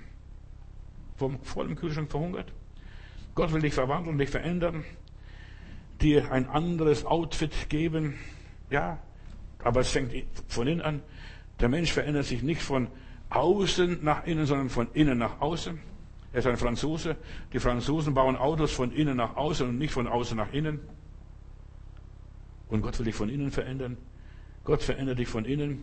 Vom 1.17 1.41
vollen 1.41 1.77
Kühlschrank 1.77 2.11
verhungert. 2.11 2.53
Gott 3.35 3.53
will 3.53 3.63
dich 3.63 3.75
verwandeln, 3.75 4.19
dich 4.19 4.31
verändern, 4.31 4.85
dir 6.01 6.31
ein 6.31 6.49
anderes 6.49 7.05
Outfit 7.05 7.69
geben. 7.69 8.15
Ja, 8.71 8.99
aber 9.65 9.81
es 9.81 9.91
fängt 9.91 10.13
von 10.47 10.69
innen 10.69 10.83
an. 10.83 11.03
Der 11.59 11.69
Mensch 11.69 11.93
verändert 11.93 12.27
sich 12.27 12.43
nicht 12.43 12.63
von 12.63 12.89
außen 13.31 13.99
nach 14.03 14.27
innen, 14.27 14.47
sondern 14.47 14.69
von 14.69 14.89
innen 14.93 15.19
nach 15.19 15.41
außen. 15.41 15.79
Er 16.33 16.39
ist 16.39 16.47
ein 16.47 16.57
Franzose. 16.57 17.17
Die 17.53 17.59
Franzosen 17.59 18.13
bauen 18.13 18.37
Autos 18.37 18.73
von 18.73 18.93
innen 18.93 19.17
nach 19.17 19.37
außen 19.37 19.69
und 19.69 19.79
nicht 19.79 19.93
von 19.93 20.07
außen 20.07 20.37
nach 20.37 20.53
innen. 20.53 20.81
Und 22.69 22.83
Gott 22.83 22.99
will 22.99 23.07
dich 23.07 23.15
von 23.15 23.29
innen 23.29 23.51
verändern. 23.51 23.97
Gott 24.65 24.83
verändert 24.83 25.19
dich 25.19 25.29
von 25.29 25.45
innen, 25.45 25.83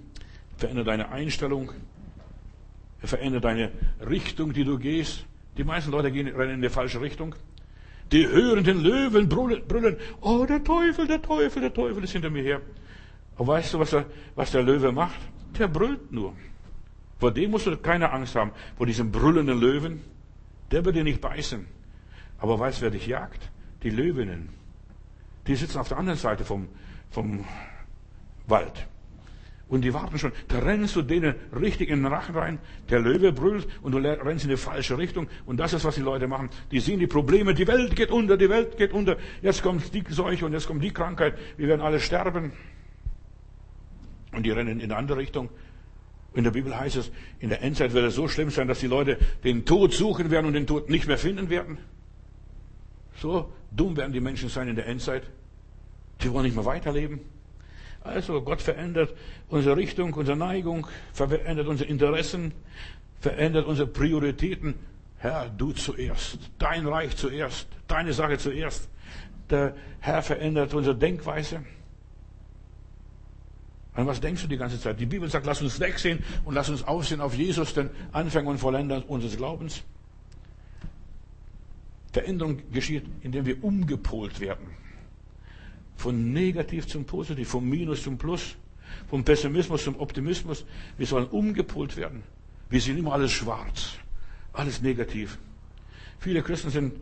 verändert 0.57 0.87
deine 0.87 1.09
Einstellung, 1.09 1.71
er 3.01 3.07
verändert 3.07 3.43
deine 3.43 3.71
Richtung, 4.07 4.53
die 4.53 4.63
du 4.63 4.77
gehst. 4.77 5.25
Die 5.57 5.63
meisten 5.63 5.91
Leute 5.91 6.11
gehen, 6.11 6.27
rennen 6.27 6.55
in 6.55 6.61
die 6.61 6.69
falsche 6.69 7.01
Richtung. 7.01 7.35
Die 8.11 8.27
hören 8.27 8.63
den 8.63 8.81
Löwen 8.81 9.29
brüllen, 9.29 9.63
brüllen, 9.67 9.97
oh, 10.19 10.45
der 10.45 10.63
Teufel, 10.63 11.07
der 11.07 11.21
Teufel, 11.21 11.61
der 11.61 11.73
Teufel 11.73 12.03
ist 12.03 12.11
hinter 12.11 12.29
mir 12.29 12.43
her. 12.43 12.61
Und 13.37 13.47
weißt 13.47 13.73
du, 13.73 13.79
was 13.79 13.89
der, 13.91 14.05
was 14.35 14.51
der 14.51 14.63
Löwe 14.63 14.91
macht? 14.91 15.19
Der 15.57 15.67
brüllt 15.67 16.11
nur. 16.11 16.33
Vor 17.19 17.31
dem 17.31 17.51
musst 17.51 17.67
du 17.67 17.77
keine 17.77 18.11
Angst 18.11 18.35
haben, 18.35 18.51
vor 18.77 18.85
diesem 18.85 19.11
brüllenden 19.11 19.59
Löwen. 19.59 20.01
Der 20.71 20.83
wird 20.85 20.95
dir 20.95 21.03
nicht 21.03 21.21
beißen. 21.21 21.65
Aber 22.39 22.59
weißt 22.59 22.79
du, 22.79 22.83
wer 22.83 22.91
dich 22.91 23.07
jagt? 23.07 23.51
Die 23.83 23.89
Löwinnen. 23.89 24.49
Die 25.47 25.55
sitzen 25.55 25.79
auf 25.79 25.87
der 25.87 25.97
anderen 25.97 26.17
Seite 26.17 26.45
vom, 26.45 26.67
vom 27.09 27.45
Wald. 28.47 28.87
Und 29.67 29.83
die 29.83 29.93
warten 29.93 30.19
schon. 30.19 30.33
Da 30.49 30.59
rennst 30.59 30.97
du 30.97 31.01
denen 31.01 31.33
richtig 31.57 31.89
in 31.89 32.03
den 32.03 32.11
Rachen 32.11 32.35
rein. 32.35 32.59
Der 32.89 32.99
Löwe 32.99 33.31
brüllt 33.31 33.67
und 33.81 33.93
du 33.93 33.99
rennst 33.99 34.43
in 34.43 34.49
die 34.49 34.57
falsche 34.57 34.97
Richtung. 34.97 35.27
Und 35.45 35.61
das 35.61 35.71
ist, 35.71 35.85
was 35.85 35.95
die 35.95 36.01
Leute 36.01 36.27
machen. 36.27 36.49
Die 36.71 36.81
sehen 36.81 36.99
die 36.99 37.07
Probleme. 37.07 37.53
Die 37.53 37.67
Welt 37.67 37.95
geht 37.95 38.11
unter, 38.11 38.35
die 38.35 38.49
Welt 38.49 38.75
geht 38.75 38.91
unter. 38.91 39.15
Jetzt 39.41 39.63
kommt 39.63 39.93
die 39.93 40.03
Seuche 40.09 40.45
und 40.45 40.51
jetzt 40.51 40.67
kommt 40.67 40.83
die 40.83 40.91
Krankheit. 40.91 41.37
Wir 41.55 41.69
werden 41.69 41.79
alle 41.79 42.01
sterben. 42.01 42.51
Und 44.31 44.43
die 44.43 44.51
rennen 44.51 44.79
in 44.79 44.91
eine 44.91 44.97
andere 44.97 45.17
Richtung. 45.17 45.49
In 46.33 46.43
der 46.45 46.51
Bibel 46.51 46.77
heißt 46.77 46.95
es, 46.95 47.11
in 47.39 47.49
der 47.49 47.61
Endzeit 47.61 47.93
wird 47.93 48.05
es 48.05 48.15
so 48.15 48.27
schlimm 48.27 48.49
sein, 48.51 48.67
dass 48.67 48.79
die 48.79 48.87
Leute 48.87 49.17
den 49.43 49.65
Tod 49.65 49.93
suchen 49.93 50.31
werden 50.31 50.45
und 50.45 50.53
den 50.53 50.65
Tod 50.65 50.89
nicht 50.89 51.07
mehr 51.07 51.17
finden 51.17 51.49
werden. 51.49 51.77
So 53.17 53.51
dumm 53.71 53.97
werden 53.97 54.13
die 54.13 54.21
Menschen 54.21 54.47
sein 54.47 54.69
in 54.69 54.75
der 54.75 54.87
Endzeit. 54.87 55.23
Die 56.23 56.31
wollen 56.31 56.45
nicht 56.45 56.55
mehr 56.55 56.65
weiterleben. 56.65 57.19
Also 58.03 58.41
Gott 58.41 58.61
verändert 58.61 59.13
unsere 59.49 59.75
Richtung, 59.75 60.13
unsere 60.13 60.37
Neigung, 60.37 60.87
verändert 61.13 61.67
unsere 61.67 61.89
Interessen, 61.89 62.53
verändert 63.19 63.65
unsere 63.67 63.87
Prioritäten. 63.87 64.75
Herr, 65.17 65.49
du 65.49 65.71
zuerst, 65.73 66.39
dein 66.57 66.87
Reich 66.87 67.15
zuerst, 67.15 67.67
deine 67.87 68.13
Sache 68.13 68.39
zuerst. 68.39 68.89
Der 69.49 69.75
Herr 69.99 70.23
verändert 70.23 70.73
unsere 70.73 70.95
Denkweise. 70.95 71.63
An 73.93 74.07
was 74.07 74.21
denkst 74.21 74.43
du 74.43 74.47
die 74.47 74.57
ganze 74.57 74.79
Zeit? 74.79 74.99
Die 74.99 75.05
Bibel 75.05 75.29
sagt, 75.29 75.45
lass 75.45 75.61
uns 75.61 75.79
wegsehen 75.79 76.23
und 76.45 76.53
lass 76.53 76.69
uns 76.69 76.83
aufsehen 76.83 77.19
auf 77.19 77.35
Jesus, 77.35 77.73
den 77.73 77.89
Anfänger 78.13 78.49
und 78.49 78.57
Vollender 78.57 79.03
unseres 79.09 79.35
Glaubens. 79.35 79.83
Veränderung 82.13 82.61
geschieht, 82.71 83.05
indem 83.21 83.45
wir 83.45 83.63
umgepolt 83.63 84.39
werden. 84.39 84.67
Von 85.95 86.33
negativ 86.33 86.87
zum 86.87 87.05
positiv, 87.05 87.49
vom 87.49 87.69
Minus 87.69 88.03
zum 88.03 88.17
Plus, 88.17 88.55
vom 89.09 89.23
Pessimismus 89.23 89.83
zum 89.83 89.99
Optimismus. 89.99 90.65
Wir 90.97 91.05
sollen 91.05 91.27
umgepolt 91.27 91.95
werden. 91.97 92.23
Wir 92.69 92.81
sehen 92.81 92.97
immer 92.97 93.13
alles 93.13 93.31
schwarz, 93.31 93.97
alles 94.53 94.81
negativ. 94.81 95.37
Viele 96.19 96.41
Christen 96.41 96.69
sind 96.69 96.93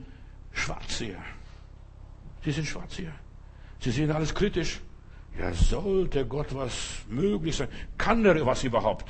Schwarzseher. 0.51 1.23
Sie 2.43 2.51
sind 2.51 2.67
Schwarzseher. 2.67 3.13
Sie 3.79 3.91
sehen 3.91 4.11
alles 4.11 4.33
kritisch. 4.33 4.81
Ja, 5.38 5.53
sollte 5.53 6.25
Gott 6.25 6.53
was 6.53 7.03
möglich 7.09 7.55
sein? 7.55 7.67
Kann 7.97 8.25
er 8.25 8.45
was 8.45 8.63
überhaupt? 8.63 9.05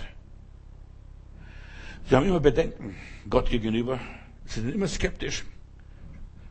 Sie 2.10 2.16
haben 2.16 2.26
immer 2.26 2.40
Bedenken 2.40 2.96
Gott 3.30 3.50
gegenüber. 3.50 4.00
Sie 4.46 4.62
sind 4.62 4.74
immer 4.74 4.88
skeptisch. 4.88 5.44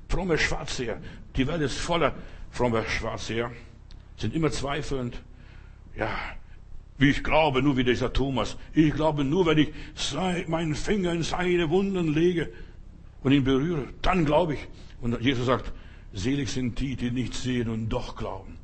Fromme 0.09 0.39
Schwarzseher. 0.39 1.01
Die 1.37 1.47
Welt 1.47 1.63
ist 1.63 1.79
voller 1.79 2.15
frommer 2.51 2.85
Schwarzseher. 2.85 3.51
Sind 4.17 4.35
immer 4.35 4.51
zweifelnd. 4.51 5.21
Ja, 5.97 6.11
wie 6.97 7.11
ich 7.11 7.25
glaube, 7.25 7.63
nur 7.63 7.77
wie 7.77 7.85
dieser 7.85 8.13
Thomas. 8.13 8.57
Ich 8.73 8.93
glaube 8.93 9.25
nur, 9.25 9.47
wenn 9.47 9.59
ich 9.59 9.73
meinen 10.49 10.75
Finger 10.75 11.13
in 11.13 11.23
seine 11.23 11.71
Wunden 11.71 12.13
lege 12.13 12.53
und 13.23 13.33
ihn 13.33 13.45
berühre, 13.45 13.89
dann 14.03 14.25
glaube 14.25 14.55
ich. 14.55 14.69
Und 15.01 15.21
Jesus 15.21 15.47
sagt, 15.47 15.73
selig 16.13 16.51
sind 16.51 16.79
die, 16.81 16.97
die 16.97 17.11
nicht 17.11 17.35
sehen 17.35 17.69
und 17.69 17.89
doch 17.89 18.17
glauben. 18.17 18.58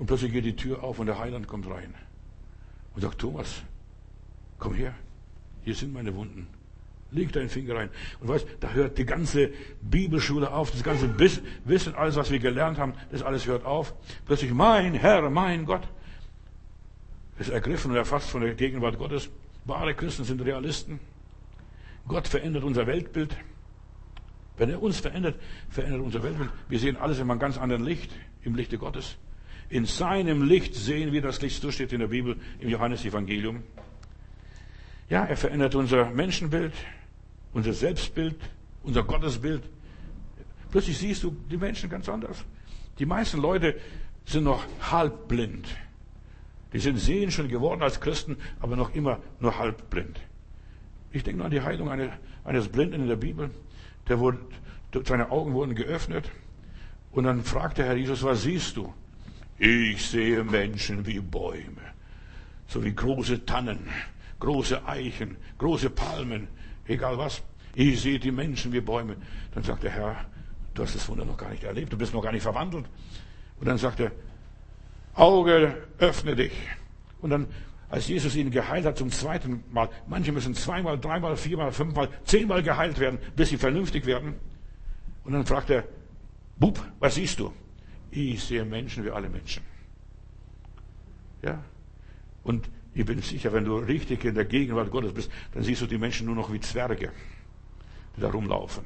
Und 0.00 0.06
plötzlich 0.06 0.32
geht 0.32 0.46
die 0.46 0.56
Tür 0.56 0.82
auf 0.82 0.98
und 0.98 1.06
der 1.06 1.18
Heiland 1.18 1.46
kommt 1.46 1.68
rein 1.68 1.94
und 2.94 3.02
sagt, 3.02 3.18
Thomas, 3.18 3.62
komm 4.58 4.72
her, 4.72 4.94
hier 5.62 5.74
sind 5.74 5.92
meine 5.92 6.14
Wunden. 6.16 6.46
Leg 7.10 7.30
deinen 7.32 7.50
Finger 7.50 7.74
rein. 7.74 7.90
Und 8.18 8.28
weißt, 8.28 8.46
da 8.60 8.70
hört 8.70 8.96
die 8.96 9.04
ganze 9.04 9.50
Bibelschule 9.82 10.50
auf, 10.52 10.70
das 10.70 10.82
ganze 10.82 11.18
Wissen, 11.18 11.94
alles, 11.94 12.16
was 12.16 12.30
wir 12.30 12.38
gelernt 12.38 12.78
haben, 12.78 12.94
das 13.12 13.22
alles 13.22 13.46
hört 13.46 13.66
auf. 13.66 13.92
Plötzlich, 14.24 14.52
mein 14.54 14.94
Herr, 14.94 15.28
mein 15.28 15.66
Gott, 15.66 15.86
ist 17.38 17.50
ergriffen 17.50 17.90
und 17.90 17.98
erfasst 17.98 18.30
von 18.30 18.40
der 18.40 18.54
Gegenwart 18.54 18.96
Gottes. 18.96 19.28
Wahre 19.66 19.94
Christen 19.94 20.24
sind 20.24 20.40
Realisten. 20.40 20.98
Gott 22.08 22.26
verändert 22.26 22.64
unser 22.64 22.86
Weltbild. 22.86 23.36
Wenn 24.56 24.70
er 24.70 24.82
uns 24.82 24.98
verändert, 25.00 25.38
verändert 25.68 26.00
unser 26.00 26.22
Weltbild. 26.22 26.50
Wir 26.70 26.78
sehen 26.78 26.96
alles 26.96 27.18
in 27.18 27.30
einem 27.30 27.38
ganz 27.38 27.58
anderen 27.58 27.84
Licht, 27.84 28.10
im 28.44 28.54
Lichte 28.54 28.78
Gottes. 28.78 29.18
In 29.70 29.86
seinem 29.86 30.42
Licht 30.42 30.74
sehen 30.74 31.12
wir 31.12 31.22
das 31.22 31.40
Licht, 31.40 31.62
so 31.62 31.70
steht 31.70 31.92
in 31.92 32.00
der 32.00 32.08
Bibel 32.08 32.36
im 32.58 32.68
Johannesevangelium. 32.68 33.62
Ja, 35.08 35.24
er 35.24 35.36
verändert 35.36 35.76
unser 35.76 36.10
Menschenbild, 36.10 36.72
unser 37.52 37.72
Selbstbild, 37.72 38.34
unser 38.82 39.04
Gottesbild. 39.04 39.62
Plötzlich 40.72 40.98
siehst 40.98 41.22
du 41.22 41.36
die 41.48 41.56
Menschen 41.56 41.88
ganz 41.88 42.08
anders. 42.08 42.44
Die 42.98 43.06
meisten 43.06 43.40
Leute 43.40 43.78
sind 44.24 44.42
noch 44.42 44.64
halbblind. 44.80 45.68
Die 46.72 46.80
sind 46.80 46.98
sehen 46.98 47.30
schon 47.30 47.48
geworden 47.48 47.82
als 47.82 48.00
Christen, 48.00 48.38
aber 48.58 48.74
noch 48.74 48.94
immer 48.94 49.20
nur 49.38 49.56
halbblind. 49.56 50.20
Ich 51.12 51.22
denke 51.22 51.38
nur 51.38 51.46
an 51.46 51.52
die 51.52 51.60
Heilung 51.60 51.90
eines 52.44 52.68
Blinden 52.68 53.02
in 53.02 53.08
der 53.08 53.16
Bibel. 53.16 53.50
Der 54.08 54.18
wurde, 54.18 54.38
seine 55.04 55.30
Augen 55.30 55.52
wurden 55.52 55.76
geöffnet. 55.76 56.28
Und 57.12 57.24
dann 57.24 57.44
fragte 57.44 57.84
Herr 57.84 57.96
Jesus, 57.96 58.24
was 58.24 58.42
siehst 58.42 58.76
du? 58.76 58.92
Ich 59.62 60.06
sehe 60.06 60.42
Menschen 60.42 61.04
wie 61.04 61.20
Bäume, 61.20 61.82
so 62.66 62.82
wie 62.82 62.94
große 62.94 63.44
Tannen, 63.44 63.90
große 64.38 64.86
Eichen, 64.86 65.36
große 65.58 65.90
Palmen, 65.90 66.48
egal 66.86 67.18
was. 67.18 67.42
Ich 67.74 68.00
sehe 68.00 68.18
die 68.18 68.30
Menschen 68.30 68.72
wie 68.72 68.80
Bäume. 68.80 69.16
Dann 69.52 69.62
sagt 69.62 69.82
der 69.82 69.90
Herr, 69.90 70.24
du 70.72 70.82
hast 70.82 70.94
das 70.94 71.06
Wunder 71.10 71.26
noch 71.26 71.36
gar 71.36 71.50
nicht 71.50 71.62
erlebt, 71.62 71.92
du 71.92 71.98
bist 71.98 72.14
noch 72.14 72.22
gar 72.22 72.32
nicht 72.32 72.42
verwandelt. 72.42 72.86
Und 73.60 73.68
dann 73.68 73.76
sagt 73.76 74.00
er, 74.00 74.12
Auge, 75.12 75.76
öffne 75.98 76.34
dich. 76.34 76.52
Und 77.20 77.28
dann, 77.28 77.46
als 77.90 78.08
Jesus 78.08 78.36
ihn 78.36 78.50
geheilt 78.50 78.86
hat 78.86 78.96
zum 78.96 79.10
zweiten 79.10 79.62
Mal, 79.70 79.90
manche 80.06 80.32
müssen 80.32 80.54
zweimal, 80.54 80.98
dreimal, 80.98 81.36
viermal, 81.36 81.70
fünfmal, 81.70 82.08
zehnmal 82.24 82.62
geheilt 82.62 82.98
werden, 82.98 83.18
bis 83.36 83.50
sie 83.50 83.58
vernünftig 83.58 84.06
werden. 84.06 84.36
Und 85.22 85.34
dann 85.34 85.44
fragt 85.44 85.68
er, 85.68 85.84
Bub, 86.56 86.82
was 86.98 87.16
siehst 87.16 87.40
du? 87.40 87.52
Ich 88.10 88.42
sehe 88.42 88.64
Menschen 88.64 89.04
wie 89.04 89.10
alle 89.10 89.28
Menschen. 89.28 89.62
Ja. 91.42 91.62
Und 92.42 92.68
ich 92.94 93.04
bin 93.04 93.22
sicher, 93.22 93.52
wenn 93.52 93.64
du 93.64 93.76
richtig 93.76 94.24
in 94.24 94.34
der 94.34 94.44
Gegenwart 94.44 94.90
Gottes 94.90 95.12
bist, 95.12 95.30
dann 95.52 95.62
siehst 95.62 95.82
du 95.82 95.86
die 95.86 95.98
Menschen 95.98 96.26
nur 96.26 96.34
noch 96.34 96.52
wie 96.52 96.60
Zwerge, 96.60 97.12
die 98.16 98.20
da 98.20 98.30
rumlaufen. 98.30 98.84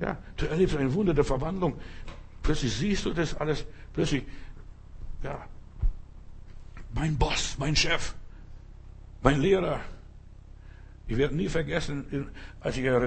Ja, 0.00 0.18
du 0.36 0.46
erlebst 0.46 0.76
ein 0.76 0.92
Wunder 0.94 1.14
der 1.14 1.24
Verwandlung. 1.24 1.78
Plötzlich 2.42 2.72
siehst 2.72 3.04
du 3.04 3.12
das 3.12 3.34
alles. 3.34 3.64
Plötzlich, 3.92 4.24
ja, 5.22 5.46
mein 6.94 7.16
Boss, 7.16 7.56
mein 7.58 7.76
Chef, 7.76 8.14
mein 9.22 9.40
Lehrer. 9.40 9.80
Ich 11.06 11.16
werde 11.16 11.36
nie 11.36 11.48
vergessen, 11.48 12.30
als 12.60 12.76
ich 12.76 12.88
einen 12.88 13.00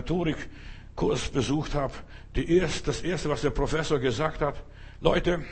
Rhetorikkurs 0.97 1.29
besucht 1.29 1.75
habe, 1.75 1.93
erste, 2.35 2.85
das 2.87 3.01
erste, 3.01 3.29
was 3.29 3.41
der 3.41 3.51
Professor 3.51 3.99
gesagt 3.99 4.41
hat, 4.41 4.63
Leute, 4.99 5.45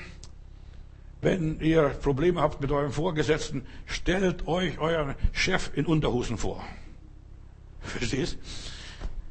wenn 1.22 1.60
ihr 1.60 1.89
Probleme 1.89 2.41
habt 2.41 2.62
mit 2.62 2.72
eurem 2.72 2.91
Vorgesetzten, 2.91 3.66
stellt 3.86 4.48
euch 4.48 4.80
euren 4.80 5.16
Chef 5.32 5.72
in 5.76 5.86
Unterhosen 5.86 6.38
vor. 6.38 6.64
Verstehst? 7.80 8.38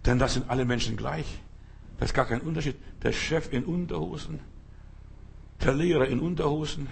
Denn 0.07 0.19
das 0.19 0.35
sind 0.35 0.49
alle 0.51 0.65
Menschen 0.65 0.97
gleich. 0.97 1.27
Das 1.99 2.11
ist 2.11 2.15
gar 2.15 2.27
kein 2.27 2.41
Unterschied. 2.41 2.77
Der 3.03 3.13
Chef 3.13 3.53
in 3.53 3.65
Unterhosen, 3.65 4.41
der 5.63 5.75
Lehrer 5.75 6.07
in 6.07 6.21
Unterhosen, 6.21 6.89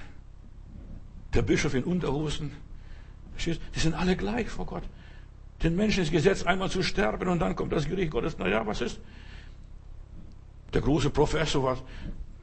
der 1.35 1.43
Bischof 1.43 1.75
in 1.75 1.85
Unterhosen. 1.85 2.53
Verstehst? 3.33 3.61
Die 3.75 3.81
sind 3.81 3.95
alle 3.95 4.17
gleich 4.17 4.49
vor 4.49 4.67
Gott. 4.67 4.85
Den 5.63 5.77
Menschen 5.77 6.03
ist 6.03 6.11
gesetzt, 6.11 6.47
einmal 6.47 6.71
zu 6.71 6.83
sterben 6.83 7.29
und 7.29 7.39
dann 7.39 7.55
kommt 7.55 7.73
das 7.73 7.87
Gericht 7.87 8.11
Gottes. 8.11 8.39
Naja, 8.39 8.67
was 8.67 8.81
ist? 8.81 9.01
Der 10.75 10.81
große 10.81 11.11
Professor 11.11 11.63
war, 11.63 11.79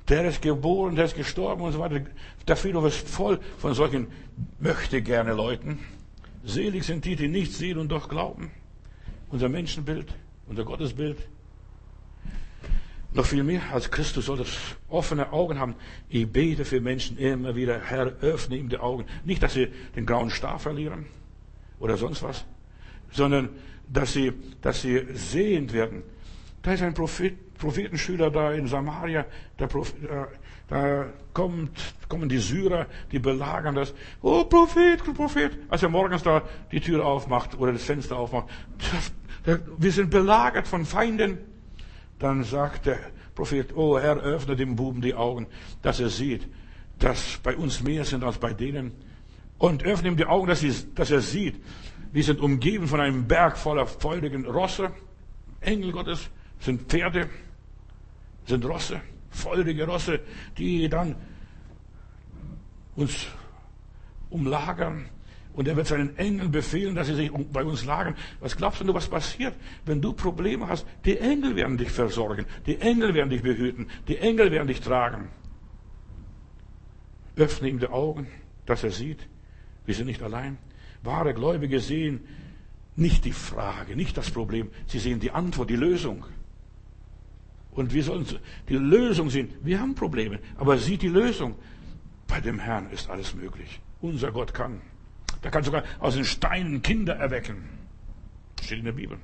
der 0.08 0.26
ist 0.26 0.42
geboren, 0.42 0.96
der 0.96 1.06
ist 1.06 1.16
gestorben 1.16 1.62
und 1.62 1.72
so 1.72 1.80
weiter. 1.80 2.02
Der 2.48 2.56
Friedhof 2.56 2.86
ist 2.86 3.08
voll 3.08 3.40
von 3.58 3.74
solchen 3.74 4.08
möchte 4.60 5.02
gerne 5.02 5.34
Leuten. 5.34 5.80
Selig 6.44 6.84
sind 6.84 7.06
die, 7.06 7.16
die 7.16 7.28
nicht 7.28 7.54
sehen 7.54 7.78
und 7.78 7.90
doch 7.90 8.08
glauben. 8.08 8.52
Unser 9.30 9.50
Menschenbild, 9.50 10.08
unser 10.48 10.64
Gottesbild. 10.64 11.18
Noch 13.12 13.26
viel 13.26 13.44
mehr 13.44 13.62
als 13.74 13.90
Christus 13.90 14.28
soll 14.28 14.38
das 14.38 14.50
offene 14.88 15.34
Augen 15.34 15.60
haben. 15.60 15.76
Ich 16.10 16.28
bete 16.32 16.64
für 16.64 16.80
Menschen 16.80 17.18
immer 17.18 17.56
wieder, 17.56 17.82
Herr, 17.82 18.06
öffne 18.22 18.56
ihm 18.56 18.70
die 18.70 18.78
Augen. 18.78 19.06
Nicht, 19.26 19.42
dass 19.42 19.54
sie 19.54 19.68
den 19.96 20.06
grauen 20.06 20.30
Star 20.30 20.60
verlieren 20.60 21.08
oder 21.80 21.98
sonst 21.98 22.22
was, 22.22 22.46
sondern 23.12 23.50
dass 23.88 24.14
sie, 24.14 24.34
dass 24.62 24.82
sie 24.82 25.06
sehend 25.14 25.74
werden. 25.74 26.04
Da 26.62 26.74
ist 26.74 26.84
ein 26.84 26.94
Prophet, 26.94 27.58
Prophetenschüler 27.58 28.30
da 28.30 28.52
in 28.54 28.68
Samaria, 28.68 29.26
der 29.58 29.68
Prophet, 29.68 30.04
äh, 30.04 30.26
da 30.68 31.08
kommt, 31.34 31.72
kommen 32.08 32.30
die 32.30 32.38
Syrer, 32.38 32.86
die 33.12 33.18
belagern 33.18 33.74
das. 33.74 33.94
Oh, 34.22 34.44
Prophet, 34.44 35.04
Prophet. 35.16 35.58
Als 35.68 35.82
er 35.82 35.90
morgens 35.90 36.22
da 36.22 36.44
die 36.72 36.80
Tür 36.80 37.06
aufmacht 37.06 37.58
oder 37.58 37.72
das 37.74 37.84
Fenster 37.84 38.18
aufmacht, 38.18 38.48
wir 39.78 39.92
sind 39.92 40.12
belagert 40.12 40.68
von 40.68 40.86
Feinden. 40.86 41.40
Dann 42.20 42.44
sagt 42.44 42.86
der 42.86 43.00
Prophet, 43.34 43.76
oh 43.76 43.98
Herr, 43.98 44.18
öffne 44.18 44.56
dem 44.56 44.76
Buben 44.76 45.02
die 45.02 45.16
Augen, 45.16 45.48
dass 45.82 46.00
er 46.00 46.10
sieht, 46.10 46.48
dass 47.00 47.40
bei 47.42 47.56
uns 47.56 47.82
mehr 47.82 48.04
sind 48.04 48.24
als 48.24 48.38
bei 48.38 48.54
denen. 48.54 48.92
Und 49.58 49.84
öffne 49.84 50.10
ihm 50.10 50.18
die 50.18 50.26
Augen, 50.26 50.48
dass, 50.48 50.64
dass 50.94 51.10
er 51.10 51.22
sieht, 51.22 51.56
wir 52.12 52.24
sind 52.24 52.40
umgeben 52.40 52.88
von 52.88 53.00
einem 53.00 53.28
Berg 53.28 53.58
voller 53.58 53.86
feurigen 53.86 54.46
Rosse, 54.46 54.92
Engel 55.62 55.92
Gottes, 55.92 56.30
sind 56.60 56.90
Pferde, 56.90 57.30
sind 58.46 58.66
Rosse, 58.66 59.02
feurige 59.30 59.86
Rosse, 59.86 60.20
die 60.58 60.90
dann 60.90 61.16
uns 62.96 63.28
umlagern. 64.30 65.10
Und 65.54 65.68
er 65.68 65.76
wird 65.76 65.88
seinen 65.88 66.16
Engeln 66.18 66.52
befehlen, 66.52 66.96
dass 66.96 67.08
sie 67.08 67.16
sich 67.16 67.32
bei 67.32 67.64
uns 67.64 67.84
lagern. 67.84 68.16
Was 68.40 68.56
glaubst 68.56 68.82
du, 68.82 68.94
was 68.94 69.10
passiert, 69.10 69.56
wenn 69.86 70.02
du 70.02 70.14
Probleme 70.14 70.68
hast? 70.68 70.86
Die 71.06 71.18
Engel 71.18 71.56
werden 71.56 71.78
dich 71.78 71.90
versorgen. 71.90 72.46
Die 72.66 72.80
Engel 72.80 73.14
werden 73.14 73.30
dich 73.30 73.42
behüten. 73.42 73.88
Die 74.08 74.18
Engel 74.18 74.52
werden 74.52 74.68
dich 74.68 74.80
tragen. 74.80 75.30
Öffne 77.36 77.70
ihm 77.70 77.80
die 77.80 77.88
Augen, 77.88 78.28
dass 78.66 78.84
er 78.84 78.92
sieht, 78.92 79.28
wir 79.86 79.96
sind 79.96 80.06
nicht 80.06 80.22
allein. 80.22 80.58
Wahre 81.04 81.34
Gläubige 81.34 81.80
sehen 81.80 82.22
nicht 82.96 83.24
die 83.26 83.32
Frage, 83.32 83.96
nicht 83.96 84.18
das 84.18 84.30
Problem. 84.30 84.70
Sie 84.88 85.00
sehen 85.00 85.20
die 85.20 85.32
Antwort, 85.32 85.70
die 85.70 85.76
Lösung. 85.76 86.26
Und 87.72 87.94
wir 87.94 88.04
sollen 88.04 88.26
die 88.68 88.76
Lösung 88.76 89.30
sehen. 89.30 89.54
Wir 89.62 89.80
haben 89.80 89.96
Probleme, 89.96 90.40
aber 90.58 90.78
sieht 90.78 91.02
die 91.02 91.08
Lösung. 91.08 91.56
Bei 92.28 92.42
dem 92.42 92.60
Herrn 92.60 92.90
ist 92.92 93.10
alles 93.10 93.34
möglich. 93.34 93.80
Unser 94.02 94.32
Gott 94.32 94.54
kann. 94.54 94.82
Der 95.44 95.52
kann 95.52 95.64
sogar 95.64 95.84
aus 96.00 96.16
den 96.16 96.26
Steinen 96.26 96.82
Kinder 96.82 97.16
erwecken. 97.16 97.70
Steht 98.62 98.80
in 98.80 98.86
der 98.86 98.92
Bibel. 98.92 99.18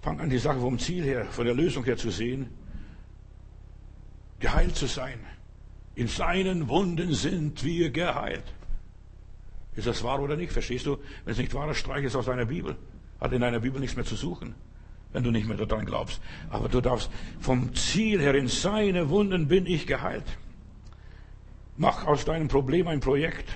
Fang 0.00 0.20
an, 0.20 0.30
die 0.30 0.38
Sache 0.38 0.60
vom 0.60 0.78
Ziel 0.78 1.02
her, 1.02 1.24
von 1.24 1.44
der 1.44 1.54
Lösung 1.54 1.84
her 1.84 1.96
zu 1.96 2.10
sehen. 2.10 2.48
Geheilt 4.38 4.76
zu 4.76 4.86
sein. 4.86 5.18
In 5.96 6.06
seinen 6.06 6.68
Wunden 6.68 7.12
sind 7.12 7.64
wir 7.64 7.90
geheilt. 7.90 8.54
Ist 9.78 9.86
das 9.86 10.02
wahr 10.02 10.20
oder 10.20 10.36
nicht? 10.36 10.52
Verstehst 10.52 10.86
du? 10.86 10.98
Wenn 11.24 11.32
es 11.32 11.38
nicht 11.38 11.54
wahr 11.54 11.70
ist, 11.70 11.78
streich 11.78 12.04
es 12.04 12.16
aus 12.16 12.26
deiner 12.26 12.46
Bibel. 12.46 12.76
Hat 13.20 13.32
in 13.32 13.40
deiner 13.40 13.60
Bibel 13.60 13.80
nichts 13.80 13.96
mehr 13.96 14.04
zu 14.04 14.16
suchen 14.16 14.54
wenn 15.12 15.22
du 15.22 15.30
nicht 15.30 15.48
mehr 15.48 15.56
daran 15.56 15.86
glaubst. 15.86 16.20
Aber 16.50 16.68
du 16.68 16.80
darfst 16.80 17.10
vom 17.40 17.74
Ziel 17.74 18.20
her, 18.20 18.34
in 18.34 18.48
seine 18.48 19.08
Wunden 19.08 19.48
bin 19.48 19.66
ich 19.66 19.86
geheilt. 19.86 20.26
Mach 21.76 22.06
aus 22.06 22.24
deinem 22.24 22.48
Problem 22.48 22.88
ein 22.88 23.00
Projekt. 23.00 23.48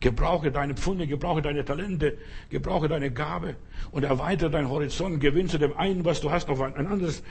Gebrauche 0.00 0.52
deine 0.52 0.74
Pfunde, 0.74 1.06
gebrauche 1.06 1.42
deine 1.42 1.64
Talente, 1.64 2.18
gebrauche 2.50 2.88
deine 2.88 3.10
Gabe 3.10 3.56
und 3.92 4.04
erweitere 4.04 4.50
deinen 4.50 4.68
Horizont. 4.68 5.20
Gewinn 5.20 5.48
zu 5.48 5.58
dem 5.58 5.76
einen, 5.76 6.04
was 6.04 6.20
du 6.20 6.30
hast, 6.30 6.48
noch 6.48 6.60
ein 6.60 6.86
anderes 6.86 7.22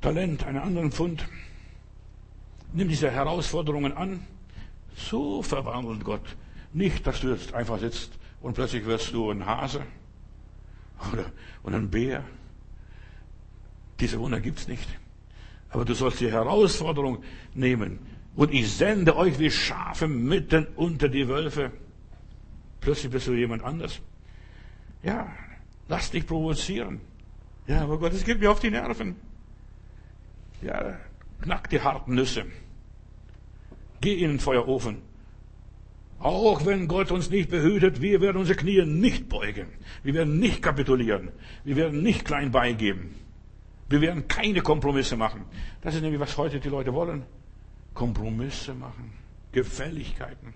Talent, 0.00 0.44
einen 0.44 0.58
anderen 0.58 0.92
Pfund. 0.92 1.26
Nimm 2.72 2.88
diese 2.88 3.10
Herausforderungen 3.10 3.92
an. 3.92 4.20
So 4.94 5.42
verwandelt 5.42 6.04
Gott. 6.04 6.36
Nicht, 6.72 7.06
dass 7.06 7.20
du 7.20 7.28
jetzt 7.28 7.54
einfach 7.54 7.78
sitzt 7.78 8.12
und 8.40 8.54
plötzlich 8.54 8.84
wirst 8.86 9.12
du 9.12 9.30
ein 9.30 9.46
Hase 9.46 9.82
oder, 11.12 11.26
und 11.62 11.74
ein 11.74 11.90
Bär. 11.90 12.24
Diese 14.00 14.18
Wunder 14.18 14.40
gibt's 14.40 14.68
nicht. 14.68 14.88
Aber 15.70 15.84
du 15.84 15.94
sollst 15.94 16.20
die 16.20 16.30
Herausforderung 16.30 17.22
nehmen. 17.54 17.98
Und 18.36 18.52
ich 18.52 18.72
sende 18.72 19.16
euch 19.16 19.38
wie 19.38 19.50
Schafe 19.50 20.08
mitten 20.08 20.66
unter 20.76 21.08
die 21.08 21.28
Wölfe. 21.28 21.70
Plötzlich 22.80 23.12
bist 23.12 23.26
du 23.28 23.32
jemand 23.32 23.62
anders. 23.62 24.00
Ja, 25.02 25.32
lass 25.88 26.10
dich 26.10 26.26
provozieren. 26.26 27.00
Ja, 27.66 27.82
aber 27.82 27.98
Gott, 27.98 28.12
es 28.12 28.24
geht 28.24 28.40
mir 28.40 28.50
auf 28.50 28.60
die 28.60 28.70
Nerven. 28.70 29.16
Ja, 30.62 30.98
knack 31.40 31.70
die 31.70 31.80
harten 31.80 32.14
Nüsse. 32.14 32.46
Geh 34.04 34.22
in 34.22 34.32
den 34.32 34.38
Feuerofen. 34.38 34.98
Auch 36.18 36.66
wenn 36.66 36.88
Gott 36.88 37.10
uns 37.10 37.30
nicht 37.30 37.48
behütet, 37.48 38.02
wir 38.02 38.20
werden 38.20 38.36
unsere 38.36 38.58
Knie 38.58 38.84
nicht 38.84 39.30
beugen. 39.30 39.68
Wir 40.02 40.12
werden 40.12 40.38
nicht 40.38 40.60
kapitulieren. 40.60 41.30
Wir 41.64 41.76
werden 41.76 42.02
nicht 42.02 42.26
klein 42.26 42.50
beigeben. 42.50 43.14
Wir 43.88 44.02
werden 44.02 44.28
keine 44.28 44.60
Kompromisse 44.60 45.16
machen. 45.16 45.46
Das 45.80 45.94
ist 45.94 46.02
nämlich, 46.02 46.20
was 46.20 46.36
heute 46.36 46.60
die 46.60 46.68
Leute 46.68 46.92
wollen. 46.92 47.22
Kompromisse 47.94 48.74
machen. 48.74 49.10
Gefälligkeiten. 49.52 50.52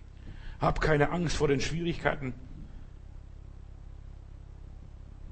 Hab 0.61 0.82
keine 0.82 1.11
Angst 1.11 1.38
vor 1.38 1.49
den 1.49 1.62
Schwierigkeiten. 1.62 2.34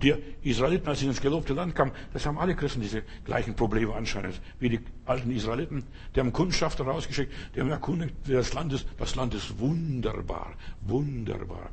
Die 0.03 0.15
Israeliten, 0.43 0.89
als 0.89 1.01
sie 1.01 1.07
ins 1.07 1.23
gelobte 1.23 1.55
Land 1.55 1.75
kamen, 1.75 1.93
das 2.13 2.27
haben 2.27 2.39
alle 2.39 2.55
Christen 2.55 2.83
diese 2.83 3.03
gleichen 3.25 3.57
Probleme 3.57 3.95
anscheinend, 3.95 4.41
wie 4.59 4.69
die 4.69 4.81
alten 5.07 5.31
Israeliten. 5.31 5.85
Die 6.15 6.21
haben 6.21 6.33
Kundschafter 6.33 6.85
rausgeschickt, 6.85 7.33
die 7.55 7.61
haben 7.61 7.71
erkundigt, 7.71 8.15
wie 8.25 8.33
das 8.33 8.53
Land 8.53 8.75
ist. 8.75 8.87
Das 8.99 9.15
Land 9.15 9.33
ist 9.35 9.59
wunderbar, 9.59 10.53
wunderbar. 10.83 11.71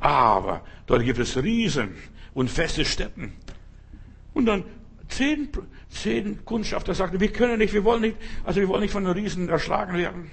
Aber 0.00 0.62
dort 0.86 1.04
gibt 1.04 1.18
es 1.18 1.36
Riesen 1.36 1.94
und 2.32 2.48
feste 2.48 2.84
Städten. 2.84 3.34
Und 4.32 4.46
dann 4.46 4.64
zehn, 5.08 5.48
zehn 5.90 6.44
Kundschafter 6.46 6.94
sagten, 6.94 7.20
wir 7.20 7.30
können 7.30 7.58
nicht, 7.58 7.74
wir 7.74 7.84
wollen 7.84 8.02
nicht, 8.02 8.16
also 8.44 8.60
wir 8.60 8.68
wollen 8.68 8.82
nicht 8.82 8.92
von 8.92 9.04
den 9.04 9.12
Riesen 9.12 9.50
erschlagen 9.50 9.96
werden. 9.98 10.30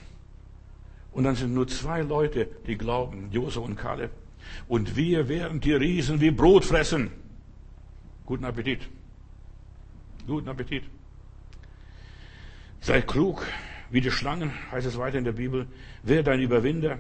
Und 1.12 1.26
dann 1.26 1.36
sind 1.36 1.54
nur 1.54 1.68
zwei 1.68 2.02
Leute, 2.02 2.48
die 2.66 2.78
glauben, 2.78 3.30
Josef 3.32 3.64
und 3.64 3.76
Kaleb. 3.76 4.12
Und 4.68 4.96
wir 4.96 5.28
werden 5.28 5.60
die 5.60 5.74
Riesen 5.74 6.22
wie 6.22 6.32
Brot 6.32 6.66
fressen. 6.66 7.12
Guten 8.26 8.46
Appetit. 8.46 8.88
Guten 10.28 10.50
Appetit. 10.50 10.84
Seid 12.80 13.08
klug 13.08 13.46
wie 13.90 14.02
die 14.02 14.12
Schlangen, 14.12 14.52
heißt 14.72 14.88
es 14.88 14.98
weiter 14.98 15.18
in 15.18 15.24
der 15.24 15.34
Bibel. 15.34 15.68
Wer 16.04 16.24
dein 16.24 16.40
Überwinder. 16.40 17.00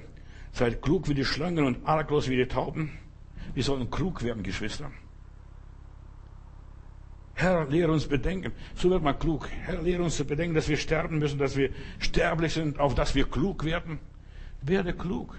Seid 0.52 0.82
klug 0.82 1.08
wie 1.08 1.14
die 1.14 1.26
Schlangen 1.26 1.66
und 1.66 1.88
arglos 1.88 2.30
wie 2.30 2.36
die 2.36 2.45
Tauben. 2.45 2.91
Wir 3.54 3.64
sollen 3.64 3.89
klug 3.89 4.24
werden, 4.24 4.43
Geschwister. 4.43 4.91
Herr, 7.34 7.66
lehre 7.68 7.91
uns 7.91 8.06
bedenken. 8.06 8.52
So 8.76 8.89
wird 8.89 9.02
man 9.02 9.18
klug. 9.18 9.49
Herr, 9.64 9.82
lehre 9.82 10.04
uns 10.04 10.18
zu 10.18 10.26
bedenken, 10.26 10.54
dass 10.54 10.70
wir 10.70 10.78
sterben 10.78 11.20
müssen, 11.20 11.39
dass 11.39 11.56
wir 11.56 11.72
sterblich 11.99 12.54
sind, 12.54 12.80
auf 12.80 12.93
dass 12.93 13.16
wir 13.16 13.26
klug 13.26 13.64
werden. 13.64 13.99
Werde 14.62 14.93
klug. 14.93 15.36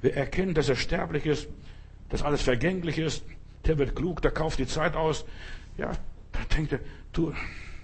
Wer 0.00 0.16
erkennt, 0.16 0.56
dass 0.56 0.68
er 0.68 0.76
sterblich 0.76 1.26
ist, 1.26 1.48
dass 2.08 2.22
alles 2.22 2.42
vergänglich 2.42 2.98
ist, 2.98 3.24
der 3.66 3.78
wird 3.78 3.96
klug, 3.96 4.22
der 4.22 4.30
kauft 4.30 4.58
die 4.58 4.66
Zeit 4.66 4.94
aus. 4.94 5.24
Ja, 5.76 5.92
da 6.32 6.40
denkt 6.56 6.72
er, 6.72 6.80
du, 7.12 7.32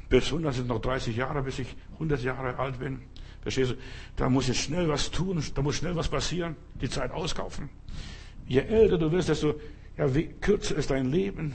bis 0.08 0.26
100 0.26 0.54
sind 0.54 0.68
noch 0.68 0.80
30 0.80 1.16
Jahre, 1.16 1.42
bis 1.42 1.58
ich 1.58 1.74
100 1.94 2.22
Jahre 2.22 2.58
alt 2.58 2.78
bin. 2.78 3.02
Verstehst 3.42 3.72
du? 3.72 3.76
Da 4.16 4.28
muss 4.30 4.48
ich 4.48 4.60
schnell 4.60 4.88
was 4.88 5.10
tun, 5.10 5.42
da 5.54 5.62
muss 5.62 5.76
schnell 5.76 5.96
was 5.96 6.08
passieren, 6.08 6.56
die 6.80 6.88
Zeit 6.88 7.10
auskaufen. 7.10 7.68
Je 8.46 8.60
älter 8.60 8.96
du 8.96 9.10
wirst, 9.12 9.28
desto 9.28 9.54
ja, 9.96 10.12
wie 10.14 10.26
kürzer 10.26 10.76
ist 10.76 10.90
dein 10.90 11.10
Leben. 11.10 11.54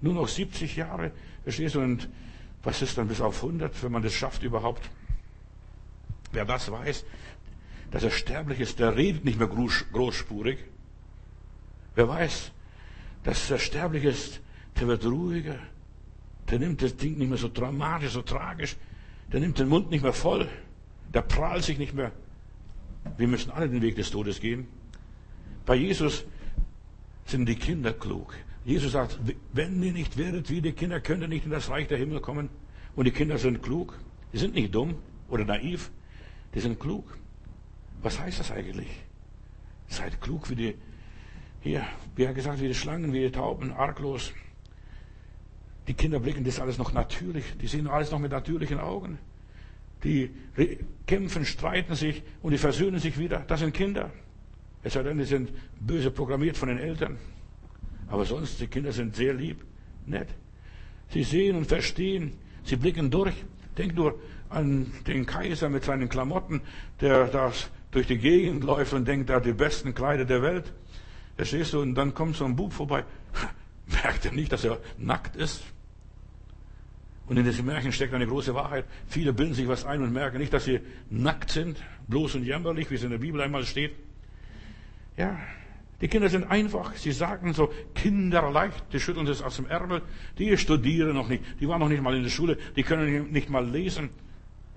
Nur 0.00 0.14
noch 0.14 0.28
70 0.28 0.76
Jahre, 0.76 1.12
verstehst 1.42 1.74
du? 1.74 1.80
Und 1.80 2.08
was 2.62 2.82
ist 2.82 2.98
dann 2.98 3.08
bis 3.08 3.20
auf 3.20 3.42
100, 3.42 3.82
wenn 3.82 3.92
man 3.92 4.02
das 4.02 4.12
schafft 4.12 4.42
überhaupt? 4.42 4.90
Wer 6.32 6.44
das 6.44 6.70
weiß, 6.70 7.04
dass 7.90 8.02
er 8.02 8.10
sterblich 8.10 8.60
ist, 8.60 8.78
der 8.78 8.96
redet 8.96 9.24
nicht 9.24 9.38
mehr 9.38 9.48
großspurig. 9.48 10.58
Wer 11.94 12.08
weiß, 12.08 12.52
dass 13.24 13.50
er 13.50 13.58
sterblich 13.58 14.04
ist, 14.04 14.40
der 14.78 14.88
wird 14.88 15.04
ruhiger. 15.04 15.58
Der 16.50 16.58
nimmt 16.58 16.82
das 16.82 16.96
Ding 16.96 17.18
nicht 17.18 17.28
mehr 17.28 17.38
so 17.38 17.50
dramatisch, 17.52 18.12
so 18.12 18.22
tragisch. 18.22 18.76
Der 19.32 19.40
nimmt 19.40 19.58
den 19.58 19.68
Mund 19.68 19.90
nicht 19.90 20.02
mehr 20.02 20.12
voll. 20.12 20.48
Der 21.12 21.22
prahlt 21.22 21.64
sich 21.64 21.78
nicht 21.78 21.94
mehr. 21.94 22.12
Wir 23.16 23.28
müssen 23.28 23.50
alle 23.50 23.68
den 23.68 23.82
Weg 23.82 23.96
des 23.96 24.10
Todes 24.10 24.40
gehen. 24.40 24.68
Bei 25.64 25.74
Jesus 25.74 26.24
sind 27.24 27.46
die 27.46 27.56
Kinder 27.56 27.92
klug. 27.92 28.34
Jesus 28.64 28.92
sagt, 28.92 29.18
wenn 29.52 29.82
ihr 29.82 29.92
nicht 29.92 30.16
werdet 30.16 30.50
wie 30.50 30.60
die 30.60 30.72
Kinder, 30.72 31.00
könnt 31.00 31.22
ihr 31.22 31.28
nicht 31.28 31.44
in 31.44 31.50
das 31.50 31.70
Reich 31.70 31.88
der 31.88 31.98
Himmel 31.98 32.20
kommen. 32.20 32.48
Und 32.94 33.04
die 33.04 33.10
Kinder 33.10 33.38
sind 33.38 33.62
klug. 33.62 33.98
Die 34.32 34.38
sind 34.38 34.54
nicht 34.54 34.74
dumm 34.74 34.94
oder 35.28 35.44
naiv. 35.44 35.90
Die 36.54 36.60
sind 36.60 36.78
klug. 36.78 37.04
Was 38.02 38.20
heißt 38.20 38.40
das 38.40 38.50
eigentlich? 38.50 38.88
Seid 39.88 40.20
klug 40.20 40.50
wie 40.50 40.54
die, 40.54 40.74
hier, 41.60 41.84
wie 42.14 42.24
er 42.24 42.34
gesagt, 42.34 42.60
wie 42.60 42.68
die 42.68 42.74
Schlangen, 42.74 43.12
wie 43.12 43.20
die 43.20 43.32
Tauben, 43.32 43.72
arglos. 43.72 44.32
Die 45.88 45.94
Kinder 45.94 46.20
blicken 46.20 46.44
das 46.44 46.60
alles 46.60 46.78
noch 46.78 46.92
natürlich. 46.92 47.44
Die 47.60 47.66
sehen 47.66 47.86
alles 47.86 48.10
noch 48.10 48.18
mit 48.18 48.32
natürlichen 48.32 48.78
Augen. 48.78 49.18
Die 50.04 50.30
kämpfen, 51.06 51.44
streiten 51.44 51.94
sich 51.94 52.22
und 52.42 52.52
die 52.52 52.58
versöhnen 52.58 52.98
sich 52.98 53.18
wieder. 53.18 53.40
Das 53.46 53.60
sind 53.60 53.72
Kinder. 53.72 54.10
Es 54.82 54.92
sei 54.92 55.02
denn, 55.02 55.18
die 55.18 55.24
sind 55.24 55.50
böse 55.80 56.10
programmiert 56.10 56.56
von 56.56 56.68
den 56.68 56.78
Eltern. 56.78 57.18
Aber 58.08 58.24
sonst, 58.24 58.60
die 58.60 58.66
Kinder 58.66 58.92
sind 58.92 59.16
sehr 59.16 59.34
lieb, 59.34 59.64
nett. 60.06 60.28
Sie 61.08 61.22
sehen 61.22 61.56
und 61.56 61.66
verstehen. 61.66 62.32
Sie 62.64 62.76
blicken 62.76 63.10
durch. 63.10 63.34
Denk 63.78 63.94
nur 63.94 64.18
an 64.48 64.92
den 65.06 65.26
Kaiser 65.26 65.68
mit 65.68 65.84
seinen 65.84 66.08
Klamotten, 66.08 66.60
der 67.00 67.26
das 67.26 67.70
durch 67.96 68.06
die 68.06 68.18
Gegend 68.18 68.62
läuft 68.62 68.92
und 68.92 69.08
denkt, 69.08 69.30
er 69.30 69.36
hat 69.36 69.46
die 69.46 69.54
besten 69.54 69.94
Kleider 69.94 70.26
der 70.26 70.42
Welt. 70.42 70.70
Verstehst 71.34 71.72
du? 71.72 71.80
Und 71.80 71.94
dann 71.94 72.12
kommt 72.12 72.36
so 72.36 72.44
ein 72.44 72.54
Bub 72.54 72.74
vorbei. 72.74 73.04
Merkt 73.86 74.26
er 74.26 74.32
nicht, 74.32 74.52
dass 74.52 74.64
er 74.64 74.78
nackt 74.98 75.34
ist? 75.34 75.62
Und 77.26 77.38
in 77.38 77.44
diesem 77.44 77.64
Märchen 77.64 77.92
steckt 77.92 78.12
eine 78.12 78.26
große 78.26 78.54
Wahrheit. 78.54 78.84
Viele 79.08 79.32
bilden 79.32 79.54
sich 79.54 79.66
was 79.66 79.86
ein 79.86 80.02
und 80.02 80.12
merken 80.12 80.36
nicht, 80.36 80.52
dass 80.52 80.66
sie 80.66 80.80
nackt 81.08 81.50
sind, 81.50 81.82
bloß 82.06 82.34
und 82.34 82.44
jämmerlich, 82.44 82.90
wie 82.90 82.96
es 82.96 83.02
in 83.02 83.10
der 83.10 83.18
Bibel 83.18 83.40
einmal 83.40 83.64
steht. 83.64 83.94
Ja, 85.16 85.38
die 86.02 86.08
Kinder 86.08 86.28
sind 86.28 86.44
einfach. 86.50 86.94
Sie 86.96 87.12
sagen 87.12 87.54
so 87.54 87.72
kinderleicht, 87.94 88.92
die 88.92 89.00
schütteln 89.00 89.24
das 89.24 89.40
aus 89.40 89.56
dem 89.56 89.66
Ärmel. 89.66 90.02
Die 90.38 90.54
studieren 90.58 91.14
noch 91.14 91.28
nicht, 91.28 91.42
die 91.60 91.66
waren 91.66 91.80
noch 91.80 91.88
nicht 91.88 92.02
mal 92.02 92.14
in 92.14 92.24
der 92.24 92.30
Schule, 92.30 92.58
die 92.76 92.82
können 92.82 93.32
nicht 93.32 93.48
mal 93.48 93.66
lesen. 93.66 94.10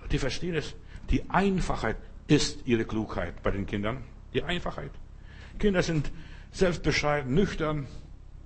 Die 0.10 0.18
verstehen 0.18 0.56
es. 0.56 0.74
Die 1.12 1.30
Einfachheit 1.30 1.98
ist 2.30 2.66
ihre 2.66 2.86
Klugheit 2.86 3.42
bei 3.42 3.52
den 3.52 3.66
Kindern. 3.66 4.04
Die 4.34 4.44
Einfachheit. 4.44 4.92
Kinder 5.58 5.82
sind 5.82 6.12
selbstbescheiden, 6.52 7.34
nüchtern. 7.34 7.88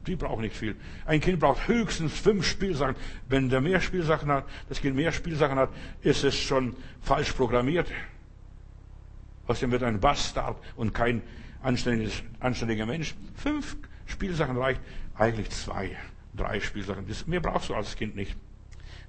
Die 0.07 0.15
brauchen 0.15 0.41
nicht 0.41 0.55
viel. 0.55 0.75
Ein 1.05 1.21
Kind 1.21 1.39
braucht 1.39 1.67
höchstens 1.67 2.17
fünf 2.17 2.45
Spielsachen. 2.45 2.95
Wenn 3.27 3.49
der 3.49 3.61
mehr 3.61 3.81
Spielsachen 3.81 4.29
hat, 4.29 4.45
das 4.69 4.81
Kind 4.81 4.95
mehr 4.95 5.11
Spielsachen 5.11 5.57
hat, 5.57 5.69
ist 6.01 6.23
es 6.23 6.36
schon 6.36 6.75
falsch 7.01 7.34
programmiert. 7.34 7.89
Außerdem 9.47 9.71
wird 9.71 9.84
ein 9.84 9.99
Bastard 9.99 10.57
und 10.75 10.93
kein 10.93 11.21
anständiger 11.61 12.86
Mensch. 12.86 13.15
Fünf 13.36 13.77
Spielsachen 14.05 14.57
reicht. 14.57 14.81
Eigentlich 15.15 15.49
zwei, 15.51 15.95
drei 16.36 16.59
Spielsachen. 16.59 17.05
mehr 17.27 17.41
brauchst 17.41 17.69
du 17.69 17.75
als 17.75 17.95
Kind 17.95 18.15
nicht. 18.15 18.36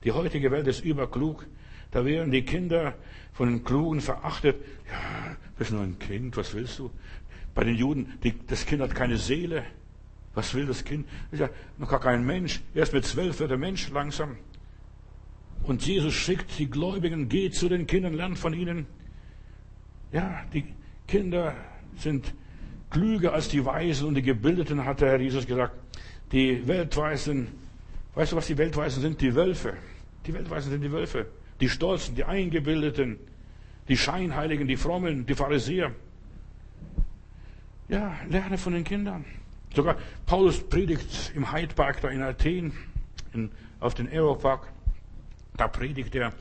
Die 0.03 0.13
heutige 0.13 0.51
Welt 0.51 0.67
ist 0.67 0.85
überklug. 0.85 1.47
Da 1.95 2.05
werden 2.05 2.33
die 2.33 2.43
Kinder 2.43 2.95
von 3.33 3.49
den 3.49 3.63
Klugen 3.63 4.01
verachtet. 4.01 4.57
Ja, 4.91 5.31
du 5.31 5.59
bist 5.59 5.71
nur 5.71 5.83
ein 5.83 5.97
Kind, 5.97 6.37
was 6.37 6.53
willst 6.53 6.81
du? 6.81 6.91
Bei 7.55 7.63
den 7.63 7.77
Juden, 7.77 8.15
die, 8.25 8.35
das 8.49 8.67
Kind 8.67 8.83
hat 8.83 8.97
keine 8.97 9.17
Seele. 9.17 9.63
Was 10.35 10.53
will 10.55 10.67
das 10.67 10.85
Kind? 10.85 11.07
Das 11.31 11.41
ist 11.41 11.47
ja 11.47 11.51
noch 11.79 11.89
gar 11.89 12.01
kein 12.01 12.27
Mensch. 12.27 12.61
Erst 12.75 12.95
mit 12.95 13.05
zwölf 13.05 13.39
wird 13.39 13.53
er 13.53 13.59
Mensch 13.59 13.91
langsam. 13.91 14.37
Und 15.63 15.87
Jesus 15.87 16.15
schickt 16.15 16.59
die 16.59 16.69
Gläubigen, 16.69 17.29
geht 17.29 17.55
zu 17.55 17.69
den 17.69 17.87
Kindern, 17.87 18.15
lernt 18.15 18.41
von 18.41 18.55
ihnen. 18.55 18.87
Ja, 20.11 20.45
die 20.53 20.65
Kinder 21.07 21.55
sind 21.97 22.35
klüger 22.91 23.35
als 23.35 23.47
die 23.47 23.65
Weisen 23.65 24.09
und 24.09 24.17
die 24.17 24.23
Gebildeten, 24.23 24.85
hat 24.85 25.01
der 25.01 25.11
Herr 25.11 25.21
Jesus 25.21 25.47
gesagt. 25.47 25.75
Die 26.33 26.67
Weltweisen, 26.67 27.53
weißt 28.17 28.33
du, 28.33 28.37
was 28.37 28.49
die 28.49 28.59
Weltweisen 28.59 29.01
sind? 29.01 29.21
Die 29.21 29.33
Wölfe. 29.33 29.75
Die 30.27 30.35
Weltweisen 30.35 30.73
sind 30.73 30.83
die 30.83 30.91
Wölfe 30.91 31.27
die 31.61 31.69
Stolzen, 31.69 32.15
die 32.15 32.25
Eingebildeten, 32.25 33.19
die 33.89 33.97
Scheinheiligen, 33.97 34.67
die 34.67 34.77
Frommen, 34.77 35.27
die 35.27 35.35
Pharisäer. 35.35 35.93
Ja, 37.89 38.17
lerne 38.29 38.59
von 38.59 38.73
den 38.73 38.85
Kindern. 38.85 39.25
Sogar 39.75 39.97
Paulus 40.27 40.61
predigt 40.61 41.33
im 41.35 41.53
Hyde 41.53 41.75
Park 41.75 42.01
da 42.01 42.09
in 42.09 42.23
Athen, 42.23 42.73
in, 43.33 43.51
auf 43.81 43.95
den 43.95 44.09
Aeropark. 44.09 44.73
Da 45.57 45.69
predigt 45.69 46.15
er 46.15 46.33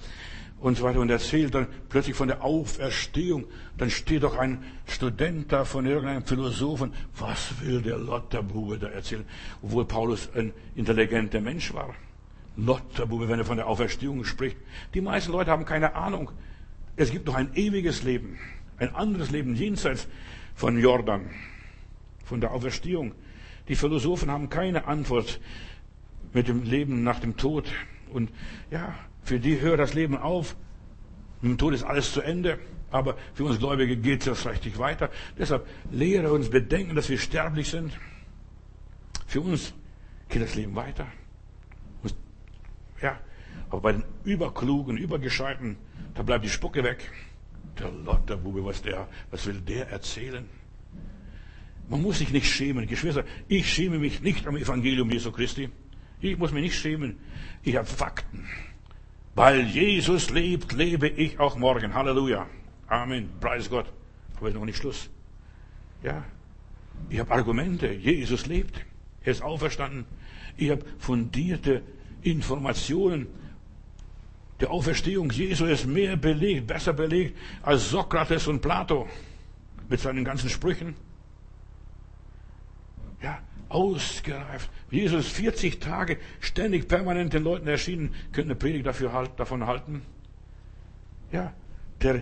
und 0.63 0.77
so 0.77 0.83
weiter 0.85 1.01
und 1.01 1.09
erzählt 1.09 1.53
dann 1.53 1.67
plötzlich 1.89 2.15
von 2.15 2.29
der 2.29 2.41
Auferstehung. 2.41 3.45
Dann 3.77 3.89
steht 3.89 4.23
doch 4.23 4.37
ein 4.37 4.63
Student 4.87 5.51
da 5.51 5.65
von 5.65 5.85
irgendeinem 5.85 6.25
Philosophen. 6.25 6.93
Was 7.17 7.61
will 7.61 7.81
der 7.81 7.97
Lotterbube 7.97 8.79
da 8.79 8.87
erzählen? 8.87 9.25
Obwohl 9.61 9.85
Paulus 9.85 10.29
ein 10.33 10.53
intelligenter 10.75 11.41
Mensch 11.41 11.73
war. 11.73 11.93
Lotterbube, 12.55 13.29
wenn 13.29 13.39
er 13.39 13.45
von 13.45 13.57
der 13.57 13.67
Auferstehung 13.67 14.25
spricht. 14.25 14.57
Die 14.93 15.01
meisten 15.01 15.31
Leute 15.31 15.51
haben 15.51 15.65
keine 15.65 15.95
Ahnung. 15.95 16.31
Es 16.95 17.11
gibt 17.11 17.25
noch 17.25 17.35
ein 17.35 17.53
ewiges 17.55 18.03
Leben, 18.03 18.37
ein 18.77 18.93
anderes 18.93 19.31
Leben 19.31 19.55
jenseits 19.55 20.07
von 20.55 20.79
Jordan, 20.79 21.29
von 22.25 22.39
der 22.39 22.51
Auferstehung. 22.51 23.13
Die 23.67 23.75
Philosophen 23.75 24.29
haben 24.29 24.49
keine 24.49 24.85
Antwort 24.85 25.39
mit 26.33 26.47
dem 26.47 26.63
Leben 26.63 27.03
nach 27.03 27.19
dem 27.19 27.37
Tod. 27.37 27.71
Und 28.11 28.29
ja, 28.69 28.93
für 29.23 29.39
die 29.39 29.61
hört 29.61 29.79
das 29.79 29.93
Leben 29.93 30.17
auf. 30.17 30.55
Mit 31.41 31.51
dem 31.51 31.57
Tod 31.57 31.73
ist 31.73 31.83
alles 31.83 32.13
zu 32.13 32.21
Ende. 32.21 32.59
Aber 32.91 33.17
für 33.33 33.45
uns 33.45 33.57
Gläubige 33.57 33.97
geht 33.97 34.27
es 34.27 34.47
richtig 34.47 34.77
weiter. 34.77 35.09
Deshalb 35.37 35.67
lehre 35.91 36.31
uns 36.31 36.49
bedenken, 36.49 36.95
dass 36.95 37.09
wir 37.09 37.17
sterblich 37.17 37.69
sind. 37.69 37.97
Für 39.25 39.41
uns 39.41 39.73
geht 40.29 40.43
das 40.43 40.53
Leben 40.53 40.75
weiter. 40.75 41.07
Ja, 43.03 43.19
aber 43.69 43.81
bei 43.81 43.91
den 43.91 44.03
Überklugen, 44.23 44.97
Übergescheiten, 44.97 45.75
da 46.15 46.23
bleibt 46.23 46.45
die 46.45 46.49
Spucke 46.49 46.83
weg. 46.83 47.11
Der 47.77 47.91
Lotterbube, 47.91 48.63
was 48.63 48.81
was 49.29 49.45
will 49.45 49.59
der 49.59 49.89
erzählen? 49.89 50.47
Man 51.89 52.01
muss 52.01 52.19
sich 52.19 52.31
nicht 52.31 52.47
schämen. 52.47 52.87
Geschwister, 52.87 53.25
ich 53.49 53.71
schäme 53.71 53.99
mich 53.99 54.21
nicht 54.21 54.47
am 54.47 54.55
Evangelium 54.55 55.11
Jesu 55.11 55.31
Christi. 55.31 55.69
Ich 56.21 56.37
muss 56.37 56.53
mich 56.53 56.63
nicht 56.63 56.79
schämen. 56.79 57.17
Ich 57.63 57.75
habe 57.75 57.85
Fakten. 57.85 58.47
Weil 59.35 59.63
Jesus 59.63 60.29
lebt, 60.29 60.71
lebe 60.71 61.09
ich 61.09 61.39
auch 61.39 61.57
morgen. 61.57 61.93
Halleluja. 61.93 62.47
Amen. 62.87 63.29
Preis 63.41 63.69
Gott. 63.69 63.91
Aber 64.37 64.47
ist 64.47 64.53
noch 64.53 64.63
nicht 64.63 64.77
Schluss. 64.77 65.09
Ja. 66.03 66.23
Ich 67.09 67.19
habe 67.19 67.31
Argumente. 67.31 67.91
Jesus 67.91 68.45
lebt. 68.45 68.85
Er 69.23 69.33
ist 69.33 69.41
auferstanden. 69.41 70.05
Ich 70.55 70.69
habe 70.69 70.85
fundierte 70.99 71.81
Informationen. 72.23 73.27
Die 74.61 74.67
Auferstehung 74.67 75.29
Jesu 75.29 75.65
ist 75.65 75.85
mehr 75.85 76.15
belegt, 76.15 76.67
besser 76.67 76.93
belegt 76.93 77.37
als 77.61 77.89
Sokrates 77.89 78.47
und 78.47 78.61
Plato 78.61 79.07
mit 79.89 79.99
seinen 79.99 80.23
ganzen 80.23 80.49
Sprüchen. 80.49 80.95
Ja, 83.21 83.39
ausgereift. 83.69 84.69
Jesus 84.89 85.27
40 85.27 85.79
Tage 85.79 86.17
ständig 86.39 86.87
permanent 86.87 87.33
den 87.33 87.43
Leuten 87.43 87.67
erschienen, 87.67 88.13
könnte 88.31 88.51
eine 88.51 88.55
Predigt 88.55 88.85
dafür 88.85 89.27
davon 89.35 89.65
halten. 89.65 90.03
Ja, 91.31 91.53
der, 92.01 92.21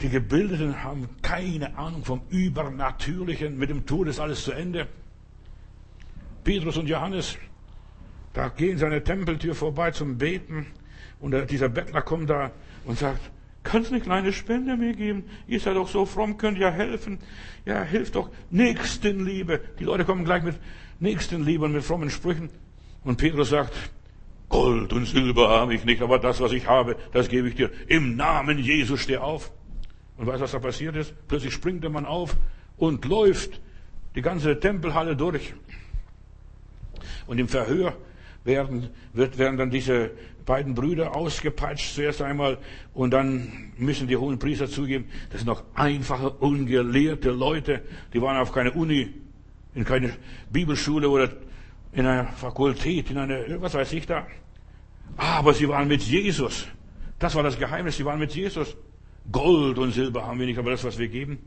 die 0.00 0.08
Gebildeten 0.08 0.84
haben 0.84 1.08
keine 1.22 1.76
Ahnung 1.76 2.04
vom 2.04 2.22
Übernatürlichen. 2.28 3.58
Mit 3.58 3.70
dem 3.70 3.86
Tod 3.86 4.08
ist 4.08 4.20
alles 4.20 4.44
zu 4.44 4.52
Ende. 4.52 4.86
Petrus 6.44 6.76
und 6.76 6.88
Johannes, 6.88 7.36
da 8.36 8.48
gehen 8.48 8.78
der 8.78 9.02
Tempeltür 9.02 9.54
vorbei 9.54 9.92
zum 9.92 10.18
Beten 10.18 10.66
und 11.20 11.34
dieser 11.50 11.70
Bettler 11.70 12.02
kommt 12.02 12.28
da 12.28 12.50
und 12.84 12.98
sagt, 12.98 13.30
kannst 13.62 13.90
du 13.90 13.94
eine 13.94 14.04
kleine 14.04 14.30
Spende 14.30 14.76
mir 14.76 14.92
geben? 14.92 15.24
Ihr 15.46 15.58
seid 15.58 15.74
doch 15.74 15.88
so 15.88 16.04
fromm, 16.04 16.36
könnt 16.36 16.58
ja 16.58 16.70
helfen. 16.70 17.18
Ja, 17.64 17.82
hilft 17.82 18.14
doch. 18.14 18.28
Nächstenliebe. 18.50 19.62
Die 19.78 19.84
Leute 19.84 20.04
kommen 20.04 20.26
gleich 20.26 20.42
mit 20.42 20.56
Nächstenliebe 21.00 21.64
und 21.64 21.72
mit 21.72 21.82
frommen 21.82 22.10
Sprüchen. 22.10 22.50
Und 23.04 23.16
Petrus 23.16 23.48
sagt, 23.48 23.72
Gold 24.50 24.92
und 24.92 25.06
Silber 25.06 25.48
habe 25.48 25.74
ich 25.74 25.86
nicht, 25.86 26.02
aber 26.02 26.18
das, 26.18 26.38
was 26.38 26.52
ich 26.52 26.66
habe, 26.66 26.96
das 27.14 27.30
gebe 27.30 27.48
ich 27.48 27.54
dir. 27.54 27.70
Im 27.86 28.16
Namen 28.16 28.58
Jesus 28.58 29.00
steh 29.00 29.16
auf. 29.16 29.50
Und 30.18 30.26
weißt 30.26 30.40
du, 30.40 30.44
was 30.44 30.52
da 30.52 30.58
passiert 30.58 30.94
ist? 30.94 31.14
Plötzlich 31.26 31.54
springt 31.54 31.82
der 31.82 31.90
Mann 31.90 32.04
auf 32.04 32.36
und 32.76 33.02
läuft 33.06 33.62
die 34.14 34.20
ganze 34.20 34.60
Tempelhalle 34.60 35.16
durch. 35.16 35.54
Und 37.26 37.38
im 37.38 37.48
Verhör 37.48 37.96
werden, 38.46 38.88
wird, 39.12 39.38
werden 39.38 39.58
dann 39.58 39.70
diese 39.70 40.12
beiden 40.46 40.74
Brüder 40.74 41.14
ausgepeitscht 41.14 41.94
zuerst 41.94 42.22
einmal 42.22 42.58
und 42.94 43.10
dann 43.10 43.72
müssen 43.76 44.06
die 44.06 44.16
hohen 44.16 44.38
Priester 44.38 44.68
zugeben, 44.68 45.06
das 45.30 45.40
sind 45.40 45.48
noch 45.48 45.64
einfache, 45.74 46.30
ungelehrte 46.30 47.30
Leute, 47.30 47.82
die 48.14 48.22
waren 48.22 48.36
auf 48.36 48.52
keine 48.52 48.72
Uni, 48.72 49.12
in 49.74 49.84
keine 49.84 50.14
Bibelschule 50.50 51.08
oder 51.10 51.30
in 51.92 52.06
einer 52.06 52.28
Fakultät, 52.28 53.10
in 53.10 53.18
einer, 53.18 53.60
was 53.60 53.74
weiß 53.74 53.92
ich 53.92 54.06
da. 54.06 54.26
Aber 55.16 55.52
sie 55.52 55.68
waren 55.68 55.88
mit 55.88 56.02
Jesus. 56.02 56.66
Das 57.18 57.34
war 57.34 57.42
das 57.42 57.58
Geheimnis, 57.58 57.96
sie 57.96 58.04
waren 58.04 58.18
mit 58.18 58.34
Jesus. 58.34 58.76
Gold 59.30 59.78
und 59.78 59.92
Silber 59.92 60.26
haben 60.26 60.38
wir 60.38 60.46
nicht, 60.46 60.58
aber 60.58 60.70
das, 60.70 60.84
was 60.84 60.98
wir 60.98 61.08
geben. 61.08 61.38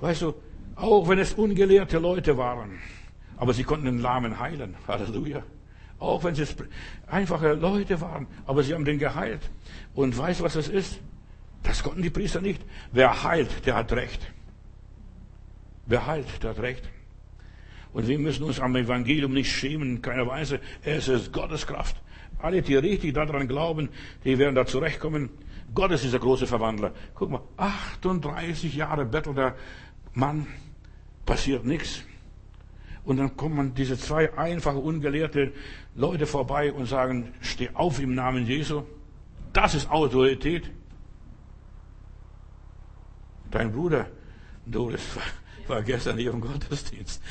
Weißt 0.00 0.22
du, 0.22 0.34
auch 0.76 1.08
wenn 1.08 1.18
es 1.18 1.34
ungelehrte 1.34 1.98
Leute 1.98 2.36
waren, 2.36 2.78
aber 3.36 3.52
sie 3.52 3.64
konnten 3.64 3.86
den 3.86 3.98
Lahmen 3.98 4.38
heilen. 4.38 4.74
Halleluja. 4.86 5.42
Auch 5.98 6.24
wenn 6.24 6.34
es 6.34 6.54
einfache 7.06 7.54
Leute 7.54 8.00
waren, 8.00 8.26
aber 8.46 8.62
sie 8.62 8.74
haben 8.74 8.84
den 8.84 8.98
geheilt. 8.98 9.50
Und 9.94 10.16
weißt 10.16 10.42
was 10.42 10.54
das 10.54 10.68
ist? 10.68 11.00
Das 11.62 11.82
konnten 11.82 12.02
die 12.02 12.10
Priester 12.10 12.40
nicht. 12.40 12.62
Wer 12.92 13.24
heilt, 13.24 13.66
der 13.66 13.76
hat 13.76 13.92
Recht. 13.92 14.20
Wer 15.86 16.06
heilt, 16.06 16.42
der 16.42 16.50
hat 16.50 16.58
Recht. 16.60 16.88
Und 17.92 18.06
wir 18.08 18.18
müssen 18.18 18.44
uns 18.44 18.60
am 18.60 18.76
Evangelium 18.76 19.32
nicht 19.32 19.50
schämen, 19.50 19.96
in 19.96 20.02
keiner 20.02 20.26
Weise. 20.26 20.60
Es 20.84 21.08
ist 21.08 21.32
Gottes 21.32 21.66
Kraft. 21.66 21.96
Alle, 22.38 22.60
die 22.60 22.76
richtig 22.76 23.14
daran 23.14 23.48
glauben, 23.48 23.88
die 24.24 24.38
werden 24.38 24.54
da 24.54 24.66
zurechtkommen. 24.66 25.30
Gott 25.74 25.90
ist 25.92 26.04
dieser 26.04 26.18
große 26.18 26.46
Verwandler. 26.46 26.92
Guck 27.14 27.30
mal, 27.30 27.42
38 27.56 28.74
Jahre 28.74 29.06
bettelt 29.06 29.38
der 29.38 29.56
Mann, 30.12 30.46
passiert 31.24 31.64
nichts. 31.64 32.02
Und 33.06 33.18
dann 33.18 33.36
kommen 33.36 33.72
diese 33.72 33.96
zwei 33.96 34.36
einfache, 34.36 34.78
ungelehrte 34.78 35.52
Leute 35.94 36.26
vorbei 36.26 36.72
und 36.72 36.86
sagen, 36.86 37.32
steh 37.40 37.70
auf 37.72 38.00
im 38.00 38.16
Namen 38.16 38.44
Jesu. 38.44 38.82
Das 39.52 39.76
ist 39.76 39.88
Autorität. 39.88 40.68
Dein 43.52 43.70
Bruder, 43.70 44.08
Doris, 44.66 45.00
war 45.68 45.82
gestern 45.82 46.18
hier 46.18 46.32
im 46.32 46.40
Gottesdienst. 46.40 47.22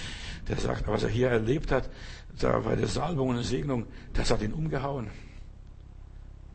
Der 0.48 0.56
sagt, 0.56 0.88
was 0.88 1.04
er 1.04 1.10
hier 1.10 1.28
erlebt 1.28 1.74
hat, 1.74 1.90
da 2.40 2.58
bei 2.60 2.78
der 2.78 2.88
Salbung 2.88 3.30
und 3.30 3.36
der 3.36 3.44
Segnung, 3.44 3.86
das 4.14 4.32
hat 4.32 4.42
ihn 4.42 4.54
umgehauen. 4.54 5.10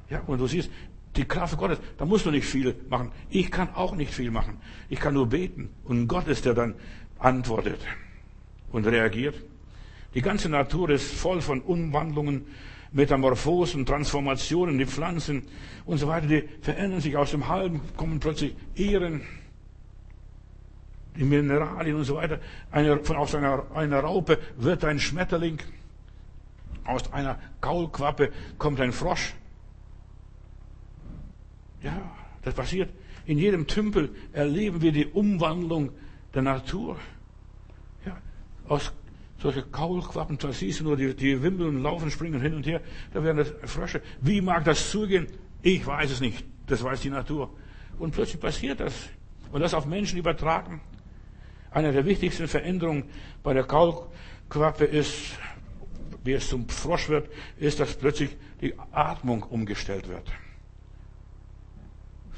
Ja, 0.09 0.23
und 0.27 0.39
du 0.39 0.47
siehst, 0.47 0.71
die 1.15 1.27
Kraft 1.27 1.59
Gottes, 1.59 1.79
da 1.99 2.07
musst 2.07 2.25
du 2.25 2.31
nicht 2.31 2.47
viel 2.47 2.75
machen. 2.89 3.13
Ich 3.29 3.51
kann 3.51 3.75
auch 3.75 3.95
nicht 3.95 4.15
viel 4.15 4.31
machen. 4.31 4.57
Ich 4.89 4.99
kann 4.99 5.13
nur 5.13 5.29
beten. 5.29 5.69
Und 5.85 6.09
Gott 6.09 6.27
ist 6.27 6.47
der 6.47 6.55
dann 6.55 6.75
antwortet 7.19 7.81
und 8.73 8.87
reagiert. 8.87 9.35
Die 10.15 10.23
ganze 10.23 10.49
Natur 10.49 10.91
ist 10.91 11.13
voll 11.13 11.41
von 11.41 11.61
Umwandlungen, 11.61 12.47
Metamorphosen, 12.93 13.87
Transformationen, 13.87 14.79
die 14.79 14.87
Pflanzen 14.87 15.45
und 15.85 15.99
so 15.99 16.09
weiter, 16.09 16.27
die 16.27 16.49
verändern 16.61 17.01
sich. 17.01 17.17
Aus 17.17 17.31
dem 17.31 17.47
Halben 17.49 17.81
kommen 17.97 18.19
plötzlich 18.19 18.57
Ehren, 18.75 19.23
die 21.17 21.25
Mineralien 21.25 21.97
und 21.97 22.05
so 22.05 22.17
weiter. 22.17 22.41
Eine, 22.73 22.99
von, 22.99 23.17
aus 23.17 23.35
einer, 23.35 23.71
einer 23.75 24.01
Raupe 24.01 24.39
wird 24.57 24.85
ein 24.85 24.99
Schmetterling. 24.99 25.59
Aus 26.85 27.13
einer 27.13 27.39
Kaulquappe 27.61 28.33
kommt 28.59 28.81
ein 28.81 28.93
Frosch. 28.93 29.35
Ja, 31.83 32.11
das 32.43 32.55
passiert. 32.55 32.91
In 33.27 33.39
jedem 33.39 33.67
Tümpel 33.69 34.11
erleben 34.33 34.83
wir 34.83 34.91
die 34.91 35.07
Umwandlung 35.07 35.93
der 36.35 36.43
Natur 36.43 36.97
aus 38.71 38.93
solche 39.39 39.63
Kaulquappen, 39.63 40.39
siehst 40.53 40.81
du 40.81 40.85
nur, 40.85 40.97
die, 40.97 41.15
die 41.15 41.43
wimbeln, 41.43 41.83
laufen, 41.83 42.11
springen 42.11 42.41
hin 42.41 42.55
und 42.55 42.67
her, 42.67 42.81
da 43.13 43.23
werden 43.23 43.39
das 43.39 43.53
Frösche. 43.71 44.01
Wie 44.21 44.41
mag 44.41 44.65
das 44.65 44.91
zugehen? 44.91 45.27
Ich 45.63 45.85
weiß 45.85 46.11
es 46.11 46.21
nicht. 46.21 46.45
Das 46.67 46.83
weiß 46.83 47.01
die 47.01 47.11
Natur. 47.11 47.51
Und 47.99 48.13
plötzlich 48.13 48.41
passiert 48.41 48.81
das. 48.81 48.95
Und 49.51 49.61
das 49.61 49.75
auf 49.75 49.87
Menschen 49.87 50.19
übertragen. 50.19 50.81
Eine 51.73 51.93
der 51.93 52.05
wichtigsten 52.05 52.47
Veränderungen 52.47 53.05
bei 53.43 53.55
der 53.55 53.65
Kaulquappe 53.65 54.85
ist, 54.85 55.33
wie 56.23 56.33
es 56.33 56.49
zum 56.49 56.69
Frosch 56.69 57.09
wird, 57.09 57.29
ist, 57.59 57.81
dass 57.81 57.97
plötzlich 57.97 58.37
die 58.61 58.75
Atmung 58.93 59.43
umgestellt 59.43 60.07
wird. 60.09 60.31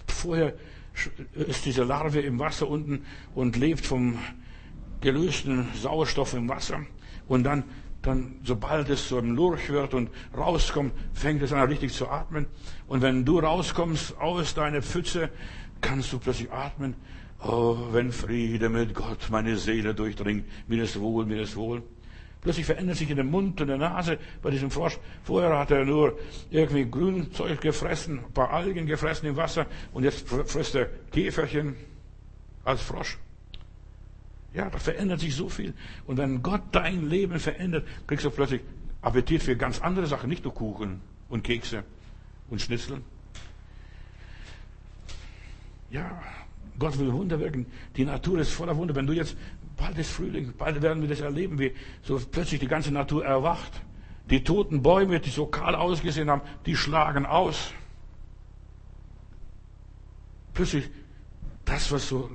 Vorher 0.06 0.54
ist 1.34 1.66
diese 1.66 1.84
Larve 1.84 2.20
im 2.20 2.38
Wasser 2.38 2.68
unten 2.68 3.04
und 3.34 3.56
lebt 3.56 3.84
vom 3.84 4.18
gelösten 5.02 5.68
Sauerstoff 5.74 6.32
im 6.34 6.48
Wasser 6.48 6.80
und 7.28 7.44
dann, 7.44 7.64
dann, 8.00 8.36
sobald 8.44 8.88
es 8.88 9.08
so 9.08 9.18
im 9.18 9.34
Lurch 9.34 9.68
wird 9.68 9.94
und 9.94 10.10
rauskommt, 10.36 10.92
fängt 11.12 11.42
es 11.42 11.52
an 11.52 11.68
richtig 11.68 11.92
zu 11.92 12.08
atmen. 12.08 12.46
Und 12.86 13.02
wenn 13.02 13.24
du 13.24 13.38
rauskommst 13.38 14.18
aus 14.18 14.54
deiner 14.54 14.82
Pfütze, 14.82 15.28
kannst 15.80 16.12
du 16.12 16.18
plötzlich 16.18 16.50
atmen. 16.50 16.94
Oh, 17.44 17.76
wenn 17.90 18.12
Friede 18.12 18.68
mit 18.68 18.94
Gott 18.94 19.28
meine 19.30 19.56
Seele 19.56 19.94
durchdringt, 19.94 20.44
mir 20.68 20.82
ist 20.82 20.98
wohl, 21.00 21.26
mir 21.26 21.42
ist 21.42 21.56
wohl. 21.56 21.82
Plötzlich 22.40 22.66
verändert 22.66 22.96
sich 22.96 23.08
in 23.08 23.16
dem 23.16 23.30
Mund 23.30 23.60
und 23.60 23.68
der 23.68 23.78
Nase 23.78 24.18
bei 24.42 24.50
diesem 24.50 24.70
Frosch. 24.70 24.98
Vorher 25.22 25.56
hat 25.56 25.70
er 25.70 25.84
nur 25.84 26.18
irgendwie 26.50 26.88
Grünzeug 26.88 27.60
gefressen, 27.60 28.18
ein 28.18 28.32
paar 28.32 28.50
Algen 28.50 28.86
gefressen 28.86 29.28
im 29.28 29.36
Wasser 29.36 29.66
und 29.92 30.02
jetzt 30.02 30.28
frisst 30.28 30.74
er 30.74 30.88
Käferchen 31.12 31.76
als 32.64 32.82
Frosch. 32.82 33.18
Ja, 34.54 34.68
da 34.68 34.78
verändert 34.78 35.20
sich 35.20 35.34
so 35.34 35.48
viel. 35.48 35.72
Und 36.06 36.18
wenn 36.18 36.42
Gott 36.42 36.62
dein 36.72 37.08
Leben 37.08 37.38
verändert, 37.38 37.86
kriegst 38.06 38.24
du 38.24 38.30
plötzlich 38.30 38.60
Appetit 39.00 39.42
für 39.42 39.56
ganz 39.56 39.80
andere 39.80 40.06
Sachen, 40.06 40.28
nicht 40.28 40.44
nur 40.44 40.54
Kuchen 40.54 41.00
und 41.28 41.42
Kekse 41.42 41.84
und 42.50 42.60
Schnitzeln. 42.60 43.02
Ja, 45.90 46.22
Gott 46.78 46.98
will 46.98 47.12
Wunder 47.12 47.38
wirken. 47.38 47.66
Die 47.96 48.04
Natur 48.04 48.38
ist 48.40 48.50
voller 48.50 48.76
Wunder. 48.76 48.94
Wenn 48.94 49.06
du 49.06 49.12
jetzt, 49.12 49.36
bald 49.76 49.98
ist 49.98 50.10
Frühling, 50.10 50.52
bald 50.56 50.80
werden 50.82 51.02
wir 51.02 51.08
das 51.08 51.20
erleben, 51.20 51.58
wie 51.58 51.72
so 52.02 52.18
plötzlich 52.30 52.60
die 52.60 52.68
ganze 52.68 52.92
Natur 52.92 53.24
erwacht. 53.24 53.82
Die 54.30 54.44
toten 54.44 54.82
Bäume, 54.82 55.20
die 55.20 55.30
so 55.30 55.46
kahl 55.46 55.74
ausgesehen 55.74 56.30
haben, 56.30 56.42
die 56.64 56.76
schlagen 56.76 57.26
aus. 57.26 57.72
Plötzlich, 60.54 60.90
das, 61.64 61.90
was 61.90 62.08
so 62.08 62.30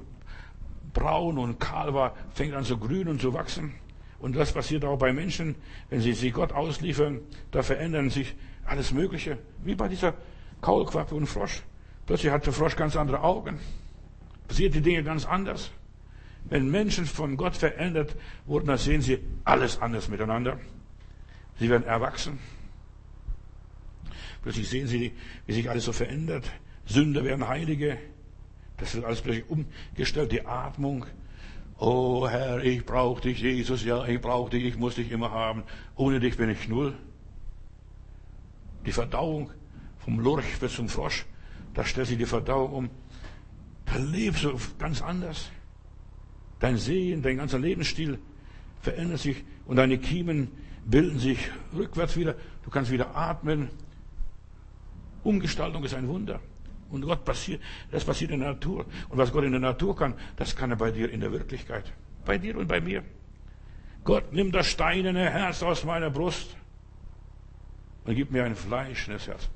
braun 0.94 1.38
und 1.38 1.60
kahl 1.60 1.94
war, 1.94 2.16
fängt 2.34 2.54
an 2.54 2.64
zu 2.64 2.78
grün 2.78 3.08
und 3.08 3.22
zu 3.22 3.34
wachsen. 3.34 3.74
Und 4.20 4.36
das 4.36 4.52
passiert 4.52 4.84
auch 4.84 4.98
bei 4.98 5.14
Menschen, 5.14 5.56
wenn 5.90 6.02
sie 6.02 6.14
sich 6.14 6.34
Gott 6.34 6.52
ausliefern, 6.52 7.22
da 7.52 7.62
verändern 7.62 8.10
sich 8.10 8.36
alles 8.66 8.92
Mögliche. 8.92 9.38
Wie 9.64 9.76
bei 9.76 9.88
dieser 9.88 10.16
Kaulquappe 10.62 11.14
und 11.14 11.28
Frosch. 11.28 11.62
Plötzlich 12.06 12.32
hat 12.32 12.46
der 12.46 12.54
Frosch 12.54 12.76
ganz 12.76 12.96
andere 12.96 13.22
Augen. 13.22 13.60
Passiert 14.48 14.74
die 14.74 14.82
Dinge 14.82 15.04
ganz 15.04 15.26
anders. 15.26 15.72
Wenn 16.46 16.72
Menschen 16.72 17.06
von 17.06 17.36
Gott 17.36 17.56
verändert 17.58 18.16
wurden, 18.46 18.68
dann 18.68 18.78
sehen 18.78 19.02
sie 19.02 19.20
alles 19.44 19.82
anders 19.82 20.08
miteinander. 20.08 20.58
Sie 21.60 21.70
werden 21.70 21.84
erwachsen. 21.84 22.40
Plötzlich 24.42 24.70
sehen 24.70 24.88
sie, 24.88 25.14
wie 25.46 25.54
sich 25.54 25.70
alles 25.70 25.86
so 25.86 25.92
verändert. 25.92 26.50
Sünder 26.86 27.24
werden 27.26 27.48
Heilige. 27.48 27.98
Das 28.78 28.94
wird 28.94 29.06
alles 29.06 29.22
plötzlich 29.22 29.46
umgestellt. 29.50 30.32
Die 30.32 30.46
Atmung. 30.46 31.06
Oh 31.80 32.28
Herr, 32.28 32.64
ich 32.64 32.84
brauche 32.86 33.22
dich, 33.22 33.40
Jesus, 33.40 33.84
ja, 33.84 34.04
ich 34.06 34.20
brauche 34.20 34.50
dich, 34.50 34.64
ich 34.64 34.78
muss 34.78 34.96
dich 34.96 35.12
immer 35.12 35.32
haben. 35.32 35.64
Ohne 35.96 36.20
dich 36.20 36.36
bin 36.36 36.50
ich 36.50 36.68
null. 36.68 36.96
Die 38.86 38.92
Verdauung 38.92 39.52
vom 40.00 40.20
Lurch 40.20 40.60
bis 40.60 40.74
zum 40.74 40.90
Frosch, 40.90 41.26
da 41.74 41.86
stellt 41.86 42.08
sich 42.08 42.18
die 42.18 42.26
Verdauung 42.26 42.72
um. 42.72 42.90
Da 43.86 43.98
lebst 43.98 44.44
du 44.44 44.58
ganz 44.80 45.02
anders. 45.02 45.50
Dein 46.60 46.78
Sehen, 46.78 47.22
dein 47.22 47.38
ganzer 47.38 47.60
Lebensstil 47.60 48.18
verändert 48.82 49.20
sich 49.20 49.44
und 49.66 49.76
deine 49.76 50.00
Kiemen 50.00 50.50
bilden 50.86 51.20
sich 51.20 51.38
rückwärts 51.76 52.16
wieder. 52.16 52.36
Du 52.64 52.72
kannst 52.72 52.90
wieder 52.90 53.16
atmen. 53.16 53.70
Umgestaltung 55.24 55.84
ist 55.84 55.94
ein 55.94 56.08
Wunder. 56.08 56.40
Und 56.90 57.02
Gott 57.02 57.26
passiert, 57.26 57.62
das 57.92 58.06
passiert 58.06 58.32
in 58.32 58.40
der 58.40 58.50
Natur. 58.50 58.86
Und 59.10 59.18
was 59.18 59.32
Gott 59.32 59.44
in 59.44 59.52
der 59.52 59.60
Natur 59.60 59.96
kann, 59.96 60.14
das 60.36 60.56
kann 60.56 60.72
er 60.72 60.78
bei 60.78 60.92
dir 60.92 61.12
in 61.12 61.20
der 61.20 61.32
Wirklichkeit. 61.32 61.92
Bei 62.26 62.38
dir 62.38 62.58
und 62.58 62.68
bei 62.68 62.80
mir. 62.82 63.04
Gott, 64.04 64.32
nimm 64.32 64.52
das 64.52 64.68
steinerne 64.68 65.30
Herz 65.30 65.64
aus 65.64 65.84
meiner 65.84 66.10
Brust 66.10 66.56
und 68.06 68.16
gib 68.16 68.32
mir 68.32 68.46
ein 68.46 68.56
fleischendes 68.56 69.28
Herz. 69.28 69.50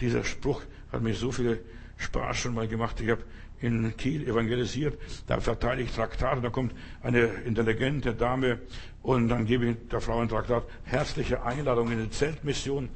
Dieser 0.00 0.24
Spruch 0.24 0.62
hat 0.90 1.02
mir 1.02 1.14
so 1.14 1.30
viel 1.30 1.60
Spaß 1.96 2.38
schon 2.38 2.54
mal 2.54 2.66
gemacht. 2.66 3.00
Ich 3.00 3.10
habe 3.10 3.22
in 3.60 3.96
Kiel 3.96 4.26
evangelisiert, 4.26 4.98
da 5.26 5.38
verteile 5.40 5.82
ich 5.82 5.92
Traktate, 5.92 6.40
da 6.40 6.48
kommt 6.48 6.74
eine 7.02 7.20
intelligente 7.44 8.14
Dame 8.14 8.58
und 9.02 9.28
dann 9.28 9.44
gebe 9.44 9.66
ich 9.66 9.76
der 9.88 10.00
Frau 10.00 10.18
ein 10.20 10.28
Traktat, 10.28 10.64
herzliche 10.84 11.44
Einladung 11.44 11.92
in 11.92 12.02
die 12.02 12.10
Zeltmission. 12.10 12.88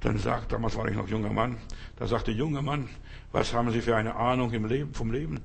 Dann 0.00 0.18
sagt, 0.18 0.52
damals 0.52 0.76
war 0.76 0.88
ich 0.88 0.96
noch 0.96 1.08
junger 1.08 1.32
Mann, 1.32 1.58
da 1.96 2.06
sagte 2.06 2.30
junger 2.30 2.62
Mann, 2.62 2.88
was 3.32 3.52
haben 3.52 3.70
Sie 3.70 3.82
für 3.82 3.96
eine 3.96 4.16
Ahnung 4.16 4.52
im 4.52 4.64
Leben, 4.64 4.94
vom 4.94 5.12
Leben? 5.12 5.40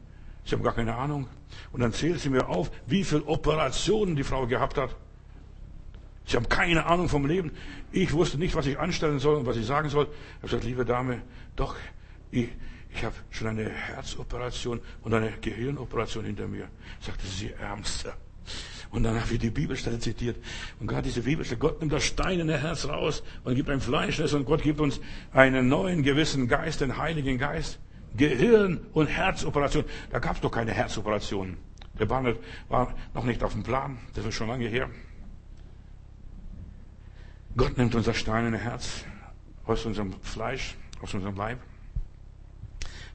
Sie 0.46 0.56
haben 0.56 0.64
gar 0.64 0.74
keine 0.74 0.96
Ahnung. 0.96 1.28
Und 1.72 1.82
dann 1.82 1.92
zählt 1.92 2.20
sie 2.20 2.30
mir 2.30 2.48
auf, 2.48 2.72
wie 2.86 3.04
viele 3.04 3.26
Operationen 3.26 4.16
die 4.16 4.24
Frau 4.24 4.46
gehabt 4.48 4.78
hat. 4.78 4.96
Sie 6.26 6.38
haben 6.38 6.50
keine 6.50 6.86
Ahnung 6.86 7.10
vom 7.10 7.26
Leben. 7.26 7.52
Ich 7.92 8.14
wusste 8.14 8.38
nicht, 8.38 8.56
was 8.56 8.66
ich 8.66 8.80
anstellen 8.80 9.20
soll 9.20 9.38
und 9.38 9.46
was 9.46 9.58
ich 9.58 9.66
sagen 9.66 9.90
soll. 9.90 10.06
Ich 10.06 10.36
habe 10.38 10.48
gesagt, 10.48 10.64
liebe 10.64 10.86
Dame, 10.86 11.22
doch, 11.56 11.76
ich, 12.32 12.50
ich 12.94 13.04
habe 13.04 13.16
schon 13.32 13.48
eine 13.48 13.70
Herzoperation 13.70 14.82
und 15.02 15.14
eine 15.14 15.32
Gehirnoperation 15.42 16.26
hinter 16.26 16.48
mir. 16.48 16.68
Sagte 17.00 17.28
sie, 17.28 17.52
Ärmster. 17.52 18.16
Und 18.96 19.04
dann 19.04 19.20
habe 19.20 19.34
ich 19.34 19.40
die 19.40 19.50
Bibelstelle 19.50 20.00
zitiert. 20.00 20.38
Und 20.80 20.88
gerade 20.88 21.04
diese 21.04 21.24
Bibelstelle, 21.24 21.60
Gott 21.60 21.82
nimmt 21.82 21.92
das 21.92 22.06
steinerne 22.06 22.58
Herz 22.58 22.88
raus 22.88 23.24
und 23.44 23.54
gibt 23.54 23.70
ein 23.70 23.82
Fleischles 23.82 24.34
und 24.34 24.46
Gott 24.46 24.64
gibt 24.64 24.80
uns 24.80 25.02
einen 25.34 25.68
neuen 25.68 26.02
gewissen 26.02 26.48
Geist, 26.48 26.80
den 26.80 26.98
Heiligen 26.98 27.38
Geist. 27.38 27.78
Gehirn- 28.16 28.80
und 28.94 29.08
Herzoperation. 29.08 29.84
Da 30.12 30.20
gab 30.20 30.36
es 30.36 30.42
doch 30.42 30.50
keine 30.50 30.72
Herzoperation. 30.72 31.58
Der 32.00 32.06
Barnett 32.06 32.38
war 32.70 32.96
noch 33.14 33.26
nicht 33.26 33.44
auf 33.44 33.52
dem 33.52 33.64
Plan. 33.64 33.98
Das 34.14 34.26
ist 34.26 34.36
schon 34.36 34.48
lange 34.48 34.70
her. 34.70 34.90
Gott 37.58 37.78
nimmt 37.78 37.96
unser 37.96 38.14
steinerne 38.14 38.58
Herz 38.58 39.04
aus 39.66 39.86
unserem 39.86 40.14
Fleisch, 40.22 40.76
aus 41.02 41.14
unserem 41.14 41.36
Leib. 41.36 41.60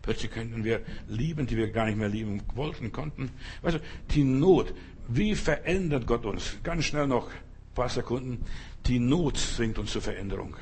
Plötzlich 0.03 0.31
könnten 0.31 0.65
wir 0.65 0.81
lieben, 1.09 1.47
die 1.47 1.57
wir 1.57 1.71
gar 1.71 1.85
nicht 1.87 1.99
mehr 1.99 2.09
lieben 2.09 2.43
wollten, 2.55 2.91
konnten. 2.91 3.31
Weißt 3.61 3.77
du, 3.77 3.81
die 4.11 4.25
Not, 4.25 4.73
wie 5.13 5.35
verändert 5.35 6.07
Gott 6.07 6.25
uns? 6.25 6.59
Ganz 6.63 6.85
schnell 6.85 7.07
noch 7.07 7.29
ein 7.29 7.75
paar 7.75 7.89
Sekunden. 7.89 8.45
Die 8.87 8.99
Not 8.99 9.37
zwingt 9.37 9.79
uns 9.79 9.93
zur 9.93 10.03
Veränderung. 10.03 10.57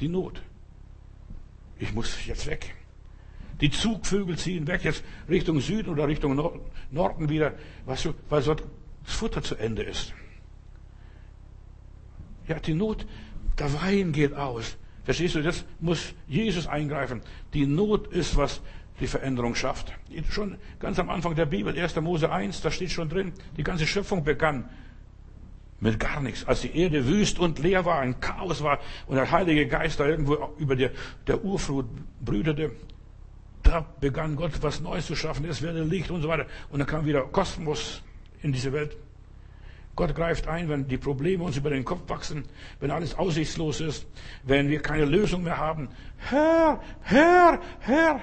Die 0.00 0.08
Not. 0.08 0.42
Ich 1.78 1.92
muss 1.92 2.26
jetzt 2.26 2.46
weg. 2.46 2.74
Die 3.60 3.70
Zugvögel 3.70 4.36
ziehen 4.36 4.66
weg, 4.66 4.82
jetzt 4.82 5.04
Richtung 5.28 5.60
Süden 5.60 5.90
oder 5.90 6.08
Richtung 6.08 6.34
Norden 6.90 7.28
wieder, 7.28 7.54
weißt 7.86 8.06
du, 8.06 8.14
weil 8.28 8.42
dort 8.42 8.64
das 9.04 9.14
Futter 9.14 9.42
zu 9.42 9.54
Ende 9.54 9.82
ist. 9.82 10.12
Ja, 12.48 12.58
die 12.58 12.74
Not, 12.74 13.06
der 13.58 13.72
Wein 13.80 14.12
geht 14.12 14.34
aus. 14.34 14.76
Verstehst 15.04 15.36
du, 15.36 15.40
jetzt 15.40 15.64
muss 15.80 16.14
Jesus 16.26 16.66
eingreifen. 16.66 17.20
Die 17.54 17.66
Not 17.66 18.08
ist, 18.08 18.36
was 18.36 18.60
die 19.02 19.08
Veränderung 19.08 19.54
schafft. 19.54 19.92
Schon 20.30 20.56
ganz 20.78 20.98
am 20.98 21.10
Anfang 21.10 21.34
der 21.34 21.46
Bibel, 21.46 21.78
1. 21.78 21.96
Mose 21.96 22.30
1, 22.30 22.62
da 22.62 22.70
steht 22.70 22.90
schon 22.90 23.08
drin, 23.08 23.32
die 23.56 23.64
ganze 23.64 23.86
Schöpfung 23.86 24.24
begann 24.24 24.68
mit 25.80 25.98
gar 25.98 26.20
nichts. 26.20 26.46
Als 26.46 26.60
die 26.60 26.74
Erde 26.76 27.06
wüst 27.06 27.40
und 27.40 27.58
leer 27.58 27.84
war, 27.84 27.98
ein 27.98 28.20
Chaos 28.20 28.62
war 28.62 28.78
und 29.06 29.16
der 29.16 29.30
Heilige 29.30 29.66
Geist 29.66 29.98
da 29.98 30.06
irgendwo 30.06 30.54
über 30.56 30.76
der, 30.76 30.92
der 31.26 31.44
Urflut 31.44 31.86
brütete, 32.20 32.70
da 33.64 33.84
begann 34.00 34.36
Gott 34.36 34.52
was 34.62 34.80
Neues 34.80 35.06
zu 35.06 35.16
schaffen. 35.16 35.44
Es 35.44 35.60
werde 35.60 35.82
Licht 35.82 36.10
und 36.10 36.22
so 36.22 36.28
weiter. 36.28 36.46
Und 36.70 36.78
dann 36.78 36.86
kam 36.86 37.04
wieder 37.04 37.22
Kosmos 37.22 38.02
in 38.42 38.52
diese 38.52 38.72
Welt. 38.72 38.96
Gott 39.94 40.14
greift 40.14 40.46
ein, 40.48 40.68
wenn 40.68 40.88
die 40.88 40.96
Probleme 40.96 41.44
uns 41.44 41.56
über 41.56 41.70
den 41.70 41.84
Kopf 41.84 42.08
wachsen, 42.08 42.44
wenn 42.80 42.90
alles 42.90 43.18
aussichtslos 43.18 43.80
ist, 43.80 44.06
wenn 44.44 44.70
wir 44.70 44.80
keine 44.80 45.04
Lösung 45.04 45.42
mehr 45.42 45.58
haben. 45.58 45.88
Herr, 46.16 46.80
Herr, 47.02 47.60
Herr. 47.80 48.20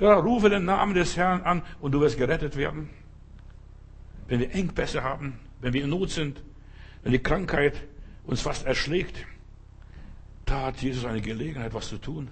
Ja, 0.00 0.14
rufe 0.14 0.48
den 0.48 0.64
Namen 0.64 0.94
des 0.94 1.16
Herrn 1.16 1.42
an 1.42 1.62
und 1.80 1.92
du 1.92 2.00
wirst 2.00 2.18
gerettet 2.18 2.56
werden. 2.56 2.88
Wenn 4.28 4.40
wir 4.40 4.54
Engpässe 4.54 5.02
haben, 5.02 5.38
wenn 5.60 5.72
wir 5.72 5.84
in 5.84 5.90
Not 5.90 6.10
sind, 6.10 6.42
wenn 7.02 7.12
die 7.12 7.18
Krankheit 7.18 7.82
uns 8.24 8.40
fast 8.42 8.66
erschlägt, 8.66 9.24
da 10.44 10.66
hat 10.66 10.80
Jesus 10.82 11.04
eine 11.04 11.20
Gelegenheit, 11.20 11.74
was 11.74 11.88
zu 11.88 11.98
tun. 11.98 12.28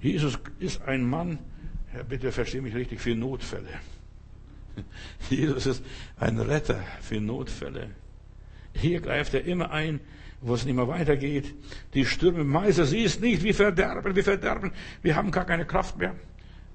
Jesus 0.00 0.38
ist 0.58 0.82
ein 0.82 1.08
Mann, 1.08 1.38
Herr, 1.88 2.04
bitte 2.04 2.32
verstehe 2.32 2.62
mich 2.62 2.74
richtig, 2.74 3.00
für 3.00 3.14
Notfälle. 3.14 3.68
Jesus 5.30 5.66
ist 5.66 5.84
ein 6.18 6.38
Retter 6.38 6.82
für 7.00 7.20
Notfälle. 7.20 7.90
Hier 8.72 9.00
greift 9.00 9.34
er 9.34 9.44
immer 9.44 9.70
ein, 9.72 10.00
wo 10.40 10.54
es 10.54 10.64
nicht 10.64 10.74
mehr 10.74 10.88
weitergeht. 10.88 11.54
Die 11.94 12.04
Stürme, 12.04 12.44
Meister, 12.44 12.86
siehst 12.86 13.20
nicht, 13.20 13.42
wie 13.42 13.52
verderben, 13.52 14.16
wie 14.16 14.22
verderben. 14.22 14.72
Wir 15.02 15.16
haben 15.16 15.30
gar 15.30 15.44
keine 15.44 15.66
Kraft 15.66 15.98
mehr. 15.98 16.14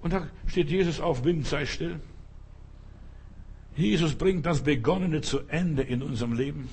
Und 0.01 0.13
da 0.13 0.27
steht 0.47 0.69
Jesus 0.69 0.99
auf, 0.99 1.23
Wind, 1.23 1.47
sei 1.47 1.65
still. 1.65 1.99
Jesus 3.75 4.13
bringt 4.15 4.45
das 4.45 4.61
Begonnene 4.61 5.21
zu 5.21 5.39
Ende 5.47 5.81
in 5.81 6.01
unserem 6.01 6.33
Leben. 6.33 6.69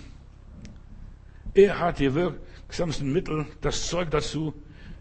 Er 1.54 1.78
hat 1.78 1.98
die 1.98 2.14
wirksamsten 2.14 3.12
Mittel, 3.12 3.46
das 3.60 3.86
Zeug 3.88 4.10
dazu. 4.10 4.54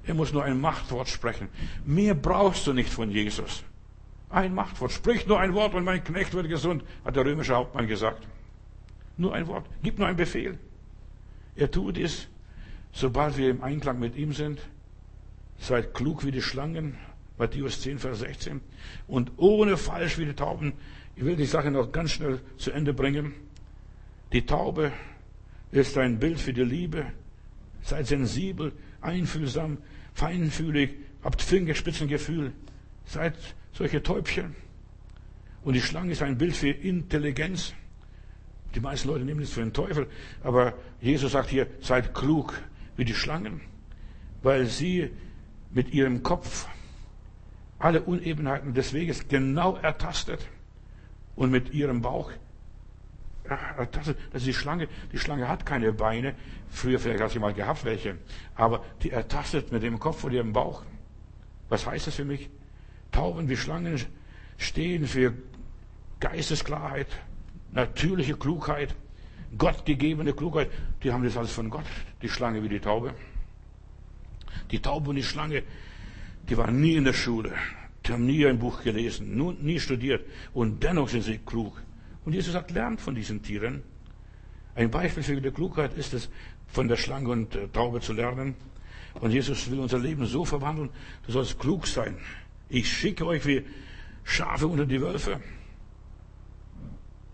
Er 0.05 0.13
muss 0.13 0.33
nur 0.33 0.43
ein 0.43 0.59
Machtwort 0.59 1.09
sprechen. 1.09 1.49
Mehr 1.85 2.15
brauchst 2.15 2.65
du 2.65 2.73
nicht 2.73 2.89
von 2.89 3.11
Jesus. 3.11 3.63
Ein 4.29 4.55
Machtwort. 4.55 4.91
Sprich 4.91 5.27
nur 5.27 5.39
ein 5.39 5.53
Wort 5.53 5.75
und 5.75 5.83
mein 5.83 6.03
Knecht 6.03 6.33
wird 6.33 6.47
gesund, 6.47 6.83
hat 7.05 7.15
der 7.15 7.25
römische 7.25 7.53
Hauptmann 7.53 7.87
gesagt. 7.87 8.27
Nur 9.17 9.35
ein 9.35 9.45
Wort. 9.47 9.67
Gib 9.83 9.99
nur 9.99 10.07
einen 10.07 10.17
Befehl. 10.17 10.57
Er 11.55 11.69
tut 11.69 11.97
es, 11.97 12.27
sobald 12.91 13.37
wir 13.37 13.49
im 13.49 13.63
Einklang 13.63 13.99
mit 13.99 14.15
ihm 14.15 14.33
sind. 14.33 14.59
Seid 15.59 15.93
klug 15.93 16.25
wie 16.25 16.31
die 16.31 16.41
Schlangen, 16.41 16.97
Matthäus 17.37 17.81
10, 17.81 17.99
Vers 17.99 18.19
16. 18.19 18.61
Und 19.07 19.31
ohne 19.37 19.77
falsch 19.77 20.17
wie 20.17 20.25
die 20.25 20.33
Tauben. 20.33 20.73
Ich 21.15 21.25
will 21.25 21.35
die 21.35 21.45
Sache 21.45 21.71
noch 21.71 21.91
ganz 21.91 22.11
schnell 22.11 22.39
zu 22.57 22.71
Ende 22.71 22.93
bringen. 22.93 23.33
Die 24.33 24.45
Taube 24.45 24.91
ist 25.71 25.97
ein 25.97 26.19
Bild 26.19 26.39
für 26.39 26.53
die 26.53 26.63
Liebe. 26.63 27.05
Seid 27.83 28.07
sensibel, 28.07 28.71
einfühlsam, 29.01 29.77
feinfühlig, 30.13 30.91
habt 31.23 31.41
Fingerspitzengefühl. 31.41 32.53
Seid 33.05 33.35
solche 33.73 34.01
Täubchen. 34.01 34.55
Und 35.63 35.73
die 35.73 35.81
Schlange 35.81 36.13
ist 36.13 36.21
ein 36.21 36.37
Bild 36.37 36.55
für 36.55 36.69
Intelligenz. 36.69 37.73
Die 38.75 38.79
meisten 38.79 39.09
Leute 39.09 39.25
nehmen 39.25 39.41
es 39.41 39.51
für 39.51 39.61
den 39.61 39.73
Teufel, 39.73 40.07
aber 40.43 40.73
Jesus 41.01 41.33
sagt 41.33 41.49
hier, 41.49 41.67
seid 41.81 42.13
klug 42.13 42.59
wie 42.95 43.05
die 43.05 43.13
Schlangen, 43.13 43.61
weil 44.43 44.65
sie 44.65 45.11
mit 45.71 45.93
ihrem 45.93 46.23
Kopf 46.23 46.67
alle 47.79 48.01
Unebenheiten 48.01 48.73
des 48.73 48.93
Weges 48.93 49.27
genau 49.27 49.75
ertastet 49.75 50.47
und 51.35 51.51
mit 51.51 51.73
ihrem 51.73 52.01
Bauch 52.01 52.31
ertastet. 53.43 54.17
Das 54.31 54.41
ist 54.41 54.47
die 54.47 54.53
Schlange. 54.53 54.87
Die 55.11 55.17
Schlange 55.17 55.47
hat 55.47 55.65
keine 55.65 55.91
Beine. 55.91 56.35
Früher 56.69 56.99
vielleicht 56.99 57.21
hat 57.21 57.31
sie 57.31 57.39
mal 57.39 57.53
gehabt 57.53 57.83
welche. 57.83 58.17
Aber 58.55 58.83
die 59.01 59.11
ertastet 59.11 59.71
mit 59.71 59.83
dem 59.83 59.99
Kopf 59.99 60.23
und 60.23 60.31
ihrem 60.31 60.53
Bauch. 60.53 60.83
Was 61.69 61.85
heißt 61.85 62.07
das 62.07 62.15
für 62.15 62.25
mich? 62.25 62.49
Tauben 63.11 63.49
wie 63.49 63.57
Schlangen 63.57 63.99
stehen 64.57 65.07
für 65.07 65.33
Geistesklarheit, 66.19 67.07
natürliche 67.73 68.35
Klugheit, 68.35 68.95
gottgegebene 69.57 70.33
Klugheit. 70.33 70.69
Die 71.03 71.11
haben 71.11 71.23
das 71.23 71.37
alles 71.37 71.51
von 71.51 71.69
Gott, 71.69 71.85
die 72.21 72.29
Schlange 72.29 72.63
wie 72.63 72.69
die 72.69 72.79
Taube. 72.79 73.13
Die 74.71 74.79
Taube 74.79 75.09
und 75.09 75.15
die 75.15 75.23
Schlange, 75.23 75.63
die 76.49 76.57
waren 76.57 76.79
nie 76.79 76.95
in 76.95 77.03
der 77.03 77.13
Schule. 77.13 77.53
Sie 78.05 78.13
haben 78.13 78.25
nie 78.25 78.45
ein 78.45 78.59
Buch 78.59 78.83
gelesen, 78.83 79.37
nie 79.61 79.79
studiert 79.79 80.25
und 80.53 80.81
dennoch 80.83 81.09
sind 81.09 81.23
sie 81.23 81.37
klug. 81.37 81.81
Und 82.25 82.33
Jesus 82.33 82.53
sagt, 82.53 82.71
lernt 82.71 82.99
von 82.99 83.15
diesen 83.15 83.41
Tieren. 83.41 83.83
Ein 84.75 84.89
Beispiel 84.89 85.23
für 85.23 85.41
die 85.41 85.51
Klugheit 85.51 85.93
ist 85.97 86.13
es, 86.13 86.29
von 86.67 86.87
der 86.87 86.95
Schlange 86.95 87.29
und 87.29 87.53
der 87.53 87.71
Taube 87.71 87.99
zu 87.99 88.13
lernen. 88.13 88.55
Und 89.19 89.31
Jesus 89.31 89.69
will 89.69 89.79
unser 89.79 89.99
Leben 89.99 90.25
so 90.25 90.45
verwandeln, 90.45 90.89
du 91.25 91.31
sollst 91.31 91.59
klug 91.59 91.85
sein. 91.85 92.17
Ich 92.69 92.91
schicke 92.91 93.25
euch 93.25 93.45
wie 93.45 93.63
Schafe 94.23 94.67
unter 94.67 94.85
die 94.85 95.01
Wölfe. 95.01 95.41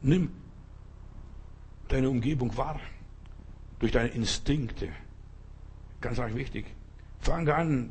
Nimm 0.07 0.29
deine 1.89 2.09
Umgebung 2.09 2.55
wahr. 2.55 2.79
Durch 3.79 3.91
deine 3.91 4.07
Instinkte. 4.09 4.87
Ganz 5.99 6.17
arg 6.17 6.33
wichtig. 6.33 6.65
Fange 7.19 7.53
an, 7.53 7.89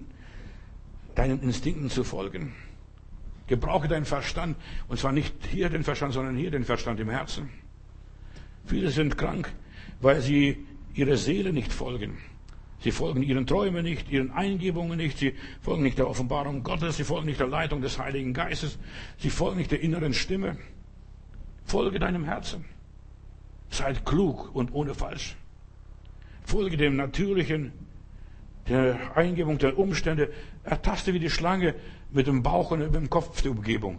deinen 1.15 1.43
Instinkten 1.43 1.91
zu 1.91 2.05
folgen. 2.05 2.55
Gebrauche 3.47 3.87
deinen 3.87 4.07
Verstand. 4.07 4.57
Und 4.89 4.99
zwar 4.99 5.13
nicht 5.13 5.35
hier 5.51 5.69
den 5.69 5.85
Verstand, 5.85 6.15
sondern 6.15 6.37
hier 6.37 6.51
den 6.51 6.65
Verstand 6.65 6.99
im 7.01 7.11
Herzen. 7.11 7.51
Viele 8.65 8.91
sind 8.91 9.19
krank, 9.19 9.53
weil 10.01 10.23
sie 10.23 10.67
ihrer 10.95 11.19
Seele 11.19 11.53
nicht 11.53 11.73
folgen. 11.73 12.17
Sie 12.81 12.93
folgen 12.93 13.23
ihren 13.23 13.47
Träumen 13.47 13.85
nicht, 13.85 14.11
ihren 14.11 14.31
Eingebungen 14.31 14.97
nicht, 14.97 15.19
sie 15.19 15.35
folgen 15.61 15.83
nicht 15.83 15.99
der 15.99 16.09
Offenbarung 16.09 16.63
Gottes, 16.63 16.97
sie 16.97 17.05
folgen 17.05 17.27
nicht 17.27 17.41
der 17.41 17.47
Leitung 17.47 17.83
des 17.83 17.99
Heiligen 17.99 18.33
Geistes, 18.33 18.79
sie 19.19 19.31
folgen 19.31 19.59
nicht 19.59 19.71
der 19.71 19.81
inneren 19.81 20.15
Stimme. 20.15 20.57
Folge 21.67 21.99
deinem 21.99 22.25
Herzen. 22.25 22.65
Seid 23.71 24.07
klug 24.07 24.55
und 24.55 24.73
ohne 24.73 24.95
falsch. 24.95 25.37
Folge 26.45 26.77
dem 26.77 26.97
Natürlichen, 26.97 27.73
der 28.69 29.17
Eingebung 29.17 29.59
der 29.59 29.77
Umstände. 29.77 30.33
Ertaste 30.65 31.13
wie 31.13 31.19
die 31.19 31.31
Schlange 31.31 31.75
mit 32.13 32.29
dem 32.29 32.43
Bauch 32.43 32.71
und 32.71 32.79
mit 32.79 32.95
dem 32.95 33.11
Kopf 33.11 33.43
die 33.43 33.49
Umgebung. 33.49 33.99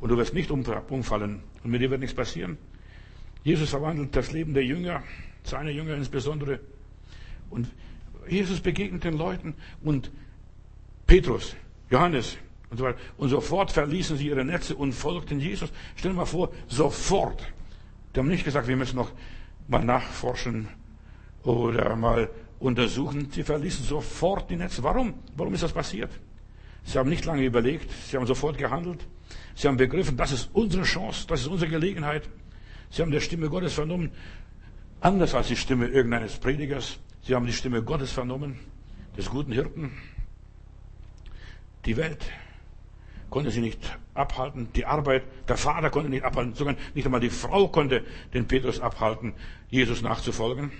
Und 0.00 0.10
du 0.10 0.16
wirst 0.16 0.34
nicht 0.34 0.50
umfallen. 0.50 1.42
Und 1.62 1.70
mit 1.70 1.80
dir 1.80 1.90
wird 1.90 2.00
nichts 2.00 2.16
passieren. 2.16 2.58
Jesus 3.44 3.70
verwandelt 3.70 4.16
das 4.16 4.32
Leben 4.32 4.52
der 4.52 4.64
Jünger, 4.64 5.02
seine 5.44 5.70
Jünger 5.70 5.94
insbesondere. 5.94 6.60
Und 7.48 7.70
Jesus 8.28 8.60
begegnet 8.60 9.04
den 9.04 9.16
Leuten 9.16 9.54
und 9.82 10.10
Petrus, 11.06 11.54
Johannes 11.90 12.38
und 12.74 12.78
so. 12.78 12.94
Und 13.16 13.28
sofort 13.28 13.72
verließen 13.72 14.16
sie 14.16 14.28
ihre 14.28 14.44
Netze 14.44 14.74
und 14.74 14.92
folgten 14.92 15.40
Jesus. 15.40 15.70
Stell 15.96 16.12
dir 16.12 16.16
mal 16.16 16.26
vor, 16.26 16.50
sofort. 16.68 17.42
Die 18.14 18.20
haben 18.20 18.28
nicht 18.28 18.44
gesagt, 18.44 18.68
wir 18.68 18.76
müssen 18.76 18.96
noch 18.96 19.10
mal 19.68 19.84
nachforschen 19.84 20.68
oder 21.42 21.96
mal 21.96 22.30
untersuchen. 22.58 23.28
Sie 23.30 23.42
verließen 23.42 23.84
sofort 23.84 24.50
die 24.50 24.56
Netze. 24.56 24.82
Warum? 24.82 25.14
Warum 25.36 25.54
ist 25.54 25.62
das 25.62 25.72
passiert? 25.72 26.10
Sie 26.84 26.98
haben 26.98 27.08
nicht 27.08 27.24
lange 27.24 27.44
überlegt. 27.44 27.90
Sie 28.08 28.16
haben 28.16 28.26
sofort 28.26 28.58
gehandelt. 28.58 29.06
Sie 29.54 29.68
haben 29.68 29.76
begriffen, 29.76 30.16
das 30.16 30.32
ist 30.32 30.50
unsere 30.52 30.82
Chance, 30.82 31.26
das 31.26 31.42
ist 31.42 31.46
unsere 31.46 31.70
Gelegenheit. 31.70 32.28
Sie 32.90 33.02
haben 33.02 33.10
der 33.10 33.20
Stimme 33.20 33.48
Gottes 33.48 33.72
vernommen, 33.74 34.10
anders 35.00 35.34
als 35.34 35.48
die 35.48 35.56
Stimme 35.56 35.86
irgendeines 35.86 36.38
Predigers. 36.38 36.98
Sie 37.22 37.34
haben 37.34 37.46
die 37.46 37.52
Stimme 37.52 37.82
Gottes 37.82 38.12
vernommen, 38.12 38.58
des 39.16 39.30
guten 39.30 39.52
Hirten. 39.52 39.92
Die 41.86 41.96
Welt 41.96 42.24
konnte 43.30 43.50
sie 43.50 43.60
nicht 43.60 43.98
abhalten, 44.14 44.68
die 44.74 44.86
Arbeit, 44.86 45.24
der 45.48 45.56
Vater 45.56 45.90
konnte 45.90 46.08
nicht 46.08 46.24
abhalten, 46.24 46.54
sogar 46.54 46.76
nicht 46.94 47.04
einmal 47.04 47.20
die 47.20 47.30
Frau 47.30 47.68
konnte 47.68 48.04
den 48.32 48.46
Petrus 48.46 48.80
abhalten, 48.80 49.34
Jesus 49.68 50.02
nachzufolgen. 50.02 50.70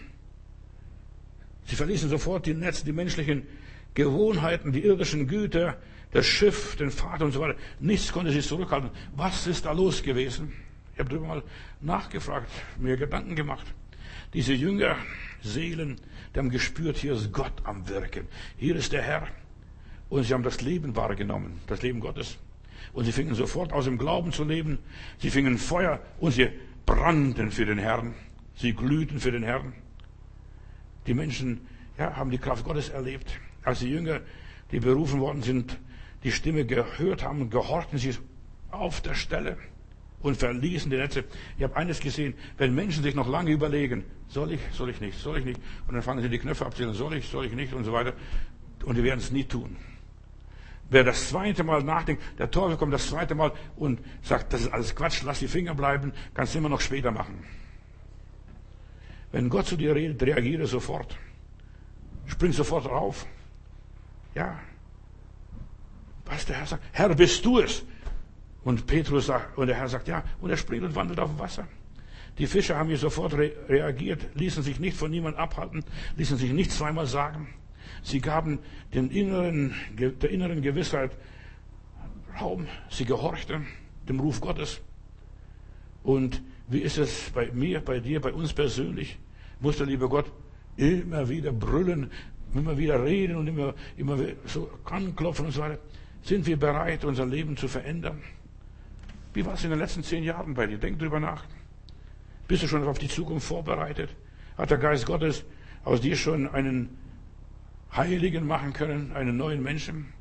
Sie 1.66 1.76
verließen 1.76 2.08
sofort 2.08 2.46
die 2.46 2.54
Netze, 2.54 2.84
die 2.84 2.92
menschlichen 2.92 3.46
Gewohnheiten, 3.94 4.72
die 4.72 4.84
irdischen 4.84 5.26
Güter, 5.26 5.78
das 6.12 6.26
Schiff, 6.26 6.76
den 6.76 6.90
Vater 6.90 7.24
und 7.24 7.32
so 7.32 7.40
weiter. 7.40 7.58
Nichts 7.80 8.12
konnte 8.12 8.30
sie 8.30 8.40
zurückhalten. 8.40 8.90
Was 9.16 9.46
ist 9.46 9.64
da 9.64 9.72
los 9.72 10.02
gewesen? 10.02 10.52
Ich 10.92 11.00
habe 11.00 11.10
darüber 11.10 11.26
mal 11.26 11.42
nachgefragt, 11.80 12.50
mir 12.78 12.96
Gedanken 12.96 13.34
gemacht. 13.34 13.66
Diese 14.32 14.52
Jünger, 14.52 14.96
Seelen, 15.42 16.00
die 16.34 16.38
haben 16.38 16.50
gespürt, 16.50 16.96
hier 16.96 17.14
ist 17.14 17.32
Gott 17.32 17.52
am 17.64 17.88
Wirken. 17.88 18.28
Hier 18.56 18.76
ist 18.76 18.92
der 18.92 19.02
Herr. 19.02 19.28
Und 20.08 20.24
sie 20.24 20.34
haben 20.34 20.42
das 20.42 20.60
Leben 20.60 20.94
wahrgenommen, 20.96 21.60
das 21.66 21.82
Leben 21.82 22.00
Gottes. 22.00 22.38
Und 22.92 23.04
sie 23.04 23.12
fingen 23.12 23.34
sofort 23.34 23.72
aus 23.72 23.86
dem 23.86 23.98
Glauben 23.98 24.32
zu 24.32 24.44
leben. 24.44 24.78
Sie 25.18 25.30
fingen 25.30 25.58
Feuer 25.58 26.00
und 26.20 26.32
sie 26.32 26.48
brannten 26.86 27.50
für 27.50 27.64
den 27.64 27.78
Herrn. 27.78 28.14
Sie 28.56 28.72
glühten 28.72 29.18
für 29.18 29.32
den 29.32 29.42
Herrn. 29.42 29.72
Die 31.06 31.14
Menschen 31.14 31.66
ja, 31.98 32.16
haben 32.16 32.30
die 32.30 32.38
Kraft 32.38 32.64
Gottes 32.64 32.88
erlebt. 32.88 33.40
Als 33.62 33.80
die 33.80 33.90
Jünger, 33.90 34.20
die 34.70 34.80
berufen 34.80 35.20
worden 35.20 35.42
sind, 35.42 35.78
die 36.22 36.32
Stimme 36.32 36.64
gehört 36.64 37.22
haben, 37.24 37.50
gehorchten 37.50 37.98
sie 37.98 38.14
auf 38.70 39.00
der 39.00 39.14
Stelle 39.14 39.56
und 40.20 40.36
verließen 40.36 40.90
die 40.90 40.96
Netze. 40.96 41.24
Ich 41.58 41.64
habe 41.64 41.76
eines 41.76 42.00
gesehen, 42.00 42.34
wenn 42.56 42.74
Menschen 42.74 43.02
sich 43.02 43.14
noch 43.14 43.28
lange 43.28 43.50
überlegen, 43.50 44.04
soll 44.28 44.52
ich, 44.52 44.60
soll 44.72 44.88
ich 44.90 45.00
nicht, 45.00 45.18
soll 45.18 45.38
ich 45.38 45.44
nicht, 45.44 45.60
und 45.86 45.94
dann 45.94 46.02
fangen 46.02 46.22
sie 46.22 46.30
die 46.30 46.38
Knöpfe 46.38 46.64
abzählen, 46.64 46.94
soll 46.94 47.14
ich, 47.14 47.28
soll 47.28 47.44
ich 47.44 47.52
nicht 47.52 47.74
und 47.74 47.84
so 47.84 47.92
weiter, 47.92 48.14
und 48.84 48.96
die 48.96 49.04
werden 49.04 49.20
es 49.20 49.30
nie 49.30 49.44
tun. 49.44 49.76
Wer 50.94 51.02
das 51.02 51.28
zweite 51.28 51.64
Mal 51.64 51.82
nachdenkt, 51.82 52.22
der 52.38 52.52
Teufel 52.52 52.76
kommt 52.76 52.94
das 52.94 53.08
zweite 53.08 53.34
Mal 53.34 53.50
und 53.74 53.98
sagt, 54.22 54.52
das 54.52 54.60
ist 54.60 54.72
alles 54.72 54.94
Quatsch, 54.94 55.24
lass 55.24 55.40
die 55.40 55.48
Finger 55.48 55.74
bleiben, 55.74 56.12
kannst 56.34 56.54
du 56.54 56.58
immer 56.58 56.68
noch 56.68 56.80
später 56.80 57.10
machen. 57.10 57.42
Wenn 59.32 59.48
Gott 59.48 59.66
zu 59.66 59.76
dir 59.76 59.92
redet, 59.96 60.22
reagiere 60.22 60.68
sofort. 60.68 61.18
Spring 62.26 62.52
sofort 62.52 62.86
auf. 62.86 63.26
Ja. 64.36 64.60
Was 66.26 66.46
der 66.46 66.58
Herr 66.58 66.66
sagt, 66.66 66.84
Herr, 66.92 67.12
bist 67.12 67.44
du 67.44 67.58
es? 67.58 67.82
Und 68.62 68.86
Petrus 68.86 69.26
sagt, 69.26 69.58
und 69.58 69.66
der 69.66 69.74
Herr 69.74 69.88
sagt, 69.88 70.06
ja, 70.06 70.22
und 70.40 70.50
er 70.50 70.56
springt 70.56 70.84
und 70.84 70.94
wandelt 70.94 71.18
auf 71.18 71.30
dem 71.30 71.40
Wasser. 71.40 71.66
Die 72.38 72.46
Fischer 72.46 72.76
haben 72.76 72.88
hier 72.88 72.98
sofort 72.98 73.34
re 73.34 73.50
reagiert, 73.68 74.28
ließen 74.34 74.62
sich 74.62 74.78
nicht 74.78 74.96
von 74.96 75.10
niemand 75.10 75.38
abhalten, 75.38 75.84
ließen 76.14 76.36
sich 76.36 76.52
nicht 76.52 76.70
zweimal 76.70 77.06
sagen. 77.06 77.52
Sie 78.02 78.20
gaben 78.20 78.58
den 78.92 79.10
inneren, 79.10 79.74
der 79.98 80.30
inneren 80.30 80.62
Gewissheit 80.62 81.16
Raum. 82.40 82.66
Sie 82.90 83.04
gehorchten 83.04 83.66
dem 84.08 84.20
Ruf 84.20 84.40
Gottes. 84.40 84.80
Und 86.02 86.42
wie 86.68 86.80
ist 86.80 86.98
es 86.98 87.30
bei 87.30 87.50
mir, 87.52 87.80
bei 87.80 88.00
dir, 88.00 88.20
bei 88.20 88.32
uns 88.32 88.52
persönlich? 88.52 89.18
Muss 89.60 89.78
der 89.78 89.86
liebe 89.86 90.08
Gott 90.08 90.30
immer 90.76 91.28
wieder 91.28 91.52
brüllen, 91.52 92.10
immer 92.54 92.76
wieder 92.76 93.02
reden 93.02 93.36
und 93.36 93.46
immer, 93.46 93.74
immer 93.96 94.18
so 94.46 94.70
anklopfen 94.84 95.46
und 95.46 95.52
so 95.52 95.62
weiter? 95.62 95.78
Sind 96.22 96.46
wir 96.46 96.58
bereit, 96.58 97.04
unser 97.04 97.26
Leben 97.26 97.56
zu 97.56 97.68
verändern? 97.68 98.22
Wie 99.34 99.44
war 99.44 99.54
es 99.54 99.64
in 99.64 99.70
den 99.70 99.78
letzten 99.78 100.02
zehn 100.02 100.24
Jahren 100.24 100.54
bei 100.54 100.66
dir? 100.66 100.78
Denk 100.78 100.98
drüber 100.98 101.20
nach. 101.20 101.44
Bist 102.46 102.62
du 102.62 102.68
schon 102.68 102.84
auf 102.84 102.98
die 102.98 103.08
Zukunft 103.08 103.46
vorbereitet? 103.46 104.10
Hat 104.56 104.70
der 104.70 104.78
Geist 104.78 105.06
Gottes 105.06 105.44
aus 105.84 106.00
dir 106.00 106.16
schon 106.16 106.48
einen 106.48 106.96
Heiligen 107.96 108.46
machen 108.46 108.72
können, 108.72 109.12
einen 109.12 109.36
neuen 109.36 109.62
Menschen? 109.62 110.12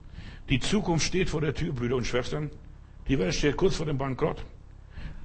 Die 0.49 0.59
Zukunft 0.59 1.05
steht 1.05 1.29
vor 1.29 1.41
der 1.41 1.53
Tür, 1.53 1.73
Brüder 1.73 1.95
und 1.95 2.05
Schwestern. 2.05 2.49
Die 3.07 3.17
Welt 3.19 3.33
steht 3.33 3.57
kurz 3.57 3.75
vor 3.75 3.85
dem 3.85 3.97
Bankrott. 3.97 4.45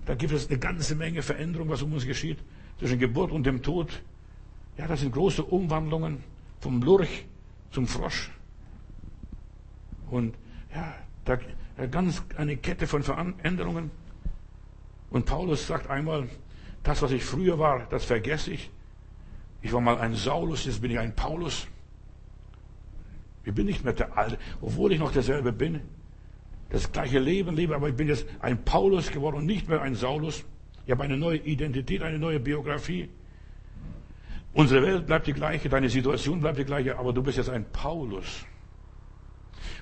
Da 0.06 0.14
gibt 0.14 0.32
es 0.32 0.48
eine 0.48 0.58
ganze 0.58 0.94
Menge 0.94 1.22
Veränderung, 1.22 1.68
was 1.68 1.82
um 1.82 1.92
uns 1.92 2.06
geschieht 2.06 2.38
zwischen 2.78 2.98
Geburt 2.98 3.30
und 3.30 3.44
dem 3.44 3.62
Tod. 3.62 4.02
Ja, 4.76 4.86
das 4.86 5.00
sind 5.00 5.12
große 5.12 5.42
Umwandlungen 5.44 6.22
vom 6.60 6.80
Lurch 6.82 7.26
zum 7.70 7.86
Frosch. 7.86 8.30
Und 10.10 10.34
ja, 10.74 10.94
da 11.24 11.38
ganz 11.86 12.22
eine 12.36 12.56
Kette 12.56 12.86
von 12.86 13.02
Veränderungen. 13.02 13.90
Und 15.10 15.26
Paulus 15.26 15.66
sagt 15.66 15.88
einmal, 15.90 16.28
das, 16.82 17.02
was 17.02 17.10
ich 17.10 17.24
früher 17.24 17.58
war, 17.58 17.86
das 17.90 18.04
vergesse 18.04 18.52
ich. 18.52 18.70
Ich 19.62 19.72
war 19.72 19.80
mal 19.80 19.98
ein 19.98 20.14
Saulus, 20.14 20.64
jetzt 20.64 20.80
bin 20.80 20.90
ich 20.90 20.98
ein 20.98 21.14
Paulus. 21.14 21.66
Ich 23.48 23.54
bin 23.54 23.64
nicht 23.64 23.82
mehr 23.82 23.94
der 23.94 24.18
Alte, 24.18 24.36
obwohl 24.60 24.92
ich 24.92 24.98
noch 24.98 25.10
derselbe 25.10 25.52
bin. 25.52 25.80
Das 26.68 26.92
gleiche 26.92 27.18
Leben 27.18 27.56
lebe, 27.56 27.74
aber 27.74 27.88
ich 27.88 27.96
bin 27.96 28.06
jetzt 28.06 28.26
ein 28.40 28.62
Paulus 28.62 29.10
geworden 29.10 29.36
und 29.36 29.46
nicht 29.46 29.70
mehr 29.70 29.80
ein 29.80 29.94
Saulus. 29.94 30.44
Ich 30.84 30.90
habe 30.92 31.04
eine 31.04 31.16
neue 31.16 31.38
Identität, 31.38 32.02
eine 32.02 32.18
neue 32.18 32.40
Biografie. 32.40 33.08
Unsere 34.52 34.82
Welt 34.82 35.06
bleibt 35.06 35.28
die 35.28 35.32
gleiche, 35.32 35.70
deine 35.70 35.88
Situation 35.88 36.42
bleibt 36.42 36.58
die 36.58 36.66
gleiche, 36.66 36.98
aber 36.98 37.14
du 37.14 37.22
bist 37.22 37.38
jetzt 37.38 37.48
ein 37.48 37.64
Paulus. 37.72 38.44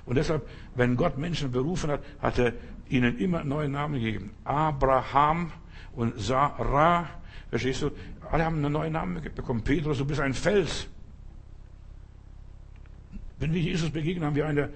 Und 0.04 0.14
deshalb, 0.14 0.48
wenn 0.76 0.94
Gott 0.94 1.18
Menschen 1.18 1.50
berufen 1.50 1.90
hat, 1.90 2.04
hat 2.20 2.38
er 2.38 2.52
ihnen 2.88 3.18
immer 3.18 3.42
neue 3.42 3.68
Namen 3.68 4.00
gegeben. 4.00 4.30
Abraham 4.44 5.50
und 5.96 6.20
Sarah, 6.20 7.08
verstehst 7.50 7.82
du? 7.82 7.90
Alle 8.30 8.44
haben 8.44 8.64
einen 8.64 8.72
neuen 8.72 8.92
Namen 8.92 9.20
bekommen. 9.34 9.64
Petrus, 9.64 9.98
du 9.98 10.04
bist 10.04 10.20
ein 10.20 10.34
Fels. 10.34 10.86
Wenn 13.38 13.52
wir 13.52 13.60
Jesus 13.60 13.90
begegnen, 13.90 14.24
haben 14.24 14.36
wir 14.36 14.46
eine 14.46 14.70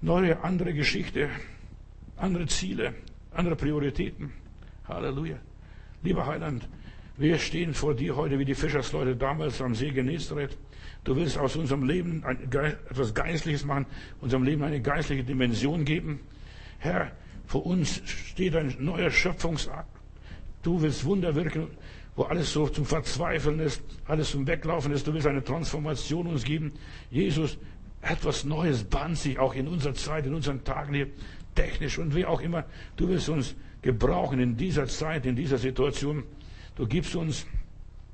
neue, 0.00 0.42
andere 0.42 0.74
Geschichte, 0.74 1.28
andere 2.16 2.46
Ziele, 2.46 2.94
andere 3.32 3.56
Prioritäten. 3.56 4.32
Halleluja. 4.86 5.36
Lieber 6.02 6.26
Heiland, 6.26 6.68
wir 7.16 7.38
stehen 7.38 7.72
vor 7.72 7.94
dir 7.94 8.16
heute 8.16 8.38
wie 8.38 8.44
die 8.44 8.54
Fischersleute 8.54 9.16
damals 9.16 9.62
am 9.62 9.74
See 9.74 9.90
Genezareth. 9.90 10.58
Du 11.04 11.16
willst 11.16 11.38
aus 11.38 11.56
unserem 11.56 11.84
Leben 11.84 12.22
ein, 12.24 12.38
etwas 12.42 13.14
Geistliches 13.14 13.64
machen, 13.64 13.86
unserem 14.20 14.42
Leben 14.42 14.62
eine 14.62 14.80
geistliche 14.80 15.24
Dimension 15.24 15.84
geben. 15.84 16.20
Herr, 16.78 17.12
vor 17.46 17.64
uns 17.64 18.02
steht 18.04 18.56
ein 18.56 18.76
neuer 18.78 19.10
Schöpfungsakt. 19.10 19.88
Du 20.62 20.80
willst 20.80 21.04
Wunder 21.04 21.34
wirken, 21.34 21.68
wo 22.14 22.24
alles 22.24 22.52
so 22.52 22.68
zum 22.68 22.84
Verzweifeln 22.84 23.58
ist, 23.58 23.82
alles 24.06 24.30
zum 24.30 24.46
Weglaufen 24.46 24.92
ist. 24.92 25.06
Du 25.06 25.14
willst 25.14 25.26
eine 25.26 25.42
Transformation 25.42 26.26
uns 26.26 26.44
geben. 26.44 26.72
Jesus, 27.10 27.58
etwas 28.02 28.44
Neues 28.44 28.84
bahnt 28.84 29.16
sich 29.16 29.38
auch 29.38 29.54
in 29.54 29.68
unserer 29.68 29.94
Zeit, 29.94 30.26
in 30.26 30.34
unseren 30.34 30.64
Tagen 30.64 30.94
hier, 30.94 31.06
technisch 31.54 31.98
und 31.98 32.14
wie 32.14 32.26
auch 32.26 32.40
immer. 32.40 32.64
Du 32.96 33.08
willst 33.08 33.28
uns 33.28 33.54
gebrauchen 33.80 34.40
in 34.40 34.56
dieser 34.56 34.86
Zeit, 34.86 35.24
in 35.24 35.36
dieser 35.36 35.58
Situation. 35.58 36.24
Du 36.76 36.86
gibst 36.86 37.14
uns 37.14 37.46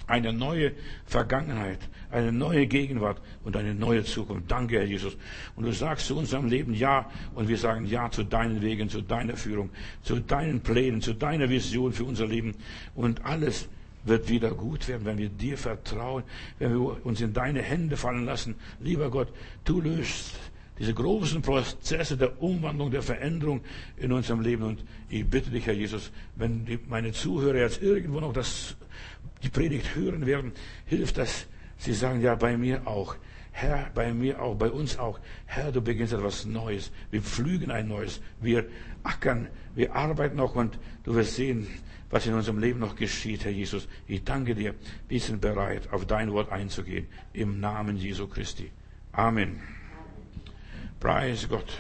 eine 0.07 0.33
neue 0.33 0.73
Vergangenheit, 1.07 1.79
eine 2.11 2.33
neue 2.33 2.67
Gegenwart 2.67 3.21
und 3.45 3.57
eine 3.57 3.75
neue 3.75 4.05
Zukunft. 4.05 4.51
Danke, 4.51 4.77
Herr 4.79 4.85
Jesus. 4.87 5.17
Und 5.55 5.65
du 5.65 5.73
sagst 5.73 6.07
zu 6.07 6.17
unserem 6.17 6.49
Leben 6.49 6.75
Ja 6.75 7.11
und 7.35 7.49
wir 7.49 7.59
sagen 7.59 7.85
Ja 7.87 8.11
zu 8.11 8.25
deinen 8.25 8.63
Wegen, 8.63 8.89
zu 8.89 9.03
deiner 9.03 9.37
Führung, 9.37 9.71
zu 10.03 10.19
deinen 10.21 10.61
Plänen, 10.61 11.03
zu 11.03 11.13
deiner 11.13 11.49
Vision 11.51 11.93
für 11.93 12.05
unser 12.05 12.27
Leben. 12.27 12.55
Und 12.95 13.25
alles 13.25 13.69
wird 14.09 14.29
wieder 14.29 14.51
gut 14.51 14.89
werden, 14.89 15.05
wenn 15.05 15.19
wir 15.19 15.29
dir 15.29 15.59
vertrauen, 15.59 16.25
wenn 16.59 16.73
wir 16.73 17.07
uns 17.07 17.21
in 17.21 17.33
deine 17.33 17.63
Hände 17.63 17.97
fallen 17.97 18.25
lassen. 18.25 18.55
Lieber 18.81 19.11
Gott, 19.11 19.29
du 19.65 19.81
löst 19.81 20.35
diese 20.79 20.95
großen 20.95 21.43
Prozesse 21.43 22.17
der 22.17 22.41
Umwandlung, 22.41 22.91
der 22.91 23.03
Veränderung 23.03 23.61
in 23.97 24.13
unserem 24.13 24.41
Leben. 24.41 24.63
Und 24.63 24.85
ich 25.09 25.27
bitte 25.27 25.51
dich, 25.51 25.67
Herr 25.67 25.75
Jesus, 25.75 26.13
wenn 26.37 26.65
die, 26.65 26.79
meine 26.89 27.13
Zuhörer 27.13 27.59
jetzt 27.59 27.83
irgendwo 27.83 28.21
noch 28.21 28.33
das, 28.33 28.77
die 29.43 29.49
Predigt 29.49 29.95
hören 29.95 30.25
werden, 30.27 30.53
hilft 30.87 31.19
das, 31.19 31.47
sie 31.79 31.93
sagen, 31.93 32.21
ja, 32.21 32.35
bei 32.35 32.57
mir 32.57 32.87
auch. 32.87 33.17
Herr, 33.51 33.91
bei 33.93 34.13
mir 34.13 34.41
auch, 34.41 34.55
bei 34.55 34.71
uns 34.71 34.99
auch. 34.99 35.19
Herr, 35.47 35.73
du 35.73 35.81
beginnst 35.81 36.13
etwas 36.13 36.45
Neues. 36.45 36.93
Wir 37.11 37.23
pflügen 37.23 37.73
ein 37.73 37.89
Neues. 37.89 38.21
Wir 38.41 38.67
ackern, 39.03 39.49
wir 39.75 39.97
arbeiten 39.97 40.37
noch 40.37 40.55
und 40.55 40.79
du 41.03 41.17
wirst 41.17 41.35
sehen, 41.35 41.67
was 42.11 42.27
in 42.27 42.35
unserem 42.35 42.59
Leben 42.59 42.81
noch 42.81 42.97
geschieht, 42.97 43.45
Herr 43.45 43.53
Jesus. 43.53 43.89
Ich 44.07 44.25
danke 44.25 44.55
dir. 44.55 44.75
Wir 45.09 45.21
sind 45.21 45.41
bereit, 45.41 45.93
auf 45.93 46.07
dein 46.07 46.33
Wort 46.33 46.51
einzugehen. 46.51 47.07
Im 47.33 47.61
Namen 47.61 47.97
Jesu 47.97 48.27
Christi. 48.27 48.71
Amen. 49.13 49.61
Preis 51.01 51.49
Gott. 51.49 51.79